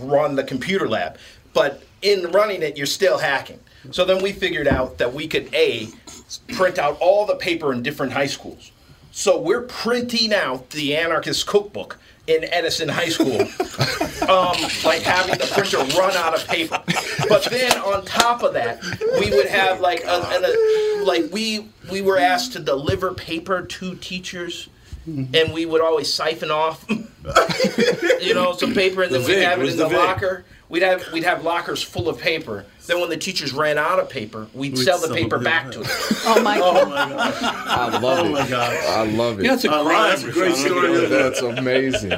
run 0.00 0.36
the 0.36 0.44
computer 0.44 0.88
lab, 0.88 1.18
but 1.52 1.82
in 2.00 2.32
running 2.32 2.62
it, 2.62 2.78
you're 2.78 2.86
still 2.86 3.18
hacking. 3.18 3.60
So 3.90 4.06
then 4.06 4.22
we 4.22 4.32
figured 4.32 4.68
out 4.68 4.96
that 4.96 5.12
we 5.12 5.28
could 5.28 5.54
a 5.54 5.88
print 6.54 6.78
out 6.78 6.96
all 6.98 7.26
the 7.26 7.36
paper 7.36 7.74
in 7.74 7.82
different 7.82 8.14
high 8.14 8.24
schools. 8.24 8.72
So 9.12 9.38
we're 9.38 9.64
printing 9.64 10.32
out 10.32 10.70
the 10.70 10.96
anarchist 10.96 11.46
cookbook 11.46 11.98
in 12.30 12.44
Edison 12.44 12.88
High 12.88 13.08
School, 13.08 13.40
um, 14.28 14.56
like 14.84 15.02
having 15.02 15.36
the 15.38 15.50
printer 15.52 15.78
run 15.98 16.16
out 16.16 16.34
of 16.34 16.46
paper. 16.46 16.80
But 17.28 17.44
then 17.50 17.72
on 17.78 18.04
top 18.04 18.42
of 18.42 18.52
that, 18.54 18.82
we 19.20 19.30
would 19.30 19.46
have 19.46 19.80
like 19.80 20.04
a, 20.04 20.08
a 20.08 21.04
like 21.04 21.32
we 21.32 21.68
we 21.90 22.02
were 22.02 22.18
asked 22.18 22.52
to 22.52 22.60
deliver 22.60 23.12
paper 23.12 23.62
to 23.62 23.96
teachers. 23.96 24.68
And 25.06 25.52
we 25.52 25.64
would 25.66 25.80
always 25.80 26.12
siphon 26.12 26.50
off, 26.52 26.84
you 28.20 28.34
know, 28.34 28.52
some 28.52 28.74
paper, 28.74 29.02
and 29.02 29.12
The 29.12 29.18
then 29.18 29.26
we'd 29.26 29.34
Vig, 29.36 29.44
have 29.44 29.60
it 29.60 29.70
in 29.70 29.76
the 29.78 29.88
the 29.88 29.96
locker. 29.96 30.44
We'd 30.70 30.82
have 30.82 31.12
we'd 31.12 31.24
have 31.24 31.42
lockers 31.44 31.82
full 31.82 32.08
of 32.08 32.18
paper. 32.20 32.64
Then 32.86 33.00
when 33.00 33.10
the 33.10 33.16
teachers 33.16 33.52
ran 33.52 33.76
out 33.76 33.98
of 33.98 34.08
paper, 34.08 34.46
we'd, 34.54 34.72
We'd 34.76 34.84
sell 34.84 34.98
the 34.98 35.12
paper 35.12 35.36
it, 35.36 35.44
back 35.44 35.70
to 35.72 35.80
them. 35.80 35.88
Oh 36.24 36.40
my 36.42 36.58
oh, 36.62 36.86
god! 36.86 37.42
I 37.42 37.98
love 37.98 38.26
it. 38.26 38.30
my 38.30 38.48
God. 38.48 38.72
I 38.84 39.04
love 39.10 39.40
it. 39.40 39.44
Yeah, 39.46 39.54
it's 39.54 39.64
a 39.64 39.68
I 39.70 39.76
love- 39.76 39.86
crime. 39.86 40.10
that's 40.10 40.22
a 40.22 40.30
great 40.32 40.54
story. 40.56 41.06
That's 41.06 41.40
amazing. 41.42 42.12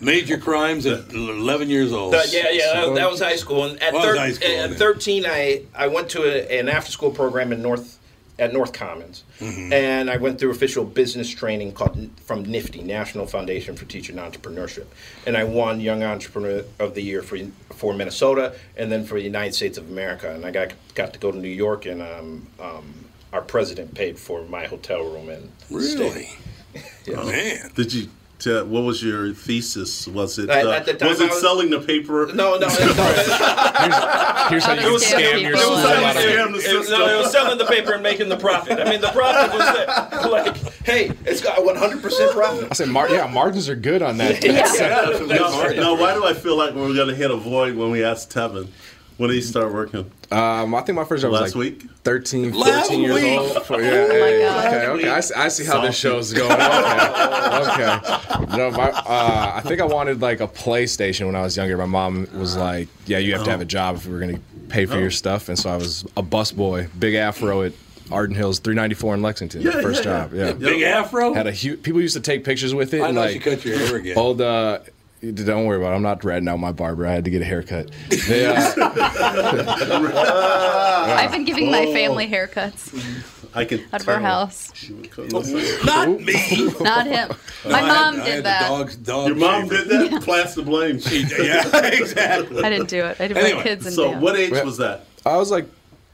Major 0.00 0.38
crimes 0.38 0.86
at 0.86 1.12
11 1.12 1.70
years 1.70 1.92
old. 1.92 2.14
That- 2.14 2.32
yeah, 2.32 2.50
yeah, 2.50 2.86
that, 2.86 2.94
that 2.94 3.10
was 3.10 3.20
high 3.20 3.36
school. 3.36 3.64
And 3.64 3.80
at, 3.82 3.92
Well, 3.92 4.02
thir- 4.02 4.16
high 4.16 4.32
school, 4.32 4.48
at 4.48 4.70
13, 4.74 5.24
I, 5.26 5.62
I 5.74 5.86
went 5.88 6.08
to 6.10 6.22
a, 6.22 6.58
an 6.60 6.68
after 6.68 6.90
school 6.90 7.10
program 7.10 7.52
in 7.52 7.62
North 7.62 7.98
at 8.38 8.52
North 8.52 8.72
Commons, 8.72 9.24
Mm-hmm. 9.40 9.72
and 9.72 10.08
I 10.10 10.16
went 10.16 10.38
through 10.38 10.50
official 10.50 10.84
business 10.84 11.28
training 11.28 11.72
called 11.72 12.08
from 12.24 12.44
NFTE, 12.46 12.84
National 12.84 13.26
Foundation 13.26 13.76
for 13.76 13.84
Teaching 13.84 14.16
Entrepreneurship, 14.16 14.86
and 15.26 15.36
I 15.36 15.44
won 15.44 15.80
Young 15.80 16.02
Entrepreneur 16.02 16.64
of 16.78 16.94
the 16.94 17.02
Year 17.02 17.22
for 17.22 17.38
for 17.74 17.92
Minnesota, 17.94 18.54
and 18.76 18.90
then 18.90 19.04
for 19.04 19.14
the 19.14 19.24
United 19.24 19.54
States 19.54 19.76
of 19.78 19.88
America, 19.90 20.32
and 20.34 20.44
I 20.46 20.50
got 20.50 20.72
got 20.94 21.12
to 21.12 21.18
go 21.18 21.30
to 21.30 21.38
New 21.38 21.48
York, 21.48 21.86
and 21.86 22.00
um, 22.02 22.46
um, 22.60 22.94
our 23.32 23.42
president 23.42 23.94
paid 23.94 24.18
for 24.18 24.42
my 24.44 24.66
hotel 24.66 25.02
room 25.04 25.28
and 25.28 25.50
Really? 25.70 26.30
Yeah. 27.04 27.16
Oh, 27.18 27.26
Man. 27.26 27.70
Did 27.74 27.92
you? 27.92 28.08
Tell, 28.42 28.64
what 28.66 28.82
was 28.82 29.02
your 29.04 29.32
thesis? 29.32 30.08
Was 30.08 30.36
it 30.38 30.50
uh, 30.50 30.70
at 30.72 30.84
the 30.84 30.94
time 30.94 31.08
was 31.10 31.20
I 31.20 31.26
it 31.26 31.30
was- 31.30 31.40
selling 31.40 31.70
the 31.70 31.78
paper? 31.80 32.26
No, 32.34 32.58
no. 32.58 32.66
Here's 34.50 34.64
how 34.64 34.72
you 34.74 34.88
It 34.88 34.92
was 34.92 35.04
scam 35.04 35.10
selling- 35.10 35.42
your 35.42 35.50
it 35.50 35.54
was 35.54 35.62
school 35.62 35.76
selling- 35.78 36.08
it- 36.08 36.16
it. 36.16 36.36
The 36.36 36.42
it 36.42 36.52
was- 36.52 36.64
system. 36.64 36.98
No, 36.98 37.06
it 37.14 37.18
was 37.18 37.30
selling 37.30 37.58
the 37.58 37.64
paper 37.66 37.92
and 37.92 38.02
making 38.02 38.28
the 38.28 38.36
profit. 38.36 38.80
I 38.80 38.90
mean, 38.90 39.00
the 39.00 39.08
profit 39.12 39.56
was 39.56 39.74
there. 39.74 40.30
Like, 40.30 40.56
hey, 40.84 41.12
it's 41.24 41.40
got 41.40 41.58
100% 41.58 42.32
profit. 42.32 42.68
I 42.70 42.74
said, 42.74 42.88
mar- 42.88 43.08
yeah, 43.10 43.26
margins 43.28 43.68
are 43.68 43.76
good 43.76 44.02
on 44.02 44.18
that. 44.18 44.42
Yeah. 44.52 45.20
Now, 45.26 45.68
now, 45.70 45.94
why 45.96 46.14
do 46.14 46.24
I 46.24 46.34
feel 46.34 46.56
like 46.56 46.74
we're 46.74 46.94
going 46.94 47.08
to 47.08 47.14
hit 47.14 47.30
a 47.30 47.36
void 47.36 47.76
when 47.76 47.90
we 47.90 48.02
ask 48.02 48.28
Tevin? 48.30 48.68
When 49.18 49.28
did 49.28 49.36
you 49.36 49.42
start 49.42 49.72
working? 49.72 50.10
Um, 50.30 50.74
I 50.74 50.80
think 50.82 50.96
my 50.96 51.04
first 51.04 51.22
job 51.22 51.32
was 51.32 51.40
Last 51.42 51.54
like 51.54 51.60
week? 51.80 51.82
13, 52.04 52.52
Last 52.54 52.90
years 52.90 53.14
week? 53.14 53.38
old. 53.38 53.62
For, 53.66 53.80
yeah, 53.80 53.90
Oh 53.90 54.08
my 54.08 54.14
hey, 54.14 54.42
God. 54.42 54.66
okay, 54.66 54.86
okay. 54.86 55.08
I 55.10 55.20
see, 55.20 55.34
I 55.34 55.48
see 55.48 55.64
how 55.64 55.80
this 55.82 55.94
show's 55.96 56.32
going. 56.32 56.50
Okay, 56.50 56.60
okay. 57.70 58.56
No, 58.56 58.70
my, 58.70 58.90
uh, 58.90 59.52
I 59.56 59.60
think 59.60 59.80
I 59.80 59.84
wanted 59.84 60.20
like 60.20 60.40
a 60.40 60.48
PlayStation 60.48 61.26
when 61.26 61.36
I 61.36 61.42
was 61.42 61.56
younger. 61.56 61.76
My 61.76 61.84
mom 61.84 62.26
was 62.34 62.56
like, 62.56 62.88
"Yeah, 63.06 63.18
you 63.18 63.34
have 63.34 63.44
to 63.44 63.50
have 63.50 63.60
a 63.60 63.64
job 63.66 63.96
if 63.96 64.06
we're 64.06 64.20
going 64.20 64.36
to 64.36 64.42
pay 64.68 64.86
for 64.86 64.94
Oh. 64.94 65.00
your 65.00 65.10
stuff," 65.10 65.48
and 65.48 65.58
so 65.58 65.70
I 65.70 65.76
was 65.76 66.04
a 66.16 66.22
busboy, 66.22 66.88
big 66.98 67.14
afro 67.14 67.62
at 67.62 67.72
Arden 68.10 68.34
Hills, 68.34 68.58
394 68.58 69.14
in 69.14 69.22
Lexington. 69.22 69.60
Yeah, 69.62 69.80
first 69.82 70.04
yeah, 70.04 70.22
job, 70.22 70.34
yeah. 70.34 70.46
yeah. 70.46 70.52
Big 70.52 70.82
afro? 70.82 71.34
Had 71.34 71.46
a 71.46 71.52
huge. 71.52 71.82
People 71.82 72.00
used 72.00 72.14
to 72.16 72.20
take 72.22 72.44
pictures 72.44 72.74
with 72.74 72.94
it. 72.94 73.02
I 73.02 73.06
and, 73.06 73.14
know 73.14 73.20
like, 73.22 73.34
you 73.34 73.40
cut 73.40 73.64
your 73.64 73.78
hair 73.78 73.96
again. 73.96 74.16
Old. 74.18 74.40
Uh, 74.40 74.80
don't 75.22 75.66
worry 75.66 75.76
about 75.78 75.92
it. 75.92 75.96
I'm 75.96 76.02
not 76.02 76.24
ratting 76.24 76.48
out 76.48 76.58
my 76.58 76.72
barber. 76.72 77.06
I 77.06 77.12
had 77.12 77.24
to 77.26 77.30
get 77.30 77.42
a 77.42 77.44
haircut. 77.44 77.90
They, 78.26 78.46
uh, 78.46 78.54
I've 81.16 81.32
been 81.32 81.44
giving 81.44 81.70
my 81.70 81.86
Oh. 81.86 81.92
family 81.92 82.28
haircuts 82.28 82.92
I 83.54 83.64
can 83.64 83.80
out 83.92 84.00
of 84.00 84.08
our 84.08 84.18
tell. 84.18 84.24
house. 84.24 84.72
Not 85.84 86.08
me. 86.20 86.70
Not 86.80 87.06
him. 87.06 87.30
My 87.68 87.80
I 87.80 87.86
mom 87.86 88.20
I 88.20 88.24
did 88.24 88.34
had 88.36 88.44
that. 88.44 88.62
The 88.68 88.76
dog's 88.76 88.96
dog 88.96 89.26
Your 89.28 89.36
mom 89.36 89.68
did 89.68 89.88
that? 89.88 90.22
Plants 90.22 90.54
the 90.54 90.62
blame. 90.62 90.98
yeah, 91.04 91.86
exactly. 92.00 92.64
I 92.64 92.70
didn't 92.70 92.88
do 92.88 93.04
it. 93.04 93.20
I 93.20 93.28
did 93.28 93.36
Anyway, 93.36 93.56
my 93.58 93.62
kids 93.62 93.86
and 93.86 93.94
so 93.94 94.10
dance. 94.12 94.22
what 94.22 94.36
age 94.36 94.52
was 94.64 94.78
that? 94.78 95.04
I 95.26 95.36
was 95.36 95.50
like 95.50 95.66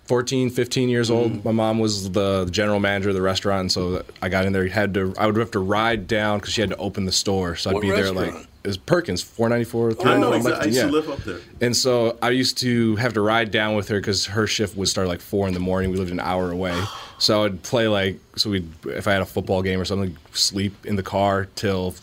14, 0.06 0.50
15 0.50 0.88
years 0.88 1.10
old. 1.10 1.32
Mm. 1.32 1.44
My 1.44 1.52
mom 1.52 1.78
was 1.78 2.10
the 2.12 2.46
general 2.50 2.80
manager 2.80 3.10
of 3.10 3.14
the 3.14 3.22
restaurant, 3.22 3.60
and 3.60 3.72
so 3.72 4.02
I 4.20 4.28
got 4.28 4.44
in 4.46 4.52
there. 4.52 4.66
Had 4.68 4.94
to, 4.94 5.14
I 5.18 5.26
would 5.26 5.36
have 5.36 5.50
to 5.52 5.58
ride 5.60 6.06
down 6.08 6.38
because 6.40 6.54
she 6.54 6.60
had 6.60 6.70
to 6.70 6.76
open 6.76 7.04
the 7.04 7.12
store. 7.12 7.54
So 7.56 7.70
I'd 7.70 7.74
What 7.74 7.82
be 7.82 7.90
there 7.90 8.10
like 8.12 8.26
restaurant? 8.32 8.46
Was 8.68 8.76
Perkins, 8.76 9.22
four 9.22 9.48
ninety 9.48 9.64
four. 9.64 9.92
I 10.04 10.16
know 10.16 10.32
exactly. 10.32 10.62
I 10.62 10.64
used 10.66 10.80
to 10.80 10.86
live 10.92 11.10
up 11.10 11.18
there. 11.24 11.40
And 11.60 11.76
so 11.76 12.16
I 12.22 12.30
used 12.30 12.58
to 12.58 12.96
have 12.96 13.12
to 13.14 13.20
ride 13.20 13.50
down 13.50 13.74
with 13.76 13.88
her 13.88 13.98
because 14.00 14.26
her 14.26 14.46
shift 14.46 14.76
would 14.76 14.88
start 14.88 15.08
like 15.08 15.20
four 15.20 15.48
in 15.48 15.54
the 15.54 15.60
morning. 15.60 15.90
We 15.90 15.96
lived 15.96 16.10
an 16.12 16.20
hour 16.20 16.50
away, 16.50 16.80
so 17.18 17.44
I'd 17.44 17.62
play 17.62 17.88
like 17.88 18.18
so. 18.36 18.50
We 18.50 18.60
would 18.84 18.94
if 18.96 19.08
I 19.08 19.12
had 19.12 19.22
a 19.22 19.26
football 19.26 19.62
game 19.62 19.80
or 19.80 19.84
something, 19.84 20.16
sleep 20.32 20.86
in 20.86 20.96
the 20.96 21.02
car 21.02 21.48
till 21.56 21.94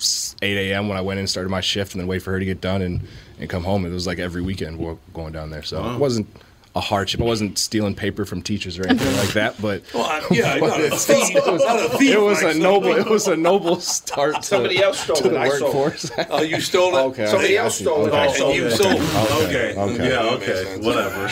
eight 0.42 0.72
a.m. 0.72 0.88
when 0.90 0.98
I 0.98 1.02
went 1.02 1.18
in 1.18 1.22
and 1.22 1.30
started 1.30 1.50
my 1.50 1.62
shift, 1.62 1.94
and 1.94 2.02
then 2.02 2.08
wait 2.08 2.20
for 2.24 2.32
her 2.32 2.40
to 2.40 2.46
get 2.46 2.62
done 2.62 2.82
and 2.82 3.02
and 3.40 3.50
come 3.50 3.64
home. 3.64 3.86
It 3.86 3.90
was 3.92 4.08
like 4.08 4.20
every 4.20 4.42
weekend 4.42 4.78
we 4.80 4.86
we're 4.86 4.98
going 5.14 5.34
down 5.34 5.50
there. 5.50 5.64
So 5.64 5.82
Wow. 5.82 5.96
it 5.96 6.00
wasn't 6.00 6.28
a 6.76 6.82
hardship. 6.82 7.22
I 7.22 7.24
wasn't 7.24 7.58
stealing 7.58 7.96
paper 7.96 8.26
from 8.26 8.42
teachers 8.42 8.78
or 8.78 8.86
anything 8.86 9.16
like 9.18 9.30
that. 9.34 9.62
But 9.62 9.84
Well, 9.94 10.04
I- 10.04 10.26
yeah, 10.30 10.56
not 10.58 10.80
it 10.82 10.92
was, 10.92 11.10
it 11.10 11.46
was, 11.46 11.64
a 11.64 11.98
thief 11.98 12.14
it 12.16 12.20
was 12.22 12.42
a 12.44 12.54
noble. 12.54 12.90
It 12.96 13.08
was 13.10 13.28
a 13.28 13.38
noble 13.38 13.80
start. 13.80 14.36
To, 14.36 14.42
Somebody 14.44 14.84
else 14.84 15.00
stole 15.00 15.16
to 15.16 15.28
it. 15.28 15.32
the 15.32 15.40
I 15.40 15.48
sold 15.50 15.62
it. 15.62 15.64
workforce. 15.64 16.12
Oh, 16.30 16.42
you 16.42 16.60
stole 16.60 16.98
it? 16.98 17.02
Okay. 17.02 17.28
Somebody 17.28 17.58
I 17.58 17.64
else 17.64 17.78
see. 17.78 17.84
stole 17.86 18.06
it. 18.08 18.14
I 18.14 18.28
Okay. 18.28 18.38
sold 18.38 18.56
you 18.56 18.66
it. 18.66 18.72
sold 18.72 18.96
it. 18.96 19.16
Okay. 19.48 19.76
Okay. 19.80 20.10
Yeah, 20.10 20.34
okay. 20.36 20.78
Whatever. 20.82 21.30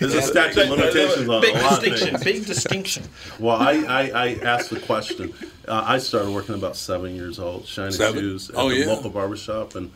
There's 0.00 0.14
a 0.14 0.22
statute 0.22 0.64
of 0.64 0.70
limitations 0.70 1.28
on 1.28 1.40
Big 1.40 1.54
a 1.54 1.60
lot 1.60 1.80
distinction. 1.80 2.18
things. 2.18 2.24
Big 2.24 2.44
distinction. 2.46 3.04
Well, 3.38 3.56
I, 3.56 3.72
I, 3.84 4.08
I 4.08 4.34
asked 4.42 4.70
the 4.70 4.80
question. 4.80 5.32
Uh, 5.68 5.82
I 5.86 5.98
started 5.98 6.30
working 6.32 6.56
about 6.56 6.76
seven 6.76 7.14
years 7.14 7.38
old, 7.38 7.66
shining 7.66 7.92
Seven? 7.92 8.20
shoes 8.20 8.50
at 8.50 8.56
Oh, 8.56 8.68
the 8.70 8.76
yeah. 8.80 8.86
local 8.86 9.08
barbershop 9.10 9.76
and, 9.76 9.92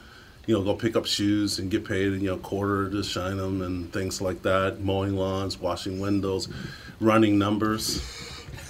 you 0.48 0.54
know, 0.54 0.64
go 0.64 0.74
pick 0.74 0.96
up 0.96 1.04
shoes 1.04 1.58
and 1.58 1.70
get 1.70 1.84
paid, 1.84 2.10
you 2.14 2.30
know, 2.30 2.38
quarter 2.38 2.88
to 2.88 3.02
shine 3.02 3.36
them 3.36 3.60
and 3.60 3.92
things 3.92 4.22
like 4.22 4.40
that, 4.42 4.80
mowing 4.80 5.14
lawns, 5.14 5.60
washing 5.60 6.00
windows, 6.00 6.48
running 7.00 7.38
numbers. 7.38 8.00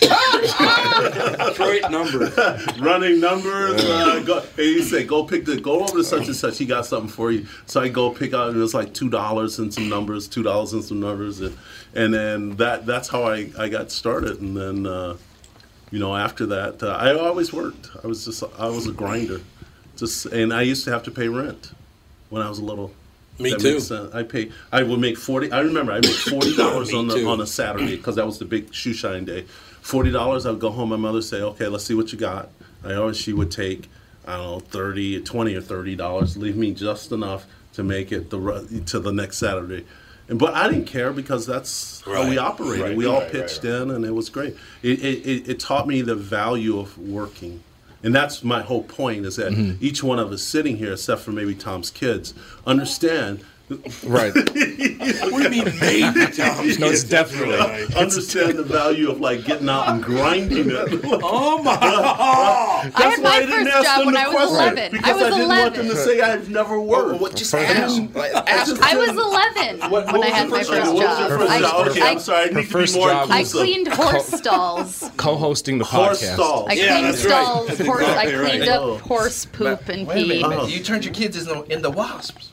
Detroit 0.01 1.89
numbers. 1.89 2.37
running 2.81 3.21
numbers. 3.21 3.85
Uh, 3.85 4.23
go, 4.27 4.39
and 4.39 4.49
he 4.59 4.83
said, 4.83 5.07
"Go 5.07 5.23
pick 5.25 5.45
the 5.45 5.61
go 5.61 5.81
over 5.81 5.99
to 5.99 6.05
such 6.05 6.27
and 6.27 6.35
such. 6.35 6.59
He 6.59 6.67
got 6.67 6.85
something 6.85 7.09
for 7.09 7.31
you." 7.31 7.47
So 7.67 7.81
I 7.81 7.89
go 7.89 8.11
pick 8.11 8.35
out. 8.35 8.49
and 8.49 8.57
It 8.57 8.61
was 8.61 8.75
like 8.75 8.93
two 8.93 9.09
dollars 9.09 9.59
and 9.61 9.73
some 9.73 9.89
numbers, 9.89 10.27
two 10.29 10.43
dollars 10.43 10.73
and 10.73 10.85
some 10.85 11.01
numbers, 11.01 11.41
and, 11.41 11.57
and 11.95 12.13
then 12.15 12.57
that 12.57 12.87
that's 12.87 13.09
how 13.09 13.25
I, 13.25 13.51
I 13.59 13.69
got 13.69 13.91
started. 13.91 14.41
And 14.41 14.57
then 14.57 14.87
uh, 14.87 15.17
you 15.91 15.99
know 15.99 16.15
after 16.15 16.47
that, 16.47 16.83
uh, 16.83 16.91
I 16.91 17.15
always 17.19 17.53
worked. 17.53 17.91
I 18.03 18.07
was 18.07 18.25
just 18.25 18.43
I 18.59 18.69
was 18.69 18.87
a 18.87 18.93
grinder, 18.93 19.41
just 19.99 20.27
and 20.27 20.53
I 20.53 20.63
used 20.63 20.85
to 20.85 20.91
have 20.91 21.03
to 21.05 21.11
pay 21.11 21.29
rent 21.29 21.73
when 22.31 22.43
I 22.43 22.49
was 22.49 22.59
a 22.59 22.65
little. 22.65 22.93
Me 23.39 23.51
That 23.51 23.61
too. 23.61 24.11
I 24.13 24.23
pay. 24.25 24.51
I 24.73 24.83
would 24.83 24.99
make 24.99 25.17
forty. 25.19 25.53
I 25.53 25.61
remember 25.61 25.93
I 25.93 26.01
made 26.01 26.15
forty 26.15 26.57
dollars 26.57 26.93
on 26.99 27.07
the 27.09 27.17
too. 27.17 27.29
on 27.29 27.41
a 27.41 27.47
Saturday 27.47 27.97
because 27.97 28.17
that 28.17 28.27
was 28.27 28.39
the 28.39 28.45
big 28.45 28.75
shoe 28.75 28.93
shine 28.95 29.25
day. 29.25 29.43
Forty 29.81 30.11
dollars. 30.11 30.45
I 30.47 30.51
would 30.51 30.61
go 30.61 30.71
home. 30.71 30.89
My 30.89 30.97
mother 30.97 31.15
would 31.15 31.25
say, 31.25 31.41
"Okay, 31.41 31.69
let's 31.69 31.85
see 31.85 31.95
what 31.95 32.13
you 32.13 32.19
got." 32.19 32.51
I 32.85 32.95
always 32.95 33.17
she 33.17 33.33
would 33.33 33.51
take, 33.51 33.89
I 34.27 34.37
don't 34.37 34.47
know, 34.47 34.61
thirty, 34.61 35.21
twenty 35.23 35.55
or 35.55 35.61
thirty 35.61 35.95
dollars. 35.95 36.37
Leave 36.37 36.57
me 36.57 36.73
just 36.73 37.13
enough 37.13 37.47
to 37.75 37.85
make 37.85 38.11
it 38.11 38.31
the 38.31 38.83
to 38.87 38.99
the 38.99 39.13
next 39.13 39.39
Saturday. 39.39 39.85
And 40.29 40.39
but 40.39 40.55
I 40.55 40.69
didn't 40.69 40.87
care 40.87 41.13
because 41.13 41.47
that's 41.47 42.03
how 42.03 42.29
we 42.29 42.39
operated. 42.39 42.85
Right, 42.87 42.97
we 42.97 43.07
all 43.07 43.15
right, 43.15 43.23
right, 43.23 43.33
pitched 43.33 43.65
in, 43.65 43.91
and 43.91 44.05
it 44.05 44.11
was 44.11 44.29
great. 44.29 44.57
It, 44.83 45.03
it, 45.03 45.49
it 45.49 45.61
taught 45.61 45.87
me 45.87 46.03
the 46.03 46.15
value 46.17 46.79
of 46.79 46.99
working. 46.99 47.63
And 48.03 48.15
that's 48.15 48.45
my 48.45 48.63
whole 48.63 48.85
point 48.85 49.27
is 49.27 49.37
that 49.37 49.53
Mm-hmm. 49.53 49.85
each 49.85 50.03
one 50.03 50.19
of 50.19 50.31
us 50.33 50.43
sitting 50.43 50.77
here, 50.77 50.93
except 50.93 51.23
for 51.23 51.33
maybe 51.33 51.55
Tom's 51.55 51.91
kids, 51.91 52.33
understand. 52.67 53.41
Right. 54.07 54.35
What 54.35 54.53
do 54.55 55.43
you 55.43 55.51
mean, 55.51 55.65
maybe, 55.79 56.27
Tom? 56.33 56.67
No, 56.79 56.89
it's 56.89 57.05
definitely. 57.05 57.95
understand 57.95 58.59
the 58.59 58.63
value 58.63 59.11
of 59.11 59.21
like 59.21 59.45
getting 59.45 59.69
out 59.69 59.89
and 59.89 60.03
grinding 60.03 60.71
it. 60.71 61.01
Oh 61.05 61.63
my! 61.63 61.73
I 61.81 62.91
had 62.95 63.23
my 63.23 63.41
didn't 63.41 63.51
first 63.67 63.71
ask 63.77 63.85
job 63.85 63.97
them 63.99 64.07
when 64.07 64.15
the 64.15 64.21
I 64.21 64.29
was 64.29 64.35
question, 64.51 64.79
11. 64.79 64.93
Because 64.93 65.11
I 65.11 65.13
was 65.29 65.35
didn't 65.35 65.49
want 65.49 65.75
them 65.75 65.89
to 65.89 65.97
say 65.97 66.21
I've 66.21 66.49
never 66.49 66.81
worked. 66.81 67.21
What, 67.21 67.35
just 67.37 67.51
First- 67.51 67.71
ask. 67.71 68.01
Ask 68.49 68.83
I 68.83 68.97
was 68.97 69.11
11 69.11 69.81
What- 69.91 70.07
what 70.07 70.13
when 70.13 70.23
I 70.23 70.27
had 70.29 70.47
the 70.47 70.51
my 70.51 70.59
first 70.59 70.71
first 70.71 70.85
job? 70.93 70.99
Job. 70.99 71.29
first 71.29 71.51
I, 71.51 71.61
job? 71.61 71.89
Okay, 71.89 72.01
I, 72.01 72.11
I'm 72.11 72.19
sorry. 72.21 72.39
I 72.39 72.43
Her 72.45 72.49
need 72.49 72.55
to 72.55 72.61
be 72.63 72.73
first 72.73 72.95
more 72.97 73.09
job 73.11 73.31
uh, 73.31 73.35
I 73.35 73.45
cleaned 73.45 73.89
horse 73.89 74.27
stalls. 74.29 75.11
Co-hosting 75.19 75.79
the 75.79 75.85
Horse 75.85 76.23
podcast. 76.23 76.35
stalls. 76.35 76.69
I 76.71 76.73
Yeah, 76.75 76.89
cleaned 76.93 77.07
that's 77.15 77.25
right. 77.25 77.45
stalls. 77.45 77.69
That's 77.69 77.85
horse, 77.87 78.05
I 78.07 78.25
cleaned 78.25 78.61
right. 78.61 78.69
up 78.69 78.83
Oh. 78.83 78.99
horse 78.99 79.45
poop 79.47 79.89
and 79.89 80.09
pee. 80.09 80.43
Oh. 80.45 80.67
You 80.67 80.81
turned 80.83 81.05
your 81.05 81.13
kids 81.15 81.37
into, 81.37 81.63
into 81.73 81.91
wasps. 81.91 82.51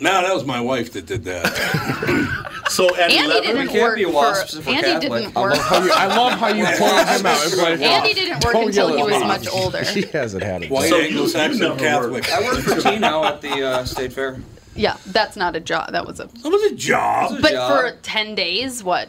No, 0.00 0.22
that 0.22 0.34
was 0.34 0.44
my 0.44 0.60
wife 0.60 0.92
that 0.94 1.06
did 1.06 1.24
that. 1.24 2.64
so 2.68 2.94
at 2.96 3.10
Andy 3.10 3.40
didn't 3.40 3.72
work 3.72 3.98
for, 3.98 4.70
Andy 4.70 5.08
didn't 5.08 5.34
work. 5.34 5.56
I 5.70 6.06
love 6.06 6.32
how 6.38 6.48
you 6.48 6.64
pointed 6.78 7.08
him 7.08 7.26
out. 7.26 7.44
Everybody, 7.44 7.84
Andy 7.84 8.14
didn't 8.14 8.44
work 8.44 8.54
Don't 8.54 8.66
until 8.66 8.96
he 8.96 9.02
was 9.02 9.20
me. 9.20 9.26
much 9.26 9.48
older. 9.48 9.84
She 9.94 10.02
hasn't 10.08 10.42
had 10.42 10.64
it. 10.64 10.70
White 10.70 10.88
So 10.88 11.00
Anglo-Saxon 11.00 11.62
you 11.62 11.68
never 11.68 11.78
Catholic. 11.78 12.32
I 12.32 12.40
work 12.40 12.58
for 12.58 12.80
Tino 12.80 13.24
at 13.24 13.40
the 13.40 13.62
uh, 13.64 13.84
state 13.84 14.12
fair. 14.12 14.40
Yeah, 14.74 14.96
that's 15.06 15.36
not 15.36 15.54
a 15.54 15.60
job. 15.60 15.92
That 15.92 16.04
was 16.06 16.18
a. 16.18 16.24
That 16.26 16.50
was 16.50 16.72
a 16.72 16.74
job. 16.74 17.38
But 17.40 17.52
for 17.52 17.96
ten 18.02 18.34
days, 18.34 18.82
what? 18.82 19.08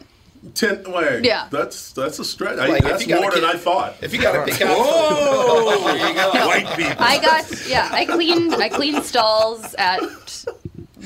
Ten. 0.54 0.84
Wait. 0.92 1.24
Yeah. 1.24 1.48
That's 1.50 1.90
that's 1.92 2.20
a 2.20 2.24
stretch. 2.24 2.58
Like, 2.58 2.82
if 2.82 2.88
that's 2.88 3.06
more 3.08 3.32
than 3.32 3.44
I 3.44 3.54
thought. 3.54 3.96
If 4.00 4.12
you 4.14 4.20
got 4.20 4.46
to 4.46 4.52
pick 4.52 4.62
out, 4.62 4.76
Whoa! 4.78 5.84
there 5.92 6.08
you 6.08 6.14
go. 6.14 6.30
White 6.46 6.76
people. 6.76 6.94
I 6.98 7.18
got 7.20 7.66
yeah. 7.68 7.88
I 7.90 8.04
cleaned 8.04 8.54
I 8.54 8.68
cleaned 8.68 9.02
stalls 9.02 9.74
at. 9.76 10.00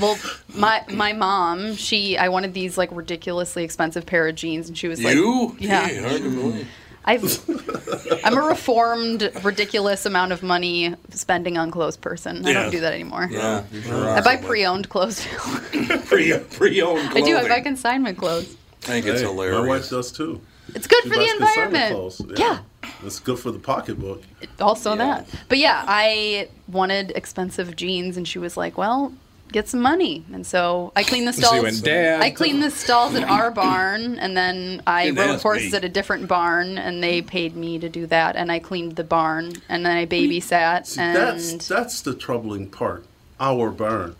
Well, 0.00 0.18
my 0.54 0.82
my 0.90 1.12
mom, 1.12 1.74
she 1.76 2.16
I 2.16 2.28
wanted 2.28 2.54
these 2.54 2.78
like 2.78 2.88
ridiculously 2.92 3.64
expensive 3.64 4.06
pair 4.06 4.26
of 4.28 4.34
jeans, 4.34 4.68
and 4.68 4.76
she 4.78 4.88
was 4.88 5.02
like, 5.02 5.14
You? 5.14 5.56
yeah. 5.58 5.88
Gee, 5.88 5.96
hard 5.98 6.22
to 6.22 6.30
believe. 6.30 6.68
I've, 7.02 8.24
I'm 8.24 8.36
a 8.36 8.42
reformed, 8.42 9.30
ridiculous 9.42 10.04
amount 10.04 10.32
of 10.32 10.42
money 10.42 10.94
spending 11.10 11.56
on 11.56 11.70
clothes 11.70 11.96
person. 11.96 12.44
I 12.46 12.50
Yeah. 12.50 12.62
don't 12.62 12.70
do 12.70 12.80
that 12.80 12.92
anymore. 12.92 13.26
Yeah, 13.30 13.64
you 13.72 13.80
sure 13.80 14.08
I 14.10 14.18
are. 14.18 14.22
buy 14.22 14.36
pre-owned 14.36 14.90
clothes. 14.90 15.26
Pre 16.06 16.38
pre-owned 16.38 16.98
I 17.00 17.12
clothing. 17.12 17.24
do. 17.24 17.36
I 17.38 17.48
buy 17.48 17.60
consignment 17.60 18.18
clothes. 18.18 18.54
I 18.82 18.86
think 18.86 19.06
it's 19.06 19.22
Hey, 19.22 19.26
hilarious. 19.26 19.60
My 19.60 19.66
wife 19.68 19.88
does 19.88 20.12
too. 20.12 20.40
It's 20.74 20.86
good 20.86 21.02
She 21.04 21.08
for 21.08 21.14
the 21.16 21.20
buys 21.24 21.30
consignment 21.38 21.74
environment. 21.74 22.16
clothes. 22.16 22.38
Yeah. 22.38 22.58
It's 23.04 23.18
good 23.18 23.38
for 23.38 23.50
the 23.50 23.58
pocketbook. 23.58 24.22
Also 24.60 24.94
that. 24.94 25.26
But 25.48 25.56
yeah, 25.58 25.82
I 25.88 26.48
wanted 26.68 27.12
expensive 27.16 27.76
jeans, 27.76 28.18
and 28.18 28.28
she 28.28 28.38
was 28.38 28.58
like, 28.58 28.76
"Well, 28.76 29.12
get 29.52 29.68
some 29.68 29.80
money." 29.80 30.24
And 30.32 30.46
so 30.46 30.92
I 30.96 31.02
cleaned 31.02 31.28
the 31.28 31.32
stalls. 31.32 31.78
you 31.78 31.84
"Dad." 31.84 32.20
I 32.22 32.30
cleaned 32.30 32.62
the 32.62 32.70
stalls 32.70 33.14
at 33.14 33.24
our 33.24 33.50
barn, 33.50 34.18
and 34.18 34.36
then 34.36 34.82
I 34.86 35.06
Didn't 35.06 35.18
rode 35.18 35.40
horses 35.40 35.72
me. 35.72 35.78
at 35.78 35.84
a 35.84 35.88
different 35.88 36.28
barn, 36.28 36.78
and 36.78 37.02
they 37.02 37.22
paid 37.22 37.56
me 37.56 37.78
to 37.78 37.88
do 37.88 38.06
that. 38.06 38.36
And 38.36 38.50
I 38.50 38.58
cleaned 38.58 38.96
the 38.96 39.04
barn, 39.04 39.52
and 39.68 39.84
then 39.84 39.96
I 39.96 40.06
babysat, 40.06 40.86
See, 40.86 41.00
and 41.00 41.16
that's 41.16 41.68
that's 41.68 42.00
the 42.00 42.14
troubling 42.14 42.68
part. 42.68 43.04
Our 43.38 43.70
barn. 43.70 44.16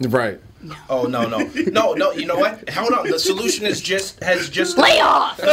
Right. 0.00 0.40
Oh 0.90 1.04
no 1.04 1.28
no 1.28 1.38
no 1.70 1.94
no! 1.94 2.12
You 2.12 2.26
know 2.26 2.36
what? 2.36 2.68
Hold 2.70 2.92
on. 2.92 3.08
The 3.08 3.18
solution 3.18 3.64
is 3.64 3.80
just 3.80 4.22
has 4.22 4.48
just 4.48 4.76
lay 4.76 5.00
off. 5.00 5.40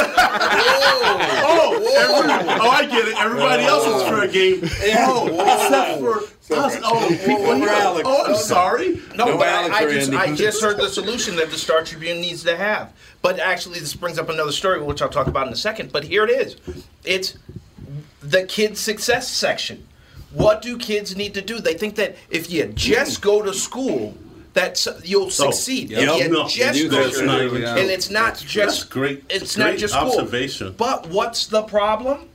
Oh, 1.47 1.73
every- 1.76 2.53
oh, 2.59 2.69
I 2.69 2.85
get 2.85 3.07
it. 3.07 3.15
Everybody 3.19 3.63
else 3.63 3.85
is 3.85 4.01
fair 4.03 4.27
game. 4.27 4.61
Oh, 5.07 5.27
except 5.27 5.99
for 5.99 6.19
us. 6.55 6.77
Oh, 6.84 7.07
people 7.09 7.38
Poor 7.45 7.55
here. 7.55 7.69
Alex. 7.69 8.03
Oh, 8.07 8.26
I'm 8.26 8.35
sorry. 8.35 9.01
No, 9.15 9.26
No 9.26 9.38
but 9.38 9.47
Alex 9.47 9.76
I, 9.76 9.80
I 9.80 9.91
just 9.91 10.11
I 10.13 10.35
just 10.35 10.61
heard 10.61 10.77
the 10.77 10.89
solution 10.89 11.35
that 11.38 11.49
the 11.51 11.57
Star 11.57 11.84
Tribune 11.84 12.19
needs 12.19 12.43
to 12.43 12.55
have. 12.57 12.91
But 13.22 13.39
actually, 13.39 13.80
this 13.80 13.93
brings 13.95 14.17
up 14.19 14.30
another 14.30 14.51
story, 14.51 14.81
which 14.81 15.01
I'll 15.01 15.09
talk 15.09 15.27
about 15.27 15.47
in 15.47 15.53
a 15.53 15.57
second. 15.57 15.91
But 15.91 16.03
here 16.05 16.23
it 16.26 16.31
is. 16.31 16.57
It's 17.03 17.38
the 18.22 18.43
kids' 18.43 18.80
success 18.80 19.27
section. 19.30 19.88
What 20.31 20.61
do 20.61 20.77
kids 20.77 21.15
need 21.15 21.34
to 21.35 21.41
do? 21.41 21.59
They 21.59 21.76
think 21.76 21.95
that 21.95 22.15
if 22.30 22.49
you 22.51 22.65
just 22.67 23.22
go 23.22 23.41
to 23.41 23.53
school, 23.53 24.15
that 24.56 24.86
you'll 25.03 25.30
succeed. 25.30 25.91
yep. 25.91 26.02
If 26.10 26.23
you 26.27 26.30
No, 26.30 26.48
just 26.48 26.77
you 26.80 26.84
do 26.86 26.90
go 26.90 26.95
that. 27.03 27.03
to 27.03 27.15
That's 27.18 27.22
not 27.27 27.41
even 27.41 27.64
and 27.64 27.91
it's 27.91 28.10
not 28.10 28.38
just 28.40 28.90
great. 28.90 29.23
It's 29.30 29.56
great 29.56 29.72
not 29.72 29.77
just 29.77 29.94
observation. 29.95 30.73
But 30.77 31.07
what's 31.10 31.45
the 31.48 31.61
problem? 31.64 32.30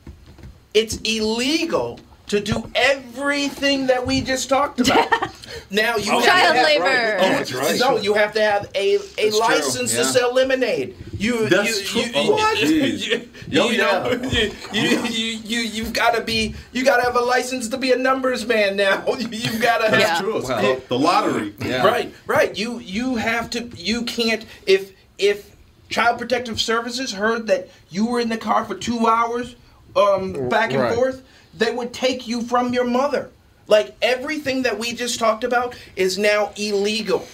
It's 0.73 0.99
illegal 0.99 1.99
to 2.31 2.40
do 2.40 2.70
everything 2.77 3.89
that 3.89 4.07
we 4.07 4.20
just 4.20 4.48
talked 4.48 4.78
about. 4.81 5.09
now 5.70 5.97
you 5.97 6.12
Oh, 6.12 6.20
have 6.20 6.24
Child 6.24 6.52
to 6.55 6.59
have, 6.59 6.65
labor. 6.66 7.16
Oh, 7.19 7.28
That's 7.31 7.52
right. 7.52 7.81
No, 7.81 7.97
you 7.97 8.15
have 8.15 8.32
to 8.35 8.40
have 8.40 8.70
a, 8.77 8.94
a 8.94 8.98
That's 8.98 9.16
true, 9.16 9.39
license 9.40 9.90
to 9.97 10.05
sell 10.05 10.32
lemonade. 10.32 10.97
You, 11.19 11.48
That's 11.48 11.93
you, 11.94 12.02
true. 12.02 12.02
You, 12.02 12.12
Oh, 12.15 12.52
you, 12.52 12.66
geez. 12.66 13.07
you, 13.09 13.28
you, 13.48 13.61
Oh, 13.61 13.69
know, 13.70 14.11
yeah. 14.31 14.31
you, 14.31 14.52
you, 14.73 14.98
you, 15.09 15.24
you, 15.44 15.59
you've 15.61 15.93
got 15.93 16.15
to 16.15 16.20
be, 16.23 16.55
you 16.73 16.85
got 16.85 16.98
to 16.98 17.02
have 17.02 17.16
a 17.16 17.20
license 17.20 17.69
to 17.70 17.77
be 17.77 17.90
a 17.90 17.97
numbers 17.97 18.47
man 18.47 18.77
now. 18.77 19.05
You've 19.19 19.61
got 19.61 19.78
to 19.78 19.85
have. 19.90 19.90
That's 19.90 20.02
Yeah. 20.02 20.20
true. 20.20 20.39
It's 20.39 20.48
Well, 20.48 20.61
called 20.61 20.89
the 20.89 20.98
lottery. 21.01 21.52
Yeah. 21.59 21.85
Right, 21.85 22.15
right. 22.28 22.57
You 22.57 22.78
you 22.78 23.16
have 23.16 23.51
to. 23.51 23.65
You 23.77 24.02
can't. 24.05 24.47
If 24.66 24.93
if 25.19 25.55
Child 25.89 26.19
Protective 26.19 26.61
Services 26.61 27.12
heard 27.12 27.48
that 27.48 27.69
you 27.90 28.07
were 28.07 28.20
in 28.20 28.28
the 28.28 28.39
car 28.39 28.65
for 28.65 28.77
two 28.77 29.07
hours, 29.09 29.57
um, 29.97 30.48
back 30.48 30.70
and 30.73 30.81
Right. 30.82 30.94
forth, 30.94 31.23
they 31.57 31.73
would 31.75 31.93
take 31.93 32.27
you 32.27 32.43
from 32.43 32.73
your 32.73 32.85
mother. 32.85 33.31
Like 33.67 33.97
everything 34.03 34.63
that 34.63 34.79
we 34.79 34.93
just 34.93 35.19
talked 35.19 35.45
about 35.45 35.77
is 35.97 36.19
now 36.19 36.53
illegal. 36.57 37.27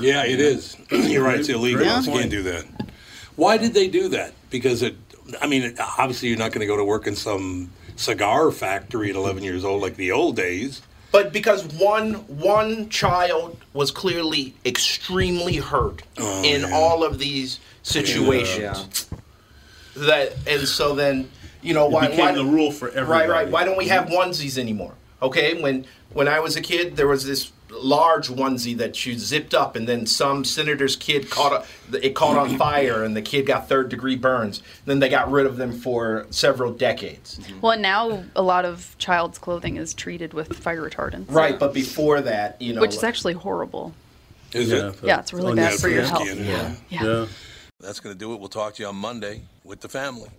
Yeah, 0.00 0.24
it 0.24 0.40
is. 0.40 0.76
You're 0.90 1.24
right. 1.24 1.38
It's 1.38 1.48
illegal. 1.48 1.84
Great 1.84 2.06
You 2.06 2.12
can't 2.12 2.30
do 2.30 2.42
that. 2.44 2.64
Why 3.36 3.56
did 3.56 3.74
they 3.74 3.88
do 3.88 4.08
that? 4.08 4.32
Because 4.50 4.82
it. 4.82 4.96
I 5.40 5.46
mean, 5.46 5.62
it, 5.62 5.78
obviously, 5.78 6.28
you're 6.30 6.38
not 6.38 6.52
going 6.52 6.60
to 6.62 6.66
go 6.66 6.76
to 6.76 6.84
work 6.84 7.06
in 7.06 7.14
some 7.14 7.70
cigar 7.96 8.50
factory 8.50 9.10
at 9.10 9.16
11 9.16 9.42
years 9.42 9.62
old 9.64 9.82
like 9.82 9.96
the 9.96 10.10
old 10.10 10.36
days. 10.36 10.80
But 11.12 11.32
because 11.32 11.66
one 11.66 12.14
one 12.26 12.88
child 12.88 13.58
was 13.74 13.90
clearly 13.90 14.54
extremely 14.64 15.56
hurt 15.56 16.02
Oh, 16.18 16.42
in 16.42 16.62
yeah. 16.62 16.70
all 16.72 17.04
of 17.04 17.18
these 17.18 17.60
situations, 17.82 19.08
that 19.96 20.34
and 20.46 20.66
so 20.66 20.94
then 20.94 21.30
you 21.62 21.74
know 21.74 21.86
It 21.86 21.92
why 21.92 22.06
became 22.08 22.20
why 22.26 22.32
the 22.32 22.44
rule 22.44 22.72
for 22.72 22.88
everybody. 22.88 23.28
Right, 23.28 23.44
right. 23.44 23.48
Why 23.50 23.64
don't 23.64 23.78
we 23.78 23.88
have 23.88 24.06
mm-hmm. 24.06 24.30
onesies 24.30 24.58
anymore? 24.58 24.94
Okay, 25.20 25.60
when 25.60 25.84
when 26.12 26.28
I 26.28 26.40
was 26.40 26.56
a 26.56 26.60
kid, 26.60 26.96
there 26.96 27.08
was 27.08 27.26
this 27.26 27.52
large 27.70 28.28
onesie 28.28 28.76
that 28.78 29.04
you 29.04 29.18
zipped 29.18 29.52
up, 29.54 29.76
and 29.76 29.86
then 29.86 30.06
some 30.06 30.44
senator's 30.44 30.96
kid 30.96 31.28
caught 31.28 31.66
a, 31.92 32.06
it 32.06 32.14
caught 32.14 32.38
on 32.38 32.56
fire, 32.58 33.02
and 33.02 33.16
the 33.16 33.22
kid 33.22 33.46
got 33.46 33.68
third 33.68 33.88
degree 33.88 34.16
burns. 34.16 34.62
Then 34.86 35.00
they 35.00 35.08
got 35.08 35.30
rid 35.30 35.46
of 35.46 35.56
them 35.56 35.72
for 35.72 36.26
several 36.30 36.72
decades. 36.72 37.38
Mm-hmm. 37.38 37.60
Well, 37.60 37.72
and 37.72 37.82
now 37.82 38.24
a 38.36 38.42
lot 38.42 38.64
of 38.64 38.96
child's 38.98 39.38
clothing 39.38 39.76
is 39.76 39.92
treated 39.92 40.32
with 40.32 40.56
fire 40.56 40.88
retardants. 40.88 41.30
Right, 41.30 41.58
but 41.58 41.74
before 41.74 42.20
that, 42.22 42.60
you 42.62 42.72
know, 42.72 42.80
Which 42.80 42.94
is 42.94 43.04
actually 43.04 43.34
horrible. 43.34 43.94
Is 44.52 44.70
Yeah, 44.70 44.88
it? 44.88 44.94
Yeah, 45.02 45.20
it's 45.20 45.32
really 45.32 45.54
bad 45.54 45.78
for 45.78 45.88
your 45.88 46.00
risky 46.00 46.10
health. 46.16 46.28
anymore. 46.28 46.76
Yeah. 46.88 47.04
Yeah. 47.04 47.26
That's 47.80 48.00
going 48.00 48.14
to 48.14 48.18
do 48.18 48.32
it. 48.32 48.40
We'll 48.40 48.48
talk 48.48 48.74
to 48.76 48.82
you 48.82 48.88
on 48.88 48.96
Monday 48.96 49.42
with 49.62 49.80
the 49.80 49.88
family. 49.88 50.30